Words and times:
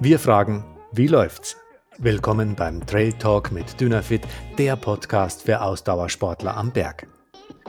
Wir 0.00 0.20
fragen, 0.20 0.64
wie 0.92 1.08
läuft's? 1.08 1.56
Willkommen 1.98 2.54
beim 2.54 2.86
Trail 2.86 3.12
Talk 3.14 3.50
mit 3.50 3.80
Dynafit, 3.80 4.22
der 4.56 4.76
Podcast 4.76 5.42
für 5.42 5.60
Ausdauersportler 5.60 6.56
am 6.56 6.70
Berg. 6.70 7.08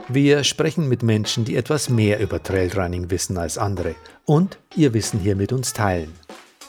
Wir 0.06 0.44
sprechen 0.44 0.88
mit 0.88 1.02
Menschen, 1.02 1.44
die 1.44 1.56
etwas 1.56 1.88
mehr 1.88 2.20
über 2.20 2.40
Trailrunning 2.40 3.10
wissen 3.10 3.36
als 3.36 3.58
andere 3.58 3.96
und 4.26 4.60
ihr 4.76 4.94
Wissen 4.94 5.18
hier 5.18 5.34
mit 5.34 5.52
uns 5.52 5.72
teilen. 5.72 6.12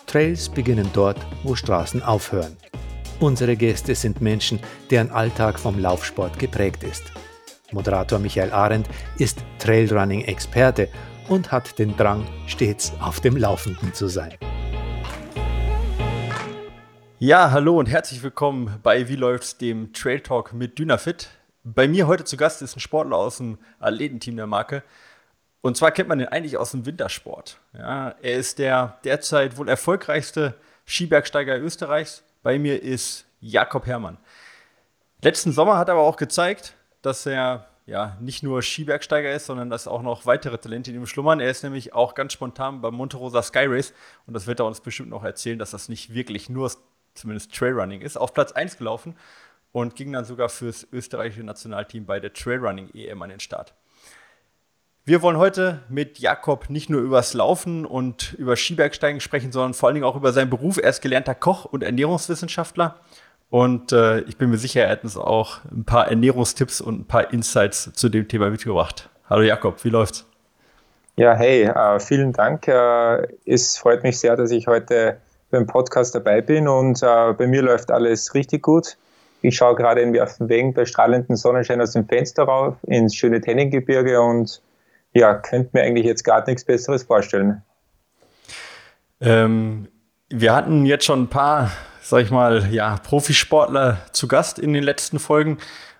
Trails 0.07 0.49
beginnen 0.49 0.89
dort, 0.93 1.19
wo 1.43 1.53
Straßen 1.53 2.01
aufhören. 2.01 2.57
Unsere 3.19 3.55
Gäste 3.55 3.93
sind 3.93 4.19
Menschen, 4.19 4.59
deren 4.89 5.11
Alltag 5.11 5.59
vom 5.59 5.77
Laufsport 5.77 6.39
geprägt 6.39 6.81
ist. 6.83 7.03
Moderator 7.71 8.17
Michael 8.17 8.51
Arendt 8.51 8.89
ist 9.19 9.37
Trailrunning-Experte 9.59 10.89
und 11.29 11.51
hat 11.51 11.77
den 11.77 11.95
Drang, 11.97 12.25
stets 12.47 12.93
auf 12.99 13.19
dem 13.19 13.37
Laufenden 13.37 13.93
zu 13.93 14.07
sein. 14.07 14.33
Ja, 17.23 17.51
hallo 17.51 17.77
und 17.77 17.85
herzlich 17.85 18.23
willkommen 18.23 18.79
bei 18.81 19.07
Wie 19.07 19.15
läuft's, 19.15 19.55
dem 19.55 19.93
Trail 19.93 20.21
Talk 20.21 20.53
mit 20.53 20.79
Dynafit. 20.79 21.29
Bei 21.63 21.87
mir 21.87 22.07
heute 22.07 22.23
zu 22.23 22.35
Gast 22.35 22.63
ist 22.63 22.75
ein 22.75 22.79
Sportler 22.79 23.15
aus 23.15 23.37
dem 23.37 23.59
Athletenteam 23.79 24.37
der 24.37 24.47
Marke. 24.47 24.81
Und 25.61 25.77
zwar 25.77 25.91
kennt 25.91 26.09
man 26.09 26.19
ihn 26.19 26.29
eigentlich 26.29 26.57
aus 26.57 26.71
dem 26.71 26.87
Wintersport. 26.87 27.59
Ja, 27.77 28.15
er 28.23 28.37
ist 28.37 28.57
der 28.57 28.97
derzeit 29.03 29.55
wohl 29.57 29.69
erfolgreichste 29.69 30.55
Skibergsteiger 30.87 31.59
Österreichs. 31.59 32.23
Bei 32.41 32.57
mir 32.57 32.81
ist 32.81 33.27
Jakob 33.39 33.85
Herrmann. 33.85 34.17
Letzten 35.21 35.51
Sommer 35.51 35.77
hat 35.77 35.89
er 35.89 35.93
aber 35.93 36.03
auch 36.03 36.17
gezeigt, 36.17 36.73
dass 37.03 37.27
er 37.27 37.67
ja 37.85 38.17
nicht 38.19 38.41
nur 38.41 38.63
Skibergsteiger 38.63 39.31
ist, 39.31 39.45
sondern 39.45 39.69
dass 39.69 39.87
auch 39.87 40.01
noch 40.01 40.25
weitere 40.25 40.57
Talente 40.57 40.89
in 40.89 40.97
ihm 40.97 41.05
schlummern. 41.05 41.39
Er 41.39 41.51
ist 41.51 41.61
nämlich 41.61 41.93
auch 41.93 42.15
ganz 42.15 42.33
spontan 42.33 42.81
beim 42.81 42.95
Monterosa 42.95 43.43
Sky 43.43 43.65
Race 43.67 43.93
und 44.25 44.33
das 44.33 44.47
wird 44.47 44.59
er 44.59 44.65
uns 44.65 44.81
bestimmt 44.81 45.09
noch 45.09 45.23
erzählen, 45.23 45.59
dass 45.59 45.69
das 45.69 45.87
nicht 45.87 46.15
wirklich 46.15 46.49
nur 46.49 46.71
zumindest 47.13 47.53
Trailrunning 47.53 48.01
ist, 48.01 48.17
auf 48.17 48.33
Platz 48.33 48.51
1 48.51 48.77
gelaufen 48.77 49.15
und 49.71 49.95
ging 49.95 50.11
dann 50.11 50.25
sogar 50.25 50.49
fürs 50.49 50.87
österreichische 50.91 51.43
Nationalteam 51.43 52.05
bei 52.05 52.19
der 52.19 52.33
Trailrunning 52.33 52.89
EM 52.93 53.21
an 53.21 53.29
den 53.29 53.39
Start. 53.39 53.73
Wir 55.03 55.23
wollen 55.23 55.37
heute 55.37 55.81
mit 55.89 56.19
Jakob 56.19 56.69
nicht 56.69 56.89
nur 56.89 57.01
übers 57.01 57.33
Laufen 57.33 57.85
und 57.87 58.33
über 58.33 58.55
Skibergsteigen 58.55 59.19
sprechen, 59.19 59.51
sondern 59.51 59.73
vor 59.73 59.87
allen 59.87 59.95
Dingen 59.95 60.05
auch 60.05 60.15
über 60.15 60.31
seinen 60.31 60.51
Beruf. 60.51 60.77
Er 60.77 60.91
ist 60.91 61.01
gelernter 61.01 61.33
Koch 61.33 61.65
und 61.65 61.81
Ernährungswissenschaftler. 61.81 62.99
Und 63.49 63.91
äh, 63.91 64.19
ich 64.21 64.37
bin 64.37 64.51
mir 64.51 64.57
sicher, 64.57 64.83
er 64.83 64.91
hat 64.91 65.03
uns 65.03 65.17
auch 65.17 65.59
ein 65.71 65.85
paar 65.85 66.07
Ernährungstipps 66.07 66.81
und 66.81 67.01
ein 67.01 67.05
paar 67.05 67.33
Insights 67.33 67.91
zu 67.93 68.09
dem 68.09 68.27
Thema 68.27 68.51
mitgebracht. 68.51 69.09
Hallo 69.27 69.41
Jakob, 69.41 69.83
wie 69.83 69.89
läuft's? 69.89 70.25
Ja, 71.15 71.33
hey, 71.33 71.63
äh, 71.63 71.99
vielen 71.99 72.31
Dank. 72.31 72.67
Äh, 72.67 73.27
es 73.45 73.77
freut 73.77 74.03
mich 74.03 74.19
sehr, 74.19 74.35
dass 74.35 74.51
ich 74.51 74.67
heute 74.67 75.17
beim 75.51 75.67
Podcast 75.67 76.15
dabei 76.15 76.41
bin 76.41 76.67
und 76.67 77.03
äh, 77.03 77.33
bei 77.33 77.47
mir 77.47 77.61
läuft 77.61 77.91
alles 77.91 78.33
richtig 78.33 78.63
gut. 78.63 78.97
Ich 79.41 79.55
schaue 79.55 79.75
gerade 79.75 80.01
in 80.01 80.13
Werfenwegen 80.13 80.73
bei 80.73 80.85
strahlendem 80.85 81.35
Sonnenschein 81.35 81.81
aus 81.81 81.91
dem 81.91 82.07
Fenster 82.07 82.43
rauf 82.43 82.75
ins 82.83 83.15
schöne 83.15 83.41
Tenninggebirge 83.41 84.21
und 84.21 84.61
ja, 85.13 85.33
könnte 85.35 85.71
mir 85.73 85.83
eigentlich 85.83 86.05
jetzt 86.05 86.23
gar 86.23 86.45
nichts 86.47 86.63
Besseres 86.63 87.03
vorstellen. 87.03 87.61
Ähm, 89.19 89.87
wir 90.29 90.55
hatten 90.55 90.85
jetzt 90.85 91.05
schon 91.05 91.23
ein 91.23 91.27
paar, 91.27 91.71
sag 92.01 92.23
ich 92.23 92.31
mal, 92.31 92.67
ja, 92.71 92.97
Profisportler 93.03 93.97
zu 94.11 94.27
Gast 94.27 94.57
in 94.57 94.73
den 94.73 94.83
letzten 94.83 95.19
Folgen 95.19 95.57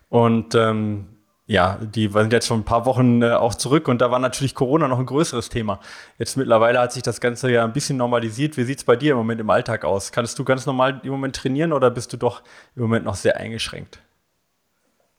und 0.10 0.56
ähm, 0.56 1.11
ja, 1.52 1.78
die 1.82 2.08
sind 2.08 2.32
jetzt 2.32 2.48
schon 2.48 2.62
ein 2.62 2.64
paar 2.64 2.86
Wochen 2.86 3.22
äh, 3.22 3.34
auch 3.34 3.54
zurück 3.54 3.90
und 3.90 4.00
da 4.00 4.10
war 4.10 4.20
natürlich 4.20 4.56
Corona 4.56 4.88
noch 4.88 5.00
ein 5.00 5.06
größeres 5.06 5.50
Thema. 5.50 5.82
Jetzt 6.18 6.38
mittlerweile 6.38 6.80
hat 6.80 6.94
sich 6.94 7.04
das 7.04 7.20
Ganze 7.20 7.52
ja 7.52 7.66
ein 7.66 7.74
bisschen 7.74 7.98
normalisiert. 7.98 8.56
Wie 8.56 8.64
sieht 8.64 8.78
es 8.78 8.84
bei 8.86 8.96
dir 8.96 9.12
im 9.12 9.18
Moment 9.18 9.42
im 9.42 9.50
Alltag 9.50 9.84
aus? 9.84 10.14
Kannst 10.14 10.40
du 10.40 10.46
ganz 10.46 10.66
normal 10.66 11.02
im 11.04 11.12
Moment 11.12 11.36
trainieren 11.36 11.74
oder 11.74 11.92
bist 11.92 12.14
du 12.14 12.18
doch 12.18 12.42
im 12.78 12.84
Moment 12.84 13.04
noch 13.04 13.16
sehr 13.16 13.36
eingeschränkt? 13.36 14.00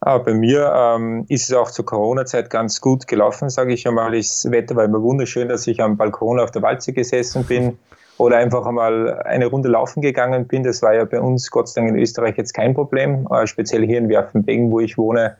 Ah, 0.00 0.16
bei 0.16 0.32
mir 0.32 0.72
ähm, 0.74 1.26
ist 1.28 1.50
es 1.50 1.54
auch 1.54 1.70
zur 1.70 1.84
Corona-Zeit 1.84 2.48
ganz 2.48 2.80
gut 2.80 3.06
gelaufen, 3.06 3.50
sage 3.50 3.74
ich 3.74 3.86
einmal. 3.86 4.16
Das 4.16 4.50
Wetter 4.50 4.74
war 4.74 4.84
immer 4.84 5.02
wunderschön, 5.02 5.50
dass 5.50 5.66
ich 5.66 5.82
am 5.82 5.98
Balkon 5.98 6.40
auf 6.40 6.50
der 6.50 6.62
Walze 6.62 6.94
gesessen 6.94 7.44
bin 7.44 7.78
oder 8.16 8.38
einfach 8.38 8.64
einmal 8.64 9.20
eine 9.24 9.48
Runde 9.48 9.68
laufen 9.68 10.00
gegangen 10.00 10.46
bin. 10.46 10.62
Das 10.62 10.80
war 10.80 10.94
ja 10.94 11.04
bei 11.04 11.20
uns 11.20 11.50
Gott 11.50 11.68
sei 11.68 11.82
Dank 11.82 11.92
in 11.94 12.02
Österreich 12.02 12.38
jetzt 12.38 12.54
kein 12.54 12.72
Problem, 12.72 13.28
äh, 13.30 13.46
speziell 13.46 13.84
hier 13.84 13.98
in 13.98 14.08
Werfenbegen, 14.08 14.70
wo 14.70 14.80
ich 14.80 14.96
wohne 14.96 15.36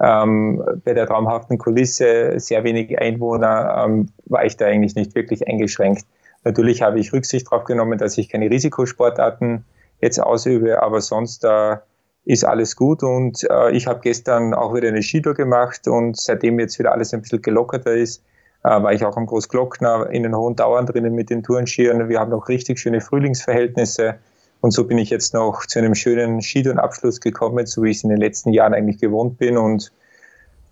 ähm, 0.00 0.62
bei 0.84 0.92
der 0.92 1.06
traumhaften 1.06 1.58
Kulisse, 1.58 2.38
sehr 2.38 2.64
wenig 2.64 2.98
Einwohner, 2.98 3.84
ähm, 3.84 4.08
war 4.26 4.44
ich 4.44 4.56
da 4.56 4.66
eigentlich 4.66 4.94
nicht 4.94 5.14
wirklich 5.14 5.46
eingeschränkt. 5.48 6.04
Natürlich 6.44 6.82
habe 6.82 7.00
ich 7.00 7.12
Rücksicht 7.12 7.50
darauf 7.50 7.64
genommen, 7.64 7.98
dass 7.98 8.18
ich 8.18 8.28
keine 8.28 8.50
Risikosportarten 8.50 9.64
jetzt 10.00 10.22
ausübe, 10.22 10.82
aber 10.82 11.00
sonst 11.00 11.44
äh, 11.44 11.76
ist 12.24 12.44
alles 12.44 12.76
gut 12.76 13.02
und 13.02 13.46
äh, 13.48 13.70
ich 13.70 13.86
habe 13.86 14.00
gestern 14.00 14.52
auch 14.52 14.74
wieder 14.74 14.88
eine 14.88 15.02
Skitour 15.02 15.34
gemacht 15.34 15.88
und 15.88 16.16
seitdem 16.16 16.58
jetzt 16.58 16.78
wieder 16.78 16.92
alles 16.92 17.14
ein 17.14 17.22
bisschen 17.22 17.40
gelockerter 17.40 17.94
ist, 17.94 18.22
äh, 18.64 18.68
war 18.68 18.92
ich 18.92 19.04
auch 19.04 19.16
am 19.16 19.26
Großglockner 19.26 20.10
in 20.10 20.24
den 20.24 20.36
hohen 20.36 20.56
Dauern 20.56 20.86
drinnen 20.86 21.14
mit 21.14 21.30
den 21.30 21.42
Tourenskiern. 21.42 22.08
Wir 22.08 22.18
haben 22.18 22.32
noch 22.32 22.48
richtig 22.48 22.80
schöne 22.80 23.00
Frühlingsverhältnisse. 23.00 24.16
Und 24.66 24.72
so 24.72 24.82
bin 24.82 24.98
ich 24.98 25.10
jetzt 25.10 25.32
noch 25.32 25.64
zu 25.64 25.78
einem 25.78 25.94
schönen 25.94 26.42
Skitourenabschluss 26.42 27.20
gekommen, 27.20 27.66
so 27.66 27.84
wie 27.84 27.90
ich 27.90 27.98
es 27.98 28.02
in 28.02 28.10
den 28.10 28.18
letzten 28.18 28.52
Jahren 28.52 28.74
eigentlich 28.74 28.98
gewohnt 28.98 29.38
bin. 29.38 29.58
Und 29.58 29.92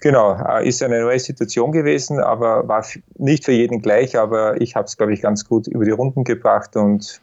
genau, 0.00 0.32
äh, 0.32 0.66
ist 0.66 0.82
eine 0.82 1.00
neue 1.00 1.20
Situation 1.20 1.70
gewesen, 1.70 2.18
aber 2.18 2.66
war 2.66 2.84
nicht 3.18 3.44
für 3.44 3.52
jeden 3.52 3.82
gleich. 3.82 4.18
Aber 4.18 4.60
ich 4.60 4.74
habe 4.74 4.86
es, 4.86 4.96
glaube 4.96 5.14
ich, 5.14 5.22
ganz 5.22 5.44
gut 5.44 5.68
über 5.68 5.84
die 5.84 5.92
Runden 5.92 6.24
gebracht 6.24 6.74
und 6.74 7.20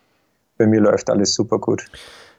bei 0.57 0.65
mir 0.65 0.79
läuft 0.79 1.09
alles 1.09 1.33
super 1.33 1.59
gut. 1.59 1.83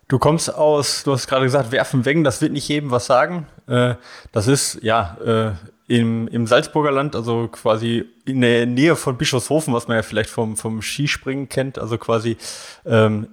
Du 0.08 0.18
kommst 0.18 0.54
aus, 0.54 1.02
du 1.04 1.12
hast 1.12 1.26
gerade 1.26 1.44
gesagt, 1.44 1.70
Werfen 1.70 2.06
Wengen, 2.06 2.24
das 2.24 2.40
wird 2.40 2.52
nicht 2.52 2.66
jedem 2.66 2.90
was 2.90 3.04
sagen. 3.04 3.46
Äh, 3.68 3.96
das 4.32 4.48
ist 4.48 4.78
ja 4.80 5.18
äh, 5.22 5.94
im, 5.94 6.26
im 6.28 6.46
Salzburger 6.46 6.90
Land, 6.90 7.16
also 7.16 7.48
quasi 7.48 8.06
in 8.24 8.40
der 8.40 8.64
Nähe 8.64 8.96
von 8.96 9.18
Bischofshofen, 9.18 9.74
was 9.74 9.88
man 9.88 9.98
ja 9.98 10.02
vielleicht 10.02 10.30
vom, 10.30 10.56
vom 10.56 10.80
Skispringen 10.80 11.50
kennt, 11.50 11.78
also 11.78 11.98
quasi 11.98 12.38
ähm, 12.86 13.26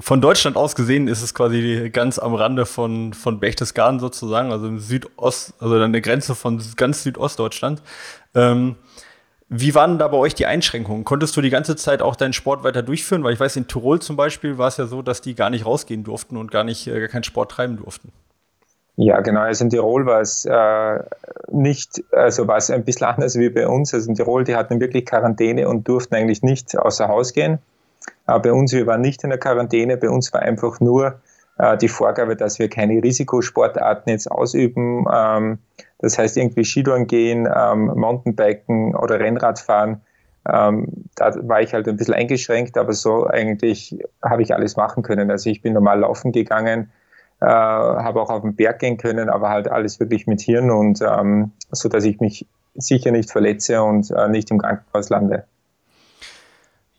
von 0.00 0.20
Deutschland 0.20 0.56
aus 0.56 0.74
gesehen 0.74 1.08
ist 1.08 1.22
es 1.22 1.34
quasi 1.34 1.90
ganz 1.92 2.18
am 2.18 2.34
Rande 2.34 2.66
von, 2.66 3.14
von 3.14 3.40
Berchtesgaden 3.40 4.00
sozusagen, 4.00 4.52
also 4.52 4.66
im 4.66 4.78
Südost, 4.78 5.54
also 5.58 5.76
an 5.76 5.92
der 5.92 6.02
Grenze 6.02 6.34
von 6.34 6.62
ganz 6.76 7.02
Südostdeutschland. 7.02 7.82
Ähm, 8.34 8.76
wie 9.48 9.74
waren 9.74 9.98
da 9.98 10.06
bei 10.06 10.16
euch 10.16 10.34
die 10.34 10.46
Einschränkungen? 10.46 11.04
Konntest 11.04 11.36
du 11.36 11.40
die 11.40 11.50
ganze 11.50 11.74
Zeit 11.74 12.02
auch 12.02 12.14
deinen 12.14 12.32
Sport 12.32 12.62
weiter 12.62 12.82
durchführen? 12.82 13.24
Weil 13.24 13.32
ich 13.32 13.40
weiß, 13.40 13.56
in 13.56 13.66
Tirol 13.66 14.00
zum 14.00 14.16
Beispiel 14.16 14.58
war 14.58 14.68
es 14.68 14.76
ja 14.76 14.86
so, 14.86 15.02
dass 15.02 15.22
die 15.22 15.34
gar 15.34 15.50
nicht 15.50 15.66
rausgehen 15.66 16.04
durften 16.04 16.36
und 16.36 16.50
gar 16.52 16.62
nicht 16.62 16.86
äh, 16.86 17.00
gar 17.00 17.08
keinen 17.08 17.24
Sport 17.24 17.50
treiben 17.50 17.76
durften. 17.76 18.12
Ja, 18.96 19.20
genau. 19.20 19.40
Also 19.40 19.64
in 19.64 19.70
Tirol 19.70 20.06
war 20.06 20.20
es 20.20 20.44
äh, 20.44 20.98
nicht, 21.50 22.04
also 22.12 22.46
war 22.46 22.58
es 22.58 22.70
ein 22.70 22.84
bisschen 22.84 23.06
anders 23.08 23.36
wie 23.36 23.48
bei 23.48 23.66
uns. 23.66 23.92
Also 23.94 24.08
in 24.08 24.14
Tirol, 24.14 24.44
die 24.44 24.54
hatten 24.54 24.78
wirklich 24.78 25.06
Quarantäne 25.06 25.68
und 25.68 25.88
durften 25.88 26.14
eigentlich 26.14 26.42
nicht 26.42 26.78
außer 26.78 27.08
Haus 27.08 27.32
gehen. 27.32 27.58
Aber 28.26 28.42
bei 28.42 28.52
uns, 28.52 28.72
wir 28.72 28.86
waren 28.86 29.00
nicht 29.00 29.24
in 29.24 29.30
der 29.30 29.38
Quarantäne, 29.38 29.96
bei 29.96 30.08
uns 30.08 30.32
war 30.32 30.42
einfach 30.42 30.80
nur 30.80 31.20
äh, 31.58 31.76
die 31.76 31.88
Vorgabe, 31.88 32.36
dass 32.36 32.58
wir 32.58 32.68
keine 32.68 33.02
Risikosportarten 33.02 34.10
jetzt 34.10 34.30
ausüben. 34.30 35.06
Ähm, 35.12 35.58
das 35.98 36.18
heißt, 36.18 36.36
irgendwie 36.36 36.64
Skitouren 36.64 37.06
gehen, 37.06 37.48
ähm, 37.54 37.86
Mountainbiken 37.94 38.94
oder 38.94 39.20
Rennradfahren. 39.20 40.00
Ähm, 40.48 40.88
da 41.16 41.34
war 41.46 41.60
ich 41.60 41.74
halt 41.74 41.86
ein 41.86 41.96
bisschen 41.96 42.14
eingeschränkt, 42.14 42.78
aber 42.78 42.94
so 42.94 43.26
eigentlich 43.26 43.98
habe 44.22 44.42
ich 44.42 44.54
alles 44.54 44.76
machen 44.76 45.02
können. 45.02 45.30
Also 45.30 45.50
ich 45.50 45.60
bin 45.60 45.74
normal 45.74 46.00
laufen 46.00 46.32
gegangen, 46.32 46.90
äh, 47.40 47.46
habe 47.46 48.22
auch 48.22 48.30
auf 48.30 48.42
den 48.42 48.56
Berg 48.56 48.78
gehen 48.78 48.96
können, 48.96 49.28
aber 49.28 49.50
halt 49.50 49.68
alles 49.68 50.00
wirklich 50.00 50.26
mit 50.26 50.40
Hirn 50.40 50.70
und 50.70 51.02
ähm, 51.02 51.52
so, 51.70 51.90
dass 51.90 52.04
ich 52.04 52.20
mich 52.20 52.46
sicher 52.74 53.10
nicht 53.10 53.30
verletze 53.30 53.82
und 53.82 54.10
äh, 54.10 54.28
nicht 54.28 54.50
im 54.50 54.58
Krankenhaus 54.58 55.10
lande. 55.10 55.44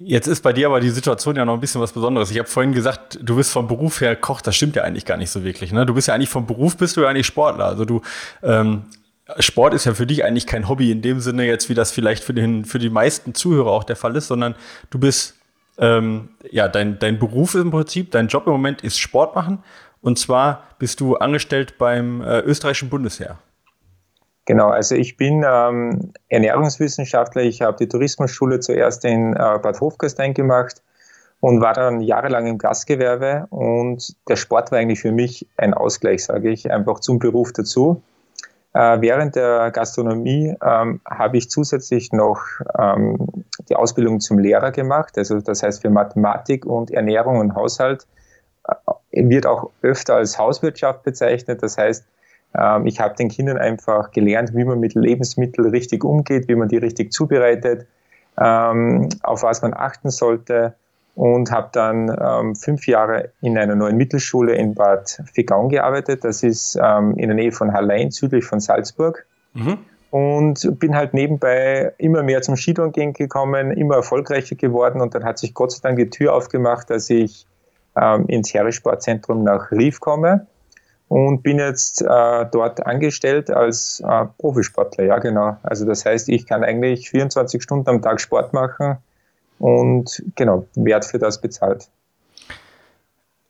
Jetzt 0.03 0.27
ist 0.27 0.41
bei 0.41 0.51
dir 0.51 0.67
aber 0.67 0.79
die 0.79 0.89
Situation 0.89 1.35
ja 1.35 1.45
noch 1.45 1.53
ein 1.53 1.59
bisschen 1.59 1.79
was 1.79 1.91
Besonderes. 1.91 2.31
Ich 2.31 2.39
habe 2.39 2.47
vorhin 2.47 2.73
gesagt, 2.73 3.19
du 3.21 3.35
bist 3.35 3.51
vom 3.51 3.67
Beruf 3.67 4.01
her 4.01 4.15
Koch. 4.15 4.41
Das 4.41 4.55
stimmt 4.55 4.75
ja 4.75 4.83
eigentlich 4.83 5.05
gar 5.05 5.17
nicht 5.17 5.29
so 5.29 5.43
wirklich. 5.43 5.71
Ne? 5.71 5.85
Du 5.85 5.93
bist 5.93 6.07
ja 6.07 6.15
eigentlich 6.15 6.29
vom 6.29 6.47
Beruf 6.47 6.75
bist 6.75 6.97
du 6.97 7.01
ja 7.01 7.09
eigentlich 7.09 7.27
Sportler. 7.27 7.65
Also 7.65 7.85
du 7.85 8.01
ähm, 8.41 8.83
Sport 9.39 9.73
ist 9.75 9.85
ja 9.85 9.93
für 9.93 10.07
dich 10.07 10.23
eigentlich 10.23 10.47
kein 10.47 10.67
Hobby 10.67 10.91
in 10.91 11.01
dem 11.01 11.19
Sinne 11.19 11.45
jetzt, 11.45 11.69
wie 11.69 11.75
das 11.75 11.91
vielleicht 11.91 12.23
für 12.23 12.33
den 12.33 12.65
für 12.65 12.79
die 12.79 12.89
meisten 12.89 13.35
Zuhörer 13.35 13.71
auch 13.71 13.83
der 13.83 13.95
Fall 13.95 14.15
ist, 14.15 14.27
sondern 14.27 14.55
du 14.89 14.99
bist 14.99 15.35
ähm, 15.77 16.29
ja 16.49 16.67
dein 16.67 16.97
dein 16.97 17.19
Beruf 17.19 17.53
im 17.55 17.69
Prinzip, 17.69 18.11
dein 18.11 18.27
Job 18.27 18.47
im 18.47 18.53
Moment 18.53 18.81
ist 18.81 18.99
Sport 18.99 19.35
machen. 19.35 19.59
Und 20.01 20.17
zwar 20.17 20.63
bist 20.79 20.99
du 20.99 21.15
angestellt 21.17 21.77
beim 21.77 22.21
äh, 22.21 22.39
österreichischen 22.39 22.89
Bundesheer. 22.89 23.37
Genau, 24.45 24.69
also 24.69 24.95
ich 24.95 25.17
bin 25.17 25.45
ähm, 25.47 26.13
Ernährungswissenschaftler. 26.29 27.43
Ich 27.43 27.61
habe 27.61 27.77
die 27.77 27.87
Tourismusschule 27.87 28.59
zuerst 28.59 29.05
in 29.05 29.33
äh, 29.33 29.59
Bad 29.61 29.79
Hofgastein 29.79 30.33
gemacht 30.33 30.81
und 31.41 31.61
war 31.61 31.73
dann 31.73 32.01
jahrelang 32.01 32.47
im 32.47 32.57
Gastgewerbe. 32.57 33.47
Und 33.49 34.15
der 34.27 34.35
Sport 34.35 34.71
war 34.71 34.79
eigentlich 34.79 35.01
für 35.01 35.11
mich 35.11 35.47
ein 35.57 35.73
Ausgleich, 35.73 36.25
sage 36.25 36.49
ich, 36.49 36.71
einfach 36.71 36.99
zum 36.99 37.19
Beruf 37.19 37.53
dazu. 37.53 38.01
Äh, 38.73 39.01
während 39.01 39.35
der 39.35 39.69
Gastronomie 39.71 40.55
ähm, 40.63 41.01
habe 41.05 41.37
ich 41.37 41.49
zusätzlich 41.49 42.13
noch 42.13 42.41
ähm, 42.79 43.27
die 43.69 43.75
Ausbildung 43.75 44.21
zum 44.21 44.39
Lehrer 44.39 44.71
gemacht. 44.71 45.17
Also 45.17 45.41
das 45.41 45.61
heißt 45.61 45.81
für 45.81 45.89
Mathematik 45.89 46.65
und 46.65 46.89
Ernährung 46.89 47.39
und 47.39 47.53
Haushalt 47.53 48.07
äh, 48.67 49.29
wird 49.29 49.45
auch 49.45 49.71
öfter 49.81 50.15
als 50.15 50.39
Hauswirtschaft 50.39 51.03
bezeichnet. 51.03 51.61
Das 51.61 51.77
heißt, 51.77 52.05
ich 52.85 52.99
habe 52.99 53.15
den 53.15 53.29
Kindern 53.29 53.57
einfach 53.57 54.11
gelernt, 54.11 54.53
wie 54.53 54.65
man 54.65 54.79
mit 54.79 54.93
Lebensmitteln 54.93 55.69
richtig 55.69 56.03
umgeht, 56.03 56.47
wie 56.47 56.55
man 56.55 56.67
die 56.67 56.77
richtig 56.77 57.13
zubereitet, 57.13 57.87
ähm, 58.39 59.07
auf 59.23 59.43
was 59.43 59.61
man 59.61 59.73
achten 59.73 60.09
sollte 60.09 60.75
und 61.15 61.51
habe 61.51 61.69
dann 61.71 62.15
ähm, 62.19 62.55
fünf 62.55 62.87
Jahre 62.87 63.31
in 63.41 63.57
einer 63.57 63.75
neuen 63.75 63.97
Mittelschule 63.97 64.55
in 64.55 64.75
Bad 64.75 65.21
Figaun 65.33 65.69
gearbeitet. 65.69 66.23
Das 66.23 66.43
ist 66.43 66.77
ähm, 66.81 67.15
in 67.17 67.27
der 67.27 67.35
Nähe 67.35 67.51
von 67.51 67.73
Hallein, 67.73 68.11
südlich 68.11 68.45
von 68.45 68.59
Salzburg. 68.59 69.25
Mhm. 69.53 69.77
Und 70.09 70.79
bin 70.79 70.95
halt 70.95 71.13
nebenbei 71.13 71.93
immer 71.97 72.21
mehr 72.21 72.41
zum 72.41 72.57
Skitouren 72.57 73.13
gekommen, 73.13 73.71
immer 73.71 73.95
erfolgreicher 73.95 74.55
geworden 74.55 74.99
und 74.99 75.15
dann 75.15 75.23
hat 75.23 75.37
sich 75.37 75.53
Gott 75.53 75.71
sei 75.71 75.79
Dank 75.83 75.97
die 75.97 76.09
Tür 76.09 76.33
aufgemacht, 76.33 76.89
dass 76.89 77.09
ich 77.09 77.47
ähm, 77.95 78.25
ins 78.27 78.53
Heeressportzentrum 78.53 79.45
nach 79.45 79.71
Rief 79.71 80.01
komme 80.01 80.47
und 81.11 81.43
bin 81.43 81.59
jetzt 81.59 82.01
äh, 82.01 82.45
dort 82.53 82.85
angestellt 82.85 83.51
als 83.51 83.99
äh, 83.99 84.25
Profisportler. 84.37 85.03
Ja, 85.03 85.19
genau. 85.19 85.57
Also 85.61 85.85
das 85.85 86.05
heißt, 86.05 86.29
ich 86.29 86.47
kann 86.47 86.63
eigentlich 86.63 87.09
24 87.09 87.61
Stunden 87.61 87.89
am 87.89 88.01
Tag 88.01 88.21
Sport 88.21 88.53
machen 88.53 88.95
und 89.59 90.23
genau, 90.37 90.67
Wert 90.75 91.03
für 91.03 91.19
das 91.19 91.41
bezahlt. 91.41 91.89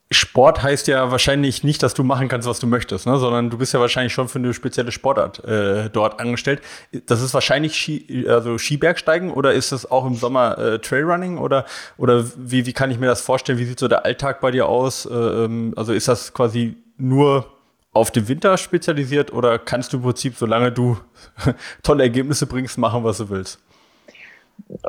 Sport 0.10 0.64
heißt 0.64 0.88
ja 0.88 1.12
wahrscheinlich 1.12 1.64
nicht, 1.64 1.84
dass 1.84 1.94
du 1.94 2.04
machen 2.04 2.30
kannst, 2.30 2.48
was 2.48 2.60
du 2.60 2.66
möchtest, 2.66 3.06
ne? 3.06 3.20
sondern 3.20 3.52
du 3.52 3.60
bist 3.60 3.76
ja 3.76 3.80
wahrscheinlich 3.80 4.12
schon 4.12 4.28
für 4.28 4.40
eine 4.40 4.56
spezielle 4.56 4.92
Sportart 4.92 5.44
äh, 5.46 5.92
dort 5.92 6.20
angestellt. 6.20 6.62
Das 7.06 7.22
ist 7.22 7.36
wahrscheinlich 7.36 7.76
Ski, 7.76 8.26
also 8.28 8.58
Skibergsteigen 8.58 9.30
oder 9.30 9.54
ist 9.54 9.72
das 9.72 9.90
auch 9.90 10.08
im 10.08 10.16
Sommer 10.16 10.58
äh, 10.58 10.80
Trailrunning 10.80 11.38
oder, 11.38 11.66
oder 11.98 12.26
wie, 12.36 12.66
wie 12.66 12.74
kann 12.74 12.90
ich 12.90 12.98
mir 12.98 13.06
das 13.06 13.22
vorstellen? 13.22 13.60
Wie 13.60 13.66
sieht 13.66 13.80
so 13.80 13.88
der 13.88 14.04
Alltag 14.04 14.42
bei 14.42 14.50
dir 14.50 14.68
aus? 14.68 15.06
Äh, 15.06 15.14
ähm, 15.14 15.76
also 15.78 15.94
ist 15.94 16.08
das 16.08 16.34
quasi 16.34 16.76
nur 17.02 17.48
auf 17.94 18.12
den 18.12 18.28
Winter 18.28 18.58
spezialisiert 18.58 19.34
oder 19.34 19.60
kannst 19.60 19.92
du 19.92 19.98
im 19.98 20.04
Prinzip, 20.04 20.36
solange 20.38 20.72
du 20.72 20.98
tolle 21.84 22.04
Ergebnisse 22.04 22.48
bringst, 22.48 22.78
machen, 22.78 23.04
was 23.04 23.18
du 23.18 23.30
willst? 23.30 23.60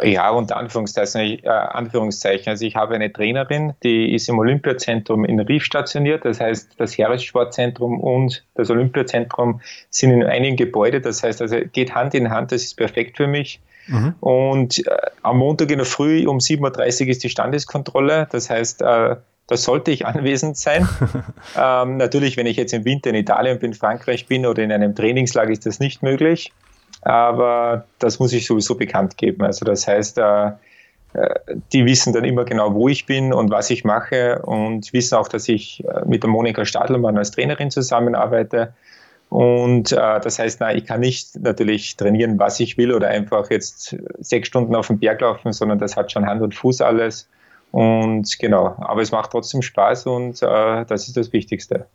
Ja, 0.03 0.31
unter 0.31 0.57
Anführungszeichen, 0.57 1.45
äh, 1.45 1.49
Anführungszeichen. 1.49 2.51
Also 2.51 2.65
ich 2.65 2.77
habe 2.77 2.95
eine 2.95 3.13
Trainerin, 3.13 3.73
die 3.83 4.15
ist 4.15 4.29
im 4.29 4.39
Olympiazentrum 4.39 5.25
in 5.25 5.41
Rief 5.41 5.65
stationiert. 5.65 6.25
Das 6.25 6.41
heißt, 6.41 6.73
das 6.77 6.97
Heeressportzentrum 6.97 7.99
und 7.99 8.45
das 8.55 8.71
Olympiazentrum 8.71 9.61
sind 9.91 10.11
in 10.11 10.25
einem 10.25 10.57
Gebäude. 10.57 11.01
Das 11.01 11.23
heißt, 11.23 11.41
also 11.41 11.57
geht 11.73 11.95
Hand 11.95 12.15
in 12.15 12.31
Hand. 12.31 12.53
Das 12.53 12.63
ist 12.63 12.77
perfekt 12.77 13.17
für 13.17 13.27
mich. 13.27 13.61
Mhm. 13.87 14.15
Und 14.21 14.87
äh, 14.87 14.97
am 15.23 15.39
Montag 15.39 15.71
in 15.71 15.79
der 15.79 15.87
Früh 15.87 16.27
um 16.27 16.39
7.30 16.39 17.05
Uhr 17.05 17.09
ist 17.09 17.25
die 17.25 17.31
Standeskontrolle. 17.31 18.29
Das 18.31 18.51
heißt, 18.51 18.83
äh, 18.83 19.17
da 19.47 19.57
sollte 19.57 19.91
ich 19.91 20.07
anwesend 20.07 20.57
sein. 20.57 20.89
ähm, 21.57 21.97
natürlich, 21.97 22.37
wenn 22.37 22.47
ich 22.47 22.57
jetzt 22.57 22.73
im 22.73 22.85
Winter 22.85 23.11
in 23.11 23.17
Italien 23.17 23.59
bin, 23.59 23.75
Frankreich 23.75 24.27
bin 24.27 24.47
oder 24.47 24.63
in 24.63 24.73
einem 24.73 24.95
Trainingslager, 24.95 25.51
ist 25.51 25.67
das 25.67 25.81
nicht 25.81 26.03
möglich 26.03 26.53
aber 27.03 27.85
das 27.99 28.19
muss 28.19 28.33
ich 28.33 28.47
sowieso 28.47 28.77
bekannt 28.77 29.19
geben. 29.19 29.43
Also 29.43 29.65
das 29.65 29.87
heißt, 29.87 30.19
äh, 30.19 30.47
äh, 31.15 31.41
die 31.73 31.85
wissen 31.85 32.13
dann 32.13 32.25
immer 32.25 32.45
genau, 32.45 32.75
wo 32.75 32.89
ich 32.89 33.07
bin 33.07 33.33
und 33.33 33.51
was 33.51 33.71
ich 33.71 33.85
mache 33.85 34.41
und 34.43 34.93
wissen 34.93 35.17
auch, 35.17 35.29
dass 35.29 35.49
ich 35.49 35.85
äh, 35.85 36.05
mit 36.07 36.23
der 36.23 36.31
Monika 36.31 36.65
Stadlermann 36.65 37.19
als 37.19 37.33
Trainerin 37.33 37.71
zusammenarbeite. 37.71 38.73
Und 39.29 39.93
äh, 39.93 40.21
das 40.21 40.39
heißt, 40.39 40.61
nein, 40.61 40.79
ich 40.79 40.87
kann 40.87 41.01
nicht 41.01 41.41
natürlich 41.41 41.97
trainieren, 41.97 42.39
was 42.39 42.61
ich 42.61 42.79
will 42.79 42.93
oder 42.93 43.09
einfach 43.09 43.51
jetzt 43.51 43.97
sechs 44.21 44.47
Stunden 44.47 44.75
auf 44.77 44.87
den 44.87 45.01
Berg 45.01 45.23
laufen, 45.23 45.53
sondern 45.53 45.79
das 45.79 45.97
hat 45.97 46.13
schon 46.13 46.27
Hand 46.27 46.43
und 46.43 46.55
Fuß 46.55 46.83
alles. 46.83 47.29
Und 47.73 48.39
genau, 48.39 48.77
aber 48.79 49.01
es 49.01 49.11
macht 49.13 49.33
trotzdem 49.33 49.63
Spaß 49.63 50.07
und 50.07 50.43
äh, 50.43 50.85
das 50.85 51.09
ist 51.09 51.17
das 51.17 51.33
Wichtigste. 51.33 51.87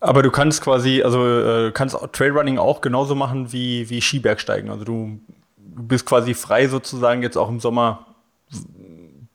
Aber 0.00 0.22
du 0.22 0.30
kannst 0.30 0.62
quasi, 0.62 1.02
also 1.02 1.26
äh, 1.28 1.72
kannst 1.72 1.96
Trailrunning 2.12 2.58
auch 2.58 2.80
genauso 2.80 3.14
machen 3.14 3.52
wie, 3.52 3.88
wie 3.90 4.00
Skibergsteigen. 4.00 4.70
Also 4.70 4.84
du, 4.84 5.20
du 5.58 5.82
bist 5.82 6.06
quasi 6.06 6.32
frei 6.32 6.68
sozusagen 6.68 7.22
jetzt 7.22 7.36
auch 7.36 7.50
im 7.50 7.60
Sommer 7.60 8.06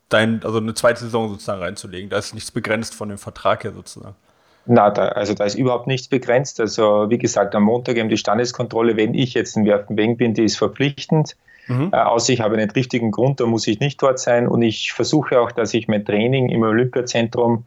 dein, 0.10 0.44
also 0.44 0.58
eine 0.58 0.74
zweite 0.74 1.02
Saison 1.02 1.30
sozusagen 1.30 1.62
reinzulegen. 1.62 2.10
Da 2.10 2.18
ist 2.18 2.34
nichts 2.34 2.50
begrenzt 2.50 2.96
von 2.96 3.10
dem 3.10 3.20
Vertrag 3.20 3.64
her 3.64 3.74
sozusagen. 3.74 4.16
Na, 4.66 4.90
da, 4.90 5.10
also 5.10 5.36
da 5.36 5.46
ist 5.46 5.54
überhaupt 5.54 5.86
nichts 5.86 6.08
begrenzt. 6.08 6.60
Also 6.60 7.12
wie 7.12 7.20
gesagt, 7.20 7.54
am 7.54 7.62
Montag 7.62 7.98
eben 7.98 8.10
die 8.10 8.18
Standeskontrolle, 8.18 8.98
wenn 8.98 9.14
ich 9.14 9.36
jetzt 9.36 9.56
in 9.56 9.66
Werfenwegen 9.66 10.18
bin, 10.18 10.34
die 10.34 10.46
ist 10.46 10.58
verpflichtend. 10.58 11.36
Mhm. 11.68 11.90
Äh, 11.92 11.98
außer 11.98 12.34
ich 12.34 12.42
habe 12.42 12.56
einen 12.56 12.70
triftigen 12.70 13.12
Grund, 13.12 13.40
da 13.40 13.46
muss 13.46 13.68
ich 13.68 13.80
nicht 13.80 14.02
dort 14.02 14.20
sein. 14.20 14.48
Und 14.48 14.62
ich 14.62 14.94
versuche 14.94 15.40
auch, 15.40 15.52
dass 15.52 15.74
ich 15.74 15.88
mein 15.88 16.06
Training 16.06 16.50
im 16.50 16.62
Olympiazentrum 16.62 17.66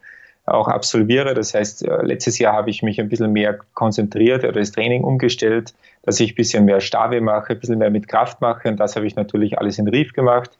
auch 0.49 0.69
absolviere. 0.69 1.35
Das 1.35 1.55
heißt, 1.55 1.87
äh, 1.87 2.03
letztes 2.03 2.39
Jahr 2.39 2.55
habe 2.55 2.71
ich 2.71 2.83
mich 2.83 3.01
ein 3.01 3.09
bisschen 3.09 3.33
mehr 3.33 3.59
konzentriert 3.75 4.45
oder 4.45 4.53
das 4.61 4.73
Training 4.73 5.05
umgestellt, 5.05 5.75
dass 6.03 6.21
ich 6.21 6.33
ein 6.33 6.37
bisschen 6.37 6.65
mehr 6.65 6.81
Stabe 6.81 7.21
mache, 7.21 7.53
ein 7.53 7.61
bisschen 7.61 7.79
mehr 7.79 7.91
mit 7.91 8.09
Kraft 8.09 8.41
mache 8.41 8.69
und 8.69 8.79
das 8.81 8.97
habe 8.97 9.07
ich 9.07 9.17
natürlich 9.17 9.59
alles 9.59 9.79
in 9.79 9.89
Rief 9.89 10.13
gemacht. 10.13 10.59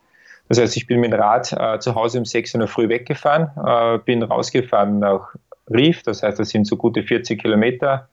Das 0.49 0.59
heißt, 0.59 0.77
ich 0.77 0.87
bin 0.87 1.01
mit 1.01 1.13
dem 1.13 1.21
Rad 1.21 1.53
äh, 1.53 1.79
zu 1.79 1.95
Hause 1.95 2.19
um 2.19 2.25
6 2.25 2.55
Uhr 2.55 2.69
früh 2.69 2.89
weggefahren, 2.89 3.51
äh, 3.65 3.99
bin 3.99 4.23
rausgefahren 4.23 4.99
nach 4.99 5.35
Rief, 5.71 6.03
das 6.03 6.23
heißt, 6.23 6.39
das 6.39 6.49
sind 6.51 6.67
so 6.67 6.77
gute 6.77 7.03
40 7.03 7.41
Kilometer. 7.41 8.09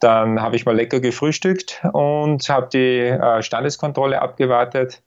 Dann 0.00 0.40
habe 0.40 0.56
ich 0.56 0.64
mal 0.64 0.76
lecker 0.76 1.00
gefrühstückt 1.00 1.82
und 1.92 2.48
habe 2.48 2.68
die 2.72 3.00
äh, 3.00 3.42
Standeskontrolle 3.42 4.22
abgewartet. 4.22 5.02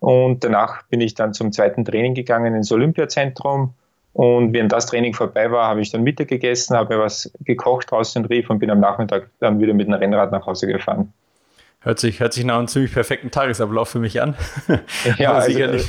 Und 0.00 0.44
danach 0.44 0.82
bin 0.84 1.00
ich 1.00 1.14
dann 1.14 1.34
zum 1.34 1.52
zweiten 1.52 1.84
Training 1.84 2.14
gegangen 2.14 2.54
ins 2.54 2.72
Olympiazentrum 2.72 3.74
und 4.14 4.52
während 4.52 4.70
das 4.70 4.86
Training 4.86 5.12
vorbei 5.12 5.50
war, 5.50 5.66
habe 5.66 5.80
ich 5.80 5.90
dann 5.90 6.04
Mittag 6.04 6.28
gegessen, 6.28 6.76
habe 6.76 6.94
mir 6.94 7.02
was 7.02 7.32
gekocht 7.40 7.90
draußen 7.90 8.22
in 8.22 8.26
Rief 8.26 8.48
und 8.48 8.60
bin 8.60 8.70
am 8.70 8.78
Nachmittag 8.78 9.28
dann 9.40 9.60
wieder 9.60 9.74
mit 9.74 9.88
dem 9.88 9.92
Rennrad 9.92 10.30
nach 10.30 10.46
Hause 10.46 10.68
gefahren. 10.68 11.12
Hört 11.80 11.98
sich, 11.98 12.20
hört 12.20 12.32
sich 12.32 12.44
nach 12.44 12.58
einem 12.58 12.68
ziemlich 12.68 12.92
perfekten 12.92 13.32
Tagesablauf 13.32 13.88
für 13.88 13.98
mich 13.98 14.22
an. 14.22 14.36
Ja, 15.18 15.32
also, 15.34 15.50
sicherlich. 15.50 15.88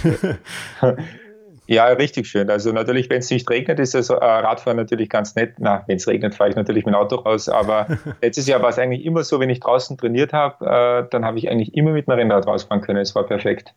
ja, 1.68 1.86
richtig 1.88 2.28
schön. 2.28 2.50
Also 2.50 2.72
natürlich, 2.72 3.10
wenn 3.10 3.20
es 3.20 3.30
nicht 3.30 3.50
regnet, 3.50 3.80
ist 3.80 3.96
das 3.96 4.10
äh, 4.10 4.16
Radfahren 4.16 4.78
natürlich 4.78 5.10
ganz 5.10 5.36
nett. 5.36 5.56
Na, 5.58 5.84
wenn 5.88 5.98
es 5.98 6.08
regnet, 6.08 6.36
fahre 6.36 6.52
ich 6.52 6.56
natürlich 6.56 6.86
mit 6.86 6.94
dem 6.94 7.00
Auto 7.00 7.16
raus. 7.16 7.50
Aber 7.50 7.88
letztes 8.22 8.48
Jahr 8.48 8.62
war 8.62 8.70
es 8.70 8.78
eigentlich 8.78 9.06
immer 9.06 9.24
so, 9.24 9.40
wenn 9.40 9.50
ich 9.50 9.60
draußen 9.60 9.98
trainiert 9.98 10.34
habe, 10.34 10.66
äh, 10.66 11.10
dann 11.10 11.26
habe 11.26 11.40
ich 11.40 11.50
eigentlich 11.50 11.74
immer 11.76 11.92
mit 11.92 12.08
dem 12.08 12.12
Rennrad 12.12 12.46
rausfahren 12.46 12.82
können. 12.82 13.00
Es 13.00 13.16
war 13.16 13.24
perfekt. 13.24 13.74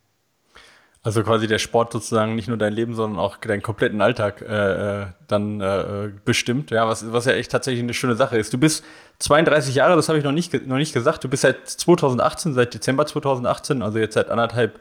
Also 1.02 1.22
quasi 1.22 1.46
der 1.46 1.58
Sport 1.58 1.92
sozusagen 1.92 2.34
nicht 2.34 2.48
nur 2.48 2.58
dein 2.58 2.72
Leben, 2.72 2.94
sondern 2.94 3.18
auch 3.18 3.36
deinen 3.36 3.62
kompletten 3.62 4.02
Alltag 4.02 4.42
äh, 4.42 5.02
äh, 5.02 5.06
dann 5.28 5.60
äh, 5.60 6.10
bestimmt. 6.24 6.70
Ja, 6.70 6.86
was, 6.88 7.10
was 7.12 7.24
ja 7.24 7.32
echt 7.32 7.52
tatsächlich 7.52 7.82
eine 7.82 7.94
schöne 7.94 8.16
Sache 8.16 8.36
ist. 8.36 8.52
Du 8.52 8.58
bist 8.58 8.84
32 9.20 9.76
Jahre, 9.76 9.96
das 9.96 10.08
habe 10.08 10.18
ich 10.18 10.24
noch 10.24 10.32
nicht, 10.32 10.66
noch 10.66 10.76
nicht 10.76 10.92
gesagt. 10.92 11.22
Du 11.24 11.28
bist 11.28 11.42
seit 11.42 11.66
2018, 11.68 12.52
seit 12.52 12.74
Dezember 12.74 13.06
2018, 13.06 13.80
also 13.80 13.98
jetzt 13.98 14.14
seit 14.14 14.28
anderthalb 14.28 14.80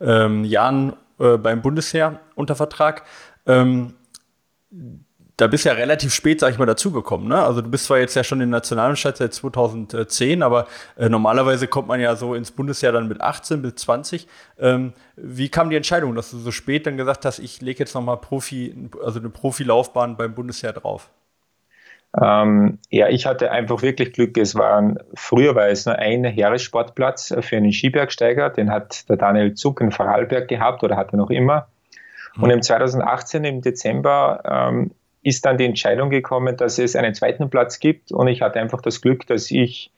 ähm, 0.00 0.44
Jahren 0.44 0.94
äh, 1.18 1.36
beim 1.36 1.62
Bundesheer 1.62 2.20
unter 2.34 2.56
Vertrag. 2.56 3.04
Ähm, 3.46 3.94
da 5.36 5.48
bist 5.48 5.64
du 5.64 5.68
ja 5.68 5.74
relativ 5.74 6.14
spät, 6.14 6.40
sag 6.40 6.52
ich 6.52 6.58
mal, 6.58 6.66
dazugekommen. 6.66 7.26
Ne? 7.26 7.42
Also 7.42 7.60
du 7.60 7.68
bist 7.68 7.86
zwar 7.86 7.98
jetzt 7.98 8.14
ja 8.14 8.22
schon 8.22 8.40
in 8.40 8.50
der 8.50 8.58
Nationalmannschaft 8.58 9.16
seit 9.16 9.34
2010, 9.34 10.42
aber 10.42 10.68
äh, 10.96 11.08
normalerweise 11.08 11.66
kommt 11.66 11.88
man 11.88 12.00
ja 12.00 12.14
so 12.14 12.34
ins 12.34 12.52
Bundesjahr 12.52 12.92
dann 12.92 13.08
mit 13.08 13.20
18 13.20 13.60
bis 13.60 13.74
20. 13.76 14.28
Ähm, 14.58 14.92
wie 15.16 15.48
kam 15.48 15.70
die 15.70 15.76
Entscheidung, 15.76 16.14
dass 16.14 16.30
du 16.30 16.38
so 16.38 16.52
spät 16.52 16.86
dann 16.86 16.96
gesagt 16.96 17.24
hast, 17.24 17.40
ich 17.40 17.60
lege 17.60 17.80
jetzt 17.80 17.94
nochmal 17.94 18.18
Profi, 18.18 18.88
also 19.04 19.18
eine 19.18 19.28
Profilaufbahn 19.28 20.16
beim 20.16 20.34
Bundesheer 20.34 20.72
drauf? 20.72 21.10
Ähm, 22.20 22.78
ja, 22.90 23.08
ich 23.08 23.26
hatte 23.26 23.50
einfach 23.50 23.82
wirklich 23.82 24.12
Glück. 24.12 24.38
Es 24.38 24.54
war 24.54 24.94
früher 25.14 25.54
war 25.54 25.68
es 25.68 25.86
nur 25.86 25.96
ein 25.96 26.24
Heeressportplatz 26.24 27.34
für 27.40 27.56
einen 27.56 27.72
Skibergsteiger. 27.72 28.50
Den 28.50 28.70
hat 28.70 29.08
der 29.08 29.16
Daniel 29.16 29.54
Zuck 29.54 29.80
in 29.80 29.90
Vorarlberg 29.90 30.48
gehabt 30.48 30.84
oder 30.84 30.96
hat 30.96 31.12
er 31.12 31.16
noch 31.16 31.30
immer. 31.30 31.68
Und 32.36 32.44
hm. 32.44 32.50
im 32.50 32.62
2018 32.62 33.44
im 33.44 33.60
Dezember 33.62 34.42
ähm, 34.44 34.90
ist 35.22 35.44
dann 35.46 35.56
die 35.56 35.64
Entscheidung 35.64 36.10
gekommen, 36.10 36.56
dass 36.56 36.78
es 36.78 36.94
einen 36.96 37.14
zweiten 37.14 37.48
Platz 37.50 37.80
gibt 37.80 38.12
und 38.12 38.28
ich 38.28 38.42
hatte 38.42 38.60
einfach 38.60 38.82
das 38.82 39.00
Glück, 39.00 39.26
dass 39.26 39.50
ich 39.50 39.90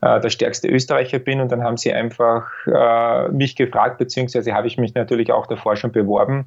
äh, 0.00 0.20
der 0.20 0.30
stärkste 0.30 0.68
Österreicher 0.68 1.18
bin 1.18 1.40
und 1.40 1.50
dann 1.50 1.64
haben 1.64 1.76
sie 1.76 1.92
einfach 1.92 2.48
äh, 2.66 3.28
mich 3.30 3.56
gefragt, 3.56 3.98
beziehungsweise 3.98 4.54
habe 4.54 4.68
ich 4.68 4.78
mich 4.78 4.94
natürlich 4.94 5.32
auch 5.32 5.46
davor 5.46 5.76
schon 5.76 5.90
beworben, 5.90 6.46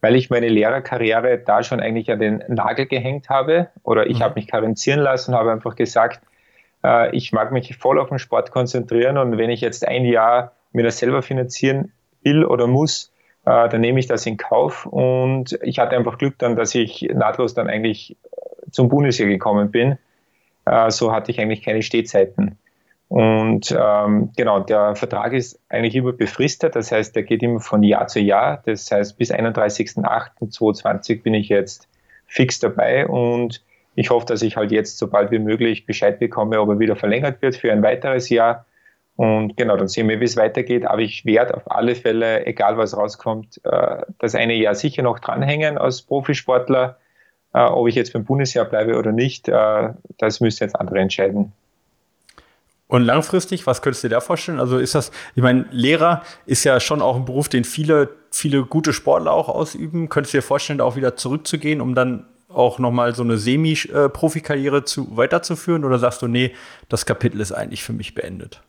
weil 0.00 0.16
ich 0.16 0.30
meine 0.30 0.48
Lehrerkarriere 0.48 1.38
da 1.38 1.62
schon 1.62 1.80
eigentlich 1.80 2.10
an 2.10 2.20
den 2.20 2.44
Nagel 2.48 2.86
gehängt 2.86 3.28
habe 3.28 3.68
oder 3.82 4.06
ich 4.06 4.18
mhm. 4.18 4.22
habe 4.22 4.34
mich 4.34 4.46
karenzieren 4.46 5.00
lassen, 5.00 5.34
habe 5.34 5.52
einfach 5.52 5.76
gesagt, 5.76 6.20
äh, 6.84 7.14
ich 7.16 7.32
mag 7.32 7.52
mich 7.52 7.76
voll 7.76 7.98
auf 7.98 8.08
den 8.08 8.18
Sport 8.18 8.50
konzentrieren 8.50 9.18
und 9.18 9.38
wenn 9.38 9.50
ich 9.50 9.60
jetzt 9.60 9.86
ein 9.86 10.04
Jahr 10.04 10.52
mir 10.72 10.84
das 10.84 10.98
selber 10.98 11.22
finanzieren 11.22 11.92
will 12.22 12.44
oder 12.44 12.66
muss, 12.66 13.12
äh, 13.44 13.68
dann 13.68 13.80
nehme 13.80 13.98
ich 13.98 14.06
das 14.06 14.26
in 14.26 14.36
Kauf. 14.36 14.86
Und 14.86 15.58
ich 15.62 15.78
hatte 15.78 15.96
einfach 15.96 16.18
Glück 16.18 16.38
dann, 16.38 16.56
dass 16.56 16.74
ich 16.74 17.08
nahtlos 17.14 17.54
dann 17.54 17.68
eigentlich 17.68 18.16
zum 18.70 18.88
Bundesheer 18.88 19.26
gekommen 19.26 19.70
bin. 19.70 19.98
Äh, 20.66 20.90
so 20.90 21.12
hatte 21.12 21.30
ich 21.30 21.40
eigentlich 21.40 21.62
keine 21.62 21.82
Stehzeiten. 21.82 22.57
Und 23.08 23.74
ähm, 23.76 24.32
genau, 24.36 24.60
der 24.60 24.94
Vertrag 24.94 25.32
ist 25.32 25.58
eigentlich 25.70 25.96
immer 25.96 26.12
befristet, 26.12 26.76
das 26.76 26.92
heißt, 26.92 27.16
der 27.16 27.22
geht 27.22 27.42
immer 27.42 27.60
von 27.60 27.82
Jahr 27.82 28.06
zu 28.06 28.20
Jahr. 28.20 28.62
Das 28.66 28.90
heißt, 28.90 29.16
bis 29.16 29.32
31.08.2022 29.32 31.22
bin 31.22 31.32
ich 31.32 31.48
jetzt 31.48 31.88
fix 32.26 32.58
dabei 32.60 33.06
und 33.06 33.64
ich 33.94 34.10
hoffe, 34.10 34.26
dass 34.26 34.42
ich 34.42 34.56
halt 34.56 34.70
jetzt 34.70 34.98
so 34.98 35.08
bald 35.08 35.30
wie 35.30 35.38
möglich 35.38 35.86
Bescheid 35.86 36.20
bekomme, 36.20 36.60
ob 36.60 36.68
er 36.68 36.78
wieder 36.78 36.96
verlängert 36.96 37.42
wird 37.42 37.56
für 37.56 37.72
ein 37.72 37.82
weiteres 37.82 38.28
Jahr. 38.28 38.66
Und 39.16 39.56
genau, 39.56 39.76
dann 39.76 39.88
sehen 39.88 40.08
wir, 40.08 40.20
wie 40.20 40.24
es 40.24 40.36
weitergeht. 40.36 40.86
Aber 40.86 41.00
ich 41.00 41.24
werde 41.24 41.56
auf 41.56 41.68
alle 41.68 41.96
Fälle, 41.96 42.46
egal 42.46 42.76
was 42.76 42.96
rauskommt, 42.96 43.60
äh, 43.64 44.02
das 44.20 44.36
eine 44.36 44.54
Jahr 44.54 44.76
sicher 44.76 45.02
noch 45.02 45.18
dranhängen 45.18 45.78
als 45.78 46.02
Profisportler. 46.02 46.98
Äh, 47.52 47.64
ob 47.64 47.88
ich 47.88 47.96
jetzt 47.96 48.12
beim 48.12 48.24
Bundesjahr 48.24 48.66
bleibe 48.66 48.96
oder 48.96 49.10
nicht, 49.10 49.48
äh, 49.48 49.88
das 50.18 50.40
müssen 50.40 50.62
jetzt 50.62 50.76
andere 50.76 51.00
entscheiden. 51.00 51.52
Und 52.88 53.02
langfristig, 53.02 53.66
was 53.66 53.82
könntest 53.82 54.02
du 54.02 54.08
dir 54.08 54.16
da 54.16 54.20
vorstellen? 54.20 54.58
Also 54.58 54.78
ist 54.78 54.94
das, 54.94 55.12
ich 55.34 55.42
meine, 55.42 55.66
Lehrer 55.70 56.22
ist 56.46 56.64
ja 56.64 56.80
schon 56.80 57.02
auch 57.02 57.16
ein 57.16 57.26
Beruf, 57.26 57.50
den 57.50 57.64
viele, 57.64 58.08
viele 58.30 58.64
gute 58.64 58.94
Sportler 58.94 59.32
auch 59.32 59.50
ausüben. 59.50 60.08
Könntest 60.08 60.32
du 60.32 60.38
dir 60.38 60.42
vorstellen, 60.42 60.78
da 60.78 60.84
auch 60.84 60.96
wieder 60.96 61.14
zurückzugehen, 61.14 61.82
um 61.82 61.94
dann 61.94 62.26
auch 62.48 62.78
nochmal 62.78 63.14
so 63.14 63.22
eine 63.22 63.36
Semi-Profikarriere 63.36 64.84
zu, 64.84 65.16
weiterzuführen? 65.16 65.84
Oder 65.84 65.98
sagst 65.98 66.22
du, 66.22 66.28
nee, 66.28 66.52
das 66.88 67.04
Kapitel 67.04 67.42
ist 67.42 67.52
eigentlich 67.52 67.84
für 67.84 67.92
mich 67.92 68.14
beendet? 68.14 68.62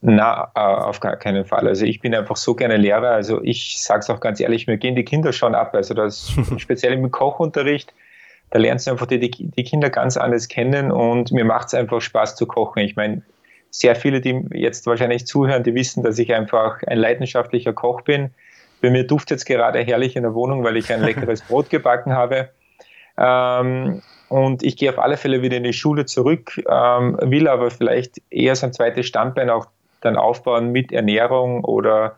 Na, 0.00 0.52
äh, 0.54 0.60
auf 0.60 1.00
gar 1.00 1.16
keinen 1.16 1.44
Fall. 1.44 1.66
Also 1.66 1.84
ich 1.84 2.00
bin 2.00 2.14
einfach 2.14 2.36
so 2.36 2.54
gerne 2.54 2.76
Lehrer. 2.76 3.10
Also 3.10 3.42
ich 3.42 3.82
sage 3.82 4.00
es 4.00 4.10
auch 4.10 4.20
ganz 4.20 4.38
ehrlich, 4.38 4.68
mir 4.68 4.78
gehen 4.78 4.94
die 4.94 5.04
Kinder 5.04 5.32
schon 5.32 5.56
ab. 5.56 5.74
Also 5.74 5.94
das 5.94 6.32
speziell 6.58 6.92
im 6.92 7.10
Kochunterricht, 7.10 7.92
da 8.50 8.60
lernst 8.60 8.86
du 8.86 8.92
einfach 8.92 9.06
die, 9.06 9.18
die 9.18 9.64
Kinder 9.64 9.90
ganz 9.90 10.16
anders 10.16 10.46
kennen 10.46 10.92
und 10.92 11.32
mir 11.32 11.44
macht 11.44 11.66
es 11.66 11.74
einfach 11.74 12.00
Spaß 12.00 12.36
zu 12.36 12.46
kochen. 12.46 12.78
Ich 12.78 12.94
meine, 12.94 13.22
sehr 13.70 13.94
viele, 13.94 14.20
die 14.20 14.44
jetzt 14.52 14.86
wahrscheinlich 14.86 15.26
zuhören, 15.26 15.62
die 15.62 15.74
wissen, 15.74 16.02
dass 16.02 16.18
ich 16.18 16.32
einfach 16.34 16.82
ein 16.84 16.98
leidenschaftlicher 16.98 17.72
Koch 17.72 18.02
bin. 18.02 18.30
Bei 18.80 18.90
mir 18.90 19.06
duftet 19.06 19.38
es 19.38 19.44
gerade 19.44 19.80
herrlich 19.80 20.16
in 20.16 20.22
der 20.22 20.34
Wohnung, 20.34 20.64
weil 20.64 20.76
ich 20.76 20.92
ein 20.92 21.02
leckeres 21.02 21.42
Brot 21.42 21.70
gebacken 21.70 22.12
habe. 22.12 22.50
Ähm, 23.16 24.02
und 24.28 24.62
ich 24.62 24.76
gehe 24.76 24.90
auf 24.90 24.98
alle 24.98 25.16
Fälle 25.16 25.42
wieder 25.42 25.56
in 25.56 25.64
die 25.64 25.72
Schule 25.72 26.06
zurück, 26.06 26.62
ähm, 26.70 27.18
will 27.20 27.48
aber 27.48 27.70
vielleicht 27.70 28.22
eher 28.30 28.54
so 28.56 28.66
ein 28.66 28.72
zweites 28.72 29.06
Standbein 29.06 29.50
auch 29.50 29.66
dann 30.00 30.16
aufbauen 30.16 30.70
mit 30.70 30.92
Ernährung 30.92 31.64
oder 31.64 32.16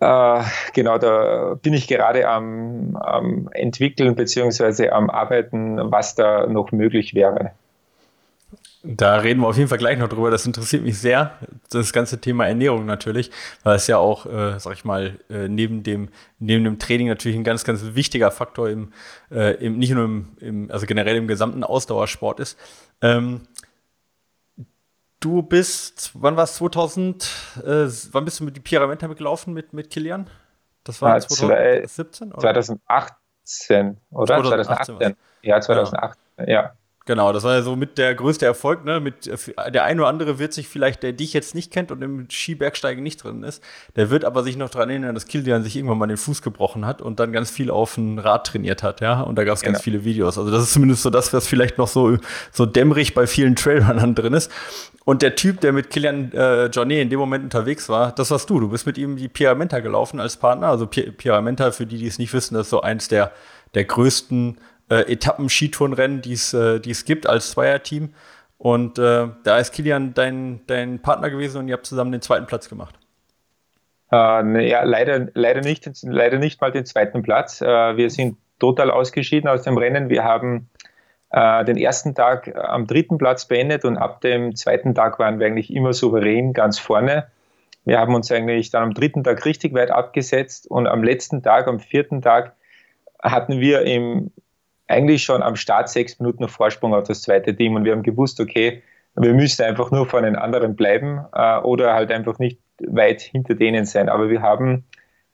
äh, 0.00 0.42
genau, 0.72 0.98
da 0.98 1.54
bin 1.62 1.72
ich 1.72 1.86
gerade 1.86 2.28
am, 2.28 2.96
am 2.96 3.48
entwickeln 3.52 4.16
bzw. 4.16 4.88
am 4.90 5.08
arbeiten, 5.08 5.92
was 5.92 6.14
da 6.14 6.46
noch 6.46 6.72
möglich 6.72 7.14
wäre. 7.14 7.52
Da 8.86 9.16
reden 9.16 9.40
wir 9.40 9.48
auf 9.48 9.56
jeden 9.56 9.70
Fall 9.70 9.78
gleich 9.78 9.98
noch 9.98 10.08
drüber. 10.08 10.30
Das 10.30 10.44
interessiert 10.44 10.82
mich 10.82 10.98
sehr, 10.98 11.38
das 11.70 11.94
ganze 11.94 12.20
Thema 12.20 12.46
Ernährung 12.46 12.84
natürlich, 12.84 13.30
weil 13.62 13.76
es 13.76 13.86
ja 13.86 13.96
auch, 13.96 14.26
äh, 14.26 14.60
sag 14.60 14.74
ich 14.74 14.84
mal, 14.84 15.18
äh, 15.30 15.48
neben, 15.48 15.82
dem, 15.82 16.10
neben 16.38 16.64
dem 16.64 16.78
Training 16.78 17.08
natürlich 17.08 17.38
ein 17.38 17.44
ganz, 17.44 17.64
ganz 17.64 17.82
wichtiger 17.94 18.30
Faktor 18.30 18.68
im, 18.68 18.92
äh, 19.30 19.54
im 19.54 19.78
nicht 19.78 19.92
nur 19.92 20.04
im, 20.04 20.36
im, 20.38 20.70
also 20.70 20.84
generell 20.84 21.16
im 21.16 21.26
gesamten 21.26 21.64
Ausdauersport 21.64 22.40
ist. 22.40 22.58
Ähm, 23.00 23.48
du 25.18 25.42
bist, 25.42 26.10
wann 26.12 26.36
war 26.36 26.44
es 26.44 26.56
2000, 26.56 27.24
äh, 27.64 27.86
wann 28.12 28.26
bist 28.26 28.40
du 28.40 28.44
mit 28.44 28.54
die 28.54 28.60
Pyramenta 28.60 29.08
mitgelaufen 29.08 29.54
mit, 29.54 29.72
mit 29.72 29.88
Kilian? 29.88 30.28
Das 30.84 31.00
war 31.00 31.18
2017 31.18 32.32
oder? 32.32 32.40
2018, 32.40 33.96
oder? 34.10 34.26
2018. 34.26 34.84
2018. 34.98 35.16
Ja, 35.40 35.60
2018, 35.60 36.48
ja. 36.48 36.74
Genau, 37.06 37.34
das 37.34 37.42
war 37.44 37.54
ja 37.54 37.60
so 37.60 37.76
mit 37.76 37.98
der 37.98 38.14
größte 38.14 38.46
Erfolg, 38.46 38.86
ne? 38.86 38.98
Mit 38.98 39.26
äh, 39.26 39.70
der 39.70 39.84
eine 39.84 40.00
oder 40.00 40.08
andere 40.08 40.38
wird 40.38 40.54
sich 40.54 40.68
vielleicht, 40.68 41.02
der 41.02 41.12
dich 41.12 41.34
jetzt 41.34 41.54
nicht 41.54 41.70
kennt 41.70 41.92
und 41.92 42.00
im 42.00 42.30
Skibergsteigen 42.30 43.02
nicht 43.02 43.22
drin 43.22 43.42
ist, 43.42 43.62
der 43.94 44.08
wird 44.08 44.24
aber 44.24 44.42
sich 44.42 44.56
noch 44.56 44.70
daran 44.70 44.88
erinnern, 44.88 45.14
dass 45.14 45.26
Kilian 45.26 45.62
sich 45.62 45.76
irgendwann 45.76 45.98
mal 45.98 46.06
den 46.06 46.16
Fuß 46.16 46.40
gebrochen 46.40 46.86
hat 46.86 47.02
und 47.02 47.20
dann 47.20 47.30
ganz 47.32 47.50
viel 47.50 47.70
auf 47.70 47.98
ein 47.98 48.18
Rad 48.18 48.46
trainiert 48.46 48.82
hat, 48.82 49.02
ja. 49.02 49.20
Und 49.20 49.36
da 49.36 49.44
gab 49.44 49.56
es 49.56 49.60
genau. 49.60 49.72
ganz 49.72 49.84
viele 49.84 50.04
Videos. 50.04 50.38
Also 50.38 50.50
das 50.50 50.62
ist 50.62 50.72
zumindest 50.72 51.02
so 51.02 51.10
das, 51.10 51.30
was 51.34 51.46
vielleicht 51.46 51.76
noch 51.76 51.88
so, 51.88 52.16
so 52.52 52.64
dämmerig 52.64 53.12
bei 53.12 53.26
vielen 53.26 53.54
Trailrunnern 53.54 54.14
drin 54.14 54.32
ist. 54.32 54.50
Und 55.04 55.20
der 55.20 55.36
Typ, 55.36 55.60
der 55.60 55.74
mit 55.74 55.90
Kilian 55.90 56.32
äh, 56.32 56.66
Johnny 56.66 57.02
in 57.02 57.10
dem 57.10 57.18
Moment 57.18 57.44
unterwegs 57.44 57.90
war, 57.90 58.12
das 58.12 58.30
warst 58.30 58.48
du. 58.48 58.60
Du 58.60 58.70
bist 58.70 58.86
mit 58.86 58.96
ihm 58.96 59.16
die 59.16 59.28
Piramenta 59.28 59.80
gelaufen 59.80 60.20
als 60.20 60.38
Partner. 60.38 60.68
Also 60.68 60.86
Piramenta, 60.86 61.70
für 61.72 61.84
die, 61.84 61.98
die 61.98 62.06
es 62.06 62.18
nicht 62.18 62.32
wissen, 62.32 62.54
das 62.54 62.68
ist 62.68 62.70
so 62.70 62.80
eins 62.80 63.08
der, 63.08 63.32
der 63.74 63.84
größten 63.84 64.56
äh, 64.88 65.12
Etappen-Skitourenrennen, 65.12 66.22
die 66.22 66.32
äh, 66.32 66.90
es 66.90 67.04
gibt 67.04 67.26
als 67.26 67.52
Zweierteam. 67.52 68.14
Und 68.58 68.98
äh, 68.98 69.28
da 69.42 69.58
ist 69.58 69.72
Kilian 69.72 70.14
dein, 70.14 70.60
dein 70.66 71.00
Partner 71.02 71.30
gewesen 71.30 71.58
und 71.58 71.68
ihr 71.68 71.74
habt 71.74 71.86
zusammen 71.86 72.12
den 72.12 72.22
zweiten 72.22 72.46
Platz 72.46 72.68
gemacht. 72.68 72.98
Äh, 74.10 74.42
ne, 74.42 74.66
ja, 74.66 74.84
leider, 74.84 75.28
leider, 75.34 75.60
nicht, 75.60 75.90
leider 76.02 76.38
nicht 76.38 76.60
mal 76.60 76.70
den 76.70 76.86
zweiten 76.86 77.22
Platz. 77.22 77.60
Äh, 77.60 77.96
wir 77.96 78.10
sind 78.10 78.38
total 78.58 78.90
ausgeschieden 78.90 79.48
aus 79.48 79.62
dem 79.62 79.76
Rennen. 79.76 80.08
Wir 80.08 80.24
haben 80.24 80.68
äh, 81.30 81.64
den 81.64 81.76
ersten 81.76 82.14
Tag 82.14 82.54
am 82.56 82.86
dritten 82.86 83.18
Platz 83.18 83.46
beendet 83.46 83.84
und 83.84 83.98
ab 83.98 84.20
dem 84.20 84.54
zweiten 84.54 84.94
Tag 84.94 85.18
waren 85.18 85.40
wir 85.40 85.46
eigentlich 85.46 85.72
immer 85.74 85.92
souverän 85.92 86.52
ganz 86.52 86.78
vorne. 86.78 87.26
Wir 87.84 87.98
haben 87.98 88.14
uns 88.14 88.30
eigentlich 88.30 88.70
dann 88.70 88.84
am 88.84 88.94
dritten 88.94 89.24
Tag 89.24 89.44
richtig 89.44 89.74
weit 89.74 89.90
abgesetzt 89.90 90.70
und 90.70 90.86
am 90.86 91.02
letzten 91.02 91.42
Tag, 91.42 91.66
am 91.66 91.80
vierten 91.80 92.22
Tag, 92.22 92.54
hatten 93.20 93.60
wir 93.60 93.82
im 93.82 94.30
eigentlich 94.86 95.24
schon 95.24 95.42
am 95.42 95.56
Start 95.56 95.88
sechs 95.88 96.18
Minuten 96.18 96.48
Vorsprung 96.48 96.94
auf 96.94 97.06
das 97.06 97.22
zweite 97.22 97.56
Team 97.56 97.74
und 97.74 97.84
wir 97.84 97.92
haben 97.92 98.02
gewusst, 98.02 98.40
okay, 98.40 98.82
wir 99.16 99.32
müssen 99.32 99.62
einfach 99.62 99.90
nur 99.90 100.06
vor 100.06 100.22
den 100.22 100.36
anderen 100.36 100.76
bleiben 100.76 101.24
äh, 101.32 101.58
oder 101.58 101.94
halt 101.94 102.10
einfach 102.10 102.38
nicht 102.38 102.60
weit 102.80 103.22
hinter 103.22 103.54
denen 103.54 103.84
sein. 103.84 104.08
Aber 104.08 104.28
wir 104.28 104.42
haben 104.42 104.84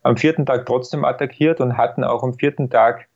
am 0.03 0.17
vierten 0.17 0.47
Tag 0.47 0.67
trotzdem 0.67 1.05
attackiert 1.05 1.61
und 1.61 1.77
hatten 1.77 2.05
auch 2.05 2.23
am 2.23 2.35
vierten 2.35 2.71
Tag 2.71 3.07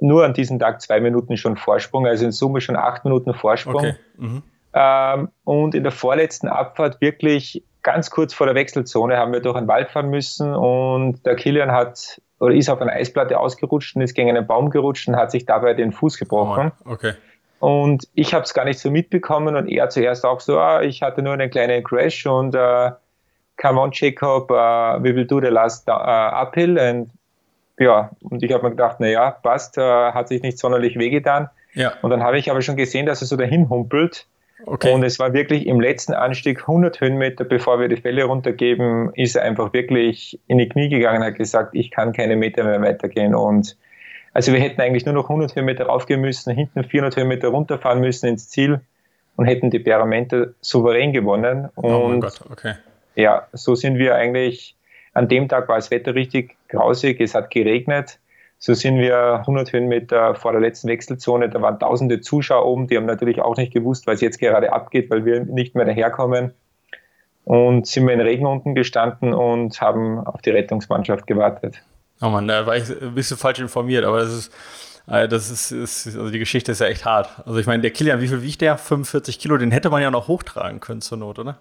nur 0.00 0.24
an 0.24 0.34
diesem 0.34 0.58
Tag 0.58 0.80
zwei 0.80 1.00
Minuten 1.00 1.36
schon 1.36 1.56
Vorsprung, 1.56 2.06
also 2.06 2.24
in 2.24 2.32
Summe 2.32 2.60
schon 2.60 2.76
acht 2.76 3.04
Minuten 3.04 3.34
Vorsprung. 3.34 3.76
Okay. 3.76 3.94
Mhm. 4.16 4.42
Ähm, 4.74 5.28
und 5.44 5.74
in 5.74 5.82
der 5.82 5.92
vorletzten 5.92 6.48
Abfahrt 6.48 7.00
wirklich 7.00 7.64
ganz 7.82 8.10
kurz 8.10 8.34
vor 8.34 8.46
der 8.46 8.54
Wechselzone 8.54 9.16
haben 9.16 9.32
wir 9.32 9.40
durch 9.40 9.56
einen 9.56 9.68
Wald 9.68 9.90
fahren 9.90 10.10
müssen 10.10 10.54
und 10.54 11.24
der 11.24 11.36
Kilian 11.36 11.72
hat 11.72 12.20
oder 12.38 12.54
ist 12.54 12.68
auf 12.68 12.80
einer 12.80 12.92
Eisplatte 12.92 13.38
ausgerutscht 13.38 13.96
und 13.96 14.02
ist 14.02 14.14
gegen 14.14 14.28
einen 14.28 14.46
Baum 14.46 14.70
gerutscht 14.70 15.08
und 15.08 15.16
hat 15.16 15.30
sich 15.30 15.46
dabei 15.46 15.74
den 15.74 15.92
Fuß 15.92 16.18
gebrochen. 16.18 16.72
Oh, 16.84 16.92
okay. 16.92 17.14
Und 17.58 18.06
ich 18.14 18.34
habe 18.34 18.44
es 18.44 18.52
gar 18.52 18.64
nicht 18.64 18.78
so 18.78 18.90
mitbekommen 18.90 19.56
und 19.56 19.68
er 19.68 19.88
zuerst 19.88 20.26
auch 20.26 20.40
so, 20.40 20.58
ah, 20.58 20.82
ich 20.82 21.02
hatte 21.02 21.22
nur 21.22 21.32
einen 21.32 21.50
kleinen 21.50 21.82
Crash 21.82 22.26
und 22.26 22.54
uh, 22.54 22.90
come 23.56 23.80
on 23.80 23.90
Jacob, 23.92 24.50
uh, 24.50 25.02
we 25.02 25.14
will 25.14 25.26
do 25.26 25.40
the 25.40 25.46
last 25.46 25.88
uh, 25.88 25.92
uphill 25.92 26.78
und 26.78 27.10
ja, 27.78 28.10
und 28.20 28.42
ich 28.42 28.52
habe 28.52 28.64
mir 28.64 28.70
gedacht, 28.70 29.00
naja, 29.00 29.30
passt, 29.30 29.78
uh, 29.78 29.82
hat 29.82 30.28
sich 30.28 30.42
nicht 30.42 30.58
sonderlich 30.58 30.98
wehgetan. 30.98 31.48
Ja. 31.74 31.92
Und 32.02 32.10
dann 32.10 32.22
habe 32.22 32.38
ich 32.38 32.50
aber 32.50 32.62
schon 32.62 32.76
gesehen, 32.76 33.04
dass 33.06 33.20
er 33.20 33.26
so 33.26 33.36
dahin 33.36 33.68
humpelt 33.68 34.26
Okay. 34.64 34.92
Und 34.92 35.02
es 35.02 35.18
war 35.18 35.32
wirklich 35.34 35.66
im 35.66 35.80
letzten 35.80 36.14
Anstieg 36.14 36.60
100 36.60 37.00
Höhenmeter, 37.00 37.44
bevor 37.44 37.78
wir 37.78 37.88
die 37.88 37.96
Fälle 37.96 38.24
runtergeben, 38.24 39.12
ist 39.14 39.36
er 39.36 39.42
einfach 39.42 39.72
wirklich 39.72 40.40
in 40.46 40.58
die 40.58 40.68
Knie 40.68 40.88
gegangen 40.88 41.20
und 41.20 41.26
hat 41.26 41.36
gesagt, 41.36 41.74
ich 41.74 41.90
kann 41.90 42.12
keine 42.12 42.36
Meter 42.36 42.64
mehr 42.64 42.80
weitergehen. 42.80 43.34
Und 43.34 43.76
also 44.32 44.52
wir 44.52 44.60
hätten 44.60 44.80
eigentlich 44.80 45.04
nur 45.04 45.14
noch 45.14 45.28
100 45.28 45.54
Höhenmeter 45.54 45.86
raufgehen 45.86 46.20
müssen, 46.20 46.54
hinten 46.54 46.84
400 46.84 47.16
Höhenmeter 47.16 47.48
runterfahren 47.48 48.00
müssen 48.00 48.26
ins 48.26 48.48
Ziel 48.48 48.80
und 49.36 49.44
hätten 49.44 49.70
die 49.70 49.78
Peramente 49.78 50.54
souverän 50.62 51.12
gewonnen. 51.12 51.68
Und 51.74 51.92
oh 51.92 52.08
mein 52.08 52.20
Gott, 52.20 52.40
okay. 52.50 52.74
Ja, 53.14 53.46
so 53.52 53.74
sind 53.74 53.98
wir 53.98 54.14
eigentlich, 54.14 54.74
an 55.12 55.28
dem 55.28 55.48
Tag 55.48 55.68
war 55.68 55.76
das 55.76 55.90
Wetter 55.90 56.14
richtig 56.14 56.56
grausig, 56.68 57.20
es 57.20 57.34
hat 57.34 57.50
geregnet 57.50 58.18
so 58.58 58.74
sind 58.74 58.98
wir 58.98 59.40
100 59.40 59.72
Höhenmeter 59.72 60.34
vor 60.34 60.52
der 60.52 60.60
letzten 60.60 60.88
Wechselzone. 60.88 61.48
Da 61.48 61.60
waren 61.60 61.78
tausende 61.78 62.20
Zuschauer 62.20 62.66
oben, 62.66 62.86
die 62.86 62.96
haben 62.96 63.06
natürlich 63.06 63.40
auch 63.40 63.56
nicht 63.56 63.72
gewusst, 63.72 64.06
was 64.06 64.20
jetzt 64.20 64.38
gerade 64.38 64.72
abgeht, 64.72 65.10
weil 65.10 65.24
wir 65.24 65.44
nicht 65.44 65.74
mehr 65.74 65.84
daherkommen. 65.84 66.52
Und 67.44 67.86
sind 67.86 68.06
wir 68.06 68.14
in 68.14 68.20
Regen 68.20 68.46
unten 68.46 68.74
gestanden 68.74 69.32
und 69.32 69.80
haben 69.80 70.18
auf 70.18 70.42
die 70.42 70.50
Rettungsmannschaft 70.50 71.26
gewartet. 71.26 71.80
Oh 72.20 72.28
Mann, 72.28 72.48
da 72.48 72.66
war 72.66 72.76
ich 72.76 72.90
ein 72.90 73.14
bisschen 73.14 73.36
falsch 73.36 73.60
informiert, 73.60 74.04
aber 74.04 74.20
das 74.20 74.32
ist, 74.32 74.52
äh, 75.06 75.28
das 75.28 75.50
ist, 75.50 75.70
ist, 75.70 76.06
also 76.06 76.30
die 76.30 76.38
Geschichte 76.38 76.72
ist 76.72 76.80
ja 76.80 76.88
echt 76.88 77.04
hart. 77.04 77.28
Also 77.44 77.58
ich 77.58 77.66
meine, 77.66 77.82
der 77.82 77.92
Kilian, 77.92 78.20
wie 78.20 78.28
viel 78.28 78.42
wiegt 78.42 78.62
der? 78.62 78.78
45 78.78 79.38
Kilo, 79.38 79.58
den 79.58 79.70
hätte 79.70 79.90
man 79.90 80.02
ja 80.02 80.10
noch 80.10 80.26
hochtragen 80.28 80.80
können 80.80 81.02
zur 81.02 81.18
Not, 81.18 81.38
oder? 81.38 81.58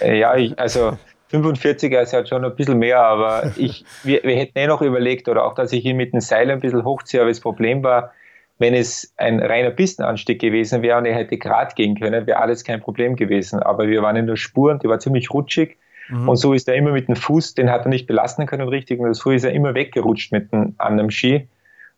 Ja, 0.00 0.36
ich, 0.36 0.58
also 0.58 0.96
45er 1.32 2.00
ist 2.00 2.12
halt 2.12 2.28
schon 2.28 2.44
ein 2.44 2.54
bisschen 2.54 2.78
mehr, 2.78 3.00
aber 3.00 3.52
ich, 3.56 3.84
wir, 4.02 4.22
wir 4.22 4.36
hätten 4.36 4.58
eh 4.58 4.66
noch 4.66 4.82
überlegt, 4.82 5.28
oder 5.28 5.44
auch, 5.44 5.54
dass 5.54 5.72
ich 5.72 5.84
ihn 5.84 5.96
mit 5.96 6.12
dem 6.12 6.20
Seil 6.20 6.50
ein 6.50 6.60
bisschen 6.60 6.84
hochziehe, 6.84 7.20
aber 7.20 7.30
das 7.30 7.40
Problem 7.40 7.82
war, 7.82 8.12
wenn 8.58 8.74
es 8.74 9.12
ein 9.16 9.40
reiner 9.40 9.70
Pistenanstieg 9.70 10.40
gewesen 10.40 10.82
wäre 10.82 10.98
und 10.98 11.04
er 11.04 11.14
hätte 11.14 11.36
gerade 11.36 11.74
gehen 11.74 11.98
können, 11.98 12.26
wäre 12.26 12.40
alles 12.40 12.64
kein 12.64 12.80
Problem 12.80 13.16
gewesen. 13.16 13.60
Aber 13.60 13.86
wir 13.86 14.00
waren 14.02 14.16
in 14.16 14.26
der 14.26 14.36
Spur 14.36 14.70
und 14.70 14.82
die 14.82 14.88
war 14.88 14.98
ziemlich 14.98 15.30
rutschig. 15.30 15.76
Mhm. 16.08 16.28
Und 16.28 16.36
so 16.36 16.54
ist 16.54 16.66
er 16.68 16.74
immer 16.74 16.92
mit 16.92 17.08
dem 17.08 17.16
Fuß, 17.16 17.54
den 17.54 17.70
hat 17.70 17.84
er 17.84 17.90
nicht 17.90 18.06
belasten 18.06 18.46
können 18.46 18.68
richtig, 18.68 19.00
und 19.00 19.12
so 19.14 19.30
ist 19.30 19.44
er 19.44 19.52
immer 19.52 19.74
weggerutscht 19.74 20.32
mit 20.32 20.52
dem 20.52 20.74
anderen 20.78 21.10
Ski 21.10 21.48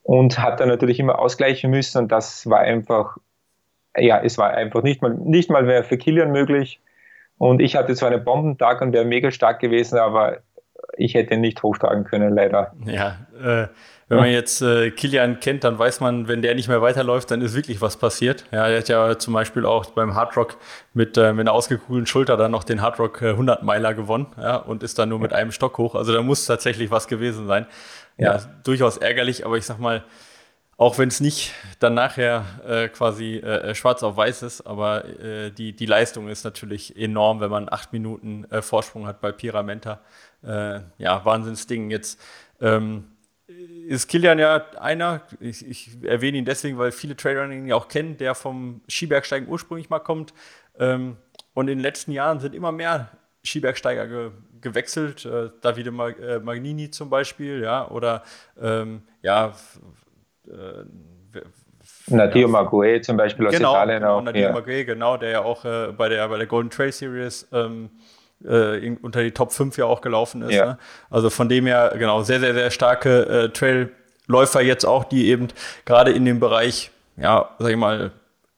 und 0.02 0.38
hat 0.38 0.60
dann 0.60 0.68
natürlich 0.68 0.98
immer 0.98 1.18
ausgleichen 1.18 1.70
müssen 1.70 1.98
und 1.98 2.12
das 2.12 2.48
war 2.48 2.60
einfach, 2.60 3.18
ja, 3.96 4.18
es 4.22 4.38
war 4.38 4.50
einfach 4.50 4.82
nicht 4.82 5.02
mal, 5.02 5.14
nicht 5.14 5.50
mal 5.50 5.62
mehr 5.62 5.84
für 5.84 5.98
Kilian 5.98 6.32
möglich 6.32 6.80
Und 7.38 7.60
ich 7.60 7.76
hatte 7.76 7.94
zwar 7.94 8.10
einen 8.10 8.24
Bombentag 8.24 8.80
und 8.80 8.92
wäre 8.92 9.04
mega 9.04 9.30
stark 9.30 9.60
gewesen, 9.60 9.98
aber 9.98 10.38
ich 10.96 11.14
hätte 11.14 11.34
ihn 11.34 11.40
nicht 11.40 11.62
hochtragen 11.62 12.04
können, 12.04 12.34
leider. 12.34 12.72
Ja, 12.84 13.16
äh, 13.40 13.68
wenn 14.08 14.18
man 14.18 14.30
jetzt 14.30 14.62
äh, 14.62 14.90
Kilian 14.90 15.38
kennt, 15.38 15.64
dann 15.64 15.78
weiß 15.78 16.00
man, 16.00 16.28
wenn 16.28 16.40
der 16.40 16.54
nicht 16.54 16.68
mehr 16.68 16.80
weiterläuft, 16.80 17.30
dann 17.30 17.42
ist 17.42 17.54
wirklich 17.54 17.82
was 17.82 17.98
passiert. 17.98 18.46
Ja, 18.50 18.66
er 18.66 18.78
hat 18.78 18.88
ja 18.88 19.18
zum 19.18 19.34
Beispiel 19.34 19.66
auch 19.66 19.86
beim 19.90 20.14
Hardrock 20.14 20.56
mit, 20.94 21.18
äh, 21.18 21.32
mit 21.34 21.42
einer 21.42 21.52
ausgekugelten 21.52 22.06
Schulter 22.06 22.38
dann 22.38 22.50
noch 22.50 22.64
den 22.64 22.80
Hardrock 22.80 23.20
äh, 23.20 23.30
100 23.30 23.62
Meiler 23.62 23.92
gewonnen 23.92 24.28
ja, 24.40 24.56
und 24.56 24.82
ist 24.82 24.98
dann 24.98 25.10
nur 25.10 25.18
mit 25.18 25.34
einem 25.34 25.52
Stock 25.52 25.76
hoch. 25.76 25.94
Also 25.94 26.14
da 26.14 26.22
muss 26.22 26.46
tatsächlich 26.46 26.90
was 26.90 27.06
gewesen 27.06 27.46
sein. 27.46 27.66
Ja, 28.16 28.36
ja 28.36 28.42
durchaus 28.64 28.96
ärgerlich, 28.96 29.44
aber 29.44 29.58
ich 29.58 29.66
sag 29.66 29.78
mal, 29.78 30.02
auch 30.78 30.96
wenn 30.96 31.08
es 31.08 31.20
nicht 31.20 31.52
dann 31.80 31.94
nachher 31.94 32.44
äh, 32.64 32.88
quasi 32.88 33.34
äh, 33.38 33.74
schwarz 33.74 34.04
auf 34.04 34.16
weiß 34.16 34.44
ist, 34.44 34.60
aber 34.60 35.04
äh, 35.04 35.50
die, 35.50 35.74
die 35.74 35.86
Leistung 35.86 36.28
ist 36.28 36.44
natürlich 36.44 36.96
enorm, 36.96 37.40
wenn 37.40 37.50
man 37.50 37.68
acht 37.68 37.92
Minuten 37.92 38.44
äh, 38.44 38.62
Vorsprung 38.62 39.06
hat 39.08 39.20
bei 39.20 39.32
Pyramenta. 39.32 40.00
Äh, 40.44 40.80
ja, 40.98 41.24
Wahnsinnsding. 41.24 41.90
Jetzt 41.90 42.20
ähm, 42.60 43.08
ist 43.88 44.06
Kilian 44.06 44.38
ja 44.38 44.70
einer, 44.78 45.22
ich, 45.40 45.66
ich, 45.66 46.04
erwähne 46.04 46.38
ihn 46.38 46.44
deswegen, 46.44 46.78
weil 46.78 46.92
viele 46.92 47.16
Trailrunning 47.16 47.62
ihn 47.62 47.68
ja 47.68 47.74
auch 47.74 47.88
kennen, 47.88 48.16
der 48.16 48.36
vom 48.36 48.80
Skibergsteigen 48.88 49.48
ursprünglich 49.48 49.90
mal 49.90 49.98
kommt. 49.98 50.32
Ähm, 50.78 51.16
und 51.54 51.66
in 51.66 51.78
den 51.78 51.82
letzten 51.82 52.12
Jahren 52.12 52.38
sind 52.38 52.54
immer 52.54 52.70
mehr 52.70 53.10
Skibergsteiger 53.44 54.06
ge 54.06 54.30
gewechselt. 54.60 55.24
Äh, 55.24 55.50
Davide 55.60 55.90
Mag 55.90 56.20
äh, 56.20 56.38
Magnini 56.38 56.90
zum 56.90 57.10
Beispiel, 57.10 57.62
ja, 57.62 57.88
oder 57.88 58.22
ähm, 58.60 59.02
ja. 59.22 59.54
Äh, 60.48 60.84
Nadio 62.06 62.42
ja, 62.42 62.48
Maguire 62.48 63.00
zum 63.00 63.16
Beispiel 63.16 63.46
aus 63.46 63.54
genau, 63.54 63.72
Italien 63.72 64.00
genau, 64.00 64.18
auch. 64.18 64.34
Ja. 64.34 64.52
Maguire, 64.52 64.84
genau, 64.84 65.16
der 65.16 65.30
ja 65.30 65.42
auch 65.42 65.64
äh, 65.64 65.92
bei, 65.96 66.08
der, 66.08 66.28
bei 66.28 66.38
der 66.38 66.46
Golden 66.46 66.70
Trail 66.70 66.92
Series 66.92 67.46
ähm, 67.52 67.90
äh, 68.44 68.84
in, 68.84 68.96
unter 68.98 69.22
die 69.22 69.32
Top 69.32 69.52
5 69.52 69.76
ja 69.76 69.84
auch 69.84 70.00
gelaufen 70.00 70.42
ist. 70.42 70.52
Ja. 70.52 70.66
Ne? 70.66 70.78
Also 71.10 71.30
von 71.30 71.48
dem 71.48 71.66
her, 71.66 71.94
genau, 71.98 72.22
sehr, 72.22 72.40
sehr, 72.40 72.54
sehr 72.54 72.70
starke 72.70 73.26
äh, 73.26 73.48
Trailläufer 73.50 74.62
jetzt 74.62 74.84
auch, 74.84 75.04
die 75.04 75.28
eben 75.28 75.48
gerade 75.84 76.12
in 76.12 76.24
dem 76.24 76.40
Bereich, 76.40 76.90
ja, 77.16 77.50
sag 77.58 77.70
ich 77.70 77.76
mal, 77.76 78.12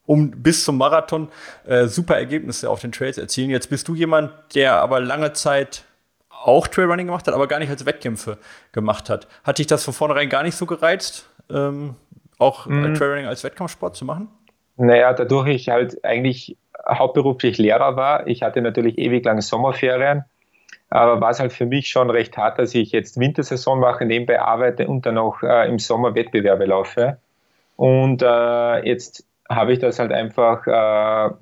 um 0.07 0.31
bis 0.31 0.65
zum 0.65 0.77
Marathon 0.77 1.29
äh, 1.67 1.87
super 1.87 2.17
Ergebnisse 2.17 2.69
auf 2.69 2.81
den 2.81 2.93
Trails 2.93 3.17
erzielen. 3.17 3.51
Jetzt 3.51 3.71
bist 3.71 3.87
du 3.87 3.95
jemand, 3.95 4.33
der 4.55 4.75
aber 4.81 5.01
lange 5.01 5.33
Zeit 5.35 5.85
auch 6.31 6.67
Trailrunning 6.67 7.07
gemacht 7.07 7.27
hat, 7.27 7.35
aber 7.35 7.47
gar 7.47 7.59
nicht 7.59 7.71
als 7.71 7.87
Wettkämpfe 7.87 8.39
gemacht 8.73 9.11
hat. 9.11 9.29
Hat 9.45 9.59
dich 9.59 9.67
das 9.67 9.85
von 9.85 9.95
vornherein 9.95 10.29
gar 10.29 10.43
nicht 10.43 10.57
so 10.57 10.67
gereizt, 10.67 11.27
ähm, 11.53 11.95
auch 12.39 12.67
mhm. 12.67 12.95
Trailrunning 12.95 13.27
als 13.27 13.45
Wettkampfsport 13.45 13.97
zu 13.97 14.05
machen? 14.05 14.29
Naja, 14.77 15.13
dadurch 15.13 15.49
ich 15.49 15.69
halt 15.69 16.05
eigentlich 16.05 16.57
hauptberuflich 16.89 17.59
Lehrer 17.59 17.97
war. 17.97 18.27
Ich 18.27 18.43
hatte 18.43 18.63
natürlich 18.63 18.99
ewig 18.99 19.25
lange 19.25 19.43
Sommerferien, 19.43 20.25
aber 20.89 21.21
war 21.21 21.31
es 21.31 21.41
halt 21.41 21.53
für 21.53 21.67
mich 21.67 21.89
schon 21.89 22.11
recht 22.11 22.37
hart, 22.37 22.59
dass 22.59 22.75
ich 22.75 22.93
jetzt 22.93 23.19
Wintersaison 23.19 23.79
mache, 23.79 24.05
nebenbei 24.07 24.41
arbeite 24.41 24.89
und 24.89 25.07
dann 25.07 25.19
auch 25.19 25.43
äh, 25.43 25.69
im 25.69 25.79
Sommer 25.79 26.15
Wettbewerbe 26.15 26.65
laufe. 26.65 27.19
Und 27.77 28.23
äh, 28.23 28.87
jetzt 28.87 29.25
habe 29.49 29.73
ich 29.73 29.79
das 29.79 29.99
halt 29.99 30.13
einfach 30.13 30.67
äh, 30.67 31.35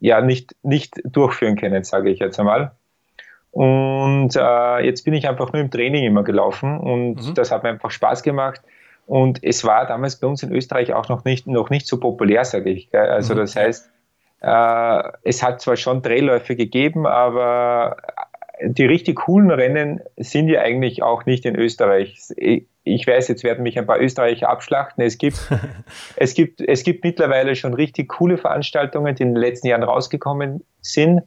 ja 0.00 0.20
nicht, 0.20 0.54
nicht 0.62 0.94
durchführen 1.04 1.56
können, 1.56 1.84
sage 1.84 2.10
ich 2.10 2.18
jetzt 2.18 2.38
einmal. 2.38 2.72
Und 3.50 4.36
äh, 4.36 4.84
jetzt 4.84 5.04
bin 5.04 5.14
ich 5.14 5.26
einfach 5.28 5.52
nur 5.52 5.62
im 5.62 5.70
Training 5.70 6.04
immer 6.04 6.22
gelaufen 6.22 6.78
und 6.78 7.14
mhm. 7.14 7.34
das 7.34 7.50
hat 7.50 7.62
mir 7.62 7.70
einfach 7.70 7.90
Spaß 7.90 8.22
gemacht. 8.22 8.60
Und 9.06 9.38
es 9.42 9.64
war 9.64 9.86
damals 9.86 10.16
bei 10.16 10.26
uns 10.26 10.42
in 10.42 10.52
Österreich 10.52 10.92
auch 10.92 11.08
noch 11.08 11.24
nicht, 11.24 11.46
noch 11.46 11.70
nicht 11.70 11.86
so 11.86 11.98
populär, 11.98 12.44
sage 12.44 12.70
ich. 12.70 12.92
Also 12.92 13.34
mhm. 13.34 13.38
das 13.38 13.56
heißt, 13.56 13.90
äh, 14.42 15.02
es 15.22 15.42
hat 15.42 15.60
zwar 15.60 15.76
schon 15.76 16.02
Drehläufe 16.02 16.56
gegeben, 16.56 17.06
aber 17.06 17.96
die 18.60 18.84
richtig 18.84 19.16
coolen 19.16 19.50
Rennen 19.50 20.00
sind 20.16 20.48
ja 20.48 20.60
eigentlich 20.60 21.02
auch 21.02 21.26
nicht 21.26 21.44
in 21.44 21.56
Österreich. 21.56 22.18
Ich 22.36 23.06
weiß, 23.06 23.28
jetzt 23.28 23.44
werden 23.44 23.62
mich 23.62 23.78
ein 23.78 23.86
paar 23.86 24.00
Österreicher 24.00 24.48
abschlachten. 24.48 25.04
Es 25.04 25.18
gibt, 25.18 25.38
es 26.16 26.34
gibt, 26.34 26.60
es 26.60 26.82
gibt 26.82 27.04
mittlerweile 27.04 27.54
schon 27.54 27.74
richtig 27.74 28.08
coole 28.08 28.38
Veranstaltungen, 28.38 29.14
die 29.14 29.22
in 29.22 29.34
den 29.34 29.40
letzten 29.40 29.68
Jahren 29.68 29.82
rausgekommen 29.82 30.64
sind. 30.80 31.22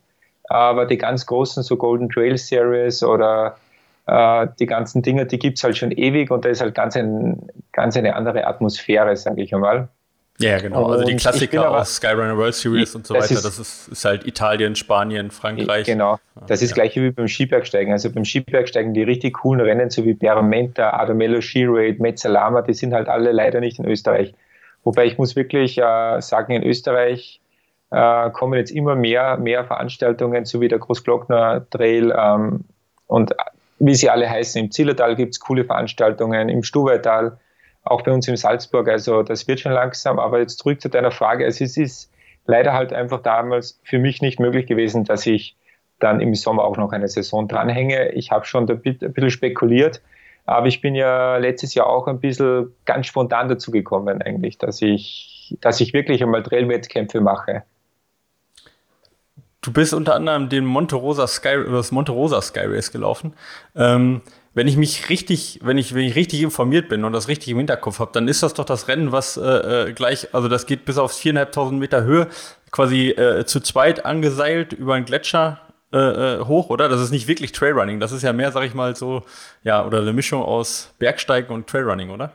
Aber 0.45 0.85
die 0.85 0.97
ganz 0.97 1.25
großen, 1.27 1.61
so 1.61 1.77
Golden 1.77 2.09
Trail 2.09 2.37
Series 2.37 3.03
oder 3.03 3.57
äh, 4.09 4.47
die 4.59 4.65
ganzen 4.65 5.01
Dinge, 5.01 5.25
die 5.25 5.37
gibt 5.37 5.57
es 5.57 5.63
halt 5.63 5.77
schon 5.77 5.91
ewig 5.91 6.31
und 6.31 6.43
da 6.45 6.49
ist 6.49 6.61
halt 6.61 6.73
ganz, 6.73 6.95
ein, 6.95 7.49
ganz 7.71 7.95
eine 7.95 8.15
andere 8.15 8.47
Atmosphäre, 8.47 9.15
sage 9.15 9.41
ich 9.43 9.53
einmal. 9.53 9.89
Ja, 10.39 10.57
genau. 10.57 10.85
Also 10.85 11.03
die 11.03 11.17
Klassiker 11.17 11.69
aus 11.69 11.97
Skyrunner 11.97 12.37
World 12.37 12.55
Series 12.55 12.95
und 12.95 13.05
so 13.05 13.13
weiter, 13.13 13.31
ist, 13.31 13.43
das 13.43 13.59
ist, 13.59 13.89
ist, 13.89 14.05
halt 14.05 14.25
Italien, 14.25 14.77
Spanien, 14.77 15.31
Frankreich. 15.31 15.85
Genau. 15.85 16.17
Das 16.47 16.61
ist 16.61 16.69
ja. 16.69 16.75
gleich 16.75 16.95
wie 16.95 17.11
beim 17.11 17.27
Skibergsteigen. 17.27 17.91
Also 17.91 18.09
beim 18.09 18.23
Skibergsteigen 18.23 18.93
die 18.93 19.03
richtig 19.03 19.33
coolen 19.33 19.59
Rennen, 19.59 19.89
so 19.89 20.05
wie 20.05 20.13
Peramenta, 20.13 20.91
Adamello 20.91 21.41
Ski 21.41 21.65
Raid, 21.67 21.99
Mezzalama, 21.99 22.61
die 22.61 22.73
sind 22.73 22.93
halt 22.93 23.09
alle 23.09 23.33
leider 23.33 23.59
nicht 23.59 23.79
in 23.79 23.85
Österreich. 23.85 24.33
Wobei 24.85 25.07
ich 25.07 25.17
muss 25.17 25.35
wirklich 25.35 25.77
äh, 25.77 26.21
sagen, 26.21 26.53
in 26.53 26.63
Österreich 26.63 27.41
äh, 27.91 28.29
kommen 28.29 28.53
jetzt 28.53 28.71
immer 28.71 28.95
mehr, 28.95 29.35
mehr 29.37 29.65
Veranstaltungen, 29.65 30.45
so 30.45 30.61
wie 30.61 30.69
der 30.69 30.79
Großglockner 30.79 31.69
Trail 31.69 32.13
ähm, 32.17 32.63
und 33.07 33.35
wie 33.79 33.95
sie 33.95 34.09
alle 34.09 34.29
heißen. 34.29 34.61
Im 34.61 34.71
Zillertal 34.71 35.15
gibt 35.15 35.33
es 35.33 35.39
coole 35.39 35.65
Veranstaltungen, 35.65 36.49
im 36.49 36.63
Stuvaital 36.63 37.39
auch 37.83 38.01
bei 38.01 38.11
uns 38.11 38.27
in 38.27 38.37
Salzburg. 38.37 38.87
Also 38.87 39.23
das 39.23 39.47
wird 39.47 39.61
schon 39.61 39.71
langsam, 39.71 40.19
aber 40.19 40.39
jetzt 40.39 40.59
zurück 40.59 40.81
zu 40.81 40.89
deiner 40.89 41.11
Frage. 41.11 41.45
Also 41.45 41.63
es 41.63 41.77
ist 41.77 42.11
leider 42.45 42.73
halt 42.73 42.93
einfach 42.93 43.21
damals 43.21 43.79
für 43.83 43.99
mich 43.99 44.21
nicht 44.21 44.39
möglich 44.39 44.67
gewesen, 44.67 45.05
dass 45.05 45.25
ich 45.25 45.55
dann 45.99 46.21
im 46.21 46.33
Sommer 46.35 46.63
auch 46.63 46.77
noch 46.77 46.91
eine 46.91 47.07
Saison 47.07 47.47
dranhänge. 47.47 48.11
Ich 48.11 48.31
habe 48.31 48.45
schon 48.45 48.69
ein 48.69 48.81
bisschen 48.81 49.29
spekuliert, 49.29 50.01
aber 50.45 50.67
ich 50.67 50.81
bin 50.81 50.95
ja 50.95 51.37
letztes 51.37 51.73
Jahr 51.73 51.87
auch 51.87 52.07
ein 52.07 52.19
bisschen 52.19 52.73
ganz 52.85 53.07
spontan 53.07 53.49
dazu 53.49 53.71
gekommen 53.71 54.21
eigentlich, 54.21 54.57
dass 54.57 54.81
ich, 54.81 55.57
dass 55.61 55.79
ich 55.81 55.93
wirklich 55.93 56.23
einmal 56.23 56.43
Trailwettkämpfe 56.43 57.21
mache. 57.21 57.63
Du 59.61 59.73
bist 59.73 59.93
unter 59.93 60.15
anderem 60.15 60.47
den 60.49 60.65
Monte 60.65 60.95
Rosa 60.95 61.27
Sky, 61.27 61.63
das 61.69 61.91
Monte 61.91 62.13
Rosa 62.13 62.41
Sky 62.41 62.61
Race 62.65 62.91
gelaufen. 62.91 63.33
Ähm, 63.75 64.21
wenn 64.53 64.67
ich 64.67 64.77
mich 64.77 65.09
richtig, 65.09 65.59
wenn 65.63 65.77
ich, 65.77 65.93
wenn 65.93 66.05
ich 66.05 66.15
richtig 66.15 66.41
informiert 66.41 66.89
bin 66.89 67.03
und 67.03 67.13
das 67.13 67.27
richtig 67.27 67.49
im 67.49 67.57
Hinterkopf 67.57 67.99
habe, 67.99 68.11
dann 68.13 68.27
ist 68.27 68.41
das 68.41 68.53
doch 68.53 68.65
das 68.65 68.87
Rennen, 68.87 69.11
was 69.11 69.37
äh, 69.37 69.43
äh 69.89 69.93
gleich, 69.93 70.33
also 70.33 70.47
das 70.47 70.65
geht 70.65 70.85
bis 70.85 70.97
auf 70.97 71.13
4.500 71.13 71.73
Meter 71.73 72.03
Höhe, 72.03 72.27
quasi 72.71 73.09
äh, 73.09 73.45
zu 73.45 73.59
zweit 73.59 74.05
angeseilt 74.05 74.73
über 74.73 74.95
einen 74.95 75.05
Gletscher 75.05 75.59
äh, 75.91 75.97
äh, 75.97 76.45
hoch, 76.45 76.69
oder? 76.69 76.87
Das 76.87 77.01
ist 77.01 77.11
nicht 77.11 77.27
wirklich 77.27 77.51
Trailrunning, 77.51 77.99
das 77.99 78.11
ist 78.11 78.23
ja 78.23 78.31
mehr, 78.31 78.51
sag 78.51 78.63
ich 78.63 78.73
mal, 78.73 78.95
so, 78.95 79.23
ja, 79.63 79.85
oder 79.85 79.99
eine 80.01 80.13
Mischung 80.13 80.41
aus 80.41 80.93
Bergsteigen 80.99 81.53
und 81.53 81.67
Trailrunning, 81.67 82.09
oder? 82.09 82.31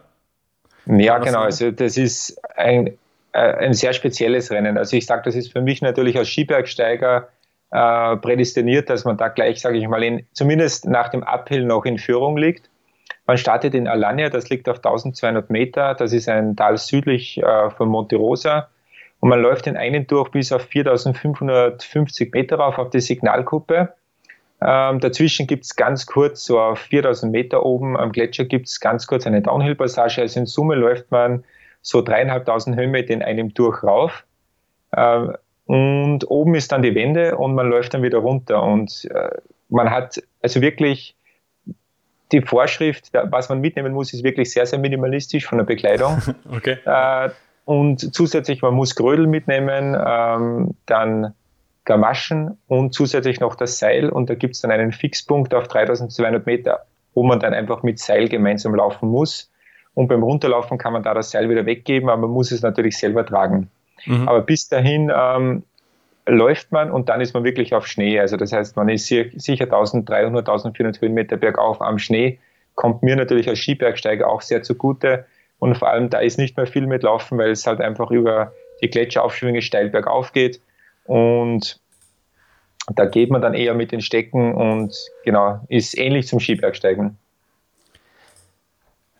Ja, 0.87 1.19
genau, 1.19 1.41
also 1.41 1.71
das 1.71 1.97
ist 1.97 2.37
ein, 2.57 2.99
ein 3.39 3.73
sehr 3.75 3.93
spezielles 3.93 4.51
Rennen. 4.51 4.79
Also 4.79 4.97
ich 4.97 5.07
sage, 5.07 5.23
das 5.25 5.35
ist 5.35 5.53
für 5.53 5.61
mich 5.61 5.83
natürlich 5.83 6.17
als 6.17 6.29
Skibergsteiger 6.29 7.29
äh, 7.71 8.17
prädestiniert, 8.17 8.89
dass 8.89 9.05
man 9.05 9.17
da 9.17 9.29
gleich, 9.29 9.61
sage 9.61 9.79
ich 9.79 9.89
mal, 9.89 10.03
in, 10.03 10.27
zumindest 10.33 10.87
nach 10.87 11.09
dem 11.09 11.25
Uphill 11.25 11.65
noch 11.65 11.85
in 11.85 11.99
Führung 11.99 12.37
liegt. 12.37 12.71
Man 13.27 13.39
startet 13.39 13.75
in 13.75 13.89
Alanya, 13.89 14.29
das 14.29 14.51
liegt 14.51 14.69
auf 14.69 14.77
1200 14.77 15.51
Meter, 15.51 15.95
das 15.95 16.13
ist 16.13 16.29
ein 16.29 16.57
Tal 16.57 16.77
südlich 16.77 17.43
äh, 17.43 17.71
von 17.71 17.89
Monte 17.89 18.17
Rosa. 18.17 18.69
Und 19.21 19.31
man 19.31 19.41
läuft 19.41 19.67
den 19.67 19.77
einen 19.77 20.07
durch 20.07 20.31
bis 20.31 20.53
auf 20.53 20.63
4550 20.63 22.33
Meter 22.33 22.57
rauf 22.57 22.79
auf 22.79 22.91
die 22.91 23.01
Signalkuppe. 23.01 23.95
Ähm, 24.61 25.01
dazwischen 25.01 25.47
gibt 25.47 25.65
es 25.65 25.77
ganz 25.77 26.07
kurz, 26.07 26.45
so 26.45 26.61
auf 26.61 26.79
4000 26.79 27.33
Meter 27.33 27.65
oben 27.65 27.97
am 27.97 28.13
Gletscher 28.13 28.45
gibt 28.45 28.69
es 28.69 28.81
ganz 28.81 29.07
kurz 29.07 29.27
eine 29.27 29.43
Downhill-Passage. 29.43 30.21
Also 30.21 30.41
in 30.41 30.47
Summe 30.47 30.75
läuft 30.75 31.11
man 31.11 31.45
so 31.85 32.01
dreieinhalbtausend 32.03 32.77
Höhenmeter 32.77 33.13
in 33.13 33.23
einem 33.23 33.55
durch 33.55 33.85
rauf. 33.85 34.25
Ähm, 34.97 35.37
und 35.67 36.31
oben 36.31 36.55
ist 36.55 36.73
dann 36.73 36.83
die 36.83 36.95
Wende 36.95 37.37
und 37.37 37.55
man 37.55 37.69
läuft 37.69 37.95
dann 37.95 38.03
wieder 38.03 38.19
runter. 38.19 38.63
Und 38.63 39.09
äh, 39.15 39.31
man 39.69 39.91
hat 39.91 40.21
also 40.43 40.61
wirklich 40.61 41.15
die 42.33 42.41
Vorschrift, 42.41 43.11
was 43.13 43.49
man 43.49 43.61
mitnehmen 43.61 43.93
muss, 43.93 44.13
ist 44.13 44.25
wirklich 44.25 44.51
sehr, 44.51 44.67
sehr 44.67 44.79
minimalistisch 44.79 45.47
von 45.47 45.59
der 45.59 45.65
Bekleidung. 45.65 46.21
okay. 46.51 46.79
Äh, 46.85 47.31
und 47.67 48.15
zusätzlich, 48.15 48.63
man 48.63 48.75
muss 48.75 48.95
Grödel 48.95 49.27
mitnehmen, 49.27 49.97
ähm, 50.07 50.75
dann 50.87 51.35
Gamaschen 51.85 52.59
und 52.67 52.95
zusätzlich 52.95 53.41
noch 53.41 53.57
das 53.57 53.79
Seil. 53.79 54.09
Und 54.09 54.31
da 54.31 54.35
gibt 54.35 54.55
es 54.55 54.63
dann 54.63 54.71
einen 54.71 54.93
Fixpunkt 54.93 55.55
auf 55.55 55.69
3200 55.69 56.47
Meter, 56.47 56.87
wo 57.13 57.23
man 57.23 57.41
dann 57.41 57.53
einfach 57.53 57.83
mit 57.83 57.99
Seil 57.99 58.29
gemeinsam 58.29 58.75
laufen 58.75 59.11
muss. 59.11 59.51
Und 59.95 60.09
beim 60.09 60.23
Runterlaufen 60.23 60.79
kann 60.79 60.93
man 60.93 61.03
da 61.03 61.15
das 61.15 61.31
Seil 61.31 61.49
wieder 61.49 61.67
weggeben, 61.67 62.09
aber 62.09 62.23
man 62.23 62.31
muss 62.31 62.51
es 62.51 62.63
natürlich 62.63 62.99
selber 62.99 63.25
tragen. 63.25 63.71
Mhm. 64.07 64.29
Aber 64.29 64.41
bis 64.41 64.69
dahin 64.69 65.13
ähm, 65.15 65.63
läuft 66.27 66.73
man 66.73 66.91
und 66.91 67.09
dann 67.09 67.21
ist 67.21 67.35
man 67.35 67.45
wirklich 67.45 67.75
auf 67.75 67.87
Schnee. 67.87 68.19
Also 68.19 68.37
das 68.37 68.53
heißt, 68.53 68.77
man 68.77 68.89
ist 68.89 69.07
sicher 69.07 69.65
1300, 69.65 70.49
1400 70.49 71.01
Höhenmeter 71.01 71.37
bergauf 71.37 71.81
am 71.81 71.99
Schnee. 71.99 72.39
Kommt 72.75 73.03
mir 73.03 73.15
natürlich 73.15 73.49
als 73.49 73.61
Skibergsteiger 73.61 74.29
auch 74.29 74.41
sehr 74.41 74.63
zugute. 74.63 75.27
Und 75.59 75.79
vor 75.79 75.89
allem 75.89 76.11
da 76.11 76.19
ist 76.19 76.39
nicht 76.39 76.57
mehr 76.57 76.67
viel 76.67 76.87
mit 76.87 77.03
Laufen, 77.03 77.39
weil 77.39 77.51
es 77.51 77.67
halt 77.67 77.81
einfach 77.81 78.11
über 78.11 78.53
die 78.83 78.91
Gletscheraufschwünge 78.91 79.63
steil 79.63 79.91
bergauf 79.91 80.33
geht. 80.33 80.61
Und 81.05 81.79
da 82.95 83.07
geht 83.07 83.31
man 83.31 83.41
dann 83.41 83.55
eher 83.55 83.75
mit 83.75 83.93
den 83.93 84.01
Stecken 84.01 84.55
und 84.55 84.95
genau, 85.25 85.61
ist 85.69 85.97
ähnlich 85.97 86.27
zum 86.27 86.41
Skibergsteigen. 86.41 87.17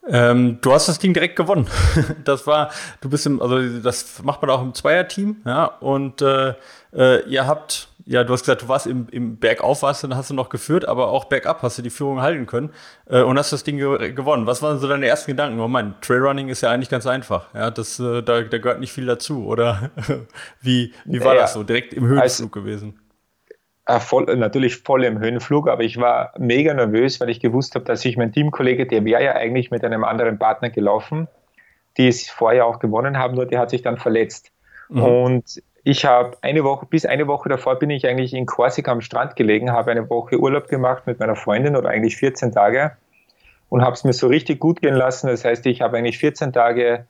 Ähm, 0.09 0.59
du 0.61 0.73
hast 0.73 0.89
das 0.89 0.99
Ding 0.99 1.15
direkt 1.15 1.37
gewonnen. 1.37 1.67
Das 2.25 2.47
war, 2.47 2.71
du 3.01 3.11
bist 3.11 3.27
im, 3.27 3.41
also 3.41 3.61
das 3.81 4.23
macht 4.23 4.41
man 4.41 4.51
auch 4.51 4.63
im 4.63 4.75
Zweierteam, 4.75 5.37
ja, 5.45 5.67
und 5.67 6.23
äh, 6.23 6.55
äh, 6.93 7.23
ihr 7.29 7.47
habt, 7.47 7.89
ja, 8.07 8.25
du 8.25 8.33
hast 8.33 8.43
gesagt, 8.43 8.63
du 8.63 8.69
warst 8.69 8.87
im, 8.87 9.09
im 9.11 9.37
Bergauf, 9.37 9.83
warst, 9.83 10.05
dann 10.05 10.17
hast 10.17 10.31
du 10.31 10.35
noch 10.35 10.49
geführt, 10.49 10.87
aber 10.87 11.09
auch 11.09 11.27
bergab 11.27 11.63
hast 11.63 11.79
du 11.79 11.83
die 11.83 11.91
Führung 11.91 12.21
halten 12.21 12.47
können 12.47 12.71
äh, 13.07 13.23
und 13.23 13.39
hast 13.39 13.53
das 13.53 13.65
Ding 13.65 13.79
ge 13.79 14.13
gewonnen. 14.13 14.47
Was 14.47 14.63
waren 14.63 14.79
so 14.79 14.89
deine 14.89 15.07
ersten 15.07 15.31
Gedanken? 15.31 15.61
Oh 15.61 15.69
mein, 15.69 15.95
Trailrunning 16.01 16.49
ist 16.49 16.61
ja 16.61 16.71
eigentlich 16.71 16.91
ganz 16.91 17.07
einfach, 17.07 17.53
ja, 17.55 17.71
das, 17.71 17.99
äh, 17.99 18.23
da, 18.23 18.43
da 18.43 18.59
gehört 18.59 18.81
nicht 18.81 18.93
viel 18.93 19.07
dazu, 19.07 19.47
oder 19.47 19.91
wie, 20.61 20.95
wie 21.05 21.21
war 21.21 21.35
ja, 21.35 21.43
das 21.43 21.55
so? 21.55 21.63
Direkt 21.63 21.95
im 21.95 22.07
Höhenflug 22.07 22.53
gewesen? 22.53 23.01
Äh, 23.87 24.01
voll, 24.01 24.25
natürlich 24.37 24.79
voll 24.79 25.05
im 25.05 25.19
Höhenflug, 25.19 25.69
aber 25.69 25.83
ich 25.83 26.01
war 26.01 26.33
mega 26.39 26.73
nervös, 26.73 27.21
weil 27.21 27.29
ich 27.29 27.41
gewusst 27.41 27.75
habe, 27.75 27.85
dass 27.85 28.05
ich 28.05 28.17
mein 28.17 28.33
Teamkollege, 28.33 28.87
der 28.87 29.05
wäre 29.05 29.23
ja 29.23 29.33
eigentlich 29.33 29.71
mit 29.71 29.85
einem 29.85 30.05
anderen 30.05 30.39
Partner 30.39 30.71
gelaufen, 30.71 31.29
die 31.99 32.09
es 32.09 32.31
vorher 32.31 32.67
auch 32.67 32.79
gewonnen 32.79 33.19
haben, 33.19 33.35
nur 33.35 33.47
der 33.47 33.61
hat 33.61 33.71
sich 33.71 33.83
dann 33.83 33.99
verletzt. 33.99 34.53
Mhm. 34.89 35.03
Und 35.03 35.63
ich 35.83 36.07
habe 36.07 36.37
eine 36.41 36.65
Woche, 36.65 36.87
bis 36.87 37.05
eine 37.05 37.27
Woche 37.27 37.51
davor 37.51 37.79
bin 37.79 37.91
ich 37.91 38.07
eigentlich 38.07 38.33
in 38.33 38.47
Korsika 38.47 38.91
am 38.91 39.03
Strand 39.03 39.37
gelegen, 39.37 39.71
habe 39.71 39.91
eine 39.91 40.09
Woche 40.09 40.39
Urlaub 40.39 40.69
gemacht 40.69 41.07
mit 41.07 41.21
meiner 41.21 41.37
Freundin 41.37 41.77
oder 41.77 41.91
eigentlich 41.91 42.17
14 42.17 42.53
Tage 42.53 42.93
und 43.69 43.83
habe 43.83 43.93
es 43.93 44.03
mir 44.03 44.15
so 44.15 44.29
richtig 44.29 44.61
gut 44.61 44.81
gehen 44.81 44.95
lassen. 44.95 45.27
Das 45.27 45.45
heißt, 45.45 45.67
ich 45.67 45.83
habe 45.83 45.99
eigentlich 45.99 46.17
14 46.17 46.55
Tage 46.55 47.05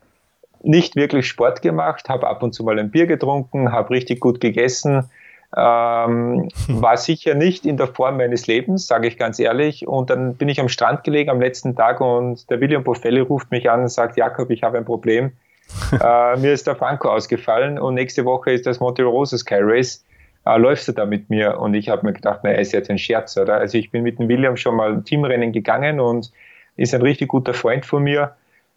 nicht 0.64 0.96
wirklich 0.96 1.28
Sport 1.28 1.62
gemacht, 1.62 2.08
habe 2.08 2.26
ab 2.26 2.42
und 2.42 2.52
zu 2.52 2.64
mal 2.64 2.80
ein 2.80 2.90
Bier 2.90 3.06
getrunken, 3.06 3.70
habe 3.70 3.90
richtig 3.90 4.18
gut 4.18 4.40
gegessen, 4.40 5.08
ähm, 5.57 6.49
war 6.69 6.97
sicher 6.97 7.35
nicht 7.35 7.64
in 7.64 7.77
der 7.77 7.87
Form 7.87 8.17
meines 8.17 8.47
Lebens, 8.47 8.87
sage 8.87 9.07
ich 9.07 9.19
ganz 9.19 9.38
ehrlich. 9.38 9.87
Und 9.87 10.11
dann 10.11 10.35
bin 10.35 10.49
ich 10.49 10.61
am 10.61 10.69
Strand 10.69 11.05
gelegen 11.05 11.31
am 11.31 11.40
letzten 11.40 11.77
Tag 11.77 12.01
und 12.01 12.49
der 12.51 12.61
William 12.61 12.83
Bofelli 12.83 13.21
ruft 13.21 13.51
mich 13.51 13.71
an 13.71 13.83
und 13.83 13.88
sagt, 13.88 14.17
Jakob, 14.17 14.51
ich 14.51 14.62
habe 14.62 14.79
ein 14.79 14.85
Problem. 14.85 15.33
äh, 15.93 16.37
mir 16.38 16.53
ist 16.53 16.67
der 16.67 16.77
Franco 16.77 17.09
ausgefallen 17.09 17.79
und 17.79 17.95
nächste 17.95 18.25
Woche 18.25 18.53
ist 18.53 18.67
das 18.67 18.81
Monte 18.81 19.05
Rosa 19.05 19.38
Sky 19.38 19.61
Race. 19.61 20.05
Äh, 20.45 20.59
läufst 20.59 20.88
du 20.88 20.93
da 20.93 21.07
mit 21.07 21.31
mir? 21.31 21.59
Und 21.59 21.75
ich 21.75 21.88
habe 21.88 22.05
mir 22.05 22.12
gedacht, 22.12 22.43
naja, 22.45 22.59
ist 22.59 22.73
jetzt 22.73 22.90
ein 22.90 22.99
Scherz, 22.99 23.37
oder? 23.37 23.55
Also 23.55 23.79
ich 23.79 23.90
bin 23.90 24.03
mit 24.03 24.19
dem 24.19 24.29
William 24.29 24.57
schon 24.57 24.77
mal 24.77 25.03
Teamrennen 25.03 25.53
gegangen 25.53 26.01
und 26.01 26.33
ist 26.77 26.95
ein 26.95 27.03
richtig 27.03 27.29
guter 27.29 27.55
Freund 27.55 27.87
von 27.87 28.03
mir. 28.03 28.35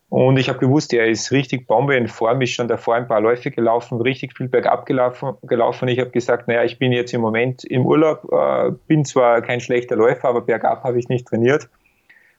Und 0.09 0.37
ich 0.37 0.47
habe 0.47 0.59
gewusst, 0.59 0.93
er 0.93 1.07
ist 1.07 1.31
richtig 1.31 1.67
Bombe 1.67 1.95
in 1.95 2.07
Form, 2.07 2.41
ist 2.41 2.51
schon 2.51 2.69
davor 2.69 2.95
ein 2.95 3.07
paar 3.07 3.19
Läufe 3.19 3.51
gelaufen, 3.51 3.99
richtig 3.99 4.37
viel 4.37 4.47
bergab 4.47 4.85
gelaufen. 4.85 5.33
gelaufen. 5.43 5.89
Ich 5.89 5.99
habe 5.99 6.11
gesagt, 6.11 6.47
naja, 6.47 6.63
ich 6.63 6.79
bin 6.79 6.93
jetzt 6.93 7.13
im 7.13 7.19
Moment 7.19 7.65
im 7.65 7.85
Urlaub, 7.85 8.23
äh, 8.31 8.71
bin 8.87 9.03
zwar 9.03 9.41
kein 9.41 9.59
schlechter 9.59 9.97
Läufer, 9.97 10.29
aber 10.29 10.41
bergab 10.41 10.83
habe 10.83 10.97
ich 10.97 11.09
nicht 11.09 11.27
trainiert. 11.27 11.65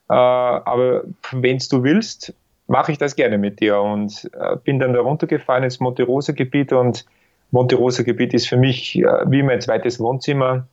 Äh, 0.09 0.14
aber 0.14 1.02
wenn 1.33 1.59
du 1.59 1.83
willst, 1.83 2.35
mache 2.68 2.92
ich 2.92 2.98
das 2.98 3.16
gerne 3.16 3.37
mit 3.37 3.61
dir. 3.61 3.78
Und 3.81 4.31
äh, 4.33 4.57
bin 4.64 4.78
dann 4.78 4.94
da 4.94 5.00
runtergefahren 5.00 5.64
ins 5.64 5.78
Monte 5.78 6.04
Rosa 6.04 6.33
Gebiet 6.33 6.72
und 6.72 7.04
Monte 7.50 7.76
Rosa 7.76 8.02
Gebiet 8.02 8.33
ist 8.33 8.48
für 8.48 8.57
mich 8.57 8.98
äh, 8.98 9.04
wie 9.26 9.42
mein 9.42 9.61
zweites 9.61 10.00
Wohnzimmer. 10.00 10.66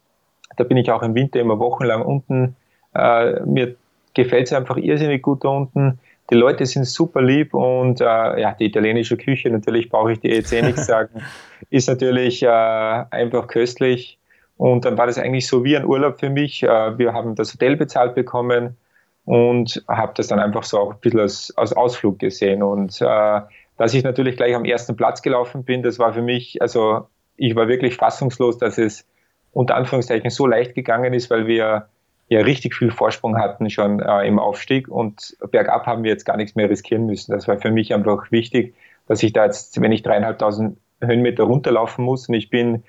Da 0.55 0.63
bin 0.63 0.77
ich 0.77 0.89
auch 0.91 1.03
im 1.03 1.13
Winter 1.13 1.41
immer 1.41 1.59
wochenlang 1.59 2.03
unten. 2.03 2.55
Äh, 2.93 3.41
mir 3.41 3.75
gefällt 4.13 4.47
es 4.47 4.53
einfach 4.53 4.77
irrsinnig 4.77 5.21
gut 5.21 5.43
da 5.43 5.49
unten 5.49 5.99
die 6.29 6.35
Leute 6.35 6.65
sind 6.65 6.85
super 6.85 7.21
lieb 7.21 7.53
und 7.53 8.01
äh, 8.01 8.03
ja, 8.03 8.53
die 8.53 8.65
italienische 8.65 9.17
Küche, 9.17 9.49
natürlich 9.49 9.89
brauche 9.89 10.13
ich 10.13 10.19
dir 10.19 10.35
jetzt 10.35 10.51
eh 10.51 10.61
nichts 10.61 10.87
sagen, 10.87 11.21
ist 11.69 11.87
natürlich 11.87 12.41
äh, 12.41 12.47
einfach 12.47 13.47
köstlich. 13.47 14.17
Und 14.57 14.85
dann 14.85 14.97
war 14.97 15.05
das 15.05 15.17
eigentlich 15.17 15.47
so 15.47 15.63
wie 15.63 15.75
ein 15.75 15.85
Urlaub 15.85 16.19
für 16.19 16.29
mich. 16.29 16.63
Äh, 16.63 16.97
wir 16.97 17.13
haben 17.13 17.35
das 17.35 17.53
Hotel 17.53 17.75
bezahlt 17.75 18.15
bekommen 18.15 18.77
und 19.25 19.83
habe 19.87 20.13
das 20.15 20.27
dann 20.27 20.39
einfach 20.39 20.63
so 20.63 20.79
auch 20.79 20.93
ein 20.93 20.99
bisschen 20.99 21.19
als, 21.19 21.53
als 21.57 21.73
Ausflug 21.73 22.19
gesehen. 22.19 22.63
Und 22.63 23.01
äh, 23.01 23.41
dass 23.77 23.93
ich 23.93 24.03
natürlich 24.03 24.37
gleich 24.37 24.55
am 24.55 24.65
ersten 24.65 24.95
Platz 24.95 25.21
gelaufen 25.21 25.63
bin, 25.63 25.83
das 25.83 25.99
war 25.99 26.13
für 26.13 26.21
mich, 26.21 26.61
also 26.61 27.07
ich 27.35 27.55
war 27.55 27.67
wirklich 27.67 27.97
fassungslos, 27.97 28.57
dass 28.57 28.77
es 28.77 29.05
unter 29.51 29.75
Anführungszeichen 29.75 30.29
so 30.29 30.47
leicht 30.47 30.73
gegangen 30.73 31.13
ist, 31.13 31.29
weil 31.29 31.47
wir 31.47 31.87
ja 32.27 32.41
richtig 32.41 32.75
viel 32.75 32.91
Vorsprung 32.91 33.37
hatten 33.37 33.69
schon 33.69 33.99
äh, 33.99 34.27
im 34.27 34.39
Aufstieg 34.39 34.87
und 34.87 35.37
bergab 35.51 35.85
haben 35.85 36.03
wir 36.03 36.11
jetzt 36.11 36.25
gar 36.25 36.37
nichts 36.37 36.55
mehr 36.55 36.69
riskieren 36.69 37.05
müssen. 37.05 37.31
Das 37.31 37.47
war 37.47 37.59
für 37.59 37.71
mich 37.71 37.93
einfach 37.93 38.31
wichtig, 38.31 38.75
dass 39.07 39.21
ich 39.21 39.33
da 39.33 39.45
jetzt, 39.45 39.79
wenn 39.81 39.91
ich 39.91 40.01
dreieinhalbtausend 40.01 40.77
Höhenmeter 41.01 41.43
runterlaufen 41.43 42.03
muss 42.03 42.27
und 42.27 42.35
ich 42.35 42.49
bin 42.49 42.83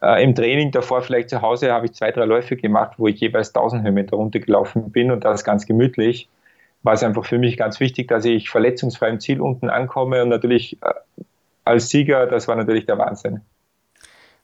äh, 0.00 0.22
im 0.22 0.34
Training 0.34 0.70
davor 0.70 1.02
vielleicht 1.02 1.28
zu 1.28 1.42
Hause, 1.42 1.72
habe 1.72 1.86
ich 1.86 1.92
zwei, 1.92 2.12
drei 2.12 2.24
Läufe 2.24 2.56
gemacht, 2.56 2.94
wo 2.98 3.08
ich 3.08 3.20
jeweils 3.20 3.48
1000 3.48 3.82
Höhenmeter 3.82 4.16
runtergelaufen 4.16 4.90
bin 4.90 5.10
und 5.10 5.24
das 5.24 5.44
ganz 5.44 5.66
gemütlich, 5.66 6.28
war 6.82 6.94
es 6.94 7.02
einfach 7.02 7.26
für 7.26 7.38
mich 7.38 7.56
ganz 7.56 7.80
wichtig, 7.80 8.08
dass 8.08 8.24
ich 8.24 8.50
verletzungsfrei 8.50 9.08
im 9.10 9.20
Ziel 9.20 9.40
unten 9.40 9.68
ankomme 9.68 10.22
und 10.22 10.28
natürlich 10.30 10.78
äh, 10.82 10.94
als 11.64 11.90
Sieger, 11.90 12.26
das 12.26 12.48
war 12.48 12.56
natürlich 12.56 12.86
der 12.86 12.96
Wahnsinn. 12.96 13.42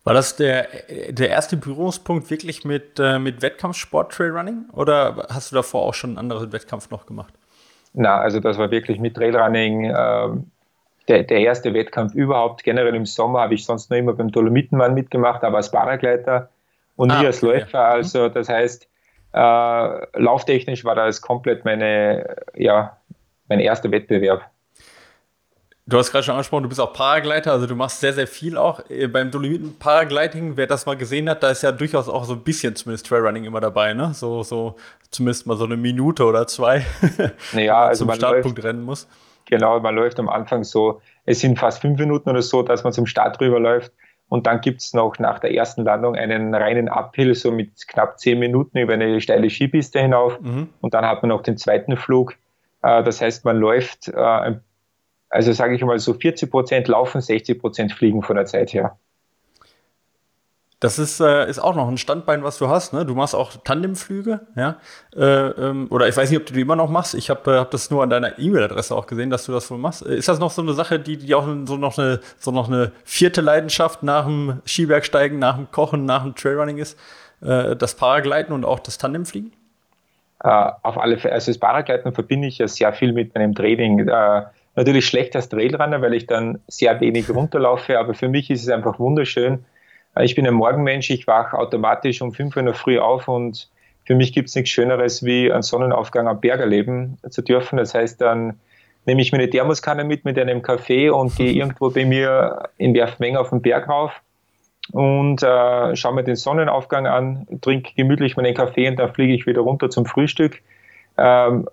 War 0.04 0.12
das 0.12 0.36
der, 0.36 0.68
der 1.08 1.30
erste 1.30 1.56
Berührungspunkt 1.56 2.30
wirklich 2.30 2.64
mit, 2.64 2.98
äh, 2.98 3.18
mit 3.18 3.40
Wettkampfsport 3.40 4.12
Trailrunning 4.12 4.66
oder 4.72 5.26
hast 5.30 5.50
du 5.50 5.56
davor 5.56 5.82
auch 5.82 5.94
schon 5.94 6.10
einen 6.10 6.18
anderen 6.18 6.52
Wettkampf 6.52 6.90
noch 6.90 7.06
gemacht? 7.06 7.32
Na, 7.94 8.18
also 8.18 8.38
das 8.38 8.58
war 8.58 8.70
wirklich 8.70 8.98
mit 8.98 9.14
Trailrunning 9.14 9.86
äh, 9.86 10.28
der, 11.08 11.22
der 11.22 11.40
erste 11.40 11.72
Wettkampf 11.72 12.14
überhaupt. 12.14 12.64
Generell 12.64 12.94
im 12.94 13.06
Sommer 13.06 13.40
habe 13.40 13.54
ich 13.54 13.64
sonst 13.64 13.88
nur 13.88 13.98
immer 13.98 14.12
beim 14.12 14.30
Dolomitenmann 14.30 14.92
mitgemacht, 14.92 15.42
aber 15.42 15.56
als 15.56 15.70
Paragleiter 15.70 16.50
und 16.96 17.10
ah, 17.10 17.20
nie 17.20 17.26
als 17.26 17.42
okay. 17.42 17.60
Läufer. 17.60 17.78
Mhm. 17.78 17.94
Also 17.94 18.28
das 18.28 18.48
heißt, 18.50 18.88
äh, 19.32 20.20
lauftechnisch 20.20 20.84
war 20.84 20.94
das 20.94 21.22
komplett 21.22 21.64
meine, 21.64 22.36
ja, 22.54 22.98
mein 23.48 23.60
erster 23.60 23.90
Wettbewerb. 23.90 24.42
Du 25.86 25.98
hast 25.98 26.12
gerade 26.12 26.24
schon 26.24 26.34
angesprochen, 26.34 26.62
du 26.62 26.70
bist 26.70 26.80
auch 26.80 26.94
Paragleiter, 26.94 27.52
also 27.52 27.66
du 27.66 27.74
machst 27.74 28.00
sehr, 28.00 28.14
sehr 28.14 28.26
viel 28.26 28.56
auch. 28.56 28.80
Äh, 28.88 29.06
beim 29.06 29.30
Dolomiten 29.30 29.78
Paragliding, 29.78 30.56
wer 30.56 30.66
das 30.66 30.86
mal 30.86 30.96
gesehen 30.96 31.28
hat, 31.28 31.42
da 31.42 31.50
ist 31.50 31.62
ja 31.62 31.72
durchaus 31.72 32.08
auch 32.08 32.24
so 32.24 32.32
ein 32.32 32.40
bisschen 32.40 32.74
zumindest 32.74 33.06
Trailrunning 33.06 33.44
immer 33.44 33.60
dabei, 33.60 33.92
ne? 33.92 34.14
So, 34.14 34.42
so 34.42 34.76
zumindest 35.10 35.46
mal 35.46 35.58
so 35.58 35.64
eine 35.64 35.76
Minute 35.76 36.24
oder 36.24 36.46
zwei, 36.46 36.86
naja, 37.52 37.74
man 37.74 37.88
also 37.88 37.98
zum 37.98 38.06
man 38.08 38.16
Startpunkt 38.16 38.58
läuft, 38.58 38.66
rennen 38.66 38.82
muss. 38.82 39.06
Genau, 39.44 39.78
man 39.78 39.94
läuft 39.94 40.18
am 40.18 40.30
Anfang 40.30 40.64
so, 40.64 41.02
es 41.26 41.40
sind 41.40 41.58
fast 41.58 41.82
fünf 41.82 41.98
Minuten 41.98 42.30
oder 42.30 42.40
so, 42.40 42.62
dass 42.62 42.82
man 42.82 42.94
zum 42.94 43.04
Start 43.04 43.38
rüberläuft. 43.40 43.92
Und 44.30 44.46
dann 44.46 44.62
gibt 44.62 44.80
es 44.80 44.94
noch 44.94 45.18
nach 45.18 45.38
der 45.38 45.52
ersten 45.52 45.84
Landung 45.84 46.16
einen 46.16 46.54
reinen 46.54 46.88
Uphill, 46.88 47.34
so 47.34 47.52
mit 47.52 47.86
knapp 47.86 48.18
zehn 48.18 48.38
Minuten 48.38 48.78
über 48.78 48.94
eine 48.94 49.20
steile 49.20 49.50
Skipiste 49.50 50.00
hinauf. 50.00 50.40
Mhm. 50.40 50.70
Und 50.80 50.94
dann 50.94 51.04
hat 51.04 51.22
man 51.22 51.28
noch 51.28 51.42
den 51.42 51.58
zweiten 51.58 51.98
Flug. 51.98 52.34
Äh, 52.82 53.02
das 53.04 53.20
heißt, 53.20 53.44
man 53.44 53.58
läuft 53.58 54.08
äh, 54.08 54.16
ein 54.16 54.62
also 55.28 55.52
sage 55.52 55.74
ich 55.74 55.82
mal 55.82 55.98
so 55.98 56.14
40 56.14 56.50
Prozent 56.50 56.88
laufen, 56.88 57.20
60 57.20 57.58
Prozent 57.60 57.92
fliegen 57.92 58.22
von 58.22 58.36
der 58.36 58.46
Zeit 58.46 58.72
her. 58.72 58.98
Das 60.84 60.98
ist, 60.98 61.18
äh, 61.18 61.48
ist 61.48 61.60
auch 61.60 61.74
noch 61.74 61.88
ein 61.88 61.96
Standbein, 61.96 62.44
was 62.44 62.58
du 62.58 62.68
hast. 62.68 62.92
Ne? 62.92 63.06
Du 63.06 63.14
machst 63.14 63.34
auch 63.34 63.52
Tandemflüge, 63.56 64.40
ja. 64.54 64.76
Äh, 65.16 65.22
ähm, 65.22 65.86
oder 65.88 66.08
ich 66.08 66.14
weiß 66.14 66.28
nicht, 66.28 66.38
ob 66.38 66.44
du 66.44 66.52
die 66.52 66.60
immer 66.60 66.76
noch 66.76 66.90
machst. 66.90 67.14
Ich 67.14 67.30
habe 67.30 67.54
äh, 67.54 67.58
hab 67.58 67.70
das 67.70 67.90
nur 67.90 68.02
an 68.02 68.10
deiner 68.10 68.38
E-Mail-Adresse 68.38 68.94
auch 68.94 69.06
gesehen, 69.06 69.30
dass 69.30 69.46
du 69.46 69.52
das 69.52 69.70
wohl 69.70 69.78
machst. 69.78 70.04
Äh, 70.04 70.16
ist 70.16 70.28
das 70.28 70.40
noch 70.40 70.50
so 70.50 70.60
eine 70.60 70.74
Sache, 70.74 71.00
die, 71.00 71.16
die 71.16 71.34
auch 71.34 71.46
so 71.64 71.78
noch 71.78 71.96
eine, 71.96 72.20
so 72.38 72.50
noch 72.50 72.68
eine 72.68 72.92
vierte 73.04 73.40
Leidenschaft 73.40 74.02
nach 74.02 74.26
dem 74.26 74.60
Skibergsteigen, 74.66 75.38
nach 75.38 75.56
dem 75.56 75.70
Kochen, 75.70 76.04
nach 76.04 76.22
dem 76.22 76.34
Trailrunning 76.34 76.76
ist? 76.76 76.98
Äh, 77.40 77.76
das 77.76 77.94
Paragleiten 77.94 78.52
und 78.52 78.66
auch 78.66 78.78
das 78.78 78.98
Tandemfliegen? 78.98 79.54
Äh, 80.42 80.70
auf 80.82 80.98
alle 80.98 81.16
Fälle. 81.16 81.32
Also 81.32 81.50
das 81.50 81.58
Paragleiten 81.58 82.12
verbinde 82.12 82.46
ich 82.46 82.58
ja 82.58 82.68
sehr 82.68 82.92
viel 82.92 83.14
mit 83.14 83.34
meinem 83.34 83.54
Training 83.54 84.06
Natürlich 84.76 85.06
schlecht 85.06 85.36
als 85.36 85.48
Trailrunner, 85.48 86.02
weil 86.02 86.14
ich 86.14 86.26
dann 86.26 86.60
sehr 86.66 87.00
wenig 87.00 87.30
runterlaufe, 87.30 87.98
aber 87.98 88.14
für 88.14 88.28
mich 88.28 88.50
ist 88.50 88.62
es 88.62 88.68
einfach 88.68 88.98
wunderschön. 88.98 89.64
Ich 90.20 90.34
bin 90.34 90.46
ein 90.46 90.54
Morgenmensch, 90.54 91.10
ich 91.10 91.26
wache 91.26 91.56
automatisch 91.56 92.22
um 92.22 92.32
5 92.32 92.54
Uhr 92.54 92.60
in 92.60 92.66
der 92.66 92.74
Früh 92.74 92.98
auf 92.98 93.28
und 93.28 93.68
für 94.04 94.14
mich 94.14 94.32
gibt 94.32 94.48
es 94.48 94.54
nichts 94.54 94.70
Schöneres, 94.70 95.24
wie 95.24 95.50
einen 95.50 95.62
Sonnenaufgang 95.62 96.28
am 96.28 96.40
Berg 96.40 96.60
erleben 96.60 97.18
zu 97.30 97.42
dürfen. 97.42 97.78
Das 97.78 97.94
heißt, 97.94 98.20
dann 98.20 98.60
nehme 99.06 99.22
ich 99.22 99.32
mir 99.32 99.38
eine 99.38 99.50
Thermoskanne 99.50 100.04
mit 100.04 100.24
mit 100.24 100.38
einem 100.38 100.62
Kaffee 100.62 101.10
und 101.10 101.34
gehe 101.36 101.52
irgendwo 101.60 101.90
bei 101.90 102.04
mir 102.04 102.68
in 102.76 102.94
Werfmenge 102.94 103.40
auf 103.40 103.50
den 103.50 103.62
Berg 103.62 103.88
rauf 103.88 104.12
und 104.92 105.42
äh, 105.42 105.96
schaue 105.96 106.14
mir 106.14 106.24
den 106.24 106.36
Sonnenaufgang 106.36 107.06
an, 107.06 107.46
trinke 107.60 107.92
gemütlich 107.96 108.36
meinen 108.36 108.54
Kaffee 108.54 108.88
und 108.88 108.98
dann 108.98 109.12
fliege 109.12 109.34
ich 109.34 109.46
wieder 109.46 109.62
runter 109.62 109.88
zum 109.88 110.04
Frühstück. 110.04 110.60
Ähm, 111.16 111.68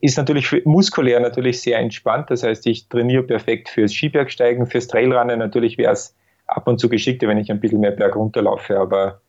ist 0.00 0.16
natürlich 0.18 0.64
muskulär 0.64 1.20
natürlich 1.20 1.62
sehr 1.62 1.78
entspannt. 1.78 2.30
Das 2.30 2.42
heißt, 2.42 2.66
ich 2.66 2.88
trainiere 2.88 3.22
perfekt 3.22 3.68
fürs 3.68 3.92
Skibergsteigen, 3.92 4.66
fürs 4.66 4.88
Trailrunnen. 4.88 5.38
Natürlich 5.38 5.78
wäre 5.78 5.92
es 5.92 6.14
ab 6.46 6.68
und 6.68 6.78
zu 6.78 6.88
geschickter, 6.88 7.28
wenn 7.28 7.38
ich 7.38 7.50
ein 7.50 7.60
bisschen 7.60 7.80
mehr 7.80 7.92
Berg 7.92 8.14
runterlaufe. 8.16 8.78
Aber 8.78 9.20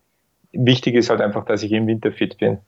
wichtig 0.52 0.94
ist 0.94 1.10
halt 1.10 1.20
einfach, 1.20 1.44
dass 1.44 1.62
ich 1.62 1.72
im 1.72 1.86
Winter 1.86 2.12
fit 2.12 2.38
bin. 2.38 2.58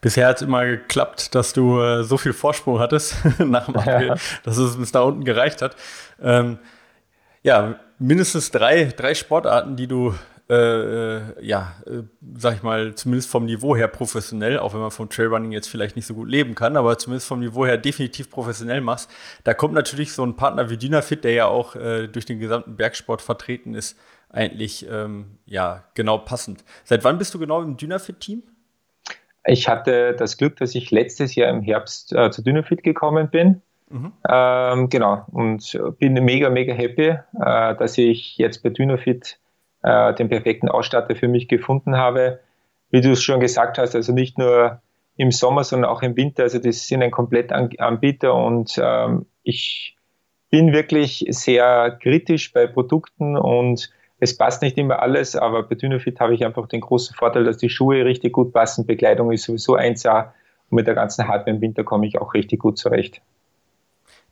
Bisher 0.00 0.28
hat 0.28 0.36
es 0.36 0.42
immer 0.42 0.64
geklappt, 0.64 1.34
dass 1.34 1.52
du 1.52 1.80
äh, 1.80 2.02
so 2.02 2.16
viel 2.16 2.32
Vorsprung 2.32 2.78
hattest 2.78 3.16
nach 3.38 3.66
dem 3.66 3.76
April, 3.76 4.06
ja. 4.08 4.14
dass 4.44 4.56
es 4.56 4.78
bis 4.78 4.92
da 4.92 5.02
unten 5.02 5.24
gereicht 5.24 5.60
hat. 5.60 5.76
Ähm, 6.22 6.58
ja, 7.42 7.78
mindestens 7.98 8.50
drei, 8.50 8.84
drei 8.84 9.14
Sportarten, 9.14 9.76
die 9.76 9.86
du 9.86 10.14
äh, 10.50 10.54
äh, 10.54 11.22
ja, 11.42 11.74
äh, 11.86 12.04
sag 12.38 12.56
ich 12.56 12.62
mal, 12.62 12.94
zumindest 12.94 13.30
vom 13.30 13.44
Niveau 13.44 13.76
her 13.76 13.86
professionell, 13.86 14.58
auch 14.58 14.72
wenn 14.72 14.80
man 14.80 14.90
vom 14.90 15.10
Trailrunning 15.10 15.52
jetzt 15.52 15.68
vielleicht 15.68 15.94
nicht 15.94 16.06
so 16.06 16.14
gut 16.14 16.30
leben 16.30 16.54
kann, 16.54 16.78
aber 16.78 16.96
zumindest 16.96 17.28
vom 17.28 17.40
Niveau 17.40 17.66
her 17.66 17.76
definitiv 17.76 18.30
professionell 18.30 18.80
machst, 18.80 19.10
da 19.44 19.52
kommt 19.52 19.74
natürlich 19.74 20.12
so 20.12 20.24
ein 20.24 20.36
Partner 20.36 20.70
wie 20.70 20.78
Dynafit, 20.78 21.24
der 21.24 21.32
ja 21.32 21.46
auch 21.46 21.76
äh, 21.76 22.06
durch 22.06 22.24
den 22.24 22.38
gesamten 22.38 22.76
Bergsport 22.76 23.20
vertreten 23.20 23.74
ist, 23.74 23.98
eigentlich 24.30 24.86
ähm, 24.90 25.38
ja 25.44 25.84
genau 25.92 26.16
passend. 26.16 26.64
Seit 26.84 27.04
wann 27.04 27.18
bist 27.18 27.34
du 27.34 27.38
genau 27.38 27.60
im 27.60 27.76
Dynafit-Team? 27.76 28.42
Ich 29.44 29.68
hatte 29.68 30.14
das 30.14 30.38
Glück, 30.38 30.56
dass 30.56 30.74
ich 30.74 30.90
letztes 30.90 31.34
Jahr 31.34 31.50
im 31.50 31.60
Herbst 31.60 32.14
äh, 32.14 32.30
zu 32.30 32.42
Dynafit 32.42 32.82
gekommen 32.82 33.28
bin. 33.28 33.60
Mhm. 33.90 34.12
Ähm, 34.26 34.88
genau, 34.88 35.26
und 35.30 35.78
bin 35.98 36.14
mega, 36.14 36.48
mega 36.48 36.72
happy, 36.72 37.08
äh, 37.08 37.18
dass 37.76 37.98
ich 37.98 38.38
jetzt 38.38 38.62
bei 38.62 38.70
Dynafit 38.70 39.38
äh, 39.88 40.14
den 40.14 40.28
perfekten 40.28 40.68
Ausstatter 40.68 41.16
für 41.16 41.28
mich 41.28 41.48
gefunden 41.48 41.96
habe. 41.96 42.40
Wie 42.90 43.00
du 43.00 43.12
es 43.12 43.22
schon 43.22 43.40
gesagt 43.40 43.78
hast, 43.78 43.94
also 43.94 44.12
nicht 44.12 44.36
nur 44.36 44.82
im 45.16 45.30
Sommer, 45.30 45.64
sondern 45.64 45.90
auch 45.90 46.02
im 46.02 46.14
Winter. 46.16 46.42
Also 46.42 46.58
das 46.58 46.86
sind 46.86 47.02
ein 47.02 47.10
Komplettanbieter 47.10 48.34
und 48.34 48.78
ähm, 48.82 49.24
ich 49.42 49.96
bin 50.50 50.72
wirklich 50.72 51.24
sehr 51.30 51.98
kritisch 52.02 52.52
bei 52.52 52.66
Produkten 52.66 53.36
und 53.36 53.90
es 54.20 54.36
passt 54.36 54.62
nicht 54.62 54.76
immer 54.76 55.00
alles, 55.00 55.36
aber 55.36 55.62
bei 55.62 55.74
Dynafit 55.74 56.20
habe 56.20 56.34
ich 56.34 56.44
einfach 56.44 56.68
den 56.68 56.80
großen 56.80 57.14
Vorteil, 57.14 57.44
dass 57.44 57.56
die 57.56 57.70
Schuhe 57.70 58.04
richtig 58.04 58.32
gut 58.32 58.52
passen, 58.52 58.86
Bekleidung 58.86 59.30
ist 59.32 59.44
sowieso 59.44 59.76
1A 59.76 60.32
und 60.68 60.76
mit 60.76 60.86
der 60.86 60.94
ganzen 60.94 61.28
Hardware 61.28 61.56
im 61.56 61.62
Winter 61.62 61.84
komme 61.84 62.06
ich 62.06 62.18
auch 62.18 62.34
richtig 62.34 62.60
gut 62.60 62.78
zurecht. 62.78 63.22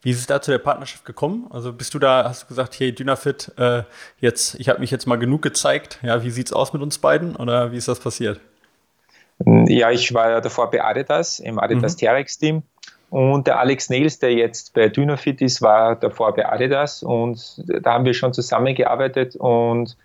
Wie 0.03 0.11
ist 0.11 0.21
es 0.21 0.27
da 0.27 0.41
zu 0.41 0.51
der 0.51 0.59
Partnerschaft 0.59 1.05
gekommen? 1.05 1.49
Also 1.51 1.73
bist 1.73 1.95
du 1.95 1.99
da, 1.99 2.25
hast 2.25 2.45
du 2.45 2.47
gesagt, 2.47 2.79
hey 2.79 2.95
Dynafit, 2.95 3.53
äh, 3.59 3.83
jetzt, 4.21 4.55
ich 4.61 4.69
habe 4.69 4.81
mich 4.81 4.91
jetzt 4.91 5.07
mal 5.07 5.17
genug 5.17 5.43
gezeigt. 5.43 5.99
Ja, 6.03 6.23
wie 6.23 6.31
sieht 6.31 6.47
es 6.47 6.53
aus 6.53 6.73
mit 6.73 6.83
uns 6.83 6.99
beiden 6.99 7.35
oder 7.37 7.73
wie 7.73 7.77
ist 7.77 7.89
das 7.89 7.99
passiert? 7.99 8.41
Ja, 9.45 9.91
ich 9.91 10.15
war 10.15 10.31
ja 10.31 10.41
davor 10.41 10.71
bei 10.71 10.83
Adidas, 10.83 11.41
im 11.41 11.59
Adidas 11.59 11.95
mhm. 11.95 11.99
Terex-Team. 11.99 12.63
Und 13.11 13.47
der 13.47 13.61
Alex 13.61 13.89
Nails, 13.89 14.19
der 14.19 14.33
jetzt 14.33 14.75
bei 14.75 14.89
Dynafit 14.89 15.41
ist, 15.41 15.63
war 15.63 15.97
davor 15.97 16.35
bei 16.35 16.51
Adidas 16.51 17.03
und 17.03 17.63
da 17.67 17.95
haben 17.95 18.05
wir 18.05 18.15
schon 18.15 18.33
zusammengearbeitet 18.33 19.37
und 19.37 19.97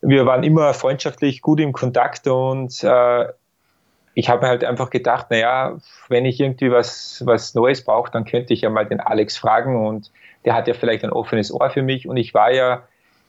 wir 0.00 0.26
waren 0.26 0.42
immer 0.42 0.74
freundschaftlich 0.74 1.42
gut 1.42 1.60
im 1.60 1.72
Kontakt 1.72 2.26
und 2.26 2.82
äh, 2.82 3.26
ich 4.14 4.28
habe 4.28 4.46
halt 4.46 4.64
einfach 4.64 4.90
gedacht, 4.90 5.30
naja, 5.30 5.76
wenn 6.08 6.24
ich 6.24 6.40
irgendwie 6.40 6.70
was, 6.70 7.22
was 7.26 7.54
Neues 7.54 7.84
brauche, 7.84 8.10
dann 8.12 8.24
könnte 8.24 8.54
ich 8.54 8.60
ja 8.60 8.70
mal 8.70 8.86
den 8.86 9.00
Alex 9.00 9.36
fragen 9.36 9.86
und 9.86 10.10
der 10.44 10.54
hat 10.54 10.68
ja 10.68 10.74
vielleicht 10.74 11.04
ein 11.04 11.10
offenes 11.10 11.52
Ohr 11.52 11.68
für 11.70 11.82
mich. 11.82 12.06
Und 12.06 12.16
ich 12.16 12.32
war 12.32 12.52
ja 12.52 12.82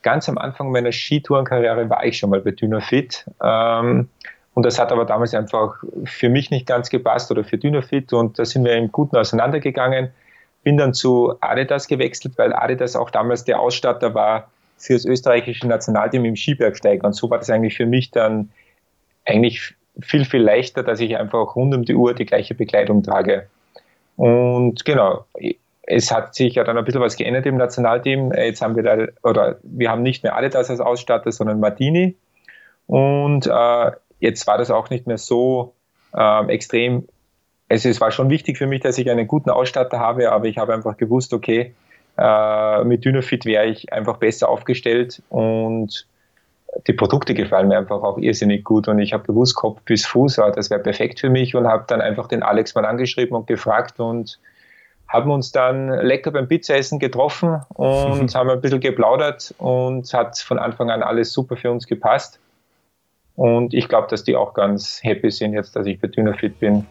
ganz 0.04 0.30
am 0.30 0.38
Anfang 0.38 0.72
meiner 0.72 0.92
Skitourenkarriere 0.92 1.90
war 1.90 2.06
ich 2.06 2.20
schon 2.20 2.30
mal 2.30 2.42
bei 2.42 2.52
Dynafit. 2.52 3.26
Ähm, 3.44 4.10
und 4.54 4.66
das 4.66 4.80
hat 4.80 4.92
aber 4.92 5.06
damals 5.06 5.34
einfach 5.34 5.84
für 6.06 6.30
mich 6.30 6.52
nicht 6.52 6.68
ganz 6.68 6.90
gepasst 6.90 7.32
oder 7.32 7.44
für 7.44 7.58
Dynafit 7.58 8.14
und 8.14 8.40
da 8.40 8.46
sind 8.46 8.64
wir 8.64 8.74
im 8.76 8.92
Guten 8.92 9.18
auseinandergegangen. 9.18 10.12
Bin 10.64 10.78
dann 10.78 10.94
zu 10.94 11.36
Adidas 11.42 11.88
gewechselt, 11.88 12.38
weil 12.38 12.54
Adidas 12.54 12.96
auch 12.96 13.10
damals 13.10 13.44
der 13.44 13.60
Ausstatter 13.60 14.14
war 14.14 14.50
für 14.78 14.94
das 14.94 15.06
österreichische 15.06 15.68
Nationalteam 15.68 16.26
im 16.26 16.36
Skibergsteiger. 16.36 17.06
Und 17.06 17.14
so 17.14 17.30
war 17.30 17.40
das 17.40 17.50
eigentlich 17.50 17.76
für 17.76 17.86
mich 17.86 18.12
dann 18.12 18.52
eigentlich 19.26 19.76
viel, 20.02 20.26
viel 20.26 20.42
leichter, 20.42 20.84
dass 20.84 21.00
ich 21.00 21.18
einfach 21.18 21.56
rund 21.56 21.74
um 21.74 21.84
die 21.84 21.96
Uhr 21.96 22.14
die 22.14 22.26
gleiche 22.26 22.56
Bekleidung 22.56 23.04
trage. 23.04 23.48
Und 24.18 24.86
genau, 24.86 25.26
es 25.84 26.12
hat 26.12 26.36
sich 26.36 26.56
ja 26.56 26.64
dann 26.64 26.78
ein 26.78 26.86
bisschen 26.86 27.02
was 27.02 27.16
geändert 27.16 27.46
im 27.46 27.58
Nationalteam. 27.58 28.32
Jetzt 28.34 28.62
haben 28.62 28.76
wir 28.76 28.84
da, 28.84 29.08
oder 29.24 29.60
wir 29.64 29.90
haben 29.90 30.04
nicht 30.04 30.24
mehr 30.24 30.36
alle 30.36 30.50
das 30.50 30.70
als 30.70 30.80
Ausstatter, 30.80 31.32
sondern 31.32 31.60
Martini. 31.60 32.16
Und 32.88 33.48
äh, 33.48 33.92
jetzt 34.20 34.48
war 34.48 34.58
das 34.58 34.72
auch 34.72 34.90
nicht 34.90 35.08
mehr 35.08 35.18
so 35.18 35.74
äh, 36.14 36.48
extrem. 36.48 37.08
Also 37.70 37.90
es 37.90 38.00
war 38.00 38.12
schon 38.12 38.30
wichtig 38.30 38.58
für 38.58 38.68
mich, 38.68 38.82
dass 38.82 38.98
ich 38.98 39.10
einen 39.10 39.28
guten 39.28 39.50
Ausstatter 39.50 40.00
habe, 40.00 40.32
aber 40.32 40.46
ich 40.46 40.58
habe 40.58 40.74
einfach 40.74 40.98
gewusst, 40.98 41.34
okay, 41.34 41.74
äh, 42.18 42.84
mit 42.84 43.04
Dynafit 43.04 43.46
wäre 43.46 43.66
ich 43.66 43.92
einfach 43.92 44.18
besser 44.18 44.50
aufgestellt 44.50 45.22
und 45.30 46.08
die 46.88 46.94
Produkte 46.94 47.34
gefallen 47.34 47.68
mir 47.68 47.78
einfach 47.78 48.02
auch 48.04 48.18
irrsinnig 48.18 48.64
gut 48.64 48.88
und 48.88 49.00
ich 49.00 49.14
habe 49.14 49.24
gewusst, 49.24 49.56
Kopf 49.56 49.82
bis 49.86 50.06
Fuß, 50.06 50.36
das 50.56 50.70
wäre 50.70 50.82
perfekt 50.82 51.20
für 51.20 51.30
mich 51.30 51.56
und 51.56 51.68
habe 51.68 51.86
dann 51.88 52.02
einfach 52.02 52.28
den 52.28 52.44
Alex 52.44 52.76
mal 52.76 52.86
angeschrieben 52.86 53.36
und 53.36 53.48
gefragt 53.48 54.00
und 54.00 54.40
haben 55.08 55.32
uns 55.32 55.52
dann 55.52 55.90
lecker 56.02 56.32
beim 56.32 56.48
Pizzaessen 56.48 57.00
getroffen 57.00 57.62
und 57.76 58.36
haben 58.36 58.50
ein 58.50 58.62
bisschen 58.62 58.80
geplaudert 58.80 59.54
und 59.58 60.12
hat 60.14 60.38
von 60.40 60.60
Anfang 60.60 60.90
an 60.90 61.04
alles 61.04 61.32
super 61.32 61.56
für 61.56 61.72
uns 61.72 61.88
gepasst. 61.88 62.40
Und 63.36 63.74
ich 63.74 63.88
glaube, 63.88 64.08
dass 64.10 64.24
die 64.24 64.36
auch 64.36 64.54
ganz 64.54 65.00
happy 65.04 65.30
sind 65.30 65.54
jetzt, 65.54 65.76
dass 65.76 65.86
ich 65.86 66.00
bei 66.00 66.08
Dynafit 66.08 66.60
bin. 66.60 66.86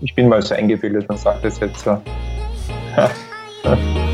Ich 0.00 0.14
bin 0.14 0.28
mal 0.28 0.40
so 0.42 0.54
eingebildet 0.54 1.08
und 1.08 1.18
sage 1.18 1.40
das 1.42 1.60
jetzt 1.60 1.84
so. 1.84 2.00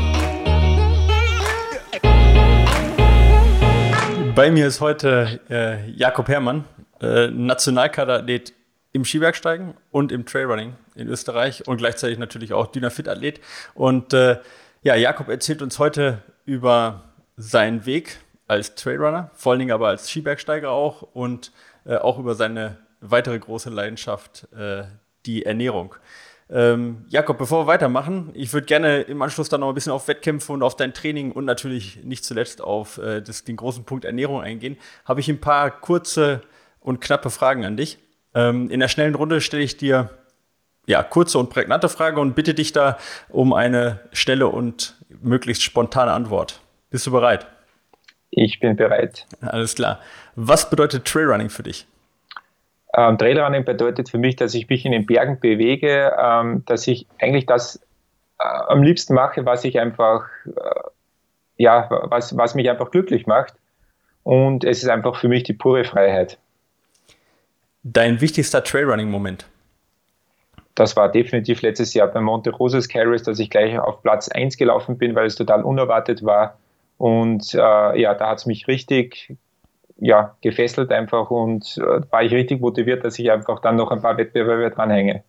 Bei 4.39 4.51
mir 4.51 4.67
ist 4.67 4.79
heute 4.79 5.41
äh, 5.49 5.91
Jakob 5.91 6.29
Herrmann, 6.29 6.63
äh, 7.01 7.27
Nationalkaderathlet 7.27 8.53
im 8.93 9.03
Skibergsteigen 9.03 9.73
und 9.91 10.13
im 10.13 10.25
Trailrunning 10.25 10.75
in 10.95 11.09
Österreich 11.09 11.67
und 11.67 11.75
gleichzeitig 11.75 12.19
natürlich 12.19 12.53
auch 12.53 12.67
Dynafit-Athlet. 12.67 13.41
Und 13.73 14.13
äh, 14.13 14.37
ja, 14.81 14.95
Jakob 14.95 15.27
erzählt 15.27 15.61
uns 15.61 15.77
heute 15.77 16.23
über 16.45 17.03
seinen 17.35 17.85
Weg 17.85 18.19
als 18.47 18.75
Trailrunner, 18.75 19.29
vor 19.33 19.51
allen 19.51 19.59
Dingen 19.59 19.73
aber 19.73 19.89
als 19.89 20.07
Skibergsteiger 20.07 20.71
auch 20.71 21.01
und 21.01 21.51
äh, 21.85 21.97
auch 21.97 22.17
über 22.17 22.33
seine 22.33 22.77
weitere 23.01 23.39
große 23.39 23.69
Leidenschaft, 23.69 24.47
äh, 24.57 24.83
die 25.25 25.45
Ernährung. 25.45 25.95
Ähm, 26.51 27.05
Jakob, 27.09 27.37
bevor 27.37 27.63
wir 27.63 27.67
weitermachen, 27.67 28.31
ich 28.33 28.51
würde 28.53 28.65
gerne 28.65 29.01
im 29.01 29.21
Anschluss 29.21 29.49
dann 29.49 29.61
noch 29.61 29.69
ein 29.69 29.75
bisschen 29.75 29.91
auf 29.91 30.07
Wettkämpfe 30.07 30.51
und 30.51 30.63
auf 30.63 30.75
dein 30.75 30.93
Training 30.93 31.31
und 31.31 31.45
natürlich 31.45 32.03
nicht 32.03 32.25
zuletzt 32.25 32.61
auf 32.61 32.97
äh, 32.97 33.21
das, 33.21 33.43
den 33.43 33.55
großen 33.55 33.83
Punkt 33.83 34.03
Ernährung 34.03 34.41
eingehen. 34.41 34.77
Habe 35.05 35.19
ich 35.19 35.29
ein 35.29 35.39
paar 35.39 35.69
kurze 35.69 36.41
und 36.79 37.01
knappe 37.01 37.29
Fragen 37.29 37.65
an 37.65 37.77
dich. 37.77 37.99
Ähm, 38.33 38.69
in 38.71 38.79
der 38.79 38.87
schnellen 38.87 39.15
Runde 39.15 39.41
stelle 39.41 39.63
ich 39.63 39.77
dir 39.77 40.09
ja, 40.87 41.03
kurze 41.03 41.37
und 41.37 41.51
prägnante 41.51 41.87
Frage 41.87 42.19
und 42.19 42.33
bitte 42.33 42.55
dich 42.55 42.71
da 42.71 42.97
um 43.29 43.53
eine 43.53 43.99
schnelle 44.11 44.47
und 44.47 44.95
möglichst 45.21 45.61
spontane 45.61 46.11
Antwort. 46.11 46.61
Bist 46.89 47.05
du 47.05 47.11
bereit? 47.11 47.45
Ich 48.31 48.59
bin 48.59 48.75
bereit. 48.75 49.27
Alles 49.41 49.75
klar. 49.75 49.99
Was 50.35 50.69
bedeutet 50.69 51.05
Trailrunning 51.05 51.51
für 51.51 51.61
dich? 51.61 51.85
Ähm, 52.95 53.17
Trailrunning 53.17 53.65
bedeutet 53.65 54.09
für 54.09 54.17
mich, 54.17 54.35
dass 54.35 54.53
ich 54.53 54.67
mich 54.67 54.85
in 54.85 54.91
den 54.91 55.05
Bergen 55.05 55.39
bewege, 55.39 56.15
ähm, 56.19 56.63
dass 56.65 56.87
ich 56.87 57.05
eigentlich 57.19 57.45
das 57.45 57.77
äh, 58.39 58.43
am 58.67 58.81
liebsten 58.81 59.13
mache, 59.13 59.45
was 59.45 59.63
ich 59.63 59.79
einfach, 59.79 60.25
äh, 60.45 60.81
ja, 61.57 61.87
was, 61.89 62.35
was 62.35 62.55
mich 62.55 62.69
einfach 62.69 62.89
glücklich 62.89 63.27
macht. 63.27 63.53
Und 64.23 64.63
es 64.63 64.83
ist 64.83 64.89
einfach 64.89 65.15
für 65.15 65.27
mich 65.27 65.43
die 65.43 65.53
pure 65.53 65.83
Freiheit. 65.83 66.37
Dein 67.83 68.21
wichtigster 68.21 68.63
Trailrunning-Moment? 68.63 69.45
Das 70.75 70.95
war 70.95 71.09
definitiv 71.09 71.61
letztes 71.61 71.93
Jahr 71.93 72.07
bei 72.07 72.21
Monte 72.21 72.51
Rosa 72.51 72.81
Skyrace, 72.81 73.23
dass 73.23 73.39
ich 73.39 73.49
gleich 73.49 73.77
auf 73.77 74.01
Platz 74.01 74.29
1 74.29 74.57
gelaufen 74.57 74.97
bin, 74.97 75.15
weil 75.15 75.27
es 75.27 75.35
total 75.35 75.63
unerwartet 75.63 76.23
war. 76.23 76.57
Und 76.97 77.53
äh, 77.53 78.01
ja, 78.01 78.13
da 78.13 78.29
hat 78.29 78.39
es 78.39 78.45
mich 78.45 78.67
richtig 78.67 79.35
ja, 80.01 80.35
gefesselt 80.41 80.91
einfach 80.91 81.29
und 81.29 81.77
äh, 81.77 82.01
war 82.09 82.23
ich 82.23 82.31
richtig 82.31 82.61
motiviert, 82.61 83.03
dass 83.03 83.19
ich 83.19 83.31
einfach 83.31 83.59
dann 83.59 83.75
noch 83.75 83.91
ein 83.91 84.01
paar 84.01 84.17
Wettbewerbe 84.17 84.71
dranhänge. 84.71 85.23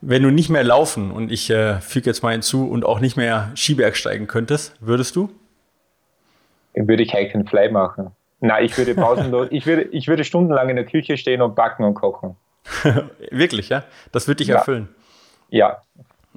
Wenn 0.00 0.22
du 0.22 0.30
nicht 0.30 0.50
mehr 0.50 0.64
laufen 0.64 1.10
und 1.10 1.32
ich 1.32 1.50
äh, 1.50 1.80
füge 1.80 2.06
jetzt 2.06 2.22
mal 2.22 2.32
hinzu 2.32 2.68
und 2.68 2.84
auch 2.84 3.00
nicht 3.00 3.16
mehr 3.16 3.50
Skiberg 3.56 3.96
steigen 3.96 4.26
könntest, 4.26 4.74
würdest 4.80 5.16
du? 5.16 5.30
Würde 6.74 7.02
ich 7.02 7.12
Hike 7.12 7.34
and 7.34 7.48
Fly 7.48 7.70
machen. 7.70 8.10
Nein, 8.40 8.64
ich 8.64 8.76
würde 8.76 8.94
pausenlos, 8.94 9.48
ich 9.50 9.66
würde, 9.66 9.82
ich 9.82 10.08
würde 10.08 10.24
stundenlang 10.24 10.68
in 10.68 10.76
der 10.76 10.84
Küche 10.84 11.16
stehen 11.16 11.40
und 11.40 11.54
backen 11.54 11.84
und 11.84 11.94
kochen. 11.94 12.36
Wirklich, 13.30 13.68
ja? 13.68 13.84
Das 14.12 14.26
würde 14.28 14.38
dich 14.38 14.48
ja. 14.48 14.56
erfüllen. 14.56 14.88
Ja. 15.48 15.82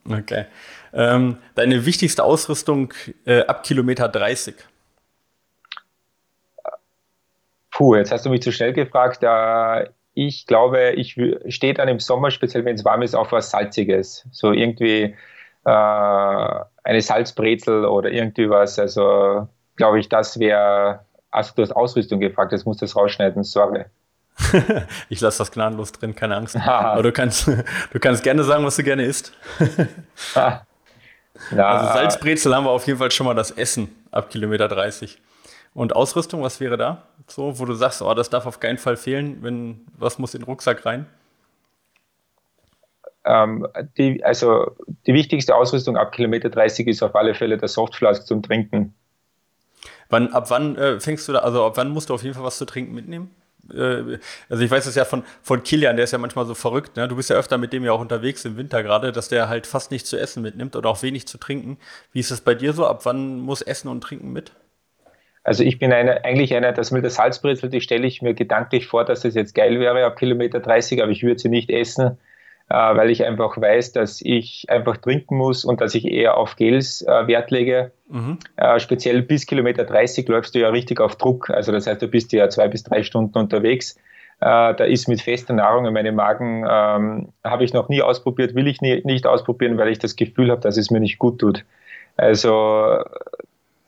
Okay. 0.09 0.45
Ähm, 0.93 1.37
deine 1.55 1.85
wichtigste 1.85 2.23
Ausrüstung 2.23 2.93
äh, 3.25 3.41
ab 3.41 3.63
Kilometer 3.63 4.07
30? 4.07 4.55
Puh, 7.79 7.95
jetzt 7.95 8.11
hast 8.11 8.25
du 8.25 8.29
mich 8.29 8.41
zu 8.41 8.51
schnell 8.51 8.73
gefragt. 8.73 9.23
Ich 10.13 10.45
glaube, 10.47 10.91
ich 10.97 11.15
stehe 11.47 11.73
dann 11.73 11.87
im 11.87 12.01
Sommer, 12.01 12.29
speziell 12.29 12.65
wenn 12.65 12.75
es 12.75 12.83
warm 12.83 13.03
ist, 13.03 13.15
auf 13.15 13.31
was 13.31 13.51
Salziges. 13.51 14.27
So 14.31 14.51
irgendwie 14.51 15.15
äh, 15.63 15.69
eine 16.83 17.01
Salzbrezel 17.01 17.85
oder 17.85 18.11
irgendwie 18.11 18.49
was. 18.49 18.79
Also 18.79 19.47
glaube 19.77 20.01
ich, 20.01 20.09
das 20.09 20.37
wäre. 20.39 21.05
Also 21.31 21.53
du 21.55 21.61
hast 21.61 21.71
Ausrüstung 21.71 22.19
gefragt, 22.19 22.51
jetzt 22.51 22.65
musst 22.65 22.81
du 22.81 22.85
das 22.85 22.97
rausschneiden, 22.97 23.45
sorry. 23.45 23.85
ich 25.09 25.21
lasse 25.21 25.37
das 25.37 25.49
gnadenlos 25.49 25.93
drin, 25.93 26.13
keine 26.13 26.35
Angst. 26.35 26.57
Aber 26.65 27.01
du 27.01 27.13
kannst, 27.13 27.47
du 27.47 27.99
kannst 28.01 28.23
gerne 28.23 28.43
sagen, 28.43 28.65
was 28.65 28.75
du 28.75 28.83
gerne 28.83 29.05
isst. 29.05 29.31
also 30.35 30.65
Salzbrezel 31.49 32.53
haben 32.53 32.65
wir 32.65 32.71
auf 32.71 32.85
jeden 32.87 32.99
Fall 32.99 33.11
schon 33.11 33.25
mal 33.25 33.35
das 33.35 33.51
Essen 33.51 34.03
ab 34.11 34.29
Kilometer 34.29 34.67
30. 34.67 35.17
Und 35.79 35.95
Ausrüstung, 35.95 36.43
was 36.43 36.59
wäre 36.59 36.75
da? 36.75 37.03
So, 37.27 37.57
wo 37.57 37.63
du 37.63 37.73
sagst, 37.73 38.01
oh, 38.01 38.13
das 38.13 38.29
darf 38.29 38.45
auf 38.45 38.59
keinen 38.59 38.77
Fall 38.77 38.97
fehlen, 38.97 39.37
wenn 39.41 39.87
was 39.97 40.19
muss 40.19 40.33
in 40.33 40.41
den 40.41 40.45
Rucksack 40.45 40.85
rein? 40.85 41.05
Ähm, 43.23 43.65
die, 43.97 44.21
also 44.21 44.75
die 45.07 45.13
wichtigste 45.13 45.55
Ausrüstung 45.55 45.95
ab 45.95 46.11
Kilometer 46.11 46.49
30 46.49 46.85
ist 46.87 47.01
auf 47.01 47.15
alle 47.15 47.33
Fälle 47.33 47.57
der 47.57 47.69
Softflask 47.69 48.27
zum 48.27 48.43
Trinken. 48.43 48.93
Wann, 50.09 50.33
ab 50.33 50.49
wann 50.49 50.75
äh, 50.75 50.99
fängst 50.99 51.29
du 51.29 51.31
da, 51.31 51.39
also 51.39 51.63
ab 51.63 51.77
wann 51.77 51.91
musst 51.91 52.09
du 52.09 52.13
auf 52.13 52.23
jeden 52.23 52.35
Fall 52.35 52.43
was 52.43 52.57
zu 52.57 52.65
trinken 52.65 52.93
mitnehmen? 52.93 53.33
Äh, 53.73 54.19
also 54.49 54.61
ich 54.61 54.69
weiß 54.69 54.85
es 54.85 54.95
ja 54.95 55.05
von, 55.05 55.23
von 55.41 55.63
Kilian, 55.63 55.95
der 55.95 56.03
ist 56.03 56.11
ja 56.11 56.17
manchmal 56.17 56.45
so 56.45 56.55
verrückt, 56.55 56.97
ne? 56.97 57.07
Du 57.07 57.15
bist 57.15 57.29
ja 57.29 57.37
öfter 57.37 57.57
mit 57.57 57.71
dem 57.71 57.85
ja 57.85 57.93
auch 57.93 58.01
unterwegs 58.01 58.43
im 58.43 58.57
Winter 58.57 58.83
gerade, 58.83 59.13
dass 59.13 59.29
der 59.29 59.47
halt 59.47 59.65
fast 59.65 59.91
nichts 59.91 60.09
zu 60.09 60.19
essen 60.19 60.43
mitnimmt 60.43 60.75
oder 60.75 60.89
auch 60.89 61.03
wenig 61.03 61.25
zu 61.25 61.37
trinken. 61.37 61.77
Wie 62.11 62.19
ist 62.19 62.31
das 62.31 62.41
bei 62.41 62.53
dir 62.53 62.73
so? 62.73 62.85
Ab 62.85 63.05
wann 63.05 63.39
muss 63.39 63.61
Essen 63.61 63.87
und 63.87 64.01
Trinken 64.01 64.33
mit? 64.33 64.51
Also 65.43 65.63
ich 65.63 65.79
bin 65.79 65.93
eine, 65.93 66.23
eigentlich 66.25 66.53
einer, 66.53 66.71
das 66.73 66.91
mit 66.91 67.03
der 67.03 67.11
Salzbrezel, 67.11 67.69
die 67.69 67.81
stelle 67.81 68.05
ich 68.05 68.21
mir 68.21 68.33
gedanklich 68.33 68.87
vor, 68.87 69.05
dass 69.05 69.21
das 69.21 69.35
jetzt 69.35 69.55
geil 69.55 69.79
wäre 69.79 70.05
ab 70.05 70.17
Kilometer 70.17 70.59
30, 70.59 71.01
aber 71.01 71.11
ich 71.11 71.23
würde 71.23 71.39
sie 71.39 71.49
nicht 71.49 71.69
essen, 71.69 72.17
äh, 72.69 72.73
weil 72.73 73.09
ich 73.09 73.25
einfach 73.25 73.59
weiß, 73.59 73.93
dass 73.93 74.21
ich 74.21 74.65
einfach 74.69 74.97
trinken 74.97 75.37
muss 75.37 75.65
und 75.65 75.81
dass 75.81 75.95
ich 75.95 76.05
eher 76.05 76.37
auf 76.37 76.55
Gels 76.55 77.01
äh, 77.01 77.27
Wert 77.27 77.51
lege. 77.51 77.91
Mhm. 78.09 78.37
Äh, 78.57 78.79
speziell 78.79 79.21
bis 79.21 79.45
Kilometer 79.45 79.85
30 79.85 80.27
läufst 80.27 80.55
du 80.55 80.59
ja 80.59 80.69
richtig 80.69 80.99
auf 80.99 81.15
Druck. 81.15 81.49
Also 81.49 81.71
das 81.71 81.87
heißt, 81.87 82.01
du 82.01 82.07
bist 82.07 82.31
ja 82.33 82.49
zwei 82.49 82.67
bis 82.67 82.83
drei 82.83 83.03
Stunden 83.03 83.37
unterwegs. 83.37 83.95
Äh, 84.41 84.73
da 84.75 84.83
ist 84.85 85.07
mit 85.07 85.21
fester 85.21 85.53
Nahrung 85.53 85.85
in 85.85 85.93
meinem 85.93 86.15
Magen, 86.15 86.65
ähm, 86.69 87.29
habe 87.43 87.63
ich 87.63 87.73
noch 87.73 87.89
nie 87.89 88.01
ausprobiert, 88.01 88.55
will 88.55 88.67
ich 88.67 88.81
nie, 88.81 89.01
nicht 89.03 89.25
ausprobieren, 89.25 89.77
weil 89.77 89.89
ich 89.89 89.99
das 89.99 90.15
Gefühl 90.15 90.51
habe, 90.51 90.61
dass 90.61 90.77
es 90.77 90.91
mir 90.91 90.99
nicht 90.99 91.19
gut 91.19 91.39
tut. 91.39 91.65
Also 92.15 93.03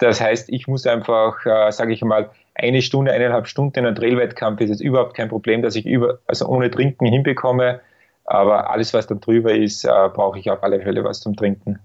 das 0.02 0.20
heißt, 0.20 0.50
ich 0.50 0.68
muss 0.68 0.88
einfach, 0.88 1.46
äh, 1.46 1.72
sage 1.72 1.94
ich 1.94 2.02
mal, 2.02 2.30
eine 2.56 2.82
Stunde, 2.82 3.12
eineinhalb 3.12 3.48
Stunden 3.48 3.80
in 3.80 3.86
einem 3.86 3.96
Trailwettkampf 3.96 4.60
ist 4.62 4.70
jetzt 4.70 4.82
überhaupt 4.82 5.16
kein 5.16 5.30
Problem, 5.30 5.62
dass 5.62 5.76
ich 5.76 5.86
über, 5.86 6.20
also 6.28 6.48
ohne 6.48 6.70
Trinken 6.72 7.06
hinbekomme. 7.06 7.82
Aber 8.26 8.70
alles, 8.70 8.94
was 8.94 9.08
da 9.08 9.16
drüber 9.16 9.54
ist, 9.54 9.86
äh, 9.86 9.90
brauche 10.14 10.40
ich 10.40 10.50
auf 10.50 10.64
alle 10.64 10.82
Fälle 10.82 11.04
was 11.04 11.22
zum 11.22 11.36
Trinken. 11.36 11.80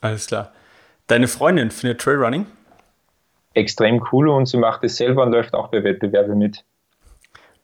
Alles 0.00 0.26
klar. 0.26 0.52
Deine 1.06 1.28
Freundin 1.28 1.70
findet 1.70 2.00
Trailrunning? 2.00 2.46
Extrem 3.54 4.04
cool 4.12 4.28
und 4.28 4.46
sie 4.46 4.58
macht 4.58 4.84
es 4.84 4.96
selber 4.96 5.22
und 5.22 5.32
läuft 5.32 5.54
auch 5.54 5.68
bei 5.68 5.82
Wettbewerben 5.82 6.36
mit. 6.38 6.64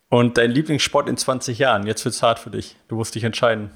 Und 0.09 0.37
dein 0.37 0.51
Lieblingssport 0.51 1.09
in 1.09 1.17
20 1.17 1.59
Jahren? 1.59 1.87
Jetzt 1.87 2.05
wird 2.05 2.15
es 2.15 2.23
hart 2.23 2.39
für 2.39 2.51
dich. 2.51 2.77
Du 2.89 2.97
musst 2.97 3.15
dich 3.15 3.25
entscheiden. 3.25 3.71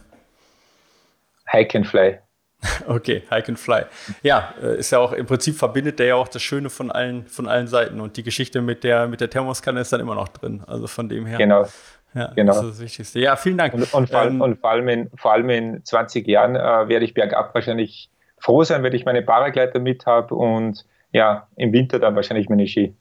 Hike 1.50 1.78
and 1.78 1.86
Fly. 1.86 2.18
Okay, 2.86 3.22
Hike 3.30 3.48
and 3.48 3.58
Fly. 3.58 3.82
Ja, 4.22 4.54
äh, 4.62 4.78
ist 4.78 4.90
ja 4.90 4.98
auch 4.98 5.12
im 5.12 5.26
Prinzip 5.26 5.56
verbindet 5.56 5.98
der 5.98 6.06
ja 6.06 6.14
auch 6.14 6.28
das 6.28 6.42
Schöne 6.42 6.70
von 6.70 6.90
allen, 6.90 7.26
von 7.26 7.48
allen 7.48 7.66
Seiten. 7.66 8.00
Und 8.00 8.16
die 8.16 8.22
Geschichte 8.22 8.62
mit 8.62 8.84
der, 8.84 9.08
mit 9.08 9.20
der 9.20 9.30
Thermoskanne 9.30 9.80
ist 9.80 9.92
dann 9.92 10.00
immer 10.00 10.14
noch 10.14 10.28
drin. 10.28 10.62
Also 10.66 10.86
von 10.86 11.08
dem 11.08 11.26
her. 11.26 11.38
Genau. 11.38 11.66
Ja, 12.14 12.32
genau. 12.34 12.54
das 12.54 12.62
ist 12.62 12.70
das 12.70 12.80
Wichtigste. 12.80 13.20
Ja, 13.20 13.36
vielen 13.36 13.58
Dank. 13.58 13.74
Und, 13.74 13.92
und, 13.92 14.08
vor, 14.08 14.22
ähm, 14.24 14.40
und 14.40 14.58
vor, 14.58 14.70
allem 14.70 14.88
in, 14.88 15.10
vor 15.16 15.32
allem 15.32 15.50
in 15.50 15.84
20 15.84 16.26
Jahren 16.26 16.56
äh, 16.56 16.88
werde 16.88 17.04
ich 17.04 17.12
bergab 17.12 17.54
wahrscheinlich 17.54 18.10
froh 18.38 18.64
sein, 18.64 18.82
wenn 18.82 18.94
ich 18.94 19.04
meine 19.04 19.22
Paragleiter 19.22 19.80
mit 19.80 20.06
habe 20.06 20.34
und 20.34 20.86
ja, 21.12 21.48
im 21.56 21.72
Winter 21.72 21.98
dann 21.98 22.16
wahrscheinlich 22.16 22.48
meine 22.48 22.66
Ski. 22.66 22.94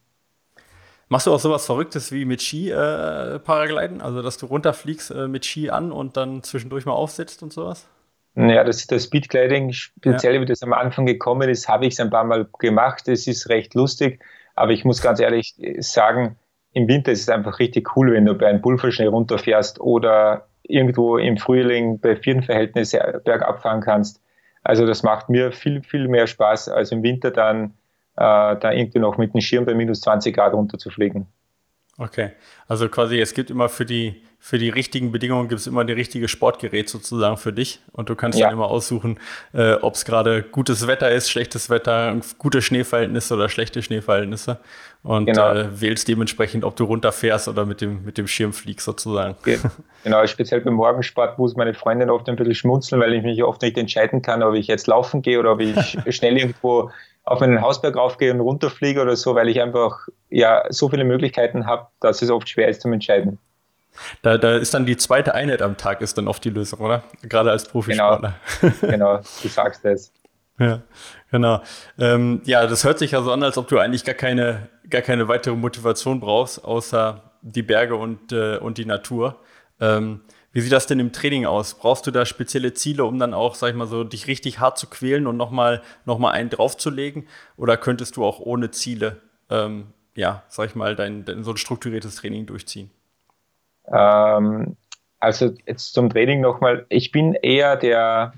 Machst 1.07 1.27
du 1.27 1.33
auch 1.33 1.39
sowas 1.39 1.65
Verrücktes 1.65 2.11
wie 2.11 2.25
mit 2.25 2.41
Ski 2.41 2.71
äh, 2.71 3.39
Paragliden? 3.39 4.01
Also, 4.01 4.21
dass 4.21 4.37
du 4.37 4.47
runterfliegst 4.47 5.11
äh, 5.11 5.27
mit 5.27 5.45
Ski 5.45 5.69
an 5.69 5.91
und 5.91 6.17
dann 6.17 6.41
zwischendurch 6.43 6.85
mal 6.85 6.93
aufsetzt 6.93 7.43
und 7.43 7.53
sowas? 7.53 7.87
Ja, 8.35 8.63
das, 8.65 8.85
das 8.87 9.05
Speedgliding, 9.05 9.71
speziell 9.71 10.35
ja. 10.35 10.41
wie 10.41 10.45
das 10.45 10.61
am 10.61 10.73
Anfang 10.73 11.05
gekommen 11.05 11.49
ist, 11.49 11.69
habe 11.69 11.85
ich 11.85 11.93
es 11.93 11.99
ein 12.01 12.09
paar 12.09 12.25
Mal 12.25 12.47
gemacht. 12.59 13.07
Es 13.07 13.27
ist 13.27 13.47
recht 13.49 13.73
lustig, 13.75 14.21
aber 14.55 14.71
ich 14.71 14.83
muss 14.83 15.01
ganz 15.01 15.21
ehrlich 15.21 15.55
sagen, 15.79 16.37
im 16.73 16.89
Winter 16.89 17.13
ist 17.13 17.21
es 17.21 17.29
einfach 17.29 17.59
richtig 17.59 17.95
cool, 17.95 18.11
wenn 18.11 18.25
du 18.25 18.35
bei 18.35 18.47
einem 18.47 18.61
Pulverschnee 18.61 19.05
runterfährst 19.05 19.79
oder 19.79 20.47
irgendwo 20.63 21.17
im 21.17 21.37
Frühling 21.37 21.99
bei 21.99 22.17
vielen 22.17 22.43
Verhältnissen 22.43 22.99
bergab 23.23 23.61
fahren 23.61 23.79
kannst. 23.79 24.21
Also 24.63 24.85
das 24.85 25.03
macht 25.03 25.29
mir 25.29 25.53
viel, 25.53 25.81
viel 25.83 26.09
mehr 26.09 26.27
Spaß, 26.27 26.69
als 26.69 26.91
im 26.91 27.03
Winter 27.03 27.31
dann 27.31 27.75
äh, 28.17 28.57
da 28.57 28.71
irgendwie 28.71 28.99
noch 28.99 29.17
mit 29.17 29.33
dem 29.33 29.39
Schirm 29.39 29.65
bei 29.65 29.75
minus 29.75 30.01
20 30.01 30.35
Grad 30.35 30.53
runterzufliegen. 30.53 31.27
Okay, 31.97 32.31
also 32.67 32.89
quasi 32.89 33.19
es 33.19 33.33
gibt 33.33 33.49
immer 33.49 33.69
für 33.69 33.85
die 33.85 34.21
für 34.45 34.59
die 34.59 34.69
richtigen 34.69 35.11
Bedingungen 35.11 35.49
gibt 35.49 35.61
es 35.61 35.65
immer 35.65 35.83
das 35.83 35.95
richtige 35.95 36.27
Sportgerät 36.27 36.87
sozusagen 36.87 37.35
für 37.35 37.51
dich. 37.51 37.79
Und 37.93 38.09
du 38.09 38.15
kannst 38.15 38.37
ja. 38.37 38.45
dann 38.45 38.53
immer 38.53 38.67
aussuchen, 38.67 39.19
äh, 39.53 39.73
ob 39.73 39.95
es 39.95 40.05
gerade 40.05 40.43
gutes 40.43 40.85
Wetter 40.85 41.09
ist, 41.09 41.31
schlechtes 41.31 41.71
Wetter, 41.71 42.15
gute 42.37 42.61
Schneeverhältnisse 42.61 43.33
oder 43.33 43.49
schlechte 43.49 43.81
Schneeverhältnisse. 43.81 44.59
Und 45.01 45.25
genau. 45.25 45.51
äh, 45.51 45.81
wählst 45.81 46.07
dementsprechend, 46.07 46.63
ob 46.63 46.75
du 46.75 46.83
runterfährst 46.83 47.47
oder 47.47 47.65
mit 47.65 47.81
dem, 47.81 48.05
mit 48.05 48.19
dem 48.19 48.27
Schirm 48.27 48.53
fliegst 48.53 48.85
sozusagen. 48.85 49.35
Genau, 50.03 50.23
speziell 50.27 50.61
beim 50.61 50.75
Morgensport 50.75 51.39
muss 51.39 51.55
meine 51.55 51.73
Freundin 51.73 52.11
oft 52.11 52.29
ein 52.29 52.35
bisschen 52.35 52.53
schmunzeln, 52.53 53.01
weil 53.01 53.15
ich 53.15 53.23
mich 53.23 53.41
oft 53.43 53.63
nicht 53.63 53.75
entscheiden 53.75 54.21
kann, 54.21 54.43
ob 54.43 54.53
ich 54.53 54.67
jetzt 54.67 54.85
laufen 54.85 55.23
gehe 55.23 55.39
oder 55.39 55.53
ob 55.53 55.61
ich 55.61 55.97
schnell 56.15 56.37
irgendwo 56.37 56.91
auf 57.25 57.39
meinen 57.39 57.61
Hausberg 57.61 57.95
raufgehe 57.95 58.31
und 58.31 58.39
runterfliege 58.39 59.01
oder 59.01 59.15
so, 59.15 59.35
weil 59.35 59.49
ich 59.49 59.61
einfach 59.61 60.07
ja 60.29 60.63
so 60.69 60.89
viele 60.89 61.03
Möglichkeiten 61.03 61.65
habe, 61.65 61.87
dass 61.99 62.21
es 62.21 62.29
oft 62.29 62.47
schwer 62.47 62.69
ist 62.69 62.81
zum 62.81 62.93
Entscheiden. 62.93 63.39
Da, 64.21 64.37
da 64.37 64.55
ist 64.57 64.73
dann 64.73 64.85
die 64.85 64.97
zweite 64.97 65.33
Einheit 65.33 65.61
am 65.61 65.77
Tag 65.77 66.01
ist 66.01 66.17
dann 66.17 66.27
oft 66.27 66.43
die 66.43 66.49
Lösung, 66.49 66.79
oder? 66.79 67.03
Gerade 67.23 67.51
als 67.51 67.67
Profisportler. 67.67 68.35
Genau, 68.61 68.73
genau 68.81 69.17
du 69.17 69.47
sagst 69.47 69.85
es. 69.85 70.11
Ja, 70.59 70.81
genau. 71.31 71.61
Ähm, 71.97 72.41
ja, 72.45 72.67
das 72.67 72.83
hört 72.83 72.99
sich 72.99 73.11
ja 73.11 73.21
so 73.21 73.31
an, 73.31 73.43
als 73.43 73.57
ob 73.57 73.67
du 73.67 73.79
eigentlich 73.79 74.05
gar 74.05 74.15
keine, 74.15 74.69
gar 74.89 75.01
keine 75.01 75.27
weitere 75.27 75.55
Motivation 75.55 76.19
brauchst, 76.19 76.63
außer 76.63 77.21
die 77.41 77.63
Berge 77.63 77.95
und, 77.95 78.31
äh, 78.31 78.57
und 78.57 78.77
die 78.77 78.85
Natur. 78.85 79.37
Ähm, 79.79 80.21
wie 80.55 80.61
sieht 80.61 80.71
das 80.71 80.87
denn 80.87 81.01
im 81.01 81.11
Training 81.11 81.45
aus? 81.45 81.73
Brauchst 81.73 82.07
du 82.07 82.11
da 82.11 82.25
spezielle 82.25 82.73
Ziele, 82.73 83.03
um 83.03 83.19
dann 83.19 83.33
auch, 83.33 83.55
sag 83.55 83.71
ich 83.71 83.75
mal 83.75 83.87
so, 83.87 84.05
dich 84.05 84.27
richtig 84.27 84.61
hart 84.61 84.77
zu 84.77 84.87
quälen 84.87 85.27
und 85.27 85.35
nochmal 85.35 85.81
noch 86.05 86.17
mal 86.17 86.31
einen 86.31 86.49
draufzulegen? 86.49 87.27
Oder 87.57 87.75
könntest 87.75 88.15
du 88.15 88.23
auch 88.23 88.39
ohne 88.39 88.71
Ziele, 88.71 89.17
ähm, 89.49 89.87
ja, 90.15 90.43
sag 90.47 90.69
ich 90.69 90.75
mal, 90.75 90.95
dein, 90.95 91.25
dein, 91.25 91.43
so 91.43 91.51
ein 91.51 91.57
strukturiertes 91.57 92.15
Training 92.15 92.45
durchziehen? 92.45 92.89
Ähm, 93.91 94.77
also 95.19 95.51
jetzt 95.65 95.93
zum 95.93 96.09
Training 96.09 96.39
nochmal. 96.39 96.85
Ich 96.87 97.11
bin 97.11 97.33
eher 97.33 97.75
der, 97.75 98.33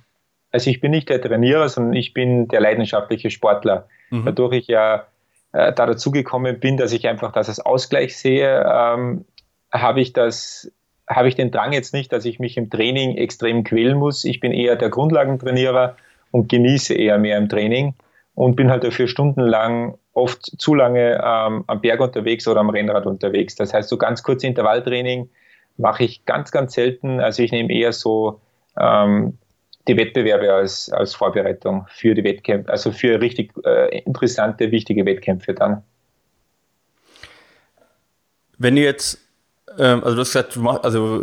also 0.49 0.71
ich 0.71 0.81
bin 0.81 0.89
nicht 0.89 1.09
der 1.09 1.21
Trainierer, 1.21 1.69
sondern 1.69 1.93
ich 1.93 2.15
bin 2.15 2.47
der 2.47 2.61
leidenschaftliche 2.61 3.29
Sportler. 3.29 3.87
Mhm. 4.09 4.25
Dadurch 4.25 4.53
ich 4.55 4.67
ja 4.67 5.05
äh, 5.51 5.71
da 5.71 5.85
dazugekommen 5.85 6.59
bin, 6.59 6.77
dass 6.77 6.93
ich 6.93 7.07
einfach 7.07 7.31
das 7.31 7.47
als 7.47 7.59
Ausgleich 7.59 8.17
sehe, 8.17 8.65
ähm, 8.67 9.25
habe 9.71 10.01
ich 10.01 10.13
das 10.13 10.71
habe 11.07 11.27
ich 11.27 11.35
den 11.35 11.51
Drang 11.51 11.71
jetzt 11.71 11.93
nicht, 11.93 12.11
dass 12.11 12.25
ich 12.25 12.39
mich 12.39 12.57
im 12.57 12.69
Training 12.69 13.15
extrem 13.15 13.63
quälen 13.63 13.97
muss. 13.97 14.25
Ich 14.25 14.39
bin 14.39 14.51
eher 14.51 14.75
der 14.75 14.89
Grundlagentrainierer 14.89 15.95
und 16.31 16.49
genieße 16.49 16.93
eher 16.93 17.17
mehr 17.17 17.37
im 17.37 17.47
Training 17.49 17.93
und 18.35 18.55
bin 18.55 18.69
halt 18.69 18.83
dafür 18.83 19.07
stundenlang 19.07 19.97
oft 20.13 20.43
zu 20.59 20.75
lange 20.75 21.21
ähm, 21.23 21.63
am 21.67 21.81
Berg 21.81 22.01
unterwegs 22.01 22.47
oder 22.47 22.59
am 22.59 22.69
Rennrad 22.69 23.05
unterwegs. 23.05 23.55
Das 23.55 23.73
heißt, 23.73 23.87
so 23.87 23.97
ganz 23.97 24.21
kurz 24.23 24.43
Intervalltraining 24.43 25.29
mache 25.77 26.03
ich 26.03 26.25
ganz, 26.25 26.51
ganz 26.51 26.73
selten. 26.73 27.19
Also 27.19 27.41
ich 27.43 27.51
nehme 27.51 27.71
eher 27.71 27.93
so 27.93 28.41
ähm, 28.79 29.37
die 29.87 29.95
Wettbewerbe 29.95 30.53
als, 30.53 30.91
als 30.91 31.15
Vorbereitung 31.15 31.85
für 31.89 32.13
die 32.13 32.23
Wettkämpfe, 32.23 32.69
also 32.69 32.91
für 32.91 33.21
richtig 33.21 33.53
äh, 33.63 33.99
interessante, 33.99 34.71
wichtige 34.71 35.05
Wettkämpfe 35.05 35.53
dann. 35.53 35.83
Wenn 38.57 38.75
du 38.75 38.81
jetzt 38.81 39.26
also 39.83 40.15
du 40.15 40.21
hast 40.21 40.29
gesagt, 40.29 40.55
du 40.55 40.61
mach, 40.61 40.83
also, 40.83 41.21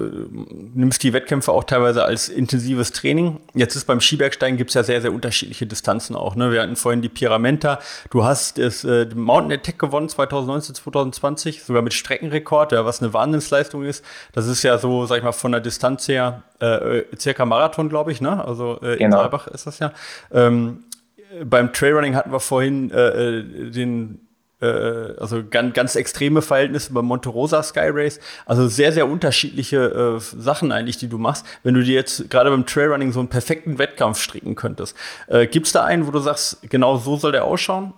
nimmst 0.74 1.02
die 1.02 1.12
Wettkämpfe 1.12 1.50
auch 1.52 1.64
teilweise 1.64 2.04
als 2.04 2.28
intensives 2.28 2.92
Training. 2.92 3.40
Jetzt 3.54 3.74
ist 3.74 3.86
beim 3.86 4.00
Skibergsteigen 4.00 4.56
gibt 4.56 4.70
es 4.70 4.74
ja 4.74 4.84
sehr, 4.84 5.00
sehr 5.00 5.12
unterschiedliche 5.12 5.66
Distanzen 5.66 6.14
auch. 6.14 6.36
Ne? 6.36 6.52
Wir 6.52 6.62
hatten 6.62 6.76
vorhin 6.76 7.02
die 7.02 7.08
Pyramenta. 7.08 7.80
Du 8.10 8.24
hast 8.24 8.58
das 8.58 8.84
äh, 8.84 9.06
Mountain 9.14 9.58
Attack 9.58 9.78
gewonnen 9.78 10.08
2019, 10.08 10.76
2020, 10.76 11.64
sogar 11.64 11.82
mit 11.82 11.94
Streckenrekord, 11.94 12.72
ja, 12.72 12.84
was 12.84 13.02
eine 13.02 13.12
Wahnsinnsleistung 13.12 13.84
ist. 13.84 14.04
Das 14.32 14.46
ist 14.46 14.62
ja 14.62 14.78
so, 14.78 15.06
sag 15.06 15.18
ich 15.18 15.24
mal, 15.24 15.32
von 15.32 15.52
der 15.52 15.60
Distanz 15.60 16.06
her 16.06 16.42
äh, 16.60 17.02
circa 17.18 17.44
Marathon, 17.44 17.88
glaube 17.88 18.12
ich. 18.12 18.20
Ne? 18.20 18.44
Also 18.44 18.76
äh, 18.82 18.96
genau. 18.96 19.04
in 19.04 19.12
Saalbach 19.12 19.46
ist 19.48 19.66
das 19.66 19.78
ja. 19.80 19.92
Ähm, 20.32 20.84
beim 21.44 21.72
Trailrunning 21.72 22.14
hatten 22.14 22.30
wir 22.30 22.40
vorhin 22.40 22.90
äh, 22.90 23.38
äh 23.38 23.70
den 23.70 24.23
äh, 24.60 24.66
also 25.18 25.42
ganz, 25.48 25.74
ganz 25.74 25.96
extreme 25.96 26.42
Verhältnisse 26.42 26.92
beim 26.92 27.04
Monte 27.06 27.28
Rosa 27.28 27.62
Sky 27.62 27.88
Race. 27.90 28.20
Also 28.46 28.68
sehr, 28.68 28.92
sehr 28.92 29.08
unterschiedliche 29.08 30.16
äh, 30.16 30.20
Sachen 30.20 30.72
eigentlich, 30.72 30.98
die 30.98 31.08
du 31.08 31.18
machst. 31.18 31.46
Wenn 31.62 31.74
du 31.74 31.82
dir 31.82 31.94
jetzt 31.94 32.30
gerade 32.30 32.50
beim 32.50 32.66
Trailrunning 32.66 33.12
so 33.12 33.20
einen 33.20 33.28
perfekten 33.28 33.78
Wettkampf 33.78 34.20
stricken 34.20 34.54
könntest, 34.54 34.96
äh, 35.26 35.46
gibt 35.46 35.66
es 35.66 35.72
da 35.72 35.84
einen, 35.84 36.06
wo 36.06 36.10
du 36.10 36.18
sagst, 36.18 36.58
genau 36.70 36.96
so 36.96 37.16
soll 37.16 37.32
der 37.32 37.44
ausschauen? 37.44 37.94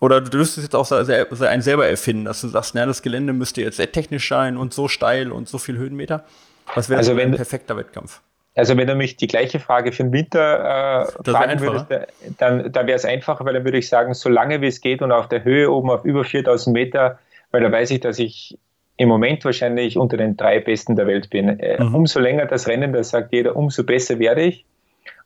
Oder 0.00 0.20
du 0.20 0.30
dürftest 0.30 0.64
jetzt 0.64 0.74
auch 0.74 0.90
einen 0.90 1.62
selber 1.62 1.86
erfinden, 1.86 2.24
dass 2.24 2.40
du 2.40 2.48
sagst, 2.48 2.74
na, 2.74 2.86
das 2.86 3.02
Gelände 3.02 3.32
müsste 3.32 3.60
jetzt 3.62 3.76
sehr 3.76 3.92
technisch 3.92 4.28
sein 4.28 4.56
und 4.56 4.74
so 4.74 4.88
steil 4.88 5.30
und 5.30 5.48
so 5.48 5.58
viel 5.58 5.76
Höhenmeter? 5.76 6.24
Was 6.74 6.88
wäre 6.88 6.98
also 6.98 7.14
so 7.14 7.20
ein 7.20 7.34
perfekter 7.36 7.76
Wettkampf? 7.76 8.20
Also 8.54 8.76
wenn 8.76 8.86
du 8.86 8.94
mich 8.94 9.16
die 9.16 9.26
gleiche 9.26 9.60
Frage 9.60 9.92
für 9.92 10.02
den 10.02 10.12
Winter 10.12 11.08
äh, 11.08 11.30
fragen 11.30 11.60
würdest, 11.60 11.86
dann, 12.38 12.70
dann 12.70 12.86
wäre 12.86 12.96
es 12.96 13.04
einfacher, 13.04 13.44
weil 13.46 13.54
dann 13.54 13.64
würde 13.64 13.78
ich 13.78 13.88
sagen, 13.88 14.12
so 14.12 14.28
lange 14.28 14.60
wie 14.60 14.66
es 14.66 14.80
geht 14.80 15.00
und 15.00 15.10
auf 15.10 15.28
der 15.28 15.44
Höhe 15.44 15.70
oben 15.70 15.90
auf 15.90 16.04
über 16.04 16.22
4000 16.22 16.74
Meter, 16.74 17.18
weil 17.50 17.62
da 17.62 17.72
weiß 17.72 17.90
ich, 17.92 18.00
dass 18.00 18.18
ich 18.18 18.58
im 18.98 19.08
Moment 19.08 19.44
wahrscheinlich 19.44 19.96
unter 19.96 20.18
den 20.18 20.36
drei 20.36 20.60
Besten 20.60 20.96
der 20.96 21.06
Welt 21.06 21.30
bin. 21.30 21.58
Äh, 21.60 21.82
mhm. 21.82 21.94
Umso 21.94 22.20
länger 22.20 22.46
das 22.46 22.68
Rennen, 22.68 22.92
da 22.92 23.02
sagt 23.02 23.32
jeder, 23.32 23.56
umso 23.56 23.84
besser 23.84 24.18
werde 24.18 24.42
ich. 24.42 24.66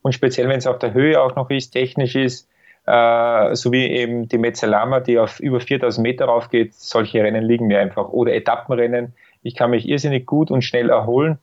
Und 0.03 0.13
speziell, 0.13 0.49
wenn 0.49 0.59
es 0.59 0.69
auf 0.69 0.79
der 0.79 0.95
Höhe 0.95 1.21
auch 1.21 1.35
noch 1.35 1.51
ist, 1.51 1.71
technisch 1.71 2.15
ist, 2.15 2.49
äh, 2.87 3.55
so 3.57 3.73
wie 3.73 3.87
eben 3.87 4.29
die 4.29 4.39
Mezzalama, 4.39 5.01
die 5.01 5.19
auf 5.19 5.41
über 5.41 5.59
4000 5.59 6.03
Meter 6.03 6.27
raufgeht, 6.27 6.75
solche 6.75 7.23
Rennen 7.23 7.43
liegen 7.43 7.67
mir 7.67 7.81
einfach. 7.81 8.09
Oder 8.11 8.35
Etappenrennen. 8.35 9.15
Ich 9.43 9.57
kann 9.57 9.71
mich 9.71 9.89
irrsinnig 9.89 10.27
gut 10.27 10.53
und 10.53 10.63
schnell 10.63 10.91
erholen. 10.91 11.39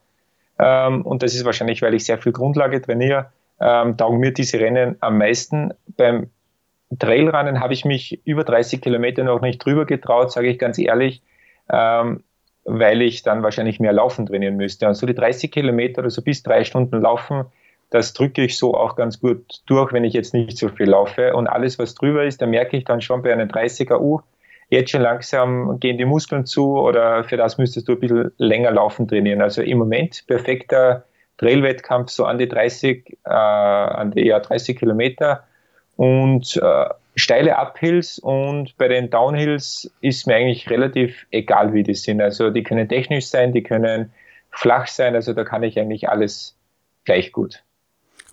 Ähm, 0.59 1.01
und 1.03 1.23
das 1.23 1.33
ist 1.33 1.45
wahrscheinlich, 1.45 1.81
weil 1.81 1.93
ich 1.93 2.05
sehr 2.05 2.17
viel 2.17 2.31
Grundlage 2.31 2.81
trainiere, 2.81 3.31
ähm, 3.59 3.97
taugen 3.97 4.19
mir 4.19 4.31
diese 4.31 4.59
Rennen 4.59 4.97
am 4.99 5.17
meisten. 5.17 5.73
Beim 5.97 6.29
Trailrennen 6.99 7.59
habe 7.59 7.73
ich 7.73 7.85
mich 7.85 8.21
über 8.25 8.43
30 8.43 8.81
Kilometer 8.81 9.23
noch 9.23 9.41
nicht 9.41 9.63
drüber 9.63 9.85
getraut, 9.85 10.31
sage 10.31 10.49
ich 10.49 10.59
ganz 10.59 10.77
ehrlich, 10.77 11.21
ähm, 11.69 12.23
weil 12.65 13.01
ich 13.01 13.23
dann 13.23 13.43
wahrscheinlich 13.43 13.79
mehr 13.79 13.93
Laufen 13.93 14.25
trainieren 14.25 14.55
müsste. 14.55 14.87
Und 14.87 14.95
so 14.95 15.05
die 15.05 15.15
30 15.15 15.51
Kilometer 15.51 15.99
oder 15.99 16.09
so 16.09 16.21
bis 16.21 16.43
drei 16.43 16.63
Stunden 16.63 17.01
Laufen, 17.01 17.45
das 17.89 18.13
drücke 18.13 18.43
ich 18.43 18.57
so 18.57 18.75
auch 18.75 18.95
ganz 18.95 19.19
gut 19.19 19.61
durch, 19.67 19.93
wenn 19.93 20.03
ich 20.03 20.13
jetzt 20.13 20.33
nicht 20.33 20.57
so 20.57 20.69
viel 20.69 20.89
laufe. 20.89 21.35
Und 21.35 21.47
alles, 21.47 21.77
was 21.77 21.93
drüber 21.93 22.23
ist, 22.25 22.41
da 22.41 22.47
merke 22.47 22.77
ich 22.77 22.85
dann 22.85 23.01
schon 23.01 23.21
bei 23.21 23.31
einem 23.31 23.49
30er 23.49 23.99
U, 23.99 24.21
jetzt 24.73 24.91
schon 24.91 25.01
langsam 25.01 25.79
gehen 25.79 25.97
die 25.97 26.05
Muskeln 26.05 26.45
zu 26.45 26.77
oder 26.77 27.23
für 27.23 27.37
das 27.37 27.57
müsstest 27.57 27.87
du 27.87 27.93
ein 27.93 27.99
bisschen 27.99 28.31
länger 28.37 28.71
laufen 28.71 29.07
trainieren. 29.07 29.41
Also 29.41 29.61
im 29.61 29.77
Moment 29.77 30.25
perfekter 30.27 31.05
Trailwettkampf 31.37 32.09
so 32.09 32.25
an 32.25 32.37
die 32.37 32.47
30, 32.47 33.17
äh, 33.25 33.29
an 33.29 34.11
die 34.11 34.25
ja, 34.25 34.39
30 34.39 34.77
Kilometer 34.77 35.43
und 35.95 36.57
äh, 36.57 36.85
steile 37.15 37.55
Uphills 37.57 38.19
und 38.19 38.77
bei 38.77 38.87
den 38.87 39.09
Downhills 39.09 39.91
ist 40.01 40.27
mir 40.27 40.35
eigentlich 40.35 40.69
relativ 40.69 41.25
egal, 41.31 41.73
wie 41.73 41.83
die 41.83 41.95
sind. 41.95 42.21
Also 42.21 42.49
die 42.49 42.63
können 42.63 42.89
technisch 42.89 43.27
sein, 43.27 43.53
die 43.53 43.63
können 43.63 44.11
flach 44.51 44.87
sein, 44.87 45.15
also 45.15 45.33
da 45.33 45.43
kann 45.43 45.63
ich 45.63 45.79
eigentlich 45.79 46.09
alles 46.09 46.57
gleich 47.05 47.31
gut. 47.31 47.63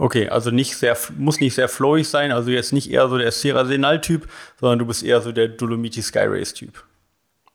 Okay, 0.00 0.30
also 0.30 0.50
nicht 0.50 0.78
sehr, 0.78 0.96
muss 1.18 1.40
nicht 1.40 1.54
sehr 1.54 1.68
flowig 1.68 2.08
sein, 2.08 2.32
also 2.32 2.50
jetzt 2.50 2.72
nicht 2.72 2.90
eher 2.90 3.06
so 3.10 3.18
der 3.18 3.30
Sierra 3.32 3.66
Senal-Typ, 3.66 4.26
sondern 4.58 4.78
du 4.78 4.86
bist 4.86 5.02
eher 5.02 5.20
so 5.20 5.30
der 5.30 5.48
Dolomiti 5.48 6.00
Sky 6.00 6.24
Race-Typ. 6.24 6.82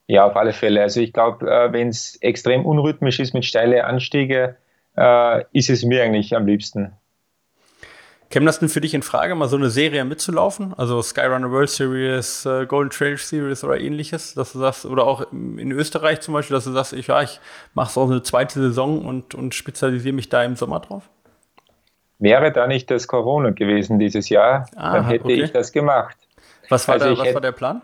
Ja, 0.05 0.27
auf 0.27 0.35
alle 0.35 0.53
Fälle. 0.53 0.83
Also 0.83 1.01
ich 1.01 1.11
glaube, 1.11 1.49
äh, 1.49 1.73
wenn 1.73 1.87
es 1.87 2.17
extrem 2.21 2.63
unrhythmisch 2.63 3.19
ist 3.19 3.33
mit 3.33 3.45
steile 3.45 3.85
Anstiege, 3.85 4.57
äh, 4.95 5.43
ist 5.53 5.71
es 5.71 5.83
mir 5.83 6.03
eigentlich 6.03 6.35
am 6.35 6.45
liebsten. 6.45 6.91
Käme 8.29 8.45
das 8.45 8.59
denn 8.59 8.69
für 8.69 8.81
dich 8.81 8.93
in 8.93 9.01
Frage, 9.01 9.33
mal 9.33 9.49
so 9.49 9.55
eine 9.57 9.71
Serie 9.71 10.05
mitzulaufen? 10.05 10.75
Also 10.77 11.01
Skyrunner 11.01 11.49
World 11.49 11.71
Series, 11.71 12.45
äh, 12.45 12.67
Golden 12.67 12.91
Trail 12.91 13.17
Series 13.17 13.63
oder 13.63 13.79
ähnliches, 13.79 14.35
dass 14.35 14.53
du 14.53 14.59
sagst, 14.59 14.85
oder 14.85 15.07
auch 15.07 15.31
in 15.31 15.71
Österreich 15.71 16.21
zum 16.21 16.35
Beispiel, 16.35 16.53
dass 16.53 16.65
du 16.65 16.73
sagst, 16.73 16.93
ich, 16.93 17.07
ja, 17.07 17.23
ich 17.23 17.39
mache 17.73 17.91
so 17.91 18.03
eine 18.03 18.21
zweite 18.21 18.59
Saison 18.59 19.03
und, 19.03 19.33
und 19.33 19.55
spezialisiere 19.55 20.13
mich 20.13 20.29
da 20.29 20.43
im 20.43 20.55
Sommer 20.55 20.79
drauf? 20.79 21.09
Wäre 22.20 22.51
da 22.51 22.68
nicht 22.68 22.89
das 22.89 23.07
Corona 23.07 23.51
gewesen 23.51 23.99
dieses 23.99 24.30
Jahr, 24.30 24.68
Aha, 24.76 24.93
dann 24.93 25.05
hätte 25.07 25.26
okay. 25.26 25.43
ich 25.43 25.51
das 25.51 25.72
gemacht. 25.72 26.16
Was 26.70 26.88
war, 26.88 26.93
also 26.95 27.07
der, 27.07 27.18
was 27.18 27.26
hätte, 27.26 27.34
war 27.36 27.41
der 27.41 27.51
Plan? 27.51 27.82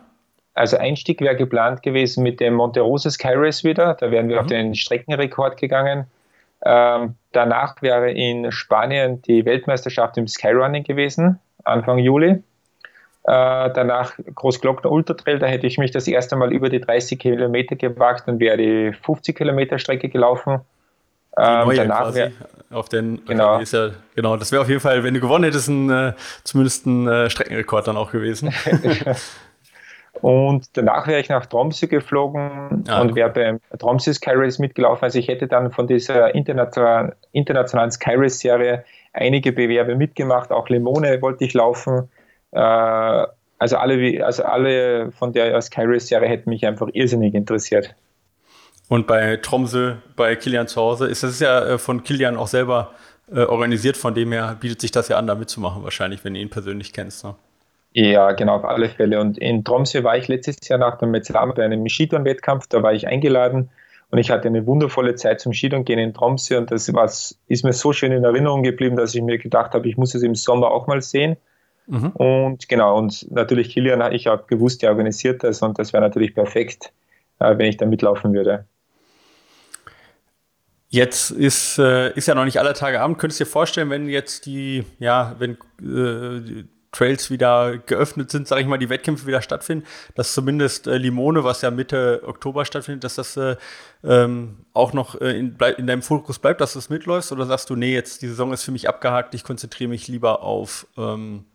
Also 0.54 0.78
Einstieg 0.78 1.22
wäre 1.22 1.36
geplant 1.36 1.84
gewesen 1.84 2.24
mit 2.24 2.40
dem 2.40 2.56
Monte 2.56 2.82
Rosa 2.82 3.10
Sky 3.10 3.34
Race 3.34 3.64
wieder. 3.64 3.96
Da 3.96 4.12
wären 4.12 4.30
wir 4.30 4.38
mhm. 4.38 4.42
auf 4.42 4.48
den 4.48 4.76
Streckenrekord 4.76 5.58
gegangen. 5.58 6.06
Ähm, 6.64 7.16
danach 7.32 7.82
wäre 7.82 8.12
in 8.12 8.52
Spanien 8.52 9.22
die 9.24 9.46
Weltmeisterschaft 9.46 10.18
im 10.18 10.28
Skyrunning 10.28 10.84
gewesen, 10.84 11.40
Anfang 11.64 11.98
Juli. 11.98 12.44
Äh, 13.24 13.70
danach 13.74 14.14
Großglockner 14.36 14.92
Ultra 14.92 15.14
Trail, 15.14 15.40
da 15.40 15.48
hätte 15.48 15.68
ich 15.68 15.78
mich 15.78 15.92
das 15.92 16.08
erste 16.08 16.36
Mal 16.36 16.52
über 16.52 16.70
die 16.70 16.80
30 16.80 17.20
Kilometer 17.20 17.76
gewagt 17.76 18.28
und 18.28 18.40
wäre 18.40 18.58
die 18.58 18.94
50 18.94 19.36
Kilometer 19.36 19.80
Strecke 19.80 20.10
gelaufen. 20.10 20.62
Ähm, 21.38 21.72
danach 21.76 22.14
wär, 22.14 22.32
auf 22.72 22.90
den 22.90 23.24
genau. 23.26 23.56
Okay, 23.56 23.66
ja, 23.72 23.90
genau, 24.16 24.38
das 24.38 24.52
wäre 24.52 24.62
auf 24.62 24.70
jeden 24.70 24.82
Fall, 24.82 25.04
wenn 25.04 25.14
du 25.14 25.20
gewonnen 25.20 25.44
hättest, 25.46 25.70
ein, 25.70 25.90
äh, 25.90 26.14
zumindest 26.44 26.86
ein 26.86 27.08
äh, 27.08 27.30
Streckenrekord 27.30 27.88
dann 27.88 27.98
auch 27.98 28.12
gewesen. 28.12 28.54
und 30.22 30.66
danach 30.74 31.08
wäre 31.08 31.20
ich 31.20 31.30
nach 31.30 31.46
Tromsø 31.46 31.88
geflogen 31.88 32.86
ah, 32.88 33.02
und 33.02 33.16
wäre 33.16 33.30
beim 33.30 33.60
Tromsø 33.78 34.14
Sky 34.14 34.32
Race 34.34 34.60
mitgelaufen. 34.60 35.04
Also 35.04 35.20
ich 35.20 35.28
hätte 35.28 35.48
dann 35.48 35.72
von 35.72 35.88
dieser 35.88 36.36
internationalen, 36.36 37.14
internationalen 37.32 37.92
Sky 37.92 38.16
Race 38.16 38.40
Serie 38.40 38.84
einige 39.14 39.52
Bewerbe 39.52 39.96
mitgemacht. 39.96 40.52
Auch 40.52 40.70
Limone 40.70 41.22
wollte 41.22 41.46
ich 41.46 41.54
laufen. 41.54 42.10
Äh, 42.52 42.60
also 42.60 43.78
alle, 43.78 44.26
also 44.26 44.44
alle 44.44 45.12
von 45.12 45.34
der 45.34 45.62
Sky 45.62 45.84
Race 45.84 46.08
Serie 46.08 46.28
hätten 46.28 46.50
mich 46.50 46.66
einfach 46.66 46.88
irrsinnig 46.94 47.36
interessiert. 47.36 47.96
Und 48.92 49.08
bei 49.08 49.38
Tromsø, 49.38 49.94
bei 50.18 50.36
Kilian 50.36 50.68
zu 50.68 50.82
Hause, 50.82 51.08
ist 51.08 51.24
das 51.24 51.40
ja 51.40 51.66
äh, 51.66 51.78
von 51.78 52.04
Kilian 52.04 52.36
auch 52.36 52.48
selber 52.48 52.92
äh, 53.34 53.40
organisiert, 53.40 53.96
von 53.96 54.14
dem 54.14 54.34
her 54.34 54.58
bietet 54.60 54.82
sich 54.82 54.92
das 54.92 55.08
ja 55.08 55.18
an, 55.18 55.28
da 55.28 55.36
mitzumachen, 55.36 55.82
wahrscheinlich, 55.86 56.26
wenn 56.26 56.34
du 56.34 56.42
ihn 56.42 56.50
persönlich 56.50 56.92
kennst. 56.92 57.24
Ne? 57.24 57.36
Ja, 57.94 58.34
genau, 58.34 58.58
auf 58.58 58.66
alle 58.66 58.90
Fälle. 58.90 59.22
Und 59.22 59.38
in 59.38 59.64
Tromsø 59.64 60.04
war 60.04 60.18
ich 60.18 60.28
letztes 60.28 60.68
Jahr 60.68 60.78
nach 60.78 60.98
dem 60.98 61.12
Metzlama 61.12 61.54
bei 61.54 61.64
einem 61.64 61.88
Skitouren-Wettkampf, 61.88 62.68
da 62.68 62.84
war 62.84 62.92
ich 62.92 63.08
eingeladen 63.08 63.70
und 64.10 64.18
ich 64.18 64.30
hatte 64.30 64.50
eine 64.50 64.66
wundervolle 64.68 65.16
Zeit 65.16 65.40
zum 65.40 65.54
Skitouren 65.54 65.86
gehen 65.86 65.98
in 65.98 66.14
Tromsø 66.14 66.58
und 66.58 66.70
das 66.70 66.94
was, 66.94 67.40
ist 67.48 67.64
mir 67.64 67.72
so 67.72 67.94
schön 67.94 68.12
in 68.12 68.26
Erinnerung 68.26 68.62
geblieben, 68.62 68.98
dass 68.98 69.16
ich 69.16 69.22
mir 69.22 69.38
gedacht 69.38 69.74
habe, 69.74 69.88
ich 69.88 69.96
muss 69.96 70.16
es 70.16 70.22
im 70.22 70.36
Sommer 70.36 70.70
auch 70.70 70.88
mal 70.88 71.02
sehen. 71.02 71.38
Mhm. 71.88 72.10
Und 72.10 72.68
genau, 72.68 72.98
und 72.98 73.32
natürlich 73.32 73.70
Kilian, 73.70 74.12
ich 74.12 74.28
habe 74.28 74.44
gewusst, 74.48 74.82
der 74.82 74.90
organisiert 74.90 75.46
das 75.46 75.62
und 75.62 75.80
das 75.80 75.94
wäre 75.94 76.04
natürlich 76.04 76.36
perfekt, 76.36 76.92
äh, 77.40 77.58
wenn 77.58 77.68
ich 77.68 77.78
da 77.78 77.86
mitlaufen 77.86 78.34
würde. 78.34 78.66
Jetzt 80.94 81.32
ist, 81.32 81.80
äh, 81.80 82.12
ist 82.16 82.28
ja 82.28 82.36
noch 82.36 82.44
nicht 82.44 82.60
aller 82.60 82.74
Tage 82.74 83.00
Abend. 83.00 83.18
Könntest 83.18 83.40
du 83.40 83.46
dir 83.46 83.50
vorstellen, 83.50 83.90
wenn 83.90 84.10
jetzt 84.10 84.46
die, 84.46 84.84
ja, 85.00 85.38
wenn 85.40 85.52
äh, 85.80 86.42
die 86.42 86.68
Trails 86.92 87.32
wieder 87.32 87.78
geöffnet 87.78 88.30
sind, 88.30 88.46
sage 88.46 88.62
ich 88.62 88.68
mal, 88.68 88.78
die 88.78 88.90
Wettkämpfe 88.90 89.26
wieder 89.26 89.42
stattfinden, 89.42 89.86
dass 90.16 90.34
zumindest 90.34 90.88
äh, 90.88 90.98
Limone, 90.98 91.46
was 91.46 91.62
ja 91.62 91.72
Mitte 91.72 92.22
Oktober 92.26 92.66
stattfindet, 92.66 93.06
dass 93.06 93.16
das 93.16 93.38
äh, 93.38 93.56
ähm, 94.04 94.66
auch 94.74 94.92
noch 94.92 95.20
äh, 95.22 95.40
in, 95.40 95.58
in, 95.78 95.88
deinem 95.88 96.02
Fokus 96.02 96.40
bleibt, 96.40 96.60
dass 96.60 96.74
du 96.74 96.80
es 96.80 96.90
mitläufst? 96.90 97.32
Oder 97.32 97.46
sagst 97.46 97.70
du, 97.70 97.78
nee, 97.78 97.94
jetzt 97.94 98.22
die 98.22 98.28
Saison 98.28 98.52
ist 98.52 98.64
für 98.64 98.72
mich 98.72 98.90
abgehakt, 98.90 99.34
ich 99.34 99.46
konzentriere 99.46 99.90
mich 99.90 100.10
lieber 100.10 100.44
auf, 100.44 100.88
ähm, 100.98 101.46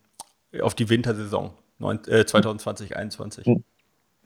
auf 0.63 0.75
die 0.75 0.89
Wintersaison 0.89 1.53
2020, 1.79 2.89
2021? 2.89 3.47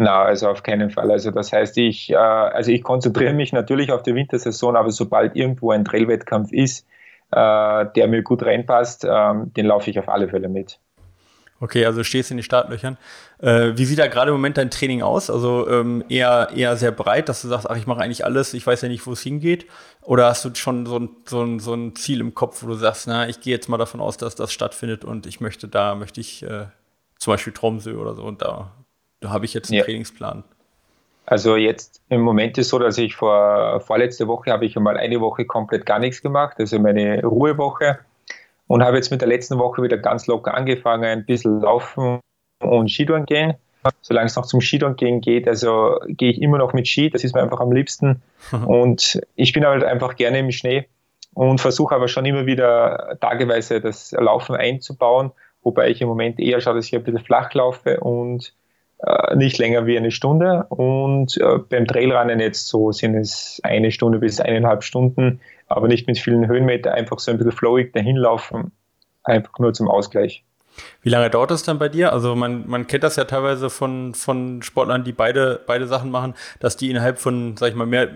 Na, 0.03 0.23
also 0.23 0.49
auf 0.49 0.63
keinen 0.63 0.89
Fall. 0.89 1.11
Also 1.11 1.31
das 1.31 1.53
heißt, 1.53 1.77
ich, 1.77 2.09
äh, 2.09 2.17
also 2.17 2.71
ich 2.71 2.83
konzentriere 2.83 3.35
mich 3.35 3.53
natürlich 3.53 3.93
auf 3.93 4.03
die 4.03 4.15
Wintersaison, 4.15 4.75
aber 4.75 4.91
sobald 4.91 5.37
irgendwo 5.37 5.73
ein 5.73 5.85
Trailwettkampf 5.85 6.53
ist, 6.53 6.87
äh, 7.33 7.85
der 7.95 8.09
mir 8.09 8.23
gut 8.23 8.43
reinpasst, 8.43 9.05
äh, 9.05 9.35
den 9.45 9.67
laufe 9.67 9.91
ich 9.91 9.99
auf 9.99 10.09
alle 10.09 10.29
Fälle 10.29 10.49
mit. 10.49 10.79
Okay, 11.61 11.85
also 11.85 12.03
stehst 12.03 12.31
in 12.31 12.39
den 12.39 12.45
Startlöchern. 12.45 12.97
Äh, 13.41 13.73
wie 13.75 13.85
sieht 13.85 13.99
da 13.99 14.07
gerade 14.07 14.31
im 14.31 14.37
Moment 14.37 14.57
dein 14.57 14.71
Training 14.71 15.03
aus? 15.03 15.29
Also 15.29 15.69
ähm, 15.69 16.03
eher, 16.09 16.49
eher 16.57 16.79
sehr 16.79 16.93
breit, 16.93 17.29
dass 17.29 17.43
du 17.43 17.49
sagst, 17.49 17.69
ach, 17.69 17.77
ich 17.77 17.87
mache 17.87 18.01
eigentlich 18.01 18.25
alles, 18.25 18.55
ich 18.55 18.67
weiß 18.67 18.81
ja 18.81 18.89
nicht, 18.89 19.07
wo 19.07 19.13
es 19.13 19.21
hingeht. 19.21 19.67
Oder 20.01 20.29
hast 20.29 20.47
du 20.47 20.55
schon 20.55 20.87
so 20.87 20.99
ein, 20.99 21.11
so, 21.27 21.43
ein, 21.43 21.61
so 21.61 21.75
ein 21.75 21.95
Ziel 21.95 22.21
im 22.21 22.33
Kopf, 22.33 22.63
wo 22.63 22.69
du 22.69 22.75
sagst, 22.75 23.07
na, 23.07 23.29
ich 23.29 23.43
gehe 23.43 23.55
jetzt 23.55 23.69
mal 23.69 23.77
davon 23.77 24.01
aus, 24.01 24.17
dass 24.17 24.35
das 24.35 24.51
stattfindet 24.51 25.05
und 25.05 25.27
ich 25.27 25.43
möchte 25.43 25.69
da, 25.69 25.95
möchte 25.95 26.23
ich 26.23 26.43
äh, 26.43 26.69
zum 27.19 27.35
Beispiel 27.35 27.53
Tromsø 27.53 27.97
oder 27.97 28.15
so 28.15 28.23
und 28.23 28.41
da 28.41 28.73
da 29.21 29.31
habe 29.31 29.45
ich 29.45 29.55
jetzt 29.55 29.71
einen 29.71 29.79
ja. 29.79 29.85
Trainingsplan. 29.85 30.45
Also 31.27 31.57
jetzt 31.57 32.03
im 32.09 32.23
Moment 32.23 32.59
ist 32.59 32.67
es 32.67 32.71
so, 32.71 32.79
dass 32.79 32.99
ich 32.99 33.15
vor 33.15 33.81
vorletzte 33.81 34.27
Woche 34.27 34.51
habe 34.51 34.67
ich 34.67 34.77
einmal 34.77 34.97
eine 34.97 35.21
Woche 35.21 35.45
komplett 35.45 35.87
gar 35.87 36.01
nichts 36.01 36.23
gemacht, 36.23 36.57
also 36.59 36.79
meine 36.81 37.23
Ruhewoche 37.23 38.01
und 38.67 38.83
habe 38.83 38.97
jetzt 38.97 39.11
mit 39.11 39.21
der 39.21 39.29
letzten 39.29 39.59
Woche 39.59 39.83
wieder 39.83 39.97
ganz 39.97 40.27
locker 40.27 40.55
angefangen, 40.55 41.05
ein 41.05 41.25
bisschen 41.25 41.61
laufen 41.61 42.21
und 42.61 42.91
Skitouren 42.91 43.27
gehen. 43.27 43.55
Solange 44.03 44.27
es 44.27 44.37
noch 44.37 44.45
zum 44.45 44.61
Skitouren 44.61 44.97
gehen 44.97 45.21
geht, 45.21 45.49
also 45.49 45.99
gehe 46.07 46.31
ich 46.31 46.43
immer 46.43 46.59
noch 46.59 46.73
mit 46.73 46.87
Ski, 46.87 47.11
das 47.11 47.25
ist 47.25 47.35
mir 47.35 47.43
einfach 47.43 47.61
am 47.61 47.73
liebsten. 47.73 48.23
und 48.67 49.21
ich 49.37 49.53
bin 49.53 49.65
halt 49.65 49.85
einfach 49.85 50.17
gerne 50.17 50.41
im 50.41 50.51
Schnee 50.51 50.87
und 51.35 51.61
versuche 51.61 51.95
aber 51.95 52.09
schon 52.09 52.27
immer 52.27 52.47
wieder 52.47 53.17
tageweise 53.21 53.81
das 53.81 54.13
Laufen 54.13 54.57
einzubauen, 54.57 55.31
wobei 55.63 55.91
ich 55.91 56.01
im 56.03 56.09
Moment 56.09 56.39
eher 56.41 56.61
schaue, 56.61 56.75
dass 56.75 56.87
ich 56.87 56.95
ein 56.95 57.05
bisschen 57.05 57.25
flach 57.25 57.55
laufe 57.55 58.01
und 58.01 58.53
nicht 59.35 59.59
länger 59.59 59.87
wie 59.87 59.97
eine 59.97 60.11
Stunde. 60.11 60.67
Und 60.69 61.37
äh, 61.39 61.59
beim 61.59 61.87
Trailrunnen 61.87 62.41
jetzt 62.41 62.69
so 62.69 62.93
sind 62.93 63.15
es 63.15 63.61
eine 63.63 63.93
Stunde 63.93 64.19
bis 64.19 64.41
eineinhalb 64.41 64.83
Stunden, 64.83 65.41
aber 65.69 65.89
nicht 65.89 66.07
mit 66.07 66.19
vielen 66.19 66.47
Höhenmeter, 66.47 66.93
einfach 66.93 67.19
so 67.19 67.31
ein 67.31 67.39
bisschen 67.39 67.53
flowig 67.53 67.93
dahinlaufen, 67.93 68.73
einfach 69.25 69.59
nur 69.59 69.73
zum 69.73 69.89
Ausgleich. 69.89 70.45
Wie 71.03 71.09
lange 71.09 71.31
dauert 71.31 71.51
das 71.51 71.63
dann 71.63 71.79
bei 71.79 71.89
dir? 71.89 72.13
Also 72.13 72.35
man, 72.35 72.69
man 72.69 72.87
kennt 72.87 73.05
das 73.05 73.17
ja 73.17 73.25
teilweise 73.25 73.71
von, 73.71 74.15
von 74.15 74.63
Sportlern, 74.63 75.05
die 75.05 75.13
beide, 75.13 75.61
beide 75.67 75.87
Sachen 75.87 76.11
machen, 76.11 76.35
dass 76.61 76.77
die 76.77 76.91
innerhalb 76.91 77.19
von, 77.19 77.57
sag 77.57 77.71
ich 77.71 77.75
mal, 77.75 77.87
mehr, 77.87 78.09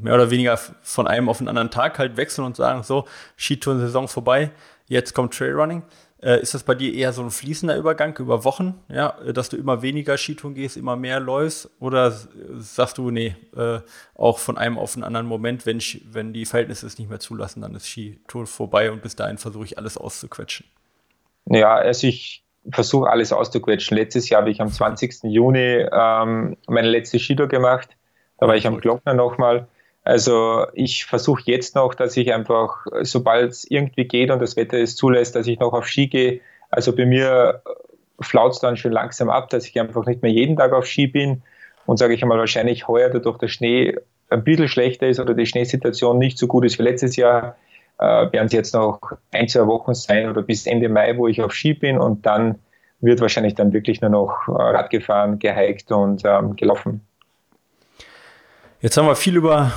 mehr 0.00 0.14
oder 0.14 0.30
weniger 0.30 0.56
von 0.56 1.06
einem 1.06 1.28
auf 1.28 1.38
den 1.38 1.48
anderen 1.48 1.70
Tag 1.70 1.98
halt 1.98 2.16
wechseln 2.16 2.44
und 2.44 2.56
sagen, 2.56 2.82
so, 2.82 3.06
Skitouren-Saison 3.36 4.08
vorbei, 4.08 4.50
jetzt 4.86 5.14
kommt 5.14 5.36
Trailrunning. 5.36 5.82
Äh, 6.22 6.40
ist 6.40 6.54
das 6.54 6.62
bei 6.62 6.76
dir 6.76 6.94
eher 6.94 7.12
so 7.12 7.22
ein 7.22 7.30
fließender 7.30 7.76
Übergang 7.76 8.16
über 8.18 8.44
Wochen, 8.44 8.80
ja, 8.88 9.16
dass 9.32 9.48
du 9.48 9.56
immer 9.56 9.82
weniger 9.82 10.16
Skitouren 10.16 10.54
gehst, 10.54 10.76
immer 10.76 10.94
mehr 10.94 11.18
läufst? 11.18 11.68
Oder 11.80 12.12
sagst 12.58 12.98
du, 12.98 13.10
nee, 13.10 13.34
äh, 13.56 13.80
auch 14.14 14.38
von 14.38 14.56
einem 14.56 14.78
auf 14.78 14.94
einen 14.94 15.02
anderen 15.02 15.26
Moment, 15.26 15.66
wenn, 15.66 15.80
wenn 16.12 16.32
die 16.32 16.44
Verhältnisse 16.44 16.86
es 16.86 16.96
nicht 16.98 17.10
mehr 17.10 17.18
zulassen, 17.18 17.60
dann 17.62 17.74
ist 17.74 17.86
Skitour 17.86 18.46
vorbei 18.46 18.92
und 18.92 19.02
bis 19.02 19.16
dahin 19.16 19.36
versuche 19.36 19.64
ich 19.64 19.78
alles 19.78 19.98
auszuquetschen? 19.98 20.66
Ja, 21.46 21.74
also 21.74 22.06
ich 22.06 22.44
versuche 22.70 23.10
alles 23.10 23.32
auszuquetschen. 23.32 23.96
Letztes 23.96 24.28
Jahr 24.28 24.42
habe 24.42 24.50
ich 24.52 24.60
am 24.60 24.70
20. 24.70 25.24
Juni 25.24 25.86
ähm, 25.92 26.56
meine 26.68 26.88
letzte 26.88 27.18
Skitour 27.18 27.48
gemacht. 27.48 27.96
Da 28.38 28.46
war 28.46 28.54
ich 28.54 28.68
am 28.68 28.80
Glockner 28.80 29.14
nochmal. 29.14 29.66
Also 30.04 30.66
ich 30.74 31.04
versuche 31.04 31.42
jetzt 31.46 31.76
noch, 31.76 31.94
dass 31.94 32.16
ich 32.16 32.32
einfach, 32.32 32.86
sobald 33.02 33.52
es 33.52 33.70
irgendwie 33.70 34.04
geht 34.04 34.30
und 34.30 34.40
das 34.40 34.56
Wetter 34.56 34.78
es 34.78 34.96
zulässt, 34.96 35.36
dass 35.36 35.46
ich 35.46 35.60
noch 35.60 35.72
auf 35.72 35.86
Ski 35.86 36.08
gehe. 36.08 36.40
Also 36.70 36.94
bei 36.94 37.06
mir 37.06 37.62
flaut 38.20 38.52
es 38.52 38.60
dann 38.60 38.76
schon 38.76 38.92
langsam 38.92 39.30
ab, 39.30 39.50
dass 39.50 39.66
ich 39.66 39.78
einfach 39.78 40.04
nicht 40.06 40.22
mehr 40.22 40.32
jeden 40.32 40.56
Tag 40.56 40.72
auf 40.72 40.86
Ski 40.86 41.06
bin 41.06 41.42
und 41.86 41.98
sage 41.98 42.14
ich 42.14 42.22
einmal 42.22 42.38
wahrscheinlich 42.38 42.88
heuer 42.88 43.10
dadurch 43.10 43.38
der 43.38 43.48
Schnee 43.48 43.96
ein 44.30 44.44
bisschen 44.44 44.68
schlechter 44.68 45.08
ist 45.08 45.20
oder 45.20 45.34
die 45.34 45.46
Schneesituation 45.46 46.18
nicht 46.18 46.38
so 46.38 46.46
gut 46.46 46.64
ist 46.64 46.78
wie 46.78 46.82
letztes 46.82 47.16
Jahr, 47.16 47.56
äh, 47.98 48.04
werden 48.04 48.46
es 48.46 48.52
jetzt 48.52 48.74
noch 48.74 49.00
ein, 49.30 49.48
zwei 49.48 49.66
Wochen 49.66 49.94
sein 49.94 50.28
oder 50.28 50.42
bis 50.42 50.66
Ende 50.66 50.88
Mai, 50.88 51.16
wo 51.16 51.28
ich 51.28 51.42
auf 51.42 51.52
Ski 51.52 51.74
bin 51.74 51.98
und 51.98 52.26
dann 52.26 52.58
wird 53.00 53.20
wahrscheinlich 53.20 53.54
dann 53.54 53.72
wirklich 53.72 54.00
nur 54.00 54.10
noch 54.10 54.48
äh, 54.48 54.52
Rad 54.52 54.90
gefahren, 54.90 55.38
gehiked 55.38 55.92
und 55.92 56.22
ähm, 56.24 56.56
gelaufen. 56.56 57.02
Jetzt 58.82 58.96
haben 58.96 59.06
wir 59.06 59.14
viel 59.14 59.36
über, 59.36 59.70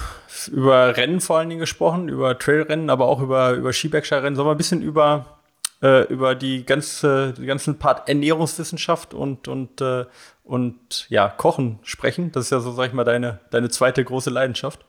über 0.52 0.98
Rennen 0.98 1.22
vor 1.22 1.38
allen 1.38 1.50
Dingen 1.50 1.60
gesprochen, 1.60 2.10
über 2.10 2.40
Trailrennen, 2.40 2.90
aber 2.90 3.06
auch 3.06 3.22
über, 3.22 3.52
über 3.52 3.72
Skibergsteigerennen. 3.72 4.36
Sollen 4.36 4.48
wir 4.48 4.56
ein 4.56 4.58
bisschen 4.58 4.82
über, 4.82 5.38
äh, 5.84 6.08
über 6.12 6.34
die 6.34 6.66
ganze, 6.66 7.34
die 7.34 7.46
ganzen 7.46 7.78
Part 7.78 8.10
Ernährungswissenschaft 8.10 9.14
und, 9.14 9.48
und, 9.48 9.80
äh, 9.80 10.06
und 10.44 11.08
ja, 11.10 11.30
Kochen 11.30 11.78
sprechen? 11.84 12.32
Das 12.32 12.46
ist 12.46 12.50
ja 12.50 12.60
so, 12.60 12.72
sag 12.72 12.88
ich 12.88 12.94
mal, 12.94 13.04
deine, 13.04 13.42
deine 13.52 13.70
zweite 13.70 14.04
große 14.04 14.32
Leidenschaft. 14.32 14.84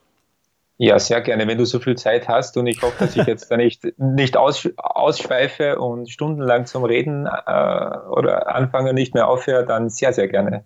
Ja, 0.78 0.98
sehr 0.98 1.20
gerne, 1.20 1.46
wenn 1.46 1.58
du 1.58 1.66
so 1.66 1.78
viel 1.78 1.96
Zeit 1.96 2.26
hast 2.26 2.56
und 2.56 2.66
ich 2.66 2.80
hoffe, 2.80 3.04
dass 3.04 3.16
ich 3.16 3.26
jetzt 3.26 3.50
da 3.50 3.58
nicht, 3.58 3.82
nicht 3.98 4.38
aus, 4.38 4.66
ausschweife 4.78 5.78
und 5.78 6.10
stundenlang 6.10 6.64
zum 6.64 6.84
Reden 6.84 7.26
äh, 7.26 7.98
oder 8.08 8.54
anfange 8.54 8.94
nicht 8.94 9.12
mehr 9.12 9.28
aufhöre, 9.28 9.66
dann 9.66 9.90
sehr, 9.90 10.14
sehr 10.14 10.28
gerne. 10.28 10.64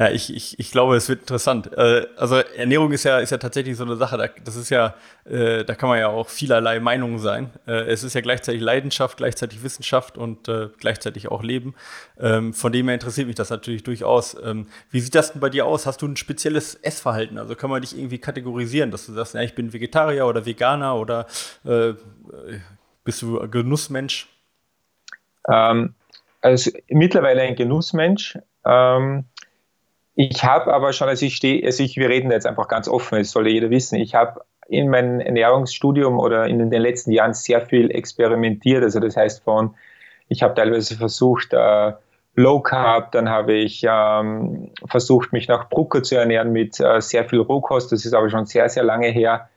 Ja, 0.00 0.08
ich, 0.08 0.34
ich, 0.34 0.58
ich 0.58 0.70
glaube, 0.70 0.96
es 0.96 1.10
wird 1.10 1.20
interessant. 1.20 1.76
Äh, 1.76 2.06
also 2.16 2.36
Ernährung 2.36 2.90
ist 2.90 3.04
ja, 3.04 3.18
ist 3.18 3.32
ja 3.32 3.36
tatsächlich 3.36 3.76
so 3.76 3.84
eine 3.84 3.96
Sache, 3.96 4.32
das 4.42 4.56
ist 4.56 4.70
ja, 4.70 4.94
äh, 5.26 5.62
da 5.62 5.74
kann 5.74 5.90
man 5.90 5.98
ja 5.98 6.08
auch 6.08 6.30
vielerlei 6.30 6.80
Meinungen 6.80 7.18
sein. 7.18 7.50
Äh, 7.66 7.82
es 7.82 8.02
ist 8.02 8.14
ja 8.14 8.22
gleichzeitig 8.22 8.62
Leidenschaft, 8.62 9.18
gleichzeitig 9.18 9.62
Wissenschaft 9.62 10.16
und 10.16 10.50
gleichzeitig 10.78 11.30
auch 11.30 11.42
Leben. 11.42 11.74
Ähm, 12.18 12.54
von 12.54 12.72
dem 12.72 12.86
her 12.86 12.94
interessiert 12.94 13.26
mich 13.26 13.36
das 13.36 13.50
natürlich 13.50 13.82
durchaus. 13.82 14.34
Ähm, 14.42 14.68
wie 14.90 15.00
sieht 15.00 15.14
das 15.14 15.32
denn 15.32 15.40
bei 15.42 15.50
dir 15.50 15.66
aus? 15.66 15.84
Hast 15.84 16.00
du 16.00 16.06
ein 16.06 16.16
spezielles 16.16 16.76
Essverhalten? 16.76 17.36
Also 17.36 17.54
kann 17.54 17.68
man 17.68 17.82
dich 17.82 17.94
irgendwie 17.94 18.18
kategorisieren, 18.18 18.90
dass 18.90 19.04
du 19.04 19.12
sagst, 19.12 19.34
ja, 19.34 19.42
ich 19.42 19.54
bin 19.54 19.74
Vegetarier 19.74 20.26
oder 20.26 20.46
Veganer 20.46 20.96
oder 20.96 21.26
äh, 21.66 21.92
bist 23.04 23.20
du 23.20 23.46
Genussmensch? 23.50 24.28
Ähm, 25.46 25.92
also 26.40 26.70
mittlerweile 26.88 27.42
ein 27.42 27.54
Genussmensch. 27.54 28.38
Ähm, 28.64 29.26
ich 30.28 30.44
habe 30.44 30.74
aber 30.74 30.92
schon, 30.92 31.08
als 31.08 31.22
ich 31.22 31.34
stehe, 31.34 31.64
also 31.64 31.82
ich, 31.82 31.96
wir 31.96 32.10
reden 32.10 32.30
jetzt 32.30 32.46
einfach 32.46 32.68
ganz 32.68 32.88
offen, 32.88 33.16
das 33.16 33.30
soll 33.30 33.48
jeder 33.48 33.70
wissen, 33.70 33.96
ich 33.96 34.14
habe 34.14 34.42
in 34.68 34.90
meinem 34.90 35.18
Ernährungsstudium 35.18 36.18
oder 36.18 36.46
in 36.46 36.70
den 36.70 36.82
letzten 36.82 37.10
Jahren 37.10 37.32
sehr 37.32 37.62
viel 37.62 37.90
experimentiert. 37.90 38.82
Also 38.82 39.00
das 39.00 39.16
heißt 39.16 39.42
von, 39.42 39.74
ich 40.28 40.42
habe 40.42 40.54
teilweise 40.54 40.96
versucht, 40.96 41.54
äh, 41.54 41.92
Low 42.36 42.60
Carb, 42.60 43.12
dann 43.12 43.30
habe 43.30 43.54
ich 43.54 43.82
ähm, 43.88 44.70
versucht, 44.86 45.32
mich 45.32 45.48
nach 45.48 45.70
Brucker 45.70 46.02
zu 46.02 46.16
ernähren 46.16 46.52
mit 46.52 46.78
äh, 46.80 47.00
sehr 47.00 47.24
viel 47.24 47.40
Rohkost, 47.40 47.90
das 47.90 48.04
ist 48.04 48.12
aber 48.12 48.28
schon 48.28 48.44
sehr, 48.44 48.68
sehr 48.68 48.84
lange 48.84 49.08
her. 49.08 49.48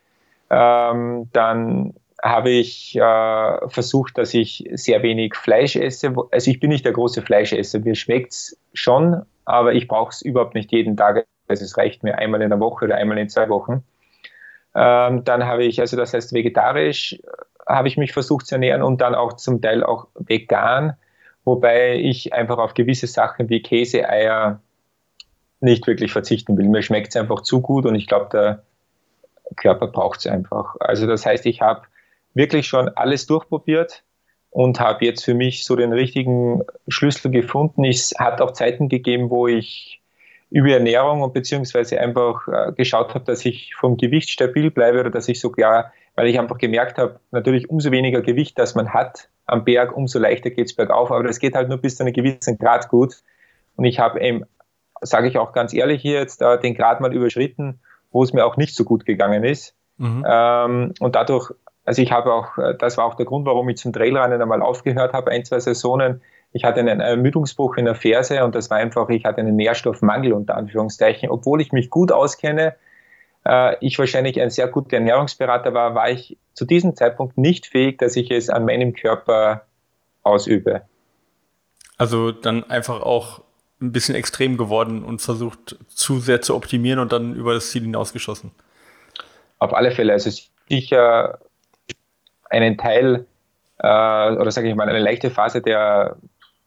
Ähm, 0.49 1.29
dann 1.33 1.93
habe 2.23 2.51
ich 2.51 2.95
äh, 2.95 3.67
versucht, 3.67 4.17
dass 4.17 4.33
ich 4.33 4.63
sehr 4.71 5.03
wenig 5.03 5.35
Fleisch 5.35 5.75
esse. 5.75 6.15
Also 6.31 6.49
ich 6.49 6.61
bin 6.61 6.69
nicht 6.69 6.85
der 6.85 6.93
große 6.93 7.21
Fleischesser, 7.21 7.79
mir 7.79 7.95
schmeckt 7.95 8.31
es 8.31 8.57
schon, 8.73 9.25
aber 9.45 9.73
ich 9.73 9.87
brauche 9.87 10.09
es 10.09 10.21
überhaupt 10.21 10.55
nicht 10.55 10.71
jeden 10.71 10.97
Tag. 10.97 11.25
Also 11.47 11.65
es 11.65 11.77
reicht 11.77 12.03
mir 12.03 12.17
einmal 12.17 12.41
in 12.41 12.49
der 12.49 12.59
Woche 12.59 12.85
oder 12.85 12.95
einmal 12.95 13.17
in 13.17 13.29
zwei 13.29 13.49
Wochen. 13.49 13.83
Ähm, 14.75 15.23
dann 15.23 15.45
habe 15.45 15.63
ich, 15.63 15.79
also 15.79 15.97
das 15.97 16.13
heißt 16.13 16.33
vegetarisch, 16.33 17.13
äh, 17.13 17.17
habe 17.67 17.87
ich 17.87 17.97
mich 17.97 18.11
versucht 18.13 18.47
zu 18.47 18.55
ernähren 18.55 18.81
und 18.81 19.01
dann 19.01 19.15
auch 19.15 19.33
zum 19.33 19.61
Teil 19.61 19.83
auch 19.83 20.07
vegan, 20.15 20.97
wobei 21.45 21.95
ich 21.95 22.33
einfach 22.33 22.57
auf 22.57 22.73
gewisse 22.73 23.07
Sachen 23.07 23.49
wie 23.49 23.61
Käse, 23.61 24.09
Eier 24.09 24.61
nicht 25.59 25.87
wirklich 25.87 26.11
verzichten 26.11 26.57
will. 26.57 26.67
Mir 26.67 26.81
schmeckt 26.81 27.09
es 27.09 27.15
einfach 27.15 27.41
zu 27.41 27.61
gut 27.61 27.85
und 27.85 27.95
ich 27.95 28.07
glaube, 28.07 28.29
der 28.33 28.63
Körper 29.55 29.87
braucht 29.87 30.19
es 30.19 30.27
einfach. 30.27 30.75
Also 30.79 31.07
das 31.07 31.25
heißt, 31.25 31.45
ich 31.45 31.61
habe 31.61 31.83
wirklich 32.33 32.67
schon 32.67 32.89
alles 32.89 33.27
durchprobiert 33.27 34.03
und 34.53 34.79
habe 34.79 35.03
jetzt 35.03 35.25
für 35.25 35.33
mich 35.33 35.65
so 35.65 35.75
den 35.75 35.91
richtigen 35.91 36.61
Schlüssel 36.87 37.31
gefunden. 37.31 37.83
Es 37.83 38.13
hat 38.17 38.39
auch 38.39 38.51
Zeiten 38.51 38.87
gegeben, 38.87 39.31
wo 39.31 39.47
ich 39.47 39.99
über 40.51 40.69
Ernährung 40.69 41.23
und 41.23 41.33
beziehungsweise 41.33 41.99
einfach 41.99 42.47
äh, 42.47 42.71
geschaut 42.73 43.15
habe, 43.15 43.25
dass 43.25 43.43
ich 43.43 43.73
vom 43.73 43.97
Gewicht 43.97 44.29
stabil 44.29 44.69
bleibe 44.69 44.99
oder 44.99 45.09
dass 45.09 45.27
ich 45.27 45.39
sogar, 45.39 45.91
weil 46.15 46.27
ich 46.27 46.39
einfach 46.39 46.59
gemerkt 46.59 46.99
habe, 46.99 47.19
natürlich 47.31 47.71
umso 47.71 47.89
weniger 47.89 48.21
Gewicht, 48.21 48.59
das 48.59 48.75
man 48.75 48.93
hat 48.93 49.27
am 49.47 49.65
Berg, 49.65 49.97
umso 49.97 50.19
leichter 50.19 50.51
geht 50.51 50.67
es 50.67 50.75
bergauf, 50.75 51.11
aber 51.11 51.23
das 51.23 51.39
geht 51.39 51.55
halt 51.55 51.69
nur 51.69 51.79
bis 51.79 51.97
zu 51.97 52.03
einem 52.03 52.13
gewissen 52.13 52.59
Grad 52.59 52.89
gut. 52.89 53.15
Und 53.75 53.85
ich 53.85 53.97
habe 53.97 54.21
eben, 54.21 54.43
sage 55.01 55.27
ich 55.27 55.39
auch 55.39 55.51
ganz 55.53 55.73
ehrlich 55.73 56.03
hier 56.03 56.19
jetzt, 56.19 56.43
äh, 56.43 56.59
den 56.59 56.75
Grad 56.75 57.01
mal 57.01 57.11
überschritten, 57.11 57.79
wo 58.11 58.21
es 58.21 58.33
mir 58.33 58.45
auch 58.45 58.55
nicht 58.55 58.75
so 58.75 58.83
gut 58.83 59.07
gegangen 59.07 59.43
ist. 59.43 59.75
Mhm. 59.97 60.23
Ähm, 60.27 60.93
und 60.99 61.15
dadurch 61.15 61.51
also 61.85 62.01
ich 62.01 62.11
habe 62.11 62.33
auch, 62.33 62.57
äh, 62.57 62.75
das 62.77 62.97
war 62.97 63.05
auch 63.05 63.15
der 63.15 63.25
Grund, 63.25 63.45
warum 63.45 63.69
ich 63.69 63.77
zum 63.77 63.93
Trailrennen 63.93 64.41
einmal 64.41 64.61
aufgehört 64.61 65.13
habe, 65.13 65.31
ein, 65.31 65.45
zwei 65.45 65.59
Saisonen. 65.59 66.21
Ich 66.51 66.63
hatte 66.63 66.79
einen 66.79 66.99
Ermüdungsbruch 66.99 67.77
in 67.77 67.85
der 67.85 67.95
Ferse 67.95 68.43
und 68.43 68.55
das 68.55 68.69
war 68.69 68.77
einfach, 68.77 69.09
ich 69.09 69.25
hatte 69.25 69.41
einen 69.41 69.55
Nährstoffmangel 69.55 70.33
unter 70.33 70.55
Anführungszeichen. 70.55 71.29
Obwohl 71.29 71.61
ich 71.61 71.71
mich 71.71 71.89
gut 71.89 72.11
auskenne, 72.11 72.75
äh, 73.45 73.75
ich 73.81 73.97
wahrscheinlich 73.99 74.39
ein 74.39 74.49
sehr 74.49 74.67
guter 74.67 74.97
Ernährungsberater 74.97 75.73
war, 75.73 75.95
war 75.95 76.09
ich 76.09 76.37
zu 76.53 76.65
diesem 76.65 76.95
Zeitpunkt 76.95 77.37
nicht 77.37 77.65
fähig, 77.65 77.97
dass 77.97 78.15
ich 78.15 78.31
es 78.31 78.49
an 78.49 78.65
meinem 78.65 78.93
Körper 78.93 79.63
ausübe. 80.21 80.83
Also 81.97 82.31
dann 82.31 82.63
einfach 82.69 83.01
auch 83.01 83.41
ein 83.81 83.91
bisschen 83.91 84.15
extrem 84.15 84.57
geworden 84.57 85.03
und 85.03 85.21
versucht 85.21 85.77
zu 85.89 86.19
sehr 86.19 86.41
zu 86.41 86.55
optimieren 86.55 86.99
und 86.99 87.11
dann 87.11 87.35
über 87.35 87.53
das 87.53 87.71
Ziel 87.71 87.81
hinausgeschossen. 87.81 88.51
Auf 89.59 89.73
alle 89.73 89.91
Fälle. 89.91 90.13
Also 90.13 90.29
sicher 90.69 91.39
einen 92.53 92.77
Teil 92.77 93.25
äh, 93.79 94.31
oder 94.35 94.51
sage 94.51 94.69
ich 94.69 94.75
mal 94.75 94.87
eine 94.87 94.99
leichte 94.99 95.29
Phase 95.29 95.61
der 95.61 96.15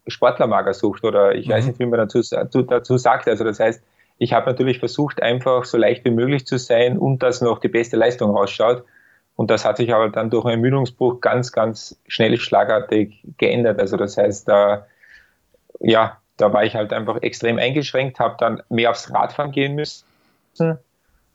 Sportlermagersucht 0.06 1.04
oder 1.04 1.34
ich 1.34 1.48
mhm. 1.48 1.52
weiß 1.52 1.66
nicht, 1.66 1.78
wie 1.78 1.86
man 1.86 1.98
dazu, 1.98 2.20
dazu 2.20 2.98
sagt. 2.98 3.28
Also 3.28 3.44
das 3.44 3.58
heißt, 3.60 3.82
ich 4.18 4.32
habe 4.32 4.46
natürlich 4.46 4.78
versucht, 4.78 5.22
einfach 5.22 5.64
so 5.64 5.76
leicht 5.78 6.04
wie 6.04 6.10
möglich 6.10 6.46
zu 6.46 6.58
sein 6.58 6.98
und 6.98 7.22
dass 7.22 7.40
noch 7.40 7.58
die 7.58 7.68
beste 7.68 7.96
Leistung 7.96 8.30
rausschaut. 8.36 8.84
Und 9.34 9.50
das 9.50 9.64
hat 9.66 9.76
sich 9.76 9.92
aber 9.92 10.08
dann 10.08 10.30
durch 10.30 10.46
einen 10.46 10.54
Ermüdungsbruch 10.54 11.20
ganz, 11.20 11.52
ganz 11.52 12.00
schnell 12.08 12.38
schlagartig 12.38 13.22
geändert. 13.36 13.78
Also 13.78 13.98
das 13.98 14.16
heißt, 14.16 14.48
da, 14.48 14.86
ja, 15.80 16.16
da 16.38 16.52
war 16.52 16.64
ich 16.64 16.74
halt 16.74 16.92
einfach 16.92 17.20
extrem 17.20 17.58
eingeschränkt, 17.58 18.18
habe 18.18 18.36
dann 18.38 18.62
mehr 18.70 18.90
aufs 18.90 19.12
Radfahren 19.12 19.52
gehen 19.52 19.74
müssen. 19.74 20.06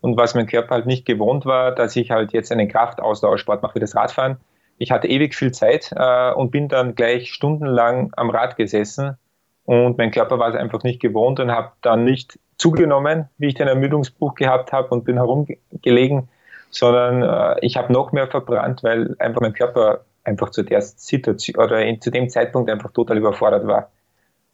Und 0.02 0.18
was 0.18 0.36
mein 0.36 0.48
Körper 0.48 0.76
halt 0.76 0.88
nicht 0.88 1.06
gewohnt 1.06 1.46
war, 1.46 1.74
dass 1.74 1.96
ich 1.96 2.12
halt 2.12 2.34
jetzt 2.34 2.52
einen 2.52 2.68
Kraftausdauersport 2.68 3.62
mache 3.62 3.76
wie 3.76 3.80
das 3.80 3.96
Radfahren. 3.96 4.38
Ich 4.78 4.92
hatte 4.92 5.08
ewig 5.08 5.36
viel 5.36 5.52
Zeit 5.52 5.94
äh, 5.96 6.32
und 6.34 6.52
bin 6.52 6.68
dann 6.68 6.96
gleich 6.96 7.32
stundenlang 7.32 8.12
am 8.18 8.32
Rad 8.32 8.58
gesessen 8.58 9.18
und 9.66 9.98
mein 9.98 10.12
Körper 10.12 10.40
war 10.40 10.50
es 10.50 10.56
einfach 10.56 10.84
nicht 10.84 11.00
gewohnt 11.00 11.40
und 11.40 11.52
habe 11.52 11.72
dann 11.82 12.04
nicht 12.04 12.40
zugenommen, 12.58 13.30
wie 13.38 13.48
ich 13.48 13.54
den 13.54 13.68
Ermüdungsbruch 13.68 14.36
gehabt 14.36 14.74
habe 14.74 14.90
und 14.90 15.06
bin 15.06 15.18
herumgelegen, 15.18 16.30
sondern 16.70 17.24
äh, 17.24 17.66
ich 17.66 17.78
habe 17.78 17.94
noch 17.94 18.12
mehr 18.12 18.28
verbrannt, 18.28 18.84
weil 18.84 19.16
einfach 19.20 19.42
mein 19.42 19.54
Körper 19.54 20.02
einfach 20.24 20.50
zu 20.50 20.64
der 20.64 20.82
Situation 20.82 21.64
oder 21.64 21.84
in, 21.86 22.02
zu 22.02 22.12
dem 22.12 22.30
Zeitpunkt 22.30 22.70
einfach 22.70 22.92
total 22.92 23.18
überfordert 23.18 23.68
war. 23.68 23.92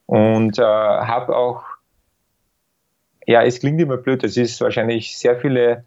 Und 0.05 0.59
äh, 0.59 0.63
habe 0.63 1.35
auch 1.35 1.63
ja, 3.28 3.43
es 3.43 3.59
klingt 3.59 3.80
immer 3.80 3.97
blöd, 3.97 4.23
es 4.23 4.38
ist 4.38 4.59
wahrscheinlich 4.61 5.17
sehr 5.17 5.38
viele 5.39 5.86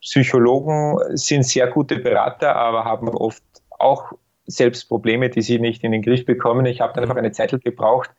Psychologen 0.00 0.98
sind 1.16 1.44
sehr 1.44 1.68
gute 1.68 1.98
Berater, 1.98 2.54
aber 2.54 2.84
haben 2.84 3.08
oft 3.08 3.42
auch 3.70 4.12
selbst 4.46 4.88
Probleme, 4.88 5.28
die 5.30 5.42
sie 5.42 5.58
nicht 5.58 5.82
in 5.84 5.92
den 5.92 6.02
Griff 6.02 6.24
bekommen. 6.24 6.66
Ich 6.66 6.80
habe 6.80 6.92
dann 6.94 7.04
einfach 7.04 7.16
eine 7.16 7.32
Zeit 7.32 7.50
gebraucht, 7.64 8.10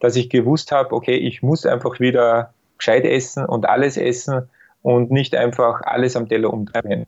dass 0.00 0.16
ich 0.16 0.30
gewusst 0.30 0.72
habe, 0.72 0.94
okay, 0.94 1.16
ich 1.16 1.42
muss 1.42 1.66
einfach 1.66 1.98
wieder 2.00 2.54
gescheit 2.76 3.04
essen 3.04 3.44
und 3.44 3.68
alles 3.68 3.96
essen 3.96 4.48
und 4.82 5.10
nicht 5.10 5.34
einfach 5.34 5.80
alles 5.82 6.16
am 6.16 6.28
Teller 6.28 6.52
umdrehen. 6.52 7.06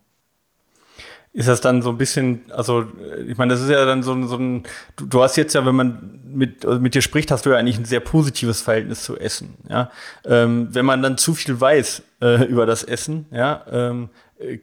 Ist 1.32 1.46
das 1.46 1.60
dann 1.60 1.80
so 1.80 1.90
ein 1.90 1.98
bisschen, 1.98 2.40
also 2.50 2.86
ich 3.26 3.38
meine, 3.38 3.52
das 3.52 3.62
ist 3.62 3.70
ja 3.70 3.84
dann 3.84 4.02
so, 4.02 4.20
so 4.26 4.36
ein, 4.36 4.64
du, 4.96 5.06
du, 5.06 5.22
hast 5.22 5.36
jetzt 5.36 5.54
ja, 5.54 5.64
wenn 5.64 5.76
man 5.76 6.20
mit, 6.24 6.66
also 6.66 6.80
mit 6.80 6.94
dir 6.94 7.02
spricht, 7.02 7.30
hast 7.30 7.46
du 7.46 7.50
ja 7.50 7.56
eigentlich 7.56 7.78
ein 7.78 7.84
sehr 7.84 8.00
positives 8.00 8.62
Verhältnis 8.62 9.04
zu 9.04 9.16
Essen. 9.16 9.54
Ja? 9.68 9.92
Ähm, 10.24 10.68
wenn 10.72 10.84
man 10.84 11.02
dann 11.02 11.18
zu 11.18 11.34
viel 11.34 11.60
weiß 11.60 12.02
äh, 12.20 12.44
über 12.46 12.66
das 12.66 12.82
Essen, 12.82 13.26
ja, 13.30 13.64
ähm, 13.70 14.08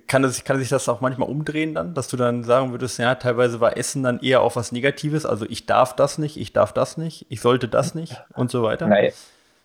kann, 0.08 0.24
das, 0.24 0.44
kann 0.44 0.60
sich 0.60 0.70
das 0.70 0.90
auch 0.90 1.00
manchmal 1.02 1.30
umdrehen 1.30 1.74
dann, 1.74 1.94
dass 1.94 2.10
du 2.10 2.18
dann 2.18 2.44
sagen 2.44 2.72
würdest, 2.72 3.00
ja, 3.00 3.16
teilweise 3.16 3.62
war 3.62 3.78
Essen 3.78 4.04
dann 4.04 4.20
eher 4.20 4.42
auch 4.42 4.56
was 4.58 4.74
Negatives, 4.74 5.26
also 5.26 5.46
ich 5.48 5.68
darf 5.68 5.96
das 5.96 6.18
nicht, 6.18 6.36
ich 6.36 6.52
darf 6.52 6.74
das 6.74 6.98
nicht, 6.98 7.28
ich 7.30 7.40
sollte 7.40 7.68
das 7.68 7.96
nicht 7.96 8.22
und 8.34 8.52
so 8.52 8.64
weiter? 8.64 8.88
Nein. 8.88 9.12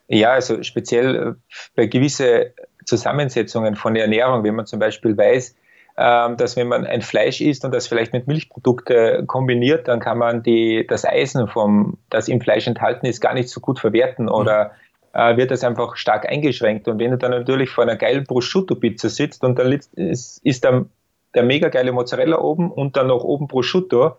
Ja, 0.09 0.33
also 0.33 0.63
speziell 0.63 1.17
äh, 1.17 1.33
bei 1.75 1.87
gewissen 1.87 2.45
Zusammensetzungen 2.85 3.77
von 3.77 3.95
der 3.95 4.05
Ernährung, 4.05 4.45
wenn 4.45 4.55
man 4.55 4.67
zum 4.67 4.79
Beispiel 4.79 5.17
weiß, 5.17 5.55
dass 6.03 6.57
wenn 6.57 6.69
man 6.69 6.85
ein 6.85 7.03
Fleisch 7.03 7.41
isst 7.41 7.65
und 7.65 7.73
das 7.73 7.87
vielleicht 7.87 8.13
mit 8.13 8.27
Milchprodukten 8.27 9.27
kombiniert, 9.27 9.87
dann 9.87 10.01
kann 10.01 10.19
man 10.19 10.43
die, 10.43 10.87
das 10.87 11.05
Eisen, 11.05 11.47
vom, 11.47 11.99
das 12.11 12.29
im 12.29 12.41
Fleisch 12.41 12.67
enthalten 12.67 13.07
ist, 13.07 13.21
gar 13.21 13.35
nicht 13.35 13.49
so 13.49 13.61
gut 13.61 13.79
verwerten 13.79 14.25
mhm. 14.25 14.33
oder 14.33 14.73
äh, 15.13 15.37
wird 15.37 15.51
das 15.51 15.63
einfach 15.63 15.97
stark 15.97 16.29
eingeschränkt. 16.29 16.89
Und 16.89 16.99
wenn 16.99 17.13
du 17.13 17.19
dann 17.19 17.31
natürlich 17.31 17.71
vor 17.71 17.85
einer 17.85 17.97
geilen 17.97 18.25
Prosciutto-Pizza 18.25 19.11
sitzt 19.11 19.45
und 19.45 19.59
dann 19.59 19.71
ist, 19.73 20.45
ist 20.45 20.65
dann 20.65 20.91
der 21.35 21.45
mega 21.45 21.69
geile 21.69 21.93
Mozzarella 21.93 22.39
oben 22.39 22.71
und 22.71 22.97
dann 22.97 23.07
noch 23.07 23.23
oben 23.23 23.47
Prosciutto, 23.47 24.17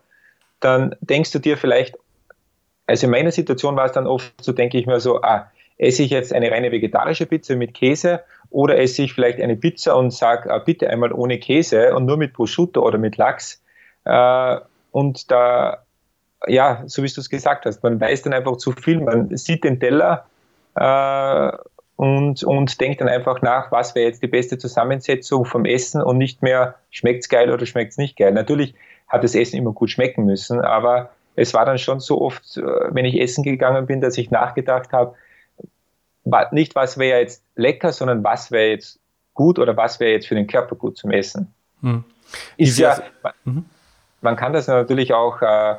dann 0.60 0.96
denkst 1.00 1.32
du 1.32 1.38
dir 1.38 1.56
vielleicht, 1.56 1.96
also 2.86 3.06
in 3.06 3.10
meiner 3.10 3.30
Situation 3.30 3.76
war 3.76 3.86
es 3.86 3.92
dann 3.92 4.06
oft 4.06 4.32
so, 4.40 4.52
denke 4.52 4.78
ich 4.78 4.86
mir 4.86 5.00
so, 5.00 5.20
ah, 5.22 5.50
esse 5.78 6.02
ich 6.02 6.10
jetzt 6.10 6.32
eine 6.32 6.50
reine 6.50 6.70
vegetarische 6.72 7.26
Pizza 7.26 7.56
mit 7.56 7.74
Käse 7.74 8.20
oder 8.50 8.78
esse 8.78 9.02
ich 9.02 9.12
vielleicht 9.12 9.40
eine 9.40 9.56
Pizza 9.56 9.96
und 9.96 10.12
sage, 10.12 10.48
äh, 10.48 10.60
bitte 10.64 10.88
einmal 10.88 11.12
ohne 11.12 11.38
Käse 11.38 11.94
und 11.94 12.06
nur 12.06 12.16
mit 12.16 12.32
Prosciutto 12.32 12.82
oder 12.82 12.98
mit 12.98 13.16
Lachs. 13.16 13.62
Äh, 14.04 14.56
und 14.92 15.30
da, 15.30 15.84
ja, 16.46 16.84
so 16.86 17.02
wie 17.02 17.08
du 17.08 17.20
es 17.20 17.28
gesagt 17.28 17.66
hast, 17.66 17.82
man 17.82 18.00
weiß 18.00 18.22
dann 18.22 18.32
einfach 18.32 18.56
zu 18.58 18.72
viel, 18.72 19.00
man 19.00 19.36
sieht 19.36 19.64
den 19.64 19.80
Teller 19.80 20.26
äh, 20.76 21.50
und, 21.96 22.44
und 22.44 22.80
denkt 22.80 23.00
dann 23.00 23.08
einfach 23.08 23.42
nach, 23.42 23.72
was 23.72 23.94
wäre 23.94 24.06
jetzt 24.06 24.22
die 24.22 24.28
beste 24.28 24.58
Zusammensetzung 24.58 25.44
vom 25.44 25.64
Essen 25.64 26.02
und 26.02 26.18
nicht 26.18 26.42
mehr, 26.42 26.76
schmeckt 26.90 27.24
es 27.24 27.28
geil 27.28 27.50
oder 27.50 27.66
schmeckt 27.66 27.92
es 27.92 27.98
nicht 27.98 28.16
geil. 28.16 28.32
Natürlich 28.32 28.74
hat 29.08 29.24
das 29.24 29.34
Essen 29.34 29.56
immer 29.56 29.72
gut 29.72 29.90
schmecken 29.90 30.24
müssen, 30.24 30.60
aber 30.60 31.10
es 31.36 31.54
war 31.54 31.64
dann 31.64 31.78
schon 31.78 31.98
so 31.98 32.20
oft, 32.20 32.56
äh, 32.56 32.62
wenn 32.62 33.04
ich 33.04 33.20
essen 33.20 33.42
gegangen 33.42 33.86
bin, 33.86 34.00
dass 34.00 34.16
ich 34.16 34.30
nachgedacht 34.30 34.92
habe, 34.92 35.14
nicht 36.52 36.74
was 36.74 36.98
wäre 36.98 37.20
jetzt 37.20 37.42
lecker, 37.54 37.92
sondern 37.92 38.24
was 38.24 38.50
wäre 38.50 38.70
jetzt 38.70 38.98
gut 39.34 39.58
oder 39.58 39.76
was 39.76 40.00
wäre 40.00 40.12
jetzt 40.12 40.26
für 40.26 40.34
den 40.34 40.46
Körper 40.46 40.76
gut 40.76 40.96
zum 40.96 41.10
Essen. 41.10 41.52
Hm. 41.82 42.04
Ist 42.56 42.78
ja, 42.78 43.02
man, 43.22 43.32
mhm. 43.44 43.64
man, 44.22 44.36
kann 44.36 44.52
das 44.52 44.66
natürlich 44.66 45.12
auch 45.12 45.42
äh, 45.42 45.76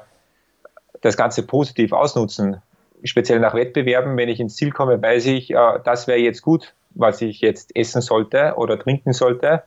das 1.01 1.17
Ganze 1.17 1.43
positiv 1.43 1.91
ausnutzen. 1.91 2.61
Speziell 3.03 3.39
nach 3.39 3.53
Wettbewerben, 3.53 4.15
wenn 4.17 4.29
ich 4.29 4.39
ins 4.39 4.55
Ziel 4.55 4.71
komme, 4.71 5.01
weiß 5.01 5.25
ich, 5.27 5.51
äh, 5.51 5.79
das 5.83 6.07
wäre 6.07 6.19
jetzt 6.19 6.41
gut, 6.41 6.73
was 6.91 7.21
ich 7.21 7.41
jetzt 7.41 7.75
essen 7.75 8.01
sollte 8.01 8.53
oder 8.57 8.79
trinken 8.79 9.13
sollte. 9.13 9.63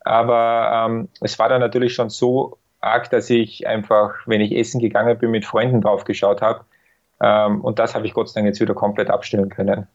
Aber 0.00 0.86
ähm, 0.88 1.08
es 1.20 1.38
war 1.38 1.48
dann 1.48 1.60
natürlich 1.60 1.94
schon 1.94 2.10
so 2.10 2.58
arg, 2.80 3.10
dass 3.10 3.30
ich 3.30 3.66
einfach, 3.66 4.14
wenn 4.26 4.40
ich 4.40 4.52
essen 4.52 4.80
gegangen 4.80 5.18
bin, 5.18 5.30
mit 5.30 5.44
Freunden 5.44 5.80
drauf 5.80 6.04
geschaut 6.04 6.40
habe. 6.40 6.64
Ähm, 7.20 7.62
und 7.62 7.78
das 7.78 7.94
habe 7.94 8.06
ich 8.06 8.14
Gott 8.14 8.28
sei 8.28 8.40
Dank 8.40 8.46
jetzt 8.46 8.60
wieder 8.60 8.74
komplett 8.74 9.10
abstellen 9.10 9.48
können. 9.48 9.88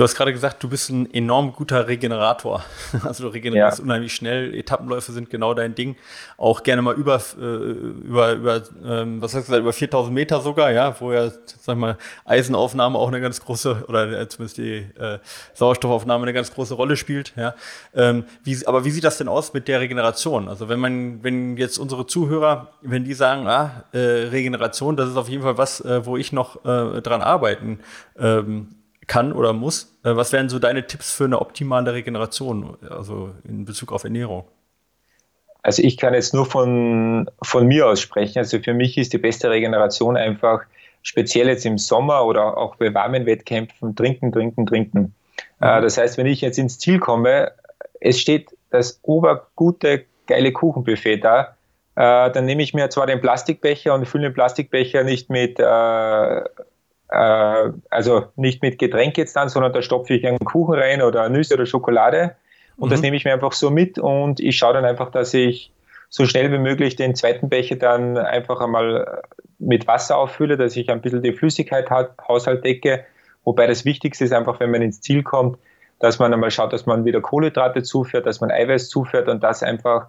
Du 0.00 0.04
hast 0.04 0.14
gerade 0.14 0.32
gesagt, 0.32 0.62
du 0.62 0.68
bist 0.70 0.88
ein 0.88 1.12
enorm 1.12 1.52
guter 1.52 1.86
Regenerator. 1.86 2.64
Also 3.04 3.24
du 3.24 3.28
regenerierst 3.34 3.80
ja. 3.80 3.84
unheimlich 3.84 4.14
schnell. 4.14 4.54
Etappenläufe 4.54 5.12
sind 5.12 5.28
genau 5.28 5.52
dein 5.52 5.74
Ding. 5.74 5.96
Auch 6.38 6.62
gerne 6.62 6.80
mal 6.80 6.94
über, 6.94 7.20
äh, 7.38 7.44
über, 7.44 8.32
über 8.32 8.62
ähm, 8.82 9.20
was 9.20 9.34
hast 9.34 9.42
du 9.42 9.52
gesagt, 9.52 9.60
über 9.60 9.74
4000 9.74 10.14
Meter 10.14 10.40
sogar, 10.40 10.72
ja, 10.72 10.98
wo 10.98 11.12
ja, 11.12 11.30
sag 11.44 11.76
mal, 11.76 11.98
Eisenaufnahme 12.24 12.96
auch 12.96 13.08
eine 13.08 13.20
ganz 13.20 13.42
große, 13.42 13.84
oder 13.88 14.10
äh, 14.10 14.26
zumindest 14.26 14.56
die 14.56 14.86
äh, 14.98 15.18
Sauerstoffaufnahme 15.52 16.22
eine 16.22 16.32
ganz 16.32 16.54
große 16.54 16.72
Rolle 16.72 16.96
spielt, 16.96 17.34
ja. 17.36 17.54
Ähm, 17.94 18.24
wie, 18.42 18.66
aber 18.66 18.86
wie 18.86 18.90
sieht 18.90 19.04
das 19.04 19.18
denn 19.18 19.28
aus 19.28 19.52
mit 19.52 19.68
der 19.68 19.80
Regeneration? 19.80 20.48
Also 20.48 20.70
wenn 20.70 20.80
man, 20.80 21.22
wenn 21.22 21.58
jetzt 21.58 21.76
unsere 21.76 22.06
Zuhörer, 22.06 22.72
wenn 22.80 23.04
die 23.04 23.12
sagen, 23.12 23.46
ah, 23.46 23.84
äh, 23.92 23.98
Regeneration, 23.98 24.96
das 24.96 25.10
ist 25.10 25.16
auf 25.18 25.28
jeden 25.28 25.42
Fall 25.42 25.58
was, 25.58 25.82
äh, 25.82 26.06
wo 26.06 26.16
ich 26.16 26.32
noch 26.32 26.62
dran 26.62 27.20
arbeiten 27.20 27.80
ähm, 28.18 28.68
kann 29.10 29.32
oder 29.32 29.52
muss. 29.52 29.98
Äh, 30.04 30.14
was 30.14 30.32
wären 30.32 30.48
so 30.48 30.60
deine 30.60 30.86
Tipps 30.86 31.12
für 31.12 31.24
eine 31.24 31.40
optimale 31.40 31.92
Regeneration, 31.92 32.76
also 32.88 33.32
in 33.44 33.64
Bezug 33.64 33.92
auf 33.92 34.04
Ernährung? 34.04 34.44
Also 35.62 35.82
ich 35.82 35.96
kann 35.96 36.14
jetzt 36.14 36.32
nur 36.32 36.46
von, 36.46 37.28
von 37.42 37.66
mir 37.66 37.88
aus 37.88 38.00
sprechen. 38.00 38.38
Also 38.38 38.60
für 38.60 38.72
mich 38.72 38.96
ist 38.96 39.12
die 39.12 39.18
beste 39.18 39.50
Regeneration 39.50 40.16
einfach, 40.16 40.62
speziell 41.02 41.48
jetzt 41.48 41.66
im 41.66 41.76
Sommer 41.76 42.24
oder 42.24 42.56
auch 42.56 42.76
bei 42.76 42.94
warmen 42.94 43.26
Wettkämpfen, 43.26 43.96
trinken, 43.96 44.30
trinken, 44.30 44.64
trinken. 44.64 45.14
Äh, 45.60 45.78
mhm. 45.78 45.82
Das 45.82 45.98
heißt, 45.98 46.16
wenn 46.16 46.26
ich 46.26 46.40
jetzt 46.40 46.58
ins 46.58 46.78
Ziel 46.78 47.00
komme, 47.00 47.50
es 48.00 48.20
steht 48.20 48.56
das 48.70 49.00
obergute, 49.02 50.04
geile 50.28 50.52
Kuchenbuffet 50.52 51.18
da, 51.18 51.56
äh, 51.96 52.30
dann 52.30 52.44
nehme 52.44 52.62
ich 52.62 52.74
mir 52.74 52.88
zwar 52.90 53.08
den 53.08 53.20
Plastikbecher 53.20 53.92
und 53.92 54.06
fülle 54.06 54.28
den 54.28 54.34
Plastikbecher 54.34 55.02
nicht 55.02 55.30
mit 55.30 55.58
äh, 55.58 56.42
äh, 57.10 57.70
also 57.90 58.26
nicht 58.36 58.62
mit 58.62 58.78
Getränk 58.78 59.18
jetzt 59.18 59.36
dann, 59.36 59.48
sondern 59.48 59.72
da 59.72 59.82
stopfe 59.82 60.14
ich 60.14 60.26
einen 60.26 60.38
Kuchen 60.38 60.78
rein 60.78 61.02
oder 61.02 61.28
Nüsse 61.28 61.54
oder 61.54 61.66
Schokolade 61.66 62.36
und 62.76 62.88
mhm. 62.88 62.90
das 62.92 63.02
nehme 63.02 63.16
ich 63.16 63.24
mir 63.24 63.32
einfach 63.32 63.52
so 63.52 63.70
mit 63.70 63.98
und 63.98 64.40
ich 64.40 64.56
schaue 64.56 64.74
dann 64.74 64.84
einfach, 64.84 65.10
dass 65.10 65.34
ich 65.34 65.72
so 66.08 66.26
schnell 66.26 66.52
wie 66.52 66.58
möglich 66.58 66.96
den 66.96 67.14
zweiten 67.14 67.48
Becher 67.48 67.76
dann 67.76 68.16
einfach 68.16 68.60
einmal 68.60 69.22
mit 69.58 69.86
Wasser 69.86 70.18
auffülle, 70.18 70.56
dass 70.56 70.76
ich 70.76 70.90
ein 70.90 71.00
bisschen 71.00 71.22
die 71.22 71.32
Flüssigkeit 71.32 71.88
Haushalt 71.90 72.64
decke. 72.64 73.04
Wobei 73.44 73.66
das 73.66 73.84
Wichtigste 73.84 74.24
ist 74.24 74.32
einfach, 74.32 74.58
wenn 74.60 74.70
man 74.70 74.82
ins 74.82 75.00
Ziel 75.00 75.22
kommt, 75.22 75.58
dass 76.00 76.18
man 76.18 76.32
einmal 76.32 76.50
schaut, 76.50 76.72
dass 76.72 76.86
man 76.86 77.04
wieder 77.04 77.20
Kohlenhydrate 77.20 77.82
zuführt, 77.82 78.26
dass 78.26 78.40
man 78.40 78.50
Eiweiß 78.50 78.88
zuführt 78.88 79.28
und 79.28 79.42
das 79.42 79.62
einfach 79.62 80.08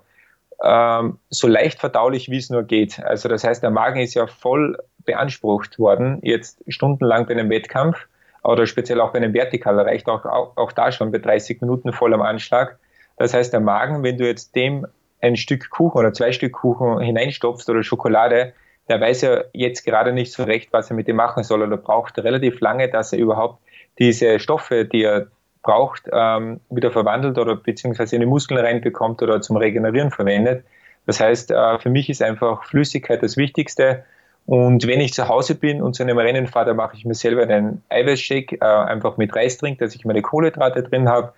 ähm, 0.64 1.20
so 1.30 1.48
leicht 1.48 1.80
verdaulich, 1.80 2.30
wie 2.30 2.38
es 2.38 2.50
nur 2.50 2.64
geht. 2.64 3.04
Also 3.04 3.30
das 3.30 3.44
heißt, 3.44 3.62
der 3.62 3.72
Magen 3.72 4.00
ist 4.00 4.14
ja 4.14 4.28
voll 4.28 4.78
beansprucht 5.06 5.80
worden, 5.80 6.20
jetzt 6.22 6.64
stundenlang 6.68 7.26
bei 7.26 7.34
einem 7.34 7.50
Wettkampf 7.50 8.08
oder 8.44 8.66
speziell 8.66 9.00
auch 9.02 9.12
bei 9.12 9.18
einem 9.18 9.34
Vertikal, 9.34 9.80
reicht 9.80 10.10
auch, 10.10 10.26
auch, 10.26 10.58
auch 10.58 10.72
da 10.72 10.92
schon 10.92 11.12
bei 11.12 11.20
30 11.20 11.62
Minuten 11.62 11.94
voll 11.94 12.14
am 12.14 12.22
Anschlag. 12.22 12.80
Das 13.18 13.34
heißt, 13.34 13.54
der 13.54 13.60
Magen, 13.60 14.04
wenn 14.04 14.18
du 14.18 14.26
jetzt 14.26 14.56
dem 14.56 14.88
ein 15.22 15.36
Stück 15.36 15.70
Kuchen 15.70 16.00
oder 16.00 16.14
zwei 16.14 16.32
Stück 16.32 16.54
Kuchen 16.54 17.00
hineinstopfst 17.00 17.70
oder 17.70 17.84
Schokolade, 17.84 18.54
der 18.90 19.00
weiß 19.00 19.22
ja 19.22 19.44
jetzt 19.54 19.86
gerade 19.86 20.12
nicht 20.12 20.34
so 20.34 20.44
recht, 20.44 20.74
was 20.74 20.90
er 20.90 20.96
mit 20.96 21.08
dem 21.08 21.16
machen 21.16 21.44
soll 21.44 21.62
oder 21.62 21.78
braucht 21.78 22.18
relativ 22.18 22.60
lange, 22.60 22.90
dass 22.90 23.14
er 23.14 23.20
überhaupt 23.20 23.62
diese 24.00 24.40
Stoffe, 24.40 24.86
die 24.86 25.04
er 25.04 25.28
braucht, 25.62 26.10
ähm, 26.12 26.60
wieder 26.70 26.92
verwandelt 26.92 27.38
oder 27.38 27.56
beziehungsweise 27.56 28.16
in 28.16 28.22
die 28.22 28.28
Muskeln 28.28 28.60
reinbekommt 28.60 29.22
oder 29.22 29.42
zum 29.42 29.58
Regenerieren 29.58 30.10
verwendet. 30.10 30.66
Das 31.06 31.20
heißt, 31.20 31.52
äh, 31.52 31.80
für 31.80 31.90
mich 31.90 32.10
ist 32.10 32.22
einfach 32.22 32.64
Flüssigkeit 32.64 33.22
das 33.22 33.38
Wichtigste 33.38 34.04
und 34.46 34.86
wenn 34.88 35.00
ich 35.00 35.14
zu 35.14 35.28
Hause 35.28 35.56
bin 35.56 35.82
und 35.82 35.94
zu 35.94 36.04
einem 36.04 36.18
Rennen 36.18 36.48
fahre, 36.48 36.68
dann 36.68 36.78
mache 36.78 36.96
ich 36.96 37.06
mir 37.06 37.14
selber 37.14 37.44
einen 37.44 37.84
Eiweißshake, 37.90 38.58
äh, 38.60 38.66
einfach 38.66 39.18
mit 39.18 39.36
Reistrink, 39.36 39.80
dass 39.80 39.96
ich 39.96 40.06
meine 40.06 40.22
Kohlenhydrate 40.22 40.84
drin 40.84 41.08
habe, 41.08 41.34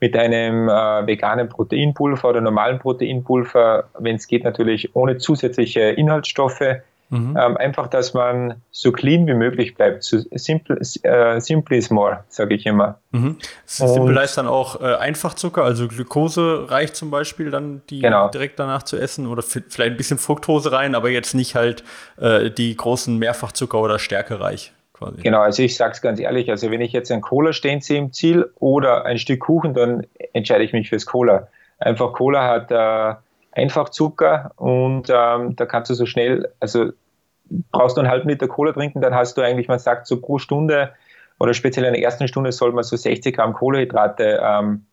mit 0.00 0.16
einem 0.16 0.68
äh, 0.68 1.06
veganen 1.06 1.48
Proteinpulver 1.48 2.28
oder 2.28 2.40
normalen 2.40 2.78
Proteinpulver, 2.78 3.88
wenn 3.98 4.16
es 4.16 4.28
geht 4.28 4.44
natürlich 4.44 4.94
ohne 4.94 5.18
zusätzliche 5.18 5.80
Inhaltsstoffe, 5.80 6.62
Mhm. 7.10 7.36
Ähm, 7.40 7.56
einfach, 7.56 7.88
dass 7.88 8.12
man 8.12 8.60
so 8.70 8.92
clean 8.92 9.26
wie 9.26 9.34
möglich 9.34 9.74
bleibt. 9.74 10.02
So 10.02 10.18
simple, 10.32 10.78
äh, 11.02 11.40
simple 11.40 11.76
is 11.76 11.90
more, 11.90 12.24
sage 12.28 12.54
ich 12.54 12.66
immer. 12.66 12.98
Mhm. 13.12 13.36
Simple 13.64 14.18
heißt 14.18 14.36
dann 14.36 14.46
auch 14.46 14.80
äh, 14.80 14.94
Einfachzucker, 14.94 15.64
also 15.64 15.88
Glucose 15.88 16.66
reicht 16.68 16.96
zum 16.96 17.10
Beispiel 17.10 17.50
dann 17.50 17.80
die 17.88 18.00
genau. 18.00 18.28
direkt 18.28 18.58
danach 18.58 18.82
zu 18.82 18.98
essen 18.98 19.26
oder 19.26 19.42
vielleicht 19.42 19.78
ein 19.78 19.96
bisschen 19.96 20.18
Fructose 20.18 20.72
rein, 20.72 20.94
aber 20.94 21.08
jetzt 21.08 21.34
nicht 21.34 21.54
halt 21.54 21.82
äh, 22.18 22.50
die 22.50 22.76
großen 22.76 23.16
Mehrfachzucker 23.16 23.80
oder 23.80 23.98
Stärke 23.98 24.40
reich. 24.40 24.72
Quasi. 24.92 25.22
Genau, 25.22 25.40
also 25.40 25.62
ich 25.62 25.76
sage 25.76 25.92
es 25.92 26.02
ganz 26.02 26.18
ehrlich, 26.18 26.50
also 26.50 26.70
wenn 26.70 26.80
ich 26.80 26.92
jetzt 26.92 27.10
ein 27.12 27.20
Cola 27.20 27.52
stehen 27.52 27.80
sehe 27.80 27.98
im 27.98 28.12
Ziel 28.12 28.50
oder 28.56 29.06
ein 29.06 29.18
Stück 29.18 29.40
Kuchen, 29.40 29.72
dann 29.72 30.06
entscheide 30.32 30.64
ich 30.64 30.72
mich 30.72 30.88
fürs 30.88 31.06
Cola. 31.06 31.48
Einfach 31.78 32.12
Cola 32.12 32.48
hat 32.48 32.72
einfach 33.58 33.88
Zucker 33.88 34.52
und 34.56 35.10
ähm, 35.10 35.56
da 35.56 35.66
kannst 35.66 35.90
du 35.90 35.94
so 35.94 36.06
schnell, 36.06 36.52
also 36.60 36.92
brauchst 37.72 37.96
du 37.96 38.00
einen 38.00 38.10
halben 38.10 38.28
Liter 38.28 38.48
Cola 38.48 38.72
trinken, 38.72 39.00
dann 39.00 39.14
hast 39.14 39.36
du 39.36 39.42
eigentlich, 39.42 39.68
man 39.68 39.78
sagt 39.78 40.06
so 40.06 40.20
pro 40.20 40.38
Stunde 40.38 40.92
oder 41.38 41.54
speziell 41.54 41.86
in 41.86 41.94
der 41.94 42.02
ersten 42.02 42.28
Stunde 42.28 42.52
soll 42.52 42.72
man 42.72 42.84
so 42.84 42.96
60 42.96 43.34
Gramm 43.34 43.52
Kohlenhydrate 43.54 44.40
ähm, 44.42 44.86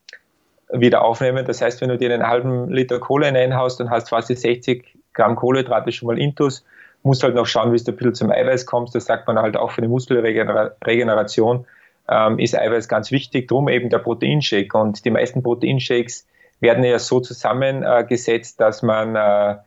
wieder 0.72 1.03
aufnehmen. 1.03 1.45
Das 1.45 1.61
heißt, 1.61 1.82
wenn 1.82 1.89
du 1.89 1.97
dir 1.97 2.13
einen 2.13 2.28
halben 2.28 2.70
Liter 2.70 2.99
Cola 2.99 3.28
hineinhaust, 3.28 3.80
dann 3.80 3.89
hast 3.89 4.11
du 4.11 4.16
fast 4.16 4.28
60 4.28 4.97
Gramm 5.13 5.36
Kohlenhydrate 5.36 5.91
schon 5.91 6.07
mal 6.07 6.20
intus. 6.20 6.66
Muss 7.03 7.24
halt 7.24 7.36
noch 7.36 7.45
schauen, 7.45 7.72
wie 7.72 7.78
du 7.78 7.91
ein 7.91 7.95
bisschen 7.95 8.16
zum 8.16 8.32
Eiweiß 8.32 8.66
kommst. 8.66 8.95
Das 8.95 9.05
sagt 9.05 9.28
man 9.28 9.38
halt 9.38 9.57
auch 9.57 9.72
für 9.72 9.82
die 9.82 9.88
Muskelregeneration 9.88 11.66
ähm, 12.07 12.39
ist 12.39 12.57
Eiweiß 12.57 12.88
ganz 12.88 13.11
wichtig. 13.11 13.47
Drum 13.47 13.70
eben 13.70 13.89
der 13.89 13.99
Proteinshake. 13.99 14.76
Und 14.78 15.05
die 15.05 15.11
meisten 15.11 15.43
Proteinshakes 15.43 16.28
werden 16.66 16.84
ja 16.84 16.99
so 16.99 17.20
zusammengesetzt, 17.20 18.59
dass 18.59 18.82
man 18.82 19.16
äh, 19.16 19.57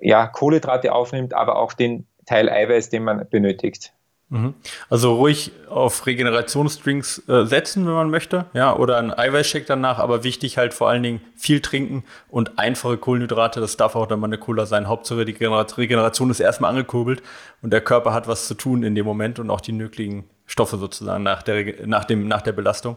ja, 0.00 0.26
Kohlenhydrate 0.26 0.92
aufnimmt, 0.92 1.34
aber 1.34 1.56
auch 1.56 1.74
den 1.74 2.06
Teil 2.24 2.48
Eiweiß, 2.48 2.88
den 2.88 3.04
man 3.04 3.28
benötigt. 3.28 3.92
Mhm. 4.30 4.54
Also 4.88 5.16
ruhig 5.16 5.50
auf 5.68 6.06
Regenerationsdrinks 6.06 7.28
äh, 7.28 7.44
setzen, 7.44 7.84
wenn 7.84 7.94
man 7.94 8.10
möchte, 8.10 8.46
ja, 8.54 8.74
oder 8.74 8.96
ein 8.96 9.12
Eiweißshake 9.12 9.64
danach, 9.66 9.98
aber 9.98 10.22
wichtig 10.22 10.56
halt 10.56 10.72
vor 10.72 10.88
allen 10.88 11.02
Dingen 11.02 11.20
viel 11.36 11.60
trinken 11.60 12.04
und 12.28 12.58
einfache 12.58 12.96
Kohlenhydrate, 12.96 13.60
das 13.60 13.76
darf 13.76 13.96
auch 13.96 14.06
dann 14.06 14.20
mal 14.20 14.28
eine 14.28 14.38
Cola 14.38 14.66
sein. 14.66 14.86
Hauptsache 14.86 15.24
die 15.24 15.32
Regeneration 15.32 16.30
ist 16.30 16.38
erstmal 16.38 16.70
angekurbelt 16.70 17.22
und 17.60 17.72
der 17.72 17.80
Körper 17.80 18.14
hat 18.14 18.28
was 18.28 18.46
zu 18.46 18.54
tun 18.54 18.84
in 18.84 18.94
dem 18.94 19.04
Moment 19.04 19.40
und 19.40 19.50
auch 19.50 19.60
die 19.60 19.72
nötigen 19.72 20.30
Stoffe 20.46 20.76
sozusagen 20.78 21.24
nach 21.24 21.42
der, 21.42 21.86
nach 21.86 22.04
dem, 22.04 22.28
nach 22.28 22.42
der 22.42 22.52
Belastung. 22.52 22.96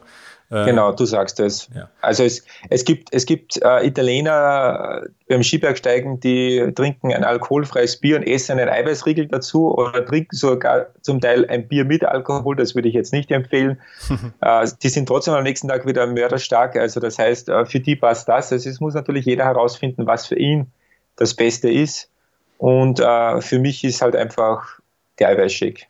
Äh, 0.49 0.65
genau, 0.65 0.91
du 0.91 1.05
sagst 1.05 1.39
es. 1.39 1.69
Ja. 1.75 1.89
Also 2.01 2.23
es, 2.23 2.45
es 2.69 2.85
gibt, 2.85 3.09
es 3.11 3.25
gibt 3.25 3.61
äh, 3.61 3.85
Italiener 3.85 5.01
äh, 5.03 5.09
beim 5.27 5.43
Skibergsteigen, 5.43 6.19
die 6.19 6.71
trinken 6.75 7.11
ein 7.11 7.23
alkoholfreies 7.23 7.97
Bier 7.97 8.17
und 8.17 8.23
essen 8.23 8.59
einen 8.59 8.69
Eiweißriegel 8.69 9.27
dazu 9.27 9.73
oder 9.73 10.05
trinken 10.05 10.35
sogar 10.35 10.87
zum 11.01 11.21
Teil 11.21 11.47
ein 11.49 11.67
Bier 11.67 11.85
mit 11.85 12.03
Alkohol, 12.03 12.55
das 12.55 12.75
würde 12.75 12.87
ich 12.87 12.93
jetzt 12.93 13.13
nicht 13.13 13.31
empfehlen. 13.31 13.81
äh, 14.41 14.67
die 14.83 14.89
sind 14.89 15.07
trotzdem 15.07 15.33
am 15.33 15.43
nächsten 15.43 15.67
Tag 15.67 15.87
wieder 15.87 16.05
mörderstark. 16.05 16.75
Also 16.75 16.99
das 16.99 17.17
heißt, 17.17 17.49
äh, 17.49 17.65
für 17.65 17.79
die 17.79 17.95
passt 17.95 18.27
das. 18.27 18.51
Also 18.51 18.69
es 18.69 18.79
muss 18.79 18.93
natürlich 18.93 19.25
jeder 19.25 19.45
herausfinden, 19.45 20.05
was 20.05 20.27
für 20.27 20.37
ihn 20.37 20.67
das 21.15 21.33
Beste 21.33 21.69
ist. 21.69 22.09
Und 22.57 22.99
äh, 22.99 23.41
für 23.41 23.59
mich 23.59 23.83
ist 23.83 24.01
halt 24.01 24.15
einfach 24.15 24.79
der 25.19 25.29
Eiweißshake. 25.29 25.85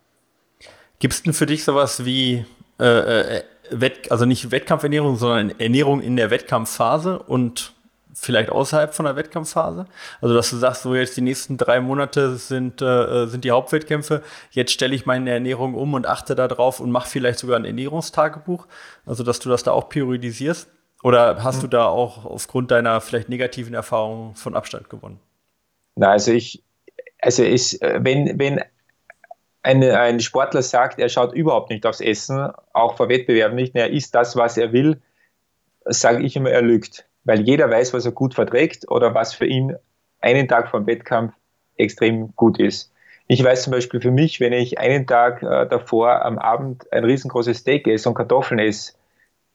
Gibt 0.99 1.13
es 1.13 1.23
denn 1.23 1.33
für 1.33 1.45
dich 1.45 1.63
sowas 1.63 2.05
wie 2.05 2.45
äh, 2.79 3.41
Wett, 3.69 4.11
also 4.11 4.25
nicht 4.25 4.51
Wettkampfernährung, 4.51 5.15
sondern 5.15 5.59
Ernährung 5.59 6.01
in 6.01 6.15
der 6.15 6.29
Wettkampfphase 6.29 7.19
und 7.19 7.73
vielleicht 8.13 8.49
außerhalb 8.49 8.93
von 8.93 9.05
der 9.05 9.15
Wettkampfphase? 9.15 9.85
Also, 10.21 10.35
dass 10.35 10.49
du 10.49 10.57
sagst, 10.57 10.83
so 10.83 10.95
jetzt 10.95 11.17
die 11.17 11.21
nächsten 11.21 11.57
drei 11.57 11.79
Monate 11.79 12.35
sind, 12.35 12.81
äh, 12.81 13.27
sind 13.27 13.43
die 13.43 13.51
Hauptwettkämpfe, 13.51 14.21
jetzt 14.51 14.71
stelle 14.71 14.95
ich 14.95 15.05
meine 15.05 15.31
Ernährung 15.31 15.73
um 15.73 15.93
und 15.93 16.07
achte 16.07 16.35
darauf 16.35 16.79
und 16.79 16.91
mache 16.91 17.09
vielleicht 17.09 17.39
sogar 17.39 17.57
ein 17.57 17.65
Ernährungstagebuch, 17.65 18.67
also 19.05 19.23
dass 19.23 19.39
du 19.39 19.49
das 19.49 19.63
da 19.63 19.71
auch 19.71 19.89
priorisierst? 19.89 20.69
Oder 21.03 21.43
hast 21.43 21.57
mhm. 21.57 21.61
du 21.61 21.67
da 21.67 21.85
auch 21.87 22.25
aufgrund 22.25 22.71
deiner 22.71 23.01
vielleicht 23.01 23.27
negativen 23.27 23.73
Erfahrungen 23.73 24.35
von 24.35 24.55
Abstand 24.55 24.89
gewonnen? 24.89 25.19
Na, 25.95 26.11
also 26.11 26.31
ich, 26.31 26.63
also 27.21 27.43
ist, 27.43 27.81
äh, 27.81 27.99
wenn, 28.01 28.39
wenn 28.39 28.61
eine, 29.63 29.99
ein 29.99 30.19
Sportler 30.19 30.61
sagt, 30.61 30.99
er 30.99 31.09
schaut 31.09 31.33
überhaupt 31.33 31.69
nicht 31.69 31.85
aufs 31.85 32.01
Essen, 32.01 32.51
auch 32.73 32.97
vor 32.97 33.09
Wettbewerben 33.09 33.55
nicht, 33.55 33.75
er 33.75 33.89
isst 33.89 34.13
das, 34.13 34.35
was 34.35 34.57
er 34.57 34.73
will, 34.73 35.01
sage 35.85 36.23
ich 36.23 36.35
immer, 36.35 36.51
er 36.51 36.61
lügt. 36.61 37.05
Weil 37.23 37.41
jeder 37.41 37.69
weiß, 37.69 37.93
was 37.93 38.05
er 38.05 38.11
gut 38.11 38.33
verträgt 38.33 38.89
oder 38.91 39.15
was 39.15 39.33
für 39.33 39.45
ihn 39.45 39.75
einen 40.19 40.47
Tag 40.47 40.69
vom 40.69 40.85
Wettkampf 40.85 41.33
extrem 41.77 42.35
gut 42.35 42.59
ist. 42.59 42.91
Ich 43.27 43.41
weiß 43.41 43.63
zum 43.63 43.71
Beispiel 43.71 44.01
für 44.01 44.11
mich, 44.11 44.41
wenn 44.41 44.51
ich 44.51 44.79
einen 44.79 45.07
Tag 45.07 45.41
äh, 45.41 45.65
davor 45.67 46.25
am 46.25 46.37
Abend 46.37 46.91
ein 46.91 47.05
riesengroßes 47.05 47.59
Steak 47.59 47.87
esse 47.87 48.09
und 48.09 48.15
Kartoffeln 48.15 48.59
esse, 48.59 48.93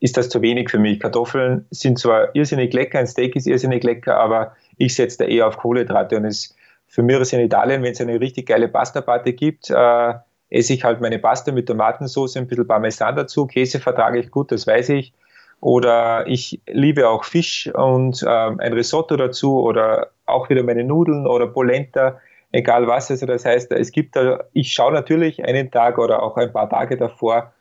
ist 0.00 0.16
das 0.16 0.30
zu 0.30 0.40
wenig 0.40 0.70
für 0.70 0.78
mich. 0.78 1.00
Kartoffeln 1.00 1.66
sind 1.70 1.98
zwar 1.98 2.34
irrsinnig 2.34 2.72
lecker, 2.72 2.98
ein 2.98 3.06
Steak 3.06 3.36
ist 3.36 3.46
irrsinnig 3.46 3.84
lecker, 3.84 4.18
aber 4.18 4.56
ich 4.78 4.94
setze 4.94 5.18
da 5.18 5.24
eher 5.24 5.46
auf 5.46 5.58
Kohlenhydrate 5.58 6.16
und 6.16 6.24
es 6.24 6.56
für 6.88 7.02
mich 7.02 7.20
ist 7.20 7.32
in 7.32 7.40
Italien, 7.40 7.82
wenn 7.82 7.92
es 7.92 8.00
eine 8.00 8.18
richtig 8.18 8.46
geile 8.46 8.68
Pasta-Party 8.68 9.34
gibt, 9.34 9.70
äh, 9.70 10.14
esse 10.50 10.72
ich 10.72 10.84
halt 10.84 11.00
meine 11.00 11.18
Pasta 11.18 11.52
mit 11.52 11.66
Tomatensauce, 11.66 12.36
ein 12.36 12.46
bisschen 12.46 12.66
Parmesan 12.66 13.14
dazu. 13.14 13.46
Käse 13.46 13.78
vertrage 13.78 14.18
ich 14.18 14.30
gut, 14.30 14.50
das 14.50 14.66
weiß 14.66 14.88
ich. 14.90 15.12
Oder 15.60 16.26
ich 16.26 16.60
liebe 16.66 17.08
auch 17.08 17.24
Fisch 17.24 17.70
und 17.74 18.22
äh, 18.22 18.26
ein 18.26 18.72
Risotto 18.72 19.16
dazu 19.16 19.60
oder 19.60 20.10
auch 20.24 20.48
wieder 20.48 20.62
meine 20.62 20.84
Nudeln 20.84 21.26
oder 21.26 21.48
Polenta, 21.48 22.20
egal 22.52 22.86
was. 22.86 23.10
Also 23.10 23.26
das 23.26 23.44
heißt, 23.44 23.72
es 23.72 23.92
gibt 23.92 24.16
da, 24.16 24.44
ich 24.52 24.72
schaue 24.72 24.92
natürlich 24.92 25.44
einen 25.44 25.70
Tag 25.70 25.98
oder 25.98 26.22
auch 26.22 26.36
ein 26.36 26.52
paar 26.52 26.70
Tage 26.70 26.96
davor 26.96 27.52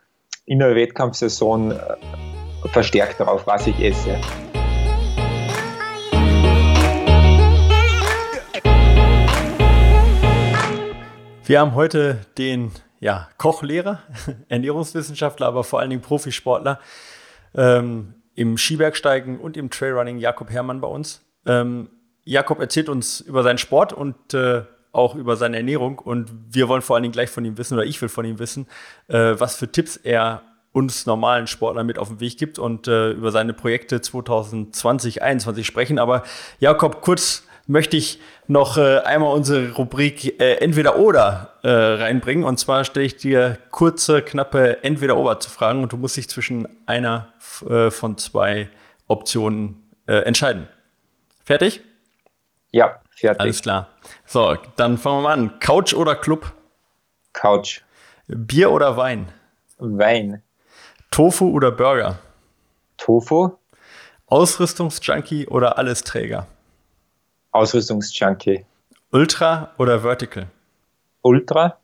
in 0.45 0.59
der 0.59 0.75
Wettkampfsaison 0.75 1.71
äh, 1.71 2.67
verstärkt 2.69 3.19
darauf, 3.19 3.45
was 3.47 3.67
ich 3.67 3.79
esse. 3.83 4.15
Wir 11.47 11.61
haben 11.61 11.75
heute 11.75 12.19
den 12.37 12.73
ja, 12.99 13.29
Kochlehrer, 13.37 13.99
Ernährungswissenschaftler, 14.49 15.47
aber 15.47 15.63
vor 15.63 15.79
allen 15.79 15.89
Dingen 15.89 16.01
Profisportler 16.01 16.77
ähm, 17.55 18.15
im 18.35 18.57
Skibergsteigen 18.57 19.39
und 19.39 19.55
im 19.55 19.69
Trailrunning, 19.69 20.17
Jakob 20.17 20.49
Herrmann 20.49 20.81
bei 20.81 20.89
uns. 20.89 21.21
Ähm, 21.45 21.89
Jakob 22.25 22.59
erzählt 22.59 22.89
uns 22.89 23.21
über 23.21 23.43
seinen 23.43 23.59
Sport 23.59 23.93
und 23.93 24.33
äh, 24.33 24.63
auch 24.91 25.15
über 25.15 25.37
seine 25.37 25.55
Ernährung 25.55 25.99
und 25.99 26.29
wir 26.49 26.67
wollen 26.67 26.81
vor 26.81 26.97
allen 26.97 27.03
Dingen 27.03 27.13
gleich 27.13 27.29
von 27.29 27.45
ihm 27.45 27.57
wissen, 27.57 27.75
oder 27.75 27.85
ich 27.85 28.01
will 28.01 28.09
von 28.09 28.25
ihm 28.25 28.39
wissen, 28.39 28.67
äh, 29.07 29.35
was 29.37 29.55
für 29.55 29.71
Tipps 29.71 29.95
er 29.95 30.41
uns 30.73 31.05
normalen 31.05 31.47
Sportlern 31.47 31.87
mit 31.87 31.97
auf 31.97 32.09
den 32.09 32.19
Weg 32.19 32.37
gibt 32.37 32.59
und 32.59 32.89
äh, 32.89 33.11
über 33.11 33.31
seine 33.31 33.53
Projekte 33.53 34.01
2020, 34.01 34.73
2021 35.15 35.65
sprechen. 35.65 35.97
Aber 35.97 36.23
Jakob, 36.59 37.01
kurz 37.01 37.46
möchte 37.67 37.97
ich 37.97 38.19
noch 38.47 38.77
äh, 38.77 38.99
einmal 38.99 39.33
unsere 39.35 39.73
Rubrik 39.73 40.39
äh, 40.39 40.55
Entweder 40.55 40.97
oder 40.97 41.53
äh, 41.63 41.69
reinbringen. 41.69 42.43
Und 42.43 42.57
zwar 42.57 42.85
stelle 42.85 43.05
ich 43.05 43.17
dir 43.17 43.57
kurze, 43.71 44.21
knappe 44.21 44.83
Entweder 44.83 45.17
oder 45.17 45.39
zu 45.39 45.49
fragen 45.49 45.83
und 45.83 45.91
du 45.91 45.97
musst 45.97 46.17
dich 46.17 46.29
zwischen 46.29 46.67
einer 46.85 47.33
äh, 47.69 47.91
von 47.91 48.17
zwei 48.17 48.69
Optionen 49.07 49.83
äh, 50.07 50.19
entscheiden. 50.19 50.67
Fertig? 51.43 51.81
Ja, 52.71 52.99
fertig. 53.09 53.41
Alles 53.41 53.61
klar. 53.61 53.89
So, 54.25 54.55
dann 54.75 54.97
fangen 54.97 55.17
wir 55.17 55.21
mal 55.23 55.33
an. 55.33 55.59
Couch 55.59 55.93
oder 55.93 56.15
Club? 56.15 56.53
Couch. 57.33 57.81
Bier 58.27 58.71
oder 58.71 58.97
Wein? 58.97 59.27
Wein. 59.77 60.41
Tofu 61.11 61.49
oder 61.51 61.71
Burger? 61.71 62.19
Tofu. 62.97 63.51
Ausrüstungsjunkie 64.25 65.47
oder 65.47 65.77
Allesträger? 65.77 66.47
Ausrüstungsjunkie. 67.57 68.65
Ultra 69.11 69.71
oder 69.77 70.01
Vertical? 70.01 70.47
Ultra. 71.21 71.77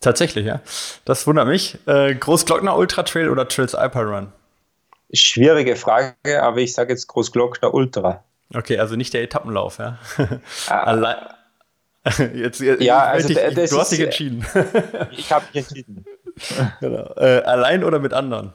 Tatsächlich, 0.00 0.46
ja. 0.46 0.60
Das 1.04 1.26
wundert 1.26 1.48
mich. 1.48 1.78
Äh, 1.86 2.14
Großglockner 2.14 2.76
Ultra 2.76 3.02
Trail 3.02 3.28
oder 3.28 3.48
Trails 3.48 3.74
Alpha 3.74 4.00
Run? 4.00 4.32
Schwierige 5.12 5.76
Frage, 5.76 6.42
aber 6.42 6.58
ich 6.58 6.74
sage 6.74 6.92
jetzt 6.92 7.06
Großglockner 7.06 7.72
Ultra. 7.72 8.24
Okay, 8.54 8.78
also 8.78 8.96
nicht 8.96 9.14
der 9.14 9.22
Etappenlauf, 9.22 9.78
ja. 9.78 9.98
Ah. 10.68 10.82
Allein. 10.82 11.16
Jetzt, 12.34 12.60
jetzt, 12.60 12.82
ja, 12.82 13.00
also 13.02 13.26
dich, 13.26 13.36
du 13.36 13.80
hast 13.80 13.90
dich 13.90 13.98
entschieden. 13.98 14.46
ich 15.10 15.32
habe 15.32 15.44
mich 15.52 15.64
entschieden. 15.66 16.04
Genau. 16.80 17.14
Äh, 17.16 17.42
allein 17.44 17.82
oder 17.82 17.98
mit 17.98 18.12
anderen? 18.12 18.52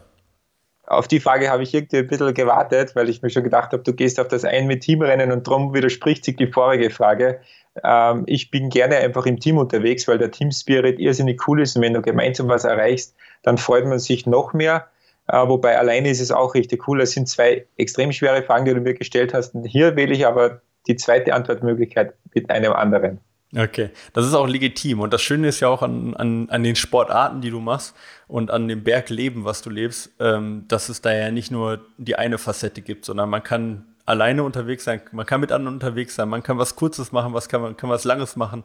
Auf 0.92 1.08
die 1.08 1.20
Frage 1.20 1.50
habe 1.50 1.64
ich 1.64 1.74
irgendwie 1.74 1.98
ein 1.98 2.08
bisschen 2.08 2.34
gewartet, 2.34 2.96
weil 2.96 3.10
ich 3.10 3.22
mir 3.22 3.30
schon 3.30 3.44
gedacht 3.44 3.72
habe, 3.72 3.82
du 3.84 3.94
gehst 3.94 4.20
auf 4.20 4.28
das 4.28 4.44
ein 4.44 4.68
mit 4.68 4.82
Teamrennen 4.82 5.32
und 5.32 5.48
darum 5.48 5.74
widerspricht 5.74 6.26
sich 6.26 6.36
die 6.36 6.48
vorige 6.48 6.90
Frage. 6.90 7.40
Ähm, 7.84 8.24
ich 8.28 8.52
bin 8.52 8.70
gerne 8.70 8.98
einfach 8.98 9.26
im 9.26 9.40
Team 9.40 9.58
unterwegs, 9.58 10.08
weil 10.08 10.18
der 10.18 10.32
Team 10.32 10.52
Spirit 10.52 11.00
irrsinnig 11.00 11.48
cool 11.48 11.62
ist 11.62 11.76
und 11.76 11.82
wenn 11.82 11.94
du 11.94 12.02
gemeinsam 12.02 12.50
was 12.50 12.66
erreichst, 12.66 13.16
dann 13.44 13.58
freut 13.58 13.86
man 13.86 14.00
sich 14.00 14.26
noch 14.26 14.54
mehr. 14.54 14.88
Äh, 15.28 15.48
wobei 15.48 15.78
alleine 15.78 16.10
ist 16.10 16.20
es 16.20 16.32
auch 16.32 16.56
richtig 16.56 16.88
cool. 16.88 17.00
Das 17.00 17.12
sind 17.12 17.30
zwei 17.30 17.66
extrem 17.78 18.12
schwere 18.12 18.44
Fragen, 18.44 18.66
die 18.66 18.74
du 18.74 18.82
mir 18.82 18.94
gestellt 18.94 19.34
hast. 19.34 19.56
Und 19.56 19.64
hier 19.64 19.96
wähle 19.96 20.14
ich 20.14 20.28
aber 20.28 20.62
die 20.88 20.98
zweite 20.98 21.34
Antwortmöglichkeit 21.34 22.14
mit 22.34 22.50
einem 22.50 22.74
anderen. 22.74 23.20
Okay, 23.56 23.90
das 24.14 24.26
ist 24.26 24.34
auch 24.34 24.48
legitim. 24.48 25.02
Und 25.02 25.14
das 25.14 25.22
Schöne 25.22 25.50
ist 25.50 25.60
ja 25.60 25.68
auch 25.68 25.82
an, 25.82 26.16
an, 26.16 26.50
an 26.50 26.64
den 26.64 26.78
Sportarten, 26.78 27.42
die 27.42 27.50
du 27.50 27.60
machst 27.60 27.96
und 28.28 28.50
an 28.50 28.68
dem 28.68 28.84
Bergleben, 28.84 29.44
was 29.44 29.62
du 29.62 29.70
lebst, 29.70 30.12
ähm, 30.20 30.66
dass 30.70 30.88
es 30.88 31.02
da 31.02 31.14
ja 31.14 31.32
nicht 31.32 31.52
nur 31.52 31.86
die 31.98 32.16
eine 32.16 32.38
Facette 32.38 32.82
gibt, 32.82 33.04
sondern 33.04 33.30
man 33.30 33.44
kann 33.44 33.86
alleine 34.06 34.44
unterwegs 34.44 34.86
sein, 34.86 35.02
man 35.12 35.26
kann 35.26 35.42
mit 35.42 35.52
anderen 35.52 35.76
unterwegs 35.76 36.16
sein, 36.16 36.30
man 36.30 36.44
kann 36.44 36.58
was 36.58 36.76
Kurzes 36.76 37.12
machen, 37.12 37.34
was 37.34 37.50
kann 37.50 37.62
man 37.62 37.78
kann 37.78 37.90
was 37.90 38.06
Langes 38.06 38.38
machen. 38.38 38.64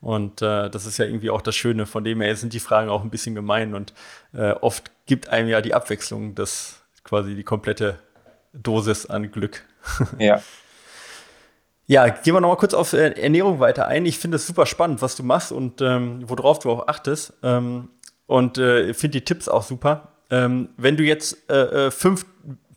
Und 0.00 0.40
äh, 0.40 0.70
das 0.70 0.86
ist 0.86 0.98
ja 0.98 1.04
irgendwie 1.04 1.30
auch 1.30 1.42
das 1.42 1.56
Schöne. 1.56 1.86
Von 1.86 2.04
dem 2.04 2.20
her 2.20 2.34
sind 2.36 2.52
die 2.52 2.60
Fragen 2.60 2.90
auch 2.90 3.02
ein 3.02 3.10
bisschen 3.10 3.34
gemein 3.34 3.74
und 3.74 3.92
äh, 4.34 4.52
oft 4.52 4.92
gibt 5.06 5.28
einem 5.30 5.48
ja 5.48 5.60
die 5.60 5.74
Abwechslung 5.74 6.36
das 6.36 6.82
quasi 7.02 7.34
die 7.34 7.44
komplette 7.44 7.98
Dosis 8.52 9.06
an 9.06 9.32
Glück. 9.32 9.64
Ja. 10.18 10.42
Ja, 11.90 12.06
gehen 12.08 12.34
wir 12.34 12.40
nochmal 12.42 12.58
kurz 12.58 12.74
auf 12.74 12.92
äh, 12.92 13.12
Ernährung 13.18 13.60
weiter 13.60 13.88
ein. 13.88 14.04
Ich 14.04 14.18
finde 14.18 14.36
es 14.36 14.46
super 14.46 14.66
spannend, 14.66 15.00
was 15.00 15.16
du 15.16 15.22
machst 15.22 15.52
und 15.52 15.80
ähm, 15.80 16.22
worauf 16.28 16.58
du 16.58 16.70
auch 16.70 16.86
achtest. 16.86 17.32
Ähm, 17.42 17.88
und 18.26 18.58
äh, 18.58 18.92
finde 18.92 19.20
die 19.20 19.24
Tipps 19.24 19.48
auch 19.48 19.62
super. 19.62 20.12
Ähm, 20.28 20.68
wenn 20.76 20.98
du 20.98 21.02
jetzt 21.02 21.50
äh, 21.50 21.86
äh, 21.86 21.90
fünf 21.90 22.26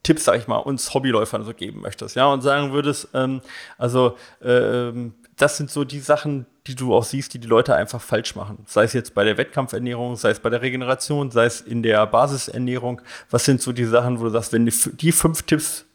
Tipps, 0.02 0.24
sag 0.24 0.38
ich 0.38 0.48
mal, 0.48 0.60
uns 0.60 0.94
Hobbyläufern 0.94 1.44
so 1.44 1.54
geben 1.54 1.82
möchtest, 1.82 2.16
ja, 2.16 2.28
und 2.28 2.42
sagen 2.42 2.72
würdest, 2.72 3.10
ähm, 3.14 3.42
also 3.78 4.16
äh, 4.40 4.94
das 5.36 5.58
sind 5.58 5.70
so 5.70 5.84
die 5.84 6.00
Sachen, 6.00 6.46
die 6.66 6.76
du 6.76 6.96
auch 6.96 7.04
siehst, 7.04 7.34
die 7.34 7.40
die 7.40 7.50
Leute 7.50 7.76
einfach 7.76 8.00
falsch 8.00 8.36
machen. 8.36 8.64
Sei 8.66 8.86
es 8.86 8.94
jetzt 8.94 9.14
bei 9.14 9.26
der 9.26 9.38
Wettkampfernährung, 9.38 10.16
sei 10.16 10.30
es 10.30 10.40
bei 10.40 10.50
der 10.50 10.62
Regeneration, 10.62 11.32
sei 11.32 11.46
es 11.46 11.60
in 11.60 11.84
der 11.84 12.08
Basisernährung. 12.08 13.02
Was 13.30 13.44
sind 13.44 13.62
so 13.62 13.74
die 13.74 13.84
Sachen, 13.84 14.22
wo 14.22 14.24
du 14.24 14.30
sagst, 14.30 14.54
wenn 14.54 14.66
du 14.66 14.72
die 14.72 15.12
fünf 15.12 15.44
Tipps 15.44 15.86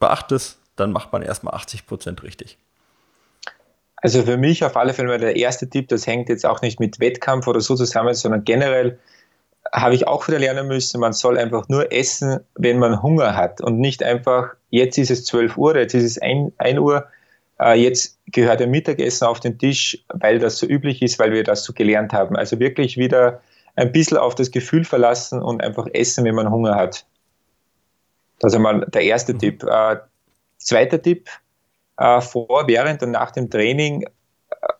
beachtest, 0.00 0.58
dann 0.76 0.92
macht 0.92 1.12
man 1.12 1.22
erstmal 1.22 1.54
80 1.54 1.86
Prozent 1.86 2.22
richtig? 2.22 2.58
Also 3.96 4.22
für 4.22 4.36
mich 4.36 4.64
auf 4.64 4.76
alle 4.76 4.94
Fälle 4.94 5.16
der 5.18 5.36
erste 5.36 5.68
Tipp, 5.68 5.88
das 5.88 6.06
hängt 6.06 6.28
jetzt 6.28 6.44
auch 6.44 6.60
nicht 6.60 6.80
mit 6.80 6.98
Wettkampf 6.98 7.46
oder 7.46 7.60
so 7.60 7.76
zusammen, 7.76 8.14
sondern 8.14 8.44
generell 8.44 8.98
habe 9.72 9.94
ich 9.94 10.08
auch 10.08 10.26
wieder 10.26 10.40
lernen 10.40 10.66
müssen, 10.66 11.00
man 11.00 11.12
soll 11.12 11.38
einfach 11.38 11.68
nur 11.68 11.92
essen, 11.92 12.40
wenn 12.56 12.78
man 12.78 13.00
Hunger 13.00 13.36
hat 13.36 13.60
und 13.60 13.78
nicht 13.78 14.02
einfach, 14.02 14.54
jetzt 14.70 14.98
ist 14.98 15.10
es 15.10 15.24
12 15.24 15.56
Uhr, 15.56 15.76
jetzt 15.76 15.94
ist 15.94 16.04
es 16.04 16.18
1, 16.18 16.52
1 16.58 16.78
Uhr, 16.80 17.06
äh, 17.60 17.74
jetzt 17.74 18.18
gehört 18.26 18.60
ein 18.60 18.70
Mittagessen 18.70 19.26
auf 19.26 19.38
den 19.38 19.58
Tisch, 19.58 20.04
weil 20.08 20.40
das 20.40 20.58
so 20.58 20.66
üblich 20.66 21.00
ist, 21.00 21.18
weil 21.18 21.32
wir 21.32 21.44
das 21.44 21.64
so 21.64 21.72
gelernt 21.72 22.12
haben. 22.12 22.36
Also 22.36 22.58
wirklich 22.58 22.96
wieder 22.96 23.40
ein 23.76 23.92
bisschen 23.92 24.18
auf 24.18 24.34
das 24.34 24.50
Gefühl 24.50 24.84
verlassen 24.84 25.40
und 25.40 25.62
einfach 25.62 25.86
essen, 25.92 26.24
wenn 26.24 26.34
man 26.34 26.50
Hunger 26.50 26.74
hat. 26.74 27.06
Das 28.40 28.52
ist 28.52 28.56
einmal 28.56 28.80
der 28.92 29.02
erste 29.02 29.34
mhm. 29.34 29.38
Tipp. 29.38 29.64
Äh, 30.62 30.64
zweiter 30.64 31.02
Tipp, 31.02 31.28
äh, 31.98 32.20
vor, 32.20 32.64
während 32.66 33.02
und 33.02 33.10
nach 33.10 33.30
dem 33.30 33.50
Training 33.50 34.06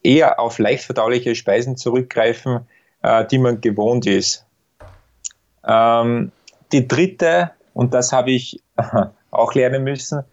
eher 0.02 0.38
auf 0.38 0.58
leicht 0.58 0.84
verdauliche 0.84 1.34
Speisen 1.34 1.76
zurückgreifen, 1.76 2.66
die 3.32 3.38
man 3.38 3.60
gewohnt 3.60 4.06
ist. 4.06 4.46
Ähm, 5.66 6.30
die 6.70 6.86
dritte, 6.86 7.50
und 7.74 7.94
das 7.94 8.12
habe 8.12 8.30
ich 8.30 8.62
auch 9.32 9.54
lernen 9.54 9.82
müssen, 9.82 10.24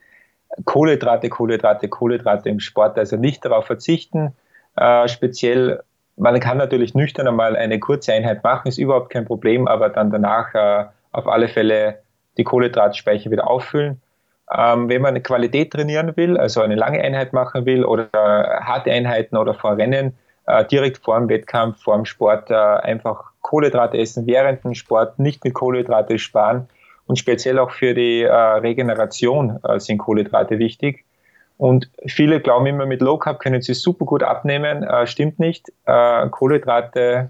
Kohlenhydrate, 0.66 1.30
Kohlenhydrate, 1.30 1.88
Kohlenhydrate 1.90 2.50
im 2.50 2.60
Sport, 2.60 2.98
also 2.98 3.16
nicht 3.16 3.44
darauf 3.46 3.66
verzichten. 3.66 4.34
Äh, 4.76 5.08
speziell, 5.08 5.84
man 6.16 6.40
kann 6.40 6.58
natürlich 6.58 6.94
nüchtern 6.94 7.28
einmal 7.28 7.56
eine 7.56 7.80
kurze 7.80 8.14
Einheit 8.14 8.44
machen, 8.44 8.68
ist 8.68 8.78
überhaupt 8.78 9.10
kein 9.10 9.26
Problem, 9.26 9.68
aber 9.68 9.90
dann 9.90 10.12
danach 10.12 10.54
äh, 10.54 10.86
auf 11.12 11.28
alle 11.28 11.48
Fälle 11.48 12.04
die 12.38 12.44
Kohlenhydratspeicher 12.44 13.32
wieder 13.32 13.50
auffüllen. 13.50 14.02
Ähm, 14.56 14.90
wenn 14.90 15.02
man 15.02 15.22
Qualität 15.22 15.72
trainieren 15.72 16.16
will, 16.16 16.38
also 16.38 16.62
eine 16.62 16.76
lange 16.76 17.02
Einheit 17.02 17.34
machen 17.34 17.66
will 17.66 17.86
oder 17.86 18.08
äh, 18.14 18.62
harte 18.64 18.92
Einheiten 18.92 19.38
oder 19.38 19.54
vor 19.54 19.78
Rennen, 19.78 20.18
äh, 20.48 20.66
direkt 20.66 20.98
vor 20.98 21.20
dem 21.20 21.30
Wettkampf, 21.30 21.84
vor 21.84 21.96
dem 21.96 22.06
Sport 22.06 22.50
äh, 22.50 22.56
einfach 22.56 23.32
Kohlenhydrate 23.42 23.98
essen 23.98 24.26
während 24.26 24.64
dem 24.64 24.74
Sport, 24.74 25.20
nicht 25.20 25.44
mit 25.44 25.54
Kohlenhydrate 25.54 26.18
sparen 26.18 26.68
und 27.06 27.20
speziell 27.20 27.60
auch 27.60 27.72
für 27.72 27.94
die 27.94 28.24
äh, 28.24 28.32
Regeneration 28.32 29.60
äh, 29.64 29.80
sind 29.80 30.00
Kohlenhydrate 30.00 30.58
wichtig. 30.58 31.06
Und 31.58 31.90
viele 32.08 32.40
glauben 32.40 32.66
immer, 32.66 32.86
mit 32.86 33.02
Low 33.02 33.18
Carb 33.18 33.40
können 33.40 33.62
sie 33.62 33.74
super 33.74 34.06
gut 34.06 34.24
abnehmen. 34.24 34.84
Äh, 34.84 35.06
stimmt 35.08 35.40
nicht. 35.40 35.68
Kohlenhydrate 35.86 37.30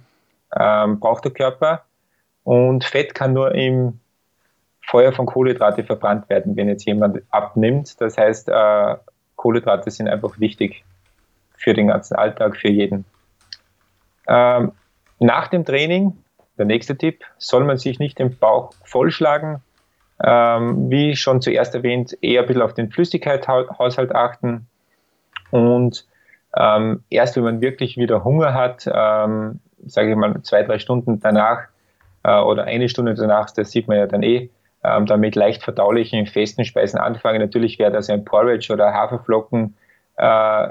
ähm, 0.56 1.00
braucht 1.00 1.26
der 1.26 1.32
Körper 1.32 1.84
und 2.44 2.84
Fett 2.84 3.16
kann 3.16 3.34
nur 3.34 3.54
im 3.56 4.00
Feuer 4.90 5.14
von 5.14 5.28
Kohlenhydrate 5.28 5.84
verbrannt 5.84 6.30
werden, 6.30 6.56
wenn 6.56 6.68
jetzt 6.68 6.86
jemand 6.86 7.22
abnimmt. 7.30 8.02
Das 8.02 8.18
heißt, 8.18 8.50
äh, 8.50 8.96
Kohlenhydrate 9.36 9.92
sind 9.92 10.10
einfach 10.10 10.40
wichtig 10.40 10.84
für 11.56 11.74
den 11.74 11.88
ganzen 11.88 12.16
Alltag, 12.16 12.58
für 12.58 12.70
jeden. 12.70 13.06
Ähm, 14.28 14.72
nach 15.20 15.48
dem 15.48 15.64
Training, 15.64 16.18
der 16.58 16.66
nächste 16.66 16.98
Tipp, 16.98 17.24
soll 17.38 17.66
man 17.66 17.78
sich 17.78 18.00
nicht 18.00 18.18
den 18.18 18.36
Bauch 18.38 18.74
vollschlagen, 18.84 19.62
ähm, 20.24 20.90
wie 20.90 21.16
schon 21.16 21.42
zuerst 21.42 21.76
erwähnt, 21.76 22.18
eher 22.22 22.42
ein 22.42 22.48
bisschen 22.48 22.64
auf 22.64 22.74
den 22.74 22.92
Flüssigkeitshaushalt 22.92 24.14
achten 24.16 24.68
und 25.52 26.06
ähm, 26.58 27.04
erst 27.12 27.36
wenn 27.36 27.44
man 27.44 27.62
wirklich 27.62 27.96
wieder 27.98 28.24
Hunger 28.24 28.56
hat, 28.56 28.90
ähm, 28.92 29.60
sage 29.86 30.10
ich 30.10 30.16
mal 30.16 30.42
zwei, 30.42 30.64
drei 30.64 30.80
Stunden 30.80 31.20
danach 31.20 31.68
äh, 32.24 32.40
oder 32.40 32.64
eine 32.64 32.90
Stunde 32.90 33.14
danach, 33.14 33.52
das 33.52 33.72
sieht 33.72 33.88
man 33.88 33.98
ja 33.98 34.08
dann 34.08 34.24
eh, 34.24 34.50
ähm, 34.84 35.06
damit 35.06 35.36
leicht 35.36 35.64
verdaulichen, 35.64 36.26
festen 36.26 36.66
Speisen 36.66 37.00
anfangen. 37.00 37.42
Natürlich 37.42 37.80
wäre 37.80 37.92
das 37.92 38.10
ein 38.10 38.26
Porridge 38.26 38.72
oder 38.72 38.94
Haferflocken 38.94 39.76
äh, 40.18 40.70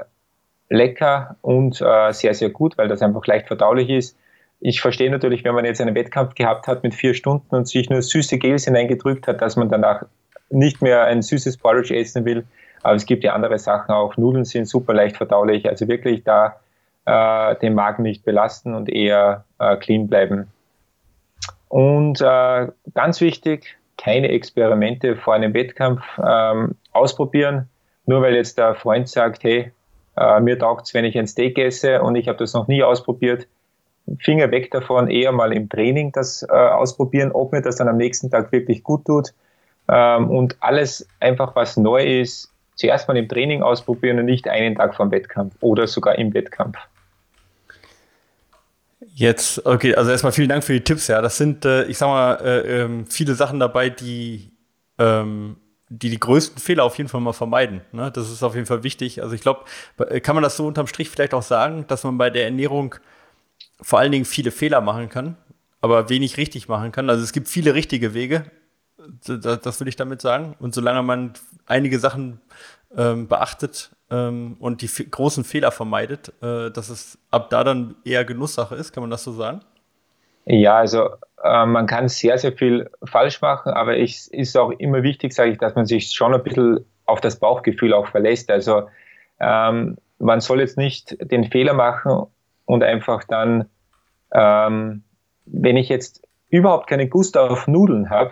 lecker 0.71 1.37
und 1.43 1.81
äh, 1.81 2.13
sehr, 2.13 2.35
sehr 2.35 2.51
gut, 2.51 2.79
weil 2.79 2.89
das 2.89 3.03
einfach 3.03 3.27
leicht 3.27 3.47
verdaulich 3.47 3.89
ist 3.89 4.17
ich 4.61 4.81
verstehe 4.81 5.11
natürlich, 5.11 5.45
wenn 5.45 5.55
man 5.55 5.65
jetzt 5.65 5.81
einen 5.81 5.95
Wettkampf 5.95 6.35
gehabt 6.35 6.67
hat 6.67 6.83
mit 6.83 6.95
vier 6.95 7.15
Stunden 7.15 7.55
und 7.55 7.69
sich 7.69 7.89
nur 7.91 8.03
süße 8.03 8.39
Gels 8.39 8.65
hineingedrückt 8.65 9.27
hat, 9.29 9.41
dass 9.41 9.57
man 9.57 9.69
danach 9.69 10.05
nicht 10.51 10.83
mehr 10.83 11.05
ein 11.05 11.23
süßes 11.23 11.59
Porridge 11.59 11.95
essen 11.95 12.25
will. 12.25 12.45
Aber 12.83 12.95
es 12.95 13.07
gibt 13.07 13.25
ja 13.25 13.35
andere 13.35 13.59
Sachen 13.59 13.93
auch. 13.93 14.17
Nudeln 14.17 14.45
sind 14.45 14.67
super 14.67 14.95
leicht 14.95 15.17
verdaulich. 15.17 15.69
Also 15.69 15.87
wirklich 15.89 16.25
da 16.25 16.57
äh, 17.05 17.57
den 17.57 17.75
Magen 17.75 18.03
nicht 18.03 18.25
belasten 18.25 18.75
und 18.75 18.89
eher 18.89 19.45
äh, 19.59 19.77
clean 19.77 20.09
bleiben. 20.09 20.49
Und 21.69 22.21
äh, 22.21 22.69
ganz 22.95 23.21
wichtig, 23.21 23.78
keine 23.99 24.29
Experimente 24.29 25.17
vor 25.17 25.35
einem 25.35 25.53
Wettkampf 25.53 26.03
ähm, 26.25 26.77
ausprobieren. 26.93 27.69
Nur 28.07 28.23
weil 28.23 28.35
jetzt 28.35 28.57
der 28.57 28.75
Freund 28.75 29.09
sagt, 29.09 29.45
hey, 29.45 29.73
äh, 30.17 30.41
mir 30.41 30.59
taugt 30.59 30.87
es, 30.87 30.95
wenn 30.95 31.05
ich 31.05 31.19
ein 31.19 31.27
Steak 31.27 31.59
esse 31.59 32.01
und 32.01 32.17
ich 32.17 32.29
habe 32.29 32.39
das 32.39 32.55
noch 32.55 32.69
nie 32.69 32.83
ausprobiert, 32.83 33.47
Finger 34.21 34.51
weg 34.51 34.71
davon, 34.71 35.11
eher 35.11 35.33
mal 35.33 35.53
im 35.53 35.69
Training 35.69 36.13
das 36.13 36.43
äh, 36.43 36.53
ausprobieren, 36.53 37.33
ob 37.33 37.53
mir 37.53 37.61
das 37.61 37.77
dann 37.77 37.89
am 37.89 37.99
nächsten 37.99 38.31
Tag 38.31 38.51
wirklich 38.53 38.83
gut 38.83 39.05
tut. 39.05 39.35
Ähm, 39.91 40.31
und 40.31 40.57
alles 40.61 41.07
einfach, 41.21 41.55
was 41.55 41.77
neu 41.77 42.21
ist, 42.21 42.51
zuerst 42.75 43.09
mal 43.09 43.17
im 43.17 43.29
Training 43.29 43.63
ausprobieren 43.63 44.19
und 44.19 44.25
nicht 44.25 44.49
einen 44.49 44.77
Tag 44.77 44.95
vom 44.95 45.11
Wettkampf 45.11 45.55
oder 45.61 45.87
sogar 45.87 46.19
im 46.19 46.33
Wettkampf. 46.33 46.79
Jetzt, 49.19 49.67
okay, 49.67 49.97
also 49.97 50.13
erstmal 50.13 50.31
vielen 50.31 50.49
Dank 50.49 50.63
für 50.63 50.75
die 50.75 50.85
Tipps, 50.85 51.09
ja. 51.09 51.21
Das 51.21 51.37
sind, 51.37 51.65
äh, 51.65 51.87
ich 51.87 51.99
sag 51.99 52.07
mal, 52.07 52.35
äh, 52.35 52.83
äh, 52.85 53.05
viele 53.09 53.35
Sachen 53.35 53.59
dabei, 53.59 53.91
die, 53.91 54.53
ähm, 54.97 55.57
die 55.89 56.11
die 56.11 56.21
größten 56.21 56.61
Fehler 56.61 56.85
auf 56.85 56.99
jeden 56.99 57.11
Fall 57.11 57.21
mal 57.21 57.33
vermeiden. 57.33 57.81
Ne? 57.91 58.13
Das 58.13 58.31
ist 58.31 58.45
auf 58.45 58.55
jeden 58.55 58.67
Fall 58.67 58.85
wichtig. 58.85 59.21
Also 59.21 59.35
ich 59.35 59.41
glaube, 59.41 59.65
kann 60.23 60.37
man 60.37 60.45
das 60.45 60.57
so 60.57 60.69
unterm 60.69 60.87
Strich 60.87 61.11
vielleicht 61.11 61.35
auch 61.35 61.43
sagen, 61.43 61.85
dass 61.89 62.05
man 62.05 62.17
bei 62.17 62.31
der 62.31 62.45
Ernährung 62.45 62.95
vor 63.81 63.99
allen 63.99 64.13
Dingen 64.13 64.25
viele 64.25 64.53
Fehler 64.53 64.81
machen 64.81 65.09
kann, 65.09 65.37
aber 65.81 66.09
wenig 66.11 66.37
richtig 66.37 66.69
machen 66.69 66.93
kann. 66.93 67.11
Also 67.11 67.25
es 67.25 67.33
gibt 67.33 67.49
viele 67.49 67.75
richtige 67.75 68.15
Wege, 68.15 68.49
das, 69.27 69.61
das 69.63 69.81
will 69.81 69.89
ich 69.89 69.97
damit 69.97 70.23
sagen. 70.23 70.55
Und 70.61 70.77
solange 70.77 71.03
man 71.03 71.33
einige 71.67 71.99
Sachen 71.99 72.41
ähm, 72.97 73.27
beachtet 73.27 73.91
ähm, 74.11 74.57
und 74.61 74.83
die 74.83 75.11
großen 75.11 75.45
Fehler 75.45 75.71
vermeidet, 75.71 76.33
äh, 76.43 76.71
dass 76.71 76.89
es 76.89 77.19
ab 77.31 77.51
da 77.51 77.65
dann 77.65 77.97
eher 78.05 78.25
Genusssache 78.25 78.75
ist, 78.75 78.93
kann 78.93 79.03
man 79.03 79.11
das 79.11 79.25
so 79.25 79.33
sagen? 79.33 79.61
Ja, 80.47 80.79
also 80.79 81.11
äh, 81.43 81.67
man 81.67 81.87
kann 81.87 82.09
sehr, 82.09 82.39
sehr 82.39 82.53
viel 82.53 82.91
falsch 83.05 83.43
machen, 83.43 83.73
aber 83.73 83.99
es 83.99 84.29
ist 84.29 84.57
auch 84.57 84.71
immer 84.71 85.03
wichtig, 85.03 85.35
sage 85.35 85.51
ich, 85.51 85.59
dass 85.59 85.75
man 85.75 85.85
sich 85.85 86.11
schon 86.13 86.35
ein 86.35 86.43
bisschen 86.43 86.85
auf 87.05 87.21
das 87.21 87.39
Bauchgefühl 87.39 87.93
auch 87.93 88.07
verlässt. 88.07 88.51
Also 88.51 88.89
ähm, 89.41 89.99
man 90.19 90.41
soll 90.41 90.61
jetzt 90.61 90.79
nicht 90.79 91.17
den 91.31 91.45
Fehler 91.45 91.75
machen 91.75 92.27
und 92.65 92.83
einfach 92.83 93.25
dann, 93.25 93.67
ähm, 94.33 95.03
wenn 95.47 95.77
ich 95.77 95.89
jetzt 95.89 96.27
überhaupt 96.51 96.89
keine 96.89 97.09
Gust 97.09 97.37
auf 97.37 97.67
Nudeln 97.69 98.11
habe, 98.11 98.31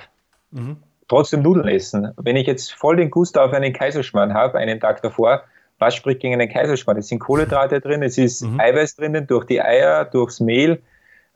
mhm. 0.51 0.79
trotzdem 1.09 1.43
Nudeln 1.43 1.69
essen. 1.69 2.13
Wenn 2.17 2.37
ich 2.37 2.47
jetzt 2.47 2.73
voll 2.73 2.97
den 2.97 3.11
Gust 3.11 3.39
auf 3.39 3.53
einen 3.53 3.73
Kaiserschmarrn 3.73 4.35
habe, 4.35 4.59
einen 4.59 4.81
Tag 4.81 5.03
davor, 5.03 5.43
was 5.79 5.95
spricht 5.95 6.21
gegen 6.21 6.35
einen 6.35 6.49
Kaiserschmarrn? 6.49 6.99
Es 6.99 7.09
sind 7.09 7.19
Kohlenhydrate 7.19 7.81
drin, 7.81 8.03
es 8.03 8.19
ist 8.19 8.43
mhm. 8.43 8.61
Eiweiß 8.61 8.97
drinnen 8.97 9.27
durch 9.27 9.45
die 9.45 9.61
Eier, 9.61 10.05
durchs 10.05 10.41
Mehl. 10.41 10.83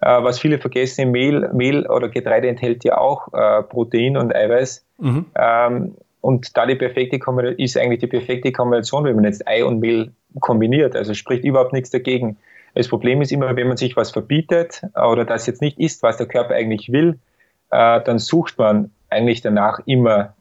Äh, 0.00 0.22
was 0.22 0.38
viele 0.40 0.58
vergessen, 0.58 1.10
Mehl, 1.10 1.50
Mehl 1.52 1.86
oder 1.86 2.08
Getreide 2.08 2.48
enthält 2.48 2.84
ja 2.84 2.98
auch 2.98 3.32
äh, 3.34 3.62
Protein 3.62 4.16
und 4.16 4.34
Eiweiß. 4.34 4.84
Mhm. 4.98 5.26
Ähm, 5.36 5.94
und 6.22 6.56
da 6.56 6.66
die 6.66 6.74
perfekte 6.74 7.18
Kombination 7.18 7.58
ist 7.58 7.76
eigentlich 7.76 8.00
die 8.00 8.06
perfekte 8.06 8.52
Kombination, 8.52 9.04
wenn 9.04 9.16
man 9.16 9.24
jetzt 9.24 9.46
Ei 9.46 9.64
und 9.64 9.80
Mehl 9.80 10.12
kombiniert. 10.40 10.96
Also 10.96 11.14
spricht 11.14 11.44
überhaupt 11.44 11.72
nichts 11.72 11.90
dagegen. 11.90 12.38
Das 12.74 12.88
Problem 12.88 13.20
ist 13.20 13.32
immer, 13.32 13.56
wenn 13.56 13.68
man 13.68 13.76
sich 13.76 13.96
was 13.96 14.10
verbietet 14.10 14.82
oder 14.94 15.24
das 15.24 15.46
jetzt 15.46 15.60
nicht 15.60 15.78
ist, 15.78 16.02
was 16.02 16.18
der 16.18 16.26
Körper 16.26 16.54
eigentlich 16.54 16.92
will, 16.92 17.18
äh, 17.70 18.00
dann 18.02 18.18
sucht 18.18 18.58
man 18.58 18.90
eigentlich 19.08 19.40
danach 19.40 19.80
immer 19.86 20.34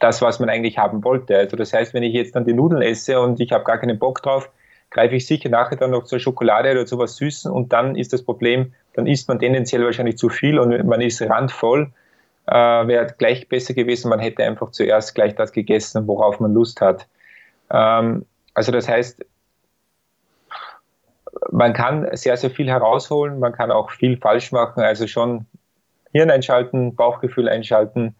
das, 0.00 0.22
was 0.22 0.38
man 0.38 0.48
eigentlich 0.48 0.78
haben 0.78 1.04
wollte. 1.04 1.36
Also 1.36 1.56
das 1.56 1.72
heißt, 1.72 1.94
wenn 1.94 2.02
ich 2.02 2.14
jetzt 2.14 2.36
dann 2.36 2.44
die 2.44 2.52
Nudeln 2.52 2.82
esse 2.82 3.20
und 3.20 3.40
ich 3.40 3.52
habe 3.52 3.64
gar 3.64 3.78
keinen 3.78 3.98
Bock 3.98 4.22
drauf, 4.22 4.50
greife 4.90 5.16
ich 5.16 5.26
sicher 5.26 5.48
nachher 5.48 5.76
dann 5.76 5.90
noch 5.90 6.04
zur 6.04 6.18
Schokolade 6.18 6.70
oder 6.70 6.86
zu 6.86 6.98
was 6.98 7.16
Süßen 7.16 7.50
und 7.50 7.72
dann 7.72 7.96
ist 7.96 8.12
das 8.12 8.22
Problem, 8.22 8.72
dann 8.94 9.06
isst 9.06 9.28
man 9.28 9.38
tendenziell 9.38 9.84
wahrscheinlich 9.84 10.16
zu 10.16 10.28
viel 10.28 10.58
und 10.58 10.86
man 10.86 11.00
ist 11.00 11.20
randvoll. 11.22 11.90
Äh, 12.46 12.54
Wäre 12.54 13.14
gleich 13.18 13.48
besser 13.48 13.74
gewesen, 13.74 14.08
man 14.08 14.20
hätte 14.20 14.44
einfach 14.44 14.70
zuerst 14.70 15.14
gleich 15.14 15.34
das 15.34 15.52
gegessen, 15.52 16.06
worauf 16.06 16.40
man 16.40 16.54
Lust 16.54 16.80
hat. 16.80 17.06
Ähm, 17.70 18.24
also 18.54 18.72
das 18.72 18.88
heißt, 18.88 19.24
man 21.50 21.72
kann 21.72 22.08
sehr, 22.16 22.36
sehr 22.36 22.50
viel 22.50 22.68
herausholen, 22.68 23.38
man 23.38 23.52
kann 23.52 23.70
auch 23.70 23.90
viel 23.90 24.16
falsch 24.16 24.52
machen, 24.52 24.82
also 24.82 25.06
schon 25.06 25.46
Hirn 26.12 26.30
einschalten, 26.30 26.96
Bauchgefühl 26.96 27.48
einschalten 27.48 28.14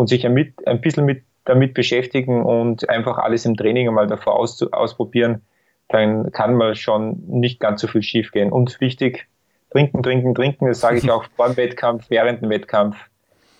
und 0.00 0.06
sich 0.06 0.24
ein, 0.24 0.32
mit, 0.32 0.66
ein 0.66 0.80
bisschen 0.80 1.04
mit, 1.04 1.24
damit 1.44 1.74
beschäftigen 1.74 2.42
und 2.42 2.88
einfach 2.88 3.18
alles 3.18 3.44
im 3.44 3.54
Training 3.54 3.86
einmal 3.86 4.06
davor 4.06 4.36
aus, 4.36 4.62
ausprobieren, 4.72 5.42
dann 5.88 6.32
kann 6.32 6.54
man 6.54 6.74
schon 6.74 7.22
nicht 7.26 7.60
ganz 7.60 7.82
so 7.82 7.86
viel 7.86 8.02
schief 8.02 8.32
gehen. 8.32 8.50
Und 8.50 8.80
wichtig, 8.80 9.28
trinken, 9.70 10.02
trinken, 10.02 10.34
trinken, 10.34 10.68
das 10.68 10.80
sage 10.80 10.96
ich 10.96 11.10
auch 11.10 11.24
vor 11.36 11.48
dem 11.48 11.58
Wettkampf, 11.58 12.06
während 12.08 12.40
dem 12.40 12.48
Wettkampf. 12.48 12.96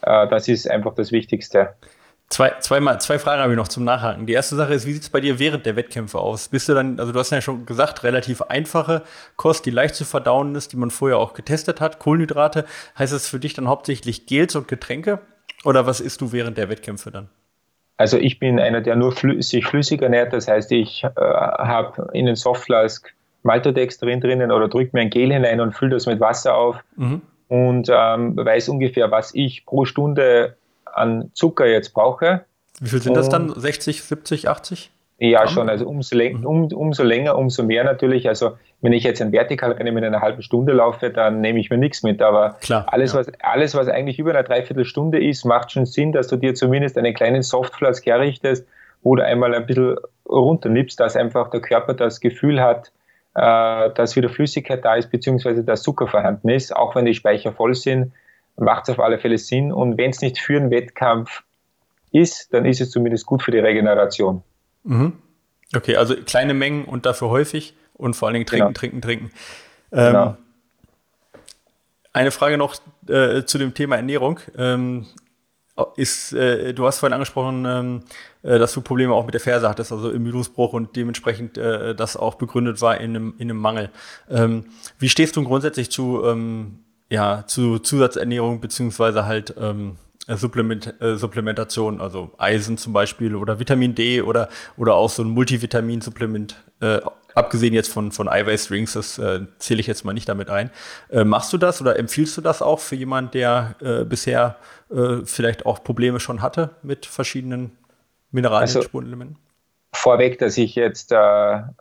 Äh, 0.00 0.28
das 0.28 0.48
ist 0.48 0.66
einfach 0.66 0.94
das 0.94 1.12
Wichtigste. 1.12 1.74
Zwei, 2.30 2.54
zweimal, 2.60 2.98
zwei 3.02 3.18
Fragen 3.18 3.42
habe 3.42 3.52
ich 3.52 3.58
noch 3.58 3.68
zum 3.68 3.84
Nachhaken. 3.84 4.24
Die 4.24 4.32
erste 4.32 4.56
Sache 4.56 4.72
ist, 4.72 4.86
wie 4.86 4.94
sieht 4.94 5.02
es 5.02 5.10
bei 5.10 5.20
dir 5.20 5.38
während 5.38 5.66
der 5.66 5.76
Wettkämpfe 5.76 6.20
aus? 6.20 6.48
Bist 6.48 6.70
du 6.70 6.74
dann, 6.74 6.98
also 6.98 7.12
du 7.12 7.18
hast 7.18 7.32
ja 7.32 7.42
schon 7.42 7.66
gesagt, 7.66 8.02
relativ 8.02 8.40
einfache 8.40 9.02
Kost, 9.36 9.66
die 9.66 9.70
leicht 9.70 9.94
zu 9.94 10.06
verdauen 10.06 10.54
ist, 10.54 10.72
die 10.72 10.78
man 10.78 10.90
vorher 10.90 11.18
auch 11.18 11.34
getestet 11.34 11.82
hat, 11.82 11.98
Kohlenhydrate. 11.98 12.64
Heißt 12.98 13.12
das 13.12 13.28
für 13.28 13.40
dich 13.40 13.52
dann 13.52 13.68
hauptsächlich 13.68 14.24
Gels 14.24 14.56
und 14.56 14.68
Getränke? 14.68 15.18
Oder 15.64 15.86
was 15.86 16.00
isst 16.00 16.20
du 16.20 16.32
während 16.32 16.58
der 16.58 16.68
Wettkämpfe 16.68 17.10
dann? 17.10 17.28
Also 17.96 18.16
ich 18.16 18.38
bin 18.38 18.58
einer, 18.58 18.80
der 18.80 18.96
nur 18.96 19.12
flü 19.12 19.42
sich 19.42 19.66
flüssig 19.66 20.00
ernährt. 20.00 20.32
Das 20.32 20.48
heißt, 20.48 20.72
ich 20.72 21.04
äh, 21.04 21.10
habe 21.16 22.08
in 22.14 22.26
den 22.26 22.36
Softflask 22.36 23.12
Maltodextrin 23.42 24.20
drinnen 24.20 24.50
oder 24.50 24.68
drücke 24.68 24.90
mir 24.94 25.02
ein 25.02 25.10
Gel 25.10 25.32
hinein 25.32 25.60
und 25.60 25.72
fülle 25.72 25.92
das 25.92 26.06
mit 26.06 26.20
Wasser 26.20 26.56
auf 26.56 26.76
mhm. 26.96 27.22
und 27.48 27.88
ähm, 27.90 28.36
weiß 28.36 28.68
ungefähr, 28.68 29.10
was 29.10 29.34
ich 29.34 29.66
pro 29.66 29.84
Stunde 29.84 30.56
an 30.86 31.30
Zucker 31.34 31.66
jetzt 31.66 31.92
brauche. 31.92 32.44
Wie 32.80 32.88
viel 32.88 33.02
sind 33.02 33.14
das 33.14 33.28
dann? 33.28 33.52
60, 33.54 34.02
70, 34.02 34.48
80? 34.48 34.90
Ja, 35.18 35.46
schon. 35.46 35.68
Also 35.68 35.86
umso, 35.86 36.16
mhm. 36.16 36.46
um, 36.46 36.72
umso 36.72 37.02
länger, 37.02 37.36
umso 37.36 37.62
mehr 37.62 37.84
natürlich. 37.84 38.28
Also 38.28 38.56
wenn 38.82 38.92
ich 38.92 39.04
jetzt 39.04 39.20
ein 39.20 39.32
Vertikalrennen 39.32 39.92
mit 39.92 40.04
einer 40.04 40.20
halben 40.20 40.42
Stunde 40.42 40.72
laufe, 40.72 41.10
dann 41.10 41.40
nehme 41.40 41.60
ich 41.60 41.70
mir 41.70 41.76
nichts 41.76 42.02
mit. 42.02 42.22
Aber 42.22 42.56
Klar, 42.60 42.86
alles, 42.88 43.12
ja. 43.12 43.20
was, 43.20 43.32
alles, 43.40 43.74
was 43.74 43.88
eigentlich 43.88 44.18
über 44.18 44.30
eine 44.30 44.44
Dreiviertelstunde 44.44 45.22
ist, 45.22 45.44
macht 45.44 45.72
schon 45.72 45.86
Sinn, 45.86 46.12
dass 46.12 46.28
du 46.28 46.36
dir 46.36 46.54
zumindest 46.54 46.96
einen 46.96 47.14
kleinen 47.14 47.42
Softflask 47.42 48.04
herrichtest 48.06 48.66
oder 49.02 49.24
einmal 49.24 49.54
ein 49.54 49.66
bisschen 49.66 49.96
runternippst, 50.28 50.98
dass 50.98 51.16
einfach 51.16 51.50
der 51.50 51.60
Körper 51.60 51.94
das 51.94 52.20
Gefühl 52.20 52.60
hat, 52.60 52.92
äh, 53.34 53.90
dass 53.94 54.16
wieder 54.16 54.30
Flüssigkeit 54.30 54.84
da 54.84 54.94
ist, 54.94 55.10
beziehungsweise 55.10 55.62
dass 55.62 55.82
Zucker 55.82 56.06
vorhanden 56.06 56.48
ist. 56.48 56.74
Auch 56.74 56.94
wenn 56.94 57.04
die 57.04 57.14
Speicher 57.14 57.52
voll 57.52 57.74
sind, 57.74 58.12
macht 58.56 58.84
es 58.84 58.90
auf 58.90 59.00
alle 59.00 59.18
Fälle 59.18 59.38
Sinn. 59.38 59.72
Und 59.72 59.98
wenn 59.98 60.10
es 60.10 60.22
nicht 60.22 60.38
für 60.38 60.56
einen 60.56 60.70
Wettkampf 60.70 61.42
ist, 62.12 62.52
dann 62.52 62.64
ist 62.64 62.80
es 62.80 62.90
zumindest 62.90 63.26
gut 63.26 63.42
für 63.42 63.50
die 63.50 63.58
Regeneration. 63.58 64.42
Mhm. 64.84 65.14
Okay, 65.74 65.96
also 65.96 66.16
kleine 66.16 66.54
Mengen 66.54 66.84
und 66.84 67.06
dafür 67.06 67.30
häufig 67.30 67.74
und 68.00 68.14
vor 68.14 68.28
allen 68.28 68.34
Dingen 68.34 68.46
trinken, 68.46 68.68
genau. 68.68 68.78
trinken, 68.78 69.02
trinken. 69.02 69.30
Ähm, 69.92 70.06
genau. 70.06 70.36
Eine 72.12 72.30
Frage 72.32 72.58
noch 72.58 72.74
äh, 73.08 73.44
zu 73.44 73.58
dem 73.58 73.74
Thema 73.74 73.96
Ernährung. 73.96 74.40
Ähm, 74.56 75.06
ist, 75.96 76.32
äh, 76.32 76.74
du 76.74 76.86
hast 76.86 76.98
vorhin 76.98 77.14
angesprochen, 77.14 77.64
ähm, 77.66 78.02
äh, 78.42 78.58
dass 78.58 78.74
du 78.74 78.80
Probleme 78.80 79.14
auch 79.14 79.24
mit 79.24 79.34
der 79.34 79.40
Ferse 79.40 79.68
hattest, 79.68 79.92
also 79.92 80.10
Immunusbruch 80.10 80.72
und 80.72 80.94
dementsprechend 80.96 81.56
äh, 81.56 81.94
das 81.94 82.16
auch 82.16 82.34
begründet 82.34 82.80
war 82.82 82.98
in 82.98 83.16
einem, 83.16 83.34
in 83.38 83.50
einem 83.50 83.58
Mangel. 83.58 83.90
Ähm, 84.28 84.66
wie 84.98 85.08
stehst 85.08 85.36
du 85.36 85.44
grundsätzlich 85.44 85.90
zu, 85.90 86.22
ähm, 86.24 86.80
ja, 87.08 87.44
zu 87.46 87.78
Zusatzernährung 87.78 88.60
beziehungsweise 88.60 89.24
halt 89.24 89.54
ähm, 89.58 89.96
äh, 90.26 90.36
Supplement, 90.36 91.00
äh, 91.00 91.16
Supplementation, 91.16 92.00
also 92.00 92.30
Eisen 92.38 92.78
zum 92.78 92.92
Beispiel 92.92 93.34
oder 93.34 93.58
Vitamin 93.58 93.94
D 93.94 94.22
oder, 94.22 94.48
oder 94.76 94.94
auch 94.94 95.10
so 95.10 95.22
ein 95.22 95.30
Multivitamin-Supplement, 95.30 96.56
äh, 96.80 97.00
abgesehen 97.34 97.74
jetzt 97.74 97.92
von, 97.92 98.12
von 98.12 98.28
Eiweißdrinks, 98.28 98.94
das 98.94 99.18
äh, 99.18 99.40
zähle 99.58 99.80
ich 99.80 99.86
jetzt 99.86 100.04
mal 100.04 100.12
nicht 100.12 100.28
damit 100.28 100.50
ein. 100.50 100.70
Äh, 101.10 101.24
machst 101.24 101.52
du 101.52 101.58
das 101.58 101.80
oder 101.80 101.98
empfiehlst 101.98 102.36
du 102.36 102.40
das 102.40 102.62
auch 102.62 102.80
für 102.80 102.96
jemanden, 102.96 103.32
der 103.32 103.74
äh, 103.80 104.04
bisher 104.04 104.56
äh, 104.90 105.24
vielleicht 105.24 105.66
auch 105.66 105.82
Probleme 105.82 106.20
schon 106.20 106.42
hatte 106.42 106.70
mit 106.82 107.06
verschiedenen 107.06 107.76
Mineralien 108.30 108.62
also, 108.62 108.80
und 108.80 108.84
Spurenelementen? 108.84 109.36
Vorweg, 109.92 110.38
dass 110.38 110.56
ich 110.56 110.74
jetzt 110.74 111.10
da 111.10 111.74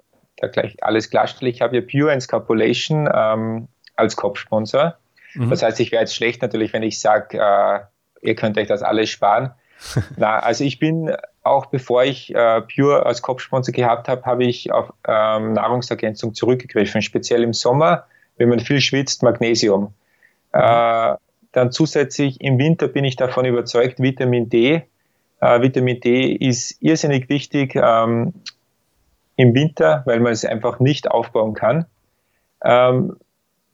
gleich 0.53 0.81
alles 0.83 1.09
klarstelle, 1.09 1.51
ich 1.51 1.61
habe 1.61 1.75
ja 1.75 1.81
Pure 1.81 2.11
Encapsulation 2.11 3.09
ähm, 3.13 3.67
als 3.95 4.15
Kopfsponsor. 4.15 4.95
Mhm. 5.33 5.49
Das 5.49 5.61
heißt, 5.61 5.79
ich 5.79 5.91
wäre 5.91 6.01
jetzt 6.01 6.15
schlecht 6.15 6.41
natürlich, 6.41 6.73
wenn 6.73 6.83
ich 6.83 6.99
sage, 6.99 7.87
ihr 8.21 8.35
könnt 8.35 8.57
euch 8.57 8.67
das 8.67 8.81
alles 8.81 9.09
sparen. 9.09 9.51
Na, 10.17 10.39
also 10.39 10.63
ich 10.63 10.79
bin 10.79 11.15
auch 11.49 11.67
bevor 11.67 12.03
ich 12.03 12.33
äh, 12.33 12.61
Pure 12.61 13.05
als 13.05 13.21
Kopfsponsor 13.21 13.73
gehabt 13.73 14.07
habe, 14.07 14.23
habe 14.23 14.43
ich 14.43 14.71
auf 14.71 14.93
ähm, 15.07 15.53
Nahrungsergänzung 15.53 16.33
zurückgegriffen, 16.33 17.01
speziell 17.01 17.43
im 17.43 17.53
Sommer, 17.53 18.05
wenn 18.37 18.49
man 18.49 18.59
viel 18.59 18.81
schwitzt, 18.81 19.23
Magnesium. 19.23 19.93
Mhm. 20.53 20.59
Äh, 20.61 21.15
dann 21.51 21.71
zusätzlich 21.71 22.41
im 22.41 22.57
Winter 22.59 22.87
bin 22.87 23.05
ich 23.05 23.15
davon 23.15 23.45
überzeugt, 23.45 23.99
Vitamin 23.99 24.49
D. 24.49 24.83
Äh, 25.41 25.61
Vitamin 25.61 25.99
D 25.99 26.31
ist 26.33 26.81
irrsinnig 26.81 27.27
wichtig 27.29 27.75
ähm, 27.75 28.33
im 29.35 29.53
Winter, 29.53 30.03
weil 30.05 30.19
man 30.19 30.33
es 30.33 30.45
einfach 30.45 30.79
nicht 30.79 31.09
aufbauen 31.09 31.53
kann. 31.53 31.85
Ähm, 32.63 33.15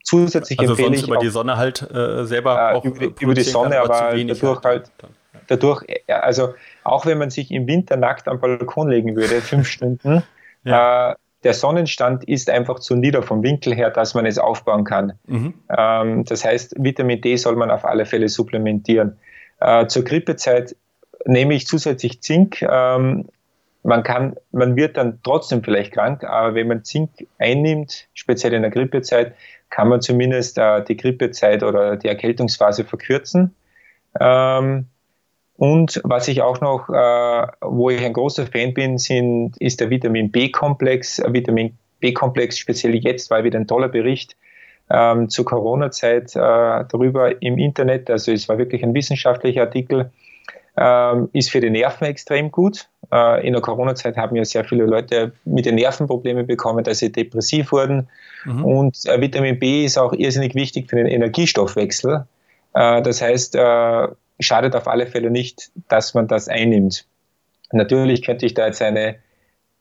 Zusätzlich 0.06 0.60
also 0.60 0.74
empfehle 0.74 0.96
ich 0.96 1.08
über 1.08 1.18
auch, 1.18 1.20
die 1.20 1.30
Sonne 1.30 1.58
halt 1.58 1.82
äh, 1.82 2.26
selber 2.26 2.72
äh, 2.72 2.76
auch 2.76 2.86
über, 2.86 3.08
über 3.20 3.34
die 3.34 3.42
Sonne, 3.42 3.80
aber 3.80 4.14
dadurch 4.14 4.64
halt, 4.64 4.92
dadurch, 5.48 5.84
also 6.08 6.54
auch 6.84 7.06
wenn 7.06 7.18
man 7.18 7.30
sich 7.30 7.52
im 7.52 7.68
Winter 7.68 7.98
nackt 7.98 8.28
am 8.28 8.40
Balkon 8.40 8.90
legen 8.90 9.16
würde, 9.16 9.36
fünf 9.42 9.68
Stunden, 9.68 10.24
ja. 10.64 11.12
äh, 11.12 11.16
der 11.44 11.54
Sonnenstand 11.54 12.24
ist 12.24 12.50
einfach 12.50 12.80
zu 12.80 12.96
nieder 12.96 13.22
vom 13.22 13.44
Winkel 13.44 13.76
her, 13.76 13.92
dass 13.92 14.16
man 14.16 14.26
es 14.26 14.40
aufbauen 14.40 14.84
kann. 14.84 15.14
Mhm. 15.28 15.54
Ähm, 15.70 16.26
das 16.26 16.44
heißt, 16.44 16.76
Vitamin 16.80 17.22
D 17.22 17.36
soll 17.36 17.56
man 17.56 17.70
auf 17.70 17.86
alle 17.86 18.06
Fälle 18.06 18.30
supplementieren. 18.30 19.18
Äh, 19.60 19.86
zur 19.86 20.04
Grippezeit 20.04 20.76
nehme 21.26 21.54
ich 21.54 21.68
zusätzlich 21.68 22.22
Zink. 22.22 22.64
Ähm, 22.64 23.28
man 23.84 24.02
kann, 24.02 24.36
man 24.52 24.76
wird 24.76 24.98
dann 24.98 25.20
trotzdem 25.24 25.64
vielleicht 25.64 25.94
krank, 25.94 26.24
aber 26.24 26.56
wenn 26.56 26.68
man 26.68 26.84
Zink 26.84 27.12
einnimmt, 27.38 28.08
speziell 28.16 28.54
in 28.54 28.64
der 28.64 28.72
Grippezeit, 28.72 29.36
kann 29.70 29.88
man 29.88 30.02
zumindest 30.02 30.58
äh, 30.58 30.84
die 30.84 30.98
Grippezeit 30.98 31.62
oder 31.62 31.96
die 31.96 32.08
Erkältungsphase 32.08 32.84
verkürzen. 32.86 33.56
Ähm, 34.20 34.88
und 35.58 36.01
was 36.03 36.28
ich 36.28 36.41
auch 36.41 36.60
noch, 36.60 36.89
äh, 36.89 37.47
wo 37.62 37.89
ich 37.89 38.03
ein 38.03 38.14
großer 38.14 38.45
Fan 38.45 38.74
bin, 38.74 38.97
sind, 38.97 39.56
ist 39.60 39.80
der 39.80 39.89
Vitamin 39.89 40.32
B-Komplex. 40.32 41.22
Vitamin 41.28 41.78
B-Komplex, 42.01 42.58
speziell 42.58 42.95
jetzt, 42.95 43.30
war 43.32 43.43
wieder 43.43 43.58
ein 43.58 43.68
toller 43.68 43.88
Bericht 43.88 44.36
ähm, 44.89 45.30
zur 45.30 45.45
Corona-Zeit 45.45 46.36
äh, 46.36 46.39
darüber 46.39 47.41
im 47.41 47.58
Internet. 47.58 48.10
Also 48.10 48.34
es 48.34 48.49
war 48.49 48.58
wirklich 48.58 48.84
ein 48.84 48.93
wissenschaftlicher 48.93 49.62
Artikel. 49.62 50.12
Ähm, 50.78 51.30
ist 51.32 51.51
für 51.51 51.62
die 51.62 51.70
Nerven 51.70 52.03
extrem 52.03 52.51
gut. 52.51 52.89
Äh, 53.10 53.47
in 53.47 53.53
der 53.53 53.62
Corona-Zeit 53.62 54.18
haben 54.18 54.36
ja 54.36 54.43
sehr 54.43 54.66
viele 54.66 54.84
Leute 54.86 55.32
mit 55.45 55.66
den 55.66 55.76
Nerven 55.76 56.06
Probleme 56.06 56.43
bekommen, 56.43 56.84
dass 56.84 56.97
sie 56.97 57.14
depressiv 57.14 57.72
wurden. 57.72 58.10
Mhm. 58.43 58.66
Und 58.66 58.97
äh, 59.06 59.22
Vitamin 59.22 59.58
B 59.58 59.86
ist 59.86 59.97
auch 59.97 60.12
irrsinnig 60.12 60.53
wichtig 60.53 60.89
für 60.89 60.97
den 60.97 61.08
Energiestoffwechsel. 61.08 62.26
Äh, 62.74 63.01
das 63.03 63.22
heißt, 63.22 63.56
äh, 63.56 64.08
schadet 64.40 64.76
auf 64.76 64.88
alle 64.88 65.08
Fälle 65.08 65.32
nicht, 65.32 65.72
dass 65.88 66.14
man 66.14 66.28
das 66.28 66.48
einnimmt. 66.48 67.06
Natürlich 67.72 68.22
könnte 68.22 68.46
ich 68.46 68.54
da 68.54 68.68
jetzt 68.68 68.82
eine 68.82 69.16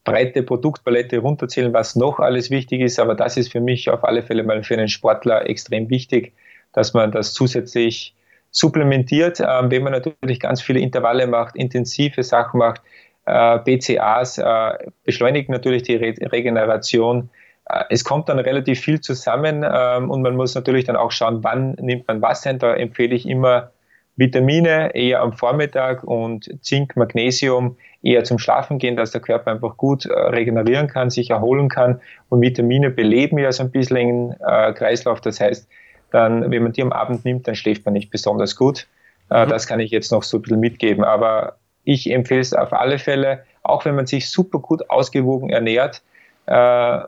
breite 0.05 0.43
Produktpalette 0.43 1.19
runterzählen, 1.19 1.73
was 1.73 1.97
noch 1.97 2.21
alles 2.21 2.51
wichtig 2.51 2.81
ist, 2.81 3.01
aber 3.01 3.15
das 3.15 3.37
ist 3.37 3.51
für 3.51 3.61
mich 3.61 3.91
auf 3.91 4.05
alle 4.05 4.23
Fälle 4.23 4.43
mal 4.43 4.63
für 4.63 4.75
einen 4.75 4.89
Sportler 4.89 5.49
extrem 5.49 5.89
wichtig, 5.91 6.35
dass 6.73 6.93
man 6.93 7.11
das 7.11 7.33
zusätzlich 7.33 8.15
supplementiert, 8.51 9.41
ähm, 9.41 9.71
wenn 9.71 9.83
man 9.83 9.93
natürlich 9.93 10.39
ganz 10.39 10.63
viele 10.63 10.81
Intervalle 10.81 11.27
macht, 11.27 11.57
intensive 11.57 12.23
Sachen 12.23 12.59
macht. 12.59 12.83
Äh, 13.27 13.59
BCAs 13.61 14.39
äh, 14.39 14.91
beschleunigen 15.05 15.53
natürlich 15.53 15.83
die 15.83 15.97
Re 15.97 16.15
Regeneration. 16.21 17.31
Äh, 17.65 17.85
es 17.89 18.05
kommt 18.05 18.29
dann 18.29 18.39
relativ 18.39 18.81
viel 18.81 19.01
zusammen 19.01 19.65
ähm, 19.69 20.11
und 20.11 20.23
man 20.23 20.37
muss 20.37 20.55
natürlich 20.55 20.85
dann 20.85 20.97
auch 20.97 21.11
schauen, 21.11 21.43
wann 21.43 21.73
nimmt 21.81 22.07
man 22.07 22.23
was 22.23 22.47
ein. 22.47 22.59
Da 22.59 22.75
empfehle 22.75 23.15
ich 23.15 23.27
immer 23.27 23.73
Vitamine 24.17 24.95
eher 24.95 25.21
am 25.21 25.33
Vormittag 25.33 26.05
und 26.05 26.49
Zink, 26.63 26.97
Magnesium 26.97 27.77
eher 28.03 28.23
zum 28.25 28.39
Schlafen 28.39 28.79
gehen, 28.79 28.97
dass 28.97 29.11
der 29.11 29.21
Körper 29.21 29.51
einfach 29.51 29.77
gut 29.77 30.07
äh, 30.07 30.13
regenerieren 30.13 30.87
kann, 30.87 31.11
sich 31.11 31.31
erholen 31.31 31.69
kann. 31.69 32.01
Und 32.29 32.41
Vitamine 32.41 32.91
beleben 32.91 33.39
ja 33.39 33.51
so 33.51 33.65
ein 33.65 33.71
bisschen 33.71 33.97
den 33.97 34.37
äh, 34.47 34.73
Kreislauf. 34.73 35.21
Das 35.21 35.41
heißt, 35.41 35.69
dann, 36.11 36.51
wenn 36.51 36.63
man 36.63 36.73
die 36.73 36.83
am 36.83 36.93
Abend 36.93 37.25
nimmt, 37.25 37.49
dann 37.49 37.57
schläft 37.57 37.85
man 37.85 37.95
nicht 37.95 38.11
besonders 38.11 38.55
gut. 38.55 38.87
Äh, 39.31 39.47
mhm. 39.47 39.51
Das 39.51 39.67
kann 39.67 39.81
ich 39.81 39.91
jetzt 39.91 40.13
noch 40.13 40.23
so 40.23 40.39
ein 40.39 40.43
bisschen 40.43 40.61
mitgeben. 40.61 41.03
Aber 41.03 41.57
ich 41.83 42.11
empfehle 42.11 42.41
es 42.41 42.55
auf 42.55 42.73
alle 42.73 42.99
Fälle, 42.99 43.45
auch 43.63 43.85
wenn 43.85 43.97
man 43.97 44.07
sich 44.07 44.31
super 44.31 44.59
gut 44.59 44.89
ausgewogen 44.91 45.51
ernährt, 45.51 46.03
äh, 46.47 47.01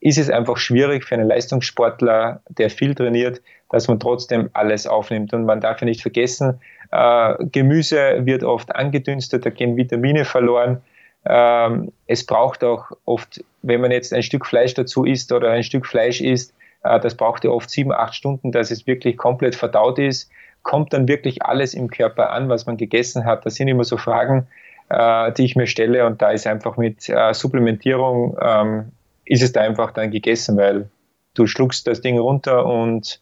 ist 0.00 0.18
es 0.18 0.30
einfach 0.30 0.56
schwierig 0.56 1.04
für 1.04 1.16
einen 1.16 1.28
Leistungssportler, 1.28 2.40
der 2.48 2.70
viel 2.70 2.94
trainiert, 2.94 3.42
dass 3.70 3.88
man 3.88 4.00
trotzdem 4.00 4.50
alles 4.52 4.86
aufnimmt. 4.86 5.32
Und 5.32 5.44
man 5.44 5.60
darf 5.60 5.80
ja 5.80 5.86
nicht 5.86 6.02
vergessen, 6.02 6.60
äh, 6.90 7.34
Gemüse 7.52 8.26
wird 8.26 8.42
oft 8.42 8.74
angedünstet, 8.74 9.46
da 9.46 9.50
gehen 9.50 9.76
Vitamine 9.76 10.24
verloren. 10.24 10.82
Ähm, 11.24 11.92
es 12.06 12.24
braucht 12.24 12.64
auch 12.64 12.90
oft, 13.04 13.44
wenn 13.62 13.80
man 13.80 13.90
jetzt 13.90 14.12
ein 14.12 14.22
Stück 14.22 14.46
Fleisch 14.46 14.74
dazu 14.74 15.04
isst 15.04 15.32
oder 15.32 15.50
ein 15.50 15.62
Stück 15.62 15.86
Fleisch 15.86 16.20
isst, 16.20 16.54
äh, 16.82 16.98
das 16.98 17.14
braucht 17.14 17.44
ja 17.44 17.50
oft 17.50 17.70
sieben, 17.70 17.92
acht 17.92 18.14
Stunden, 18.14 18.52
dass 18.52 18.70
es 18.70 18.86
wirklich 18.86 19.16
komplett 19.16 19.54
verdaut 19.54 19.98
ist. 19.98 20.30
Kommt 20.62 20.92
dann 20.92 21.08
wirklich 21.08 21.42
alles 21.42 21.74
im 21.74 21.88
Körper 21.90 22.30
an, 22.30 22.48
was 22.48 22.66
man 22.66 22.76
gegessen 22.76 23.24
hat? 23.24 23.46
Das 23.46 23.54
sind 23.54 23.68
immer 23.68 23.84
so 23.84 23.96
Fragen, 23.96 24.46
äh, 24.88 25.32
die 25.32 25.44
ich 25.44 25.56
mir 25.56 25.66
stelle 25.66 26.06
und 26.06 26.20
da 26.20 26.30
ist 26.30 26.46
einfach 26.46 26.76
mit 26.76 27.08
äh, 27.08 27.32
Supplementierung 27.32 28.36
ähm, 28.40 28.92
ist 29.24 29.42
es 29.42 29.52
da 29.52 29.60
einfach 29.60 29.92
dann 29.92 30.10
gegessen, 30.10 30.56
weil 30.56 30.90
du 31.34 31.46
schluckst 31.46 31.86
das 31.86 32.00
Ding 32.00 32.18
runter 32.18 32.66
und 32.66 33.20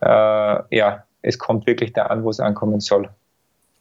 äh, 0.00 0.76
ja, 0.76 1.04
es 1.22 1.38
kommt 1.38 1.66
wirklich 1.66 1.92
da 1.92 2.06
an, 2.06 2.24
wo 2.24 2.30
es 2.30 2.40
ankommen 2.40 2.80
soll. 2.80 3.08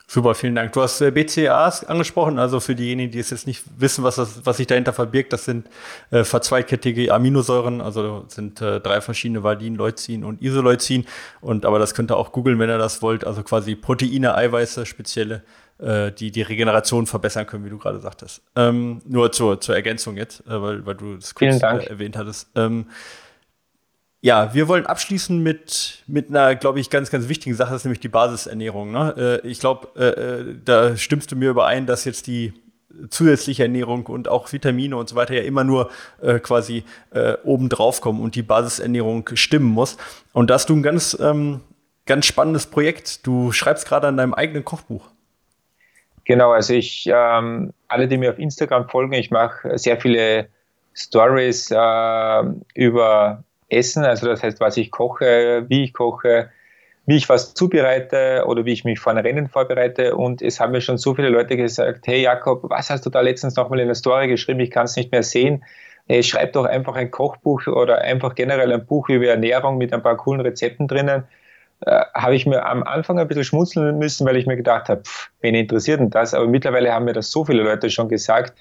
Super, 0.07 0.35
vielen 0.35 0.53
Dank. 0.53 0.71
Du 0.73 0.81
hast 0.83 1.01
äh, 1.01 1.09
BCAAs 1.09 1.85
angesprochen, 1.85 2.37
also 2.37 2.59
für 2.59 2.75
diejenigen, 2.75 3.11
die 3.11 3.19
es 3.19 3.31
jetzt 3.31 3.47
nicht 3.47 3.63
wissen, 3.77 4.03
was, 4.03 4.15
das, 4.15 4.45
was 4.45 4.57
sich 4.57 4.67
dahinter 4.67 4.93
verbirgt, 4.93 5.33
das 5.33 5.45
sind 5.45 5.67
äh, 6.11 6.23
verzweigkettige 6.23 7.11
Aminosäuren, 7.11 7.81
also 7.81 8.23
sind 8.27 8.61
äh, 8.61 8.79
drei 8.79 9.01
verschiedene 9.01 9.41
Valin, 9.41 9.75
Leucin 9.75 10.23
und 10.23 10.43
Isoleucin. 10.43 11.05
Und 11.41 11.65
aber 11.65 11.79
das 11.79 11.95
könnt 11.95 12.11
ihr 12.11 12.17
auch 12.17 12.31
googeln, 12.31 12.59
wenn 12.59 12.69
ihr 12.69 12.77
das 12.77 13.01
wollt, 13.01 13.25
also 13.25 13.41
quasi 13.41 13.75
Proteine, 13.75 14.35
Eiweiße, 14.35 14.85
spezielle, 14.85 15.41
äh, 15.79 16.11
die 16.11 16.29
die 16.29 16.43
Regeneration 16.43 17.07
verbessern 17.07 17.47
können, 17.47 17.65
wie 17.65 17.71
du 17.71 17.79
gerade 17.79 17.99
sagtest. 17.99 18.43
Ähm, 18.55 19.01
nur 19.05 19.31
zur, 19.31 19.59
zur 19.59 19.75
Ergänzung 19.75 20.17
jetzt, 20.17 20.41
äh, 20.41 20.61
weil, 20.61 20.85
weil 20.85 20.95
du 20.95 21.15
das 21.15 21.33
kurz 21.33 21.63
äh, 21.63 21.89
erwähnt 21.89 22.15
hattest. 22.15 22.49
Ähm, 22.55 22.85
ja, 24.25 24.55
wir 24.55 24.67
wollen 24.67 24.87
abschließen 24.87 25.37
mit, 25.37 26.01
mit 26.07 26.29
einer, 26.29 26.55
glaube 26.55 26.79
ich, 26.79 26.89
ganz, 26.89 27.11
ganz 27.11 27.29
wichtigen 27.29 27.55
Sache, 27.55 27.73
das 27.73 27.81
ist 27.81 27.85
nämlich 27.85 27.99
die 27.99 28.07
Basisernährung. 28.07 28.91
Ne? 28.91 29.41
Äh, 29.43 29.47
ich 29.47 29.59
glaube, 29.59 29.89
äh, 29.95 30.49
äh, 30.49 30.55
da 30.65 30.97
stimmst 30.97 31.31
du 31.31 31.35
mir 31.35 31.51
überein, 31.51 31.85
dass 31.85 32.05
jetzt 32.05 32.25
die 32.25 32.51
zusätzliche 33.11 33.61
Ernährung 33.61 34.07
und 34.07 34.27
auch 34.27 34.51
Vitamine 34.51 34.97
und 34.97 35.09
so 35.09 35.15
weiter 35.15 35.35
ja 35.35 35.43
immer 35.43 35.63
nur 35.63 35.91
quasi 36.43 36.85
obendrauf 37.43 37.99
kommen 37.99 38.21
und 38.21 38.35
die 38.35 38.41
Basisernährung 38.41 39.29
stimmen 39.33 39.65
muss. 39.65 39.97
Und 40.31 40.49
da 40.49 40.53
hast 40.53 40.69
du 40.69 40.75
ein 40.77 40.81
ganz, 40.81 41.15
ähm, 41.21 41.59
ganz 42.05 42.25
spannendes 42.25 42.67
Projekt. 42.67 43.27
Du 43.27 43.51
schreibst 43.51 43.85
gerade 43.85 44.07
an 44.07 44.15
deinem 44.15 44.33
eigenen 44.33 44.63
Kochbuch. 44.63 45.09
Genau, 46.23 46.51
also 46.51 46.73
ich, 46.73 47.07
ähm, 47.13 47.73
alle, 47.89 48.07
die 48.07 48.17
mir 48.17 48.31
auf 48.31 48.39
Instagram 48.39 48.87
folgen, 48.87 49.11
ich 49.11 49.29
mache 49.29 49.77
sehr 49.77 49.99
viele 49.99 50.47
Stories 50.93 51.69
äh, 51.71 52.43
über 52.75 53.43
Essen, 53.69 54.05
also 54.05 54.27
das 54.27 54.43
heißt, 54.43 54.59
was 54.59 54.77
ich 54.77 54.91
koche, 54.91 55.65
wie 55.67 55.83
ich 55.83 55.93
koche, 55.93 56.49
wie 57.05 57.17
ich 57.17 57.29
was 57.29 57.53
zubereite 57.53 58.45
oder 58.47 58.65
wie 58.65 58.73
ich 58.73 58.83
mich 58.83 58.99
vor 58.99 59.11
einem 59.11 59.23
Rennen 59.25 59.47
vorbereite. 59.47 60.15
Und 60.15 60.41
es 60.41 60.59
haben 60.59 60.71
mir 60.71 60.81
schon 60.81 60.97
so 60.97 61.13
viele 61.13 61.29
Leute 61.29 61.55
gesagt, 61.55 62.07
hey 62.07 62.21
Jakob, 62.21 62.61
was 62.69 62.89
hast 62.89 63.05
du 63.05 63.09
da 63.09 63.21
letztens 63.21 63.55
nochmal 63.55 63.79
in 63.79 63.87
der 63.87 63.95
Story 63.95 64.27
geschrieben? 64.27 64.59
Ich 64.59 64.71
kann 64.71 64.85
es 64.85 64.95
nicht 64.95 65.11
mehr 65.11 65.23
sehen. 65.23 65.63
Hey, 66.07 66.21
schreib 66.23 66.53
doch 66.53 66.65
einfach 66.65 66.95
ein 66.95 67.11
Kochbuch 67.11 67.67
oder 67.67 68.01
einfach 68.01 68.35
generell 68.35 68.71
ein 68.71 68.85
Buch 68.85 69.09
über 69.09 69.27
Ernährung 69.27 69.77
mit 69.77 69.93
ein 69.93 70.03
paar 70.03 70.17
coolen 70.17 70.41
Rezepten 70.41 70.87
drinnen. 70.87 71.23
Äh, 71.81 72.05
habe 72.13 72.35
ich 72.35 72.45
mir 72.45 72.65
am 72.65 72.83
Anfang 72.83 73.19
ein 73.19 73.27
bisschen 73.27 73.43
schmunzeln 73.43 73.97
müssen, 73.97 74.25
weil 74.25 74.37
ich 74.37 74.45
mir 74.45 74.55
gedacht 74.55 74.87
habe, 74.89 75.01
pff, 75.01 75.29
wen 75.41 75.55
interessiert 75.55 75.99
denn 75.99 76.09
das? 76.09 76.33
Aber 76.33 76.47
mittlerweile 76.47 76.93
haben 76.93 77.05
mir 77.05 77.13
das 77.13 77.31
so 77.31 77.45
viele 77.45 77.63
Leute 77.63 77.89
schon 77.89 78.07
gesagt, 78.07 78.53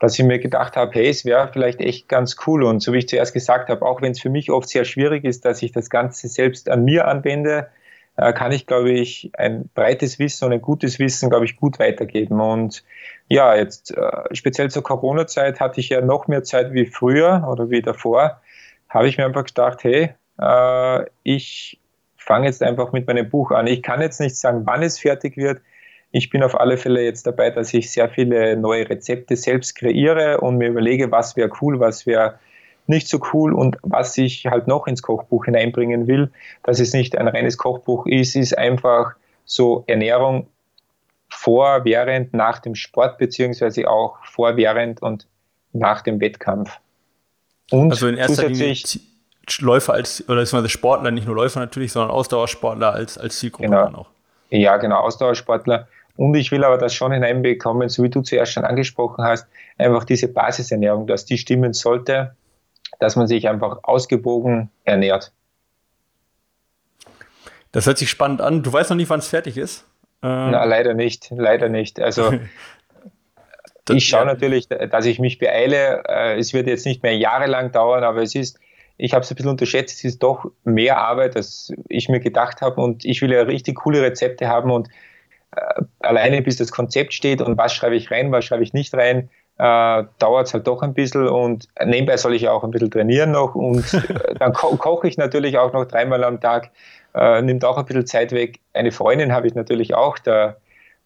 dass 0.00 0.18
ich 0.18 0.24
mir 0.24 0.38
gedacht 0.38 0.76
habe, 0.76 0.92
hey, 0.94 1.08
es 1.08 1.24
wäre 1.24 1.48
vielleicht 1.52 1.80
echt 1.80 2.08
ganz 2.08 2.36
cool. 2.46 2.64
Und 2.64 2.80
so 2.80 2.92
wie 2.92 2.98
ich 2.98 3.08
zuerst 3.08 3.34
gesagt 3.34 3.68
habe, 3.68 3.84
auch 3.84 4.02
wenn 4.02 4.12
es 4.12 4.20
für 4.20 4.30
mich 4.30 4.50
oft 4.50 4.68
sehr 4.68 4.84
schwierig 4.84 5.24
ist, 5.24 5.44
dass 5.44 5.62
ich 5.62 5.72
das 5.72 5.90
Ganze 5.90 6.26
selbst 6.26 6.68
an 6.70 6.84
mir 6.84 7.06
anwende, 7.06 7.68
äh, 8.16 8.32
kann 8.32 8.50
ich, 8.50 8.66
glaube 8.66 8.90
ich, 8.90 9.30
ein 9.36 9.68
breites 9.74 10.18
Wissen 10.18 10.46
und 10.46 10.52
ein 10.54 10.62
gutes 10.62 10.98
Wissen, 10.98 11.28
glaube 11.28 11.44
ich, 11.44 11.56
gut 11.56 11.78
weitergeben. 11.78 12.40
Und 12.40 12.82
ja, 13.28 13.54
jetzt 13.54 13.96
äh, 13.96 14.10
speziell 14.32 14.70
zur 14.70 14.82
Corona-Zeit 14.82 15.60
hatte 15.60 15.80
ich 15.80 15.90
ja 15.90 16.00
noch 16.00 16.28
mehr 16.28 16.42
Zeit 16.42 16.72
wie 16.72 16.86
früher 16.86 17.46
oder 17.50 17.68
wie 17.68 17.82
davor. 17.82 18.40
Habe 18.88 19.06
ich 19.06 19.18
mir 19.18 19.26
einfach 19.26 19.44
gedacht, 19.44 19.84
hey, 19.84 20.14
äh, 20.40 21.04
ich 21.22 21.78
fange 22.16 22.46
jetzt 22.46 22.62
einfach 22.62 22.92
mit 22.92 23.06
meinem 23.06 23.28
Buch 23.28 23.50
an. 23.50 23.66
Ich 23.66 23.82
kann 23.82 24.00
jetzt 24.00 24.18
nicht 24.18 24.36
sagen, 24.36 24.62
wann 24.64 24.82
es 24.82 24.98
fertig 24.98 25.36
wird. 25.36 25.60
Ich 26.12 26.30
bin 26.30 26.42
auf 26.42 26.58
alle 26.58 26.76
Fälle 26.76 27.02
jetzt 27.04 27.26
dabei, 27.26 27.50
dass 27.50 27.72
ich 27.72 27.92
sehr 27.92 28.08
viele 28.08 28.56
neue 28.56 28.88
Rezepte 28.88 29.36
selbst 29.36 29.76
kreiere 29.76 30.40
und 30.40 30.56
mir 30.56 30.68
überlege, 30.68 31.10
was 31.10 31.36
wäre 31.36 31.50
cool, 31.60 31.78
was 31.78 32.06
wäre 32.06 32.38
nicht 32.86 33.08
so 33.08 33.20
cool 33.32 33.54
und 33.54 33.76
was 33.82 34.18
ich 34.18 34.46
halt 34.46 34.66
noch 34.66 34.86
ins 34.86 35.02
Kochbuch 35.02 35.44
hineinbringen 35.44 36.08
will, 36.08 36.30
dass 36.64 36.80
es 36.80 36.92
nicht 36.92 37.16
ein 37.16 37.28
reines 37.28 37.56
Kochbuch 37.56 38.06
ist, 38.06 38.34
ist 38.34 38.58
einfach 38.58 39.12
so 39.44 39.84
Ernährung 39.86 40.48
vor, 41.28 41.84
während, 41.84 42.34
nach 42.34 42.58
dem 42.58 42.74
Sport, 42.74 43.18
beziehungsweise 43.18 43.88
auch 43.88 44.18
vor, 44.24 44.56
während 44.56 45.00
und 45.00 45.26
nach 45.72 46.02
dem 46.02 46.20
Wettkampf. 46.20 46.78
Und 47.70 47.92
also 47.92 48.08
in 48.08 48.16
erster 48.16 48.48
Linie 48.48 48.74
Läufer 49.60 49.94
als, 49.94 50.28
oder 50.28 50.40
beziehungsweise 50.40 50.68
Sportler, 50.68 51.10
nicht 51.10 51.26
nur 51.26 51.34
Läufer 51.34 51.60
natürlich, 51.60 51.92
sondern 51.92 52.10
Ausdauersportler 52.10 52.92
als, 52.92 53.18
als 53.18 53.38
Zielgruppe 53.38 53.68
genau. 53.68 53.84
dann 53.84 53.94
auch. 53.96 54.08
Ja, 54.50 54.76
genau, 54.76 55.00
Ausdauersportler. 55.00 55.88
Und 56.20 56.34
ich 56.34 56.52
will 56.52 56.64
aber 56.64 56.76
das 56.76 56.92
schon 56.92 57.12
hineinbekommen, 57.12 57.88
so 57.88 58.02
wie 58.02 58.10
du 58.10 58.20
zuerst 58.20 58.52
schon 58.52 58.66
angesprochen 58.66 59.24
hast, 59.24 59.46
einfach 59.78 60.04
diese 60.04 60.28
Basisernährung, 60.28 61.06
dass 61.06 61.24
die 61.24 61.38
stimmen 61.38 61.72
sollte, 61.72 62.36
dass 62.98 63.16
man 63.16 63.26
sich 63.26 63.48
einfach 63.48 63.78
ausgewogen 63.84 64.68
ernährt. 64.84 65.32
Das 67.72 67.86
hört 67.86 67.96
sich 67.96 68.10
spannend 68.10 68.42
an. 68.42 68.62
Du 68.62 68.70
weißt 68.70 68.90
noch 68.90 68.98
nicht, 68.98 69.08
wann 69.08 69.20
es 69.20 69.28
fertig 69.28 69.56
ist? 69.56 69.86
Ähm 70.22 70.50
Na, 70.50 70.64
leider 70.64 70.92
nicht, 70.92 71.32
leider 71.34 71.70
nicht. 71.70 71.98
Also 71.98 72.34
ich 73.90 74.06
schaue 74.06 74.26
ja. 74.26 74.26
natürlich, 74.26 74.68
dass 74.68 75.06
ich 75.06 75.20
mich 75.20 75.38
beeile. 75.38 76.02
Äh, 76.06 76.38
es 76.38 76.52
wird 76.52 76.66
jetzt 76.66 76.84
nicht 76.84 77.02
mehr 77.02 77.16
jahrelang 77.16 77.72
dauern, 77.72 78.04
aber 78.04 78.20
es 78.20 78.34
ist, 78.34 78.60
ich 78.98 79.14
habe 79.14 79.24
es 79.24 79.30
ein 79.30 79.36
bisschen 79.36 79.52
unterschätzt, 79.52 79.96
es 79.96 80.04
ist 80.04 80.22
doch 80.22 80.44
mehr 80.64 80.98
Arbeit, 80.98 81.34
als 81.36 81.72
ich 81.88 82.10
mir 82.10 82.20
gedacht 82.20 82.60
habe. 82.60 82.78
Und 82.82 83.06
ich 83.06 83.22
will 83.22 83.32
ja 83.32 83.40
richtig 83.40 83.76
coole 83.76 84.02
Rezepte 84.02 84.48
haben 84.48 84.70
und 84.70 84.90
alleine 86.00 86.42
bis 86.42 86.56
das 86.56 86.70
Konzept 86.70 87.12
steht 87.12 87.40
und 87.40 87.58
was 87.58 87.72
schreibe 87.72 87.96
ich 87.96 88.10
rein, 88.10 88.32
was 88.32 88.44
schreibe 88.44 88.62
ich 88.62 88.72
nicht 88.72 88.94
rein, 88.94 89.30
äh, 89.58 90.04
dauert 90.18 90.46
es 90.46 90.54
halt 90.54 90.66
doch 90.66 90.82
ein 90.82 90.94
bisschen 90.94 91.28
und 91.28 91.68
nebenbei 91.84 92.16
soll 92.16 92.34
ich 92.34 92.42
ja 92.42 92.52
auch 92.52 92.64
ein 92.64 92.70
bisschen 92.70 92.90
trainieren 92.90 93.32
noch 93.32 93.54
und 93.54 93.92
äh, 93.94 94.34
dann 94.38 94.52
ko 94.52 94.76
koche 94.76 95.08
ich 95.08 95.18
natürlich 95.18 95.58
auch 95.58 95.72
noch 95.72 95.84
dreimal 95.84 96.24
am 96.24 96.40
Tag, 96.40 96.70
äh, 97.14 97.42
nimmt 97.42 97.64
auch 97.64 97.76
ein 97.76 97.84
bisschen 97.84 98.06
Zeit 98.06 98.32
weg. 98.32 98.60
Eine 98.72 98.92
Freundin 98.92 99.32
habe 99.32 99.46
ich 99.46 99.54
natürlich 99.54 99.94
auch, 99.94 100.18
da, 100.18 100.56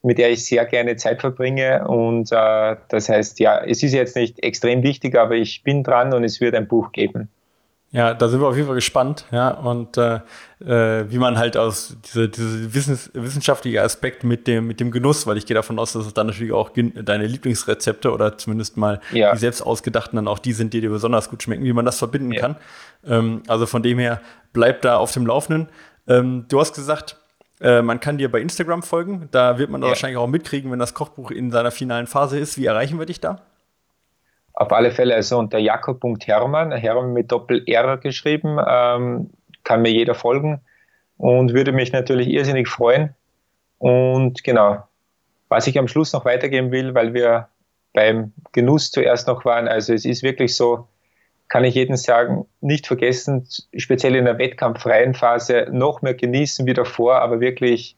mit 0.03 0.18
der 0.18 0.30
ich 0.30 0.45
sehr 0.45 0.66
gerne 0.66 0.97
Zeit 0.97 1.20
verbringe 1.22 1.88
und 1.88 2.30
äh, 2.30 2.76
das 2.88 3.09
heißt, 3.09 3.40
ja, 3.40 3.64
es 3.64 3.82
ist 3.82 3.92
jetzt 3.92 4.14
nicht 4.14 4.42
extrem 4.42 4.82
wichtig, 4.82 5.16
aber 5.16 5.34
ich 5.34 5.62
bin 5.62 5.82
dran 5.82 6.12
und 6.12 6.22
es 6.22 6.40
wird 6.40 6.55
ein 6.55 6.68
Buch 6.68 6.92
geben. 6.92 7.30
Ja, 7.95 8.12
da 8.12 8.28
sind 8.28 8.40
wir 8.40 8.49
auf 8.49 8.57
jeden 8.57 8.66
Fall 8.66 8.74
gespannt, 8.74 9.24
ja, 9.30 9.51
und 9.51 9.97
äh, 9.99 10.16
äh, 10.59 11.09
wie 11.09 11.18
man 11.18 11.38
halt 11.38 11.57
aus 11.57 11.97
diese, 12.05 12.28
diese 12.28 12.74
Wissens, 12.74 13.09
wissenschaftliche 13.14 13.80
Aspekt 13.82 14.24
mit 14.24 14.49
dem, 14.49 14.66
mit 14.66 14.80
dem 14.80 14.90
Genuss, 14.90 15.28
weil 15.28 15.36
ich 15.36 15.47
gehe 15.47 15.55
davon 15.55 15.78
aus, 15.78 15.92
dass 15.92 16.05
es 16.05 16.12
dann 16.12 16.26
natürlich 16.26 16.53
auch 16.53 16.70
deine 16.74 17.28
Lieblingsrezepte 17.28 18.11
oder 18.11 18.36
zumindest 18.36 18.76
mal 18.76 19.01
ja. 19.12 19.32
die 19.32 19.38
selbst 19.38 19.62
ausgedachten 19.62 20.16
dann 20.16 20.26
auch 20.26 20.40
die 20.40 20.53
sind, 20.53 20.74
die 20.74 20.80
dir 20.80 20.90
besonders 20.90 21.30
gut 21.30 21.45
schmecken, 21.45 21.62
wie 21.62 21.72
man 21.72 21.84
das 21.84 21.99
verbinden 22.01 22.32
ja. 22.32 22.40
kann. 22.40 22.57
Ähm, 23.07 23.45
also 23.47 23.64
von 23.64 23.84
dem 23.84 24.01
her, 24.01 24.20
bleib 24.53 24.82
da 24.82 24.97
auf 24.97 25.12
dem 25.12 25.24
Laufenden. 25.24 25.68
Ähm, 26.09 26.47
du 26.49 26.59
hast 26.59 26.74
gesagt, 26.74 27.16
äh, 27.61 27.80
man 27.80 28.01
kann 28.01 28.18
dir 28.18 28.28
bei 28.28 28.40
Instagram 28.40 28.82
folgen, 28.82 29.28
da 29.30 29.57
wird 29.59 29.70
man 29.70 29.82
ja. 29.82 29.86
wahrscheinlich 29.86 30.18
auch 30.18 30.26
mitkriegen, 30.26 30.72
wenn 30.72 30.80
das 30.80 30.95
Kochbuch 30.95 31.30
in 31.30 31.53
seiner 31.53 31.70
finalen 31.70 32.09
Phase 32.09 32.40
ist. 32.40 32.59
Wie 32.59 32.66
erreichen 32.66 32.99
wir 32.99 33.07
dich 33.07 33.20
da? 33.20 33.40
Auf 34.55 34.72
alle 34.72 34.92
Fälle 34.92 35.14
also 35.14 35.38
unter 35.38 35.59
jakob.hermann, 35.59 36.72
Hermann 36.72 37.12
mit 37.12 37.32
Doppel-R 37.32 37.98
geschrieben, 37.98 38.59
ähm, 38.66 39.30
kann 39.64 39.82
mir 39.82 39.90
jeder 39.90 40.14
folgen 40.14 40.61
und 41.16 41.52
würde 41.52 41.72
mich 41.72 41.92
natürlich 41.92 42.28
irrsinnig 42.28 42.68
freuen. 42.68 43.14
Und 43.78 44.44
genau, 44.44 44.85
was 45.48 45.66
ich 45.66 45.78
am 45.78 45.89
Schluss 45.89 46.12
noch 46.12 46.24
weitergeben 46.24 46.70
will, 46.70 46.94
weil 46.94 47.14
wir 47.14 47.48
beim 47.93 48.32
Genuss 48.52 48.93
zuerst 48.93 49.26
noch 49.26 49.44
waren, 49.44 49.66
also 49.66 49.93
es 49.93 50.05
ist 50.05 50.22
wirklich 50.22 50.55
so, 50.55 50.86
kann 51.48 51.64
ich 51.64 51.74
jedem 51.74 51.97
sagen, 51.97 52.47
nicht 52.60 52.86
vergessen, 52.86 53.47
speziell 53.76 54.14
in 54.14 54.24
der 54.24 54.39
wettkampffreien 54.39 55.14
Phase 55.14 55.66
noch 55.70 56.01
mehr 56.01 56.14
genießen 56.14 56.66
wie 56.66 56.74
davor, 56.74 57.16
aber 57.16 57.40
wirklich, 57.40 57.97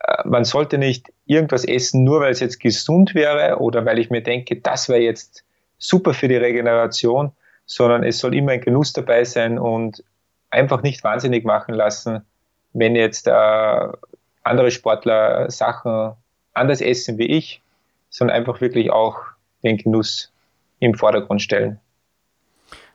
äh, 0.00 0.22
man 0.24 0.44
sollte 0.44 0.78
nicht 0.78 1.12
irgendwas 1.26 1.64
essen, 1.64 2.04
nur 2.04 2.20
weil 2.20 2.32
es 2.32 2.40
jetzt 2.40 2.60
gesund 2.60 3.14
wäre 3.14 3.58
oder 3.58 3.84
weil 3.84 3.98
ich 3.98 4.10
mir 4.10 4.22
denke, 4.22 4.56
das 4.56 4.88
wäre 4.88 5.00
jetzt 5.00 5.44
super 5.80 6.14
für 6.14 6.28
die 6.28 6.36
Regeneration, 6.36 7.32
sondern 7.66 8.04
es 8.04 8.18
soll 8.18 8.36
immer 8.36 8.52
ein 8.52 8.60
Genuss 8.60 8.92
dabei 8.92 9.24
sein 9.24 9.58
und 9.58 10.04
einfach 10.50 10.82
nicht 10.82 11.02
wahnsinnig 11.02 11.44
machen 11.44 11.74
lassen, 11.74 12.24
wenn 12.72 12.94
jetzt 12.94 13.26
äh, 13.26 13.88
andere 14.42 14.70
Sportler 14.70 15.50
Sachen 15.50 16.12
anders 16.52 16.80
essen 16.80 17.18
wie 17.18 17.26
ich, 17.26 17.62
sondern 18.10 18.36
einfach 18.36 18.60
wirklich 18.60 18.90
auch 18.90 19.18
den 19.64 19.78
Genuss 19.78 20.32
im 20.78 20.94
Vordergrund 20.94 21.42
stellen. 21.42 21.80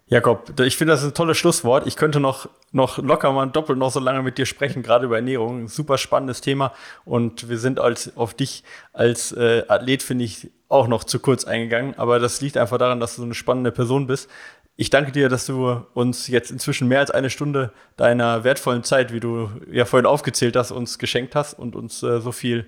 Jakob, 0.08 0.60
ich 0.60 0.78
finde 0.78 0.94
das 0.94 1.04
ein 1.04 1.16
tolles 1.16 1.36
Schlusswort. 1.38 1.88
Ich 1.88 1.96
könnte 1.96 2.20
noch, 2.20 2.48
noch 2.72 3.00
locker 3.00 3.32
mal 3.32 3.48
doppelt 3.48 3.80
noch 3.80 3.92
so 3.92 4.00
lange 4.00 4.22
mit 4.22 4.38
dir 4.38 4.46
sprechen, 4.46 4.84
gerade 4.84 5.06
über 5.06 5.16
Ernährung. 5.16 5.64
Ein 5.64 5.68
super 5.68 5.98
spannendes 5.98 6.42
Thema. 6.42 6.74
Und 7.06 7.50
wir 7.50 7.58
sind 7.58 7.80
als, 7.80 8.16
auf 8.16 8.36
dich 8.36 8.64
als 8.94 9.32
äh, 9.32 9.64
Athlet, 9.68 10.04
finde 10.04 10.26
ich, 10.26 10.52
auch 10.70 10.88
noch 10.88 11.06
zu 11.06 11.20
kurz 11.20 11.46
eingegangen. 11.46 11.98
Aber 11.98 12.20
das 12.20 12.40
liegt 12.40 12.56
einfach 12.56 12.78
daran, 12.78 13.00
dass 13.00 13.16
du 13.16 13.22
so 13.22 13.26
eine 13.26 13.34
spannende 13.34 13.72
Person 13.72 14.06
bist. 14.06 14.30
Ich 14.76 14.92
danke 14.92 15.12
dir, 15.12 15.28
dass 15.28 15.48
du 15.48 15.86
uns 15.96 16.28
jetzt 16.28 16.52
inzwischen 16.52 16.88
mehr 16.88 17.00
als 17.00 17.10
eine 17.10 17.32
Stunde 17.32 17.72
deiner 17.98 18.44
wertvollen 18.44 18.84
Zeit, 18.84 19.12
wie 19.12 19.20
du 19.20 19.50
ja 19.72 19.86
vorhin 19.86 20.06
aufgezählt 20.06 20.56
hast, 20.56 20.70
uns 20.70 21.00
geschenkt 21.00 21.34
hast 21.34 21.58
und 21.58 21.76
uns 21.76 22.04
äh, 22.04 22.20
so 22.20 22.32
viel 22.32 22.68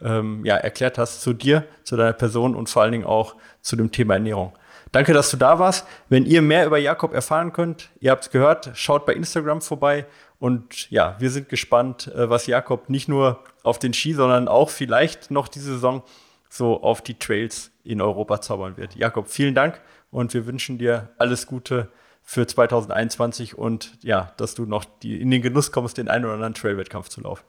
ähm, 0.00 0.46
ja, 0.46 0.56
erklärt 0.56 0.96
hast 0.96 1.20
zu 1.20 1.34
dir, 1.34 1.64
zu 1.84 1.98
deiner 1.98 2.14
Person 2.14 2.54
und 2.54 2.70
vor 2.70 2.82
allen 2.82 2.92
Dingen 2.92 3.04
auch 3.04 3.36
zu 3.60 3.76
dem 3.76 3.92
Thema 3.92 4.14
Ernährung. 4.14 4.52
Danke, 4.92 5.12
dass 5.12 5.30
du 5.30 5.36
da 5.36 5.58
warst. 5.58 5.86
Wenn 6.08 6.26
ihr 6.26 6.42
mehr 6.42 6.66
über 6.66 6.78
Jakob 6.78 7.14
erfahren 7.14 7.52
könnt, 7.52 7.90
ihr 8.00 8.10
habt 8.10 8.24
es 8.24 8.30
gehört, 8.30 8.70
schaut 8.74 9.06
bei 9.06 9.14
Instagram 9.14 9.60
vorbei. 9.60 10.06
Und 10.40 10.90
ja, 10.90 11.16
wir 11.20 11.30
sind 11.30 11.48
gespannt, 11.48 12.08
äh, 12.08 12.28
was 12.28 12.46
Jakob 12.46 12.88
nicht 12.88 13.08
nur 13.08 13.44
auf 13.62 13.78
den 13.78 13.92
Ski, 13.92 14.14
sondern 14.14 14.48
auch 14.48 14.70
vielleicht 14.70 15.30
noch 15.30 15.48
diese 15.48 15.74
Saison 15.74 16.02
so 16.48 16.82
auf 16.82 17.02
die 17.02 17.14
Trails 17.14 17.70
in 17.84 18.00
Europa 18.00 18.40
zaubern 18.40 18.76
wird. 18.76 18.96
Jakob, 18.96 19.28
vielen 19.28 19.54
Dank 19.54 19.80
und 20.10 20.34
wir 20.34 20.46
wünschen 20.46 20.78
dir 20.78 21.10
alles 21.18 21.46
Gute 21.46 21.88
für 22.22 22.46
2021 22.46 23.56
und 23.56 23.92
ja, 24.02 24.32
dass 24.36 24.54
du 24.54 24.66
noch 24.66 24.84
die, 24.84 25.20
in 25.20 25.30
den 25.30 25.42
Genuss 25.42 25.72
kommst, 25.72 25.98
den 25.98 26.08
einen 26.08 26.24
oder 26.24 26.34
anderen 26.34 26.54
Trail-Wettkampf 26.54 27.08
zu 27.08 27.20
laufen. 27.20 27.44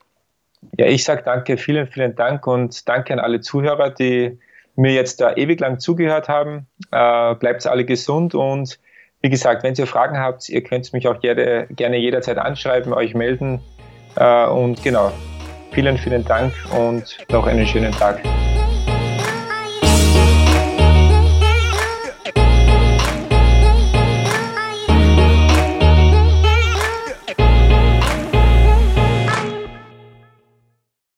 Ja, 0.77 0.85
ich 0.85 1.03
sage 1.03 1.23
danke, 1.23 1.57
vielen, 1.57 1.87
vielen 1.87 2.15
Dank 2.15 2.45
und 2.45 2.87
danke 2.87 3.13
an 3.13 3.19
alle 3.19 3.41
Zuhörer, 3.41 3.89
die 3.89 4.39
mir 4.75 4.93
jetzt 4.93 5.21
da 5.21 5.35
ewig 5.35 5.59
lang 5.59 5.79
zugehört 5.79 6.29
haben. 6.29 6.67
Äh, 6.91 7.35
bleibt 7.35 7.65
alle 7.67 7.85
gesund 7.85 8.35
und 8.35 8.79
wie 9.21 9.29
gesagt, 9.29 9.63
wenn 9.63 9.75
ihr 9.75 9.87
Fragen 9.87 10.17
habt, 10.17 10.49
ihr 10.49 10.63
könnt 10.63 10.91
mich 10.93 11.07
auch 11.07 11.19
gerne, 11.19 11.67
gerne 11.69 11.97
jederzeit 11.97 12.37
anschreiben, 12.37 12.93
euch 12.93 13.13
melden. 13.13 13.61
Äh, 14.15 14.45
und 14.47 14.83
genau, 14.83 15.11
vielen, 15.71 15.97
vielen 15.97 16.25
Dank 16.25 16.53
und 16.75 17.17
noch 17.31 17.45
einen 17.45 17.67
schönen 17.67 17.91
Tag. 17.91 18.19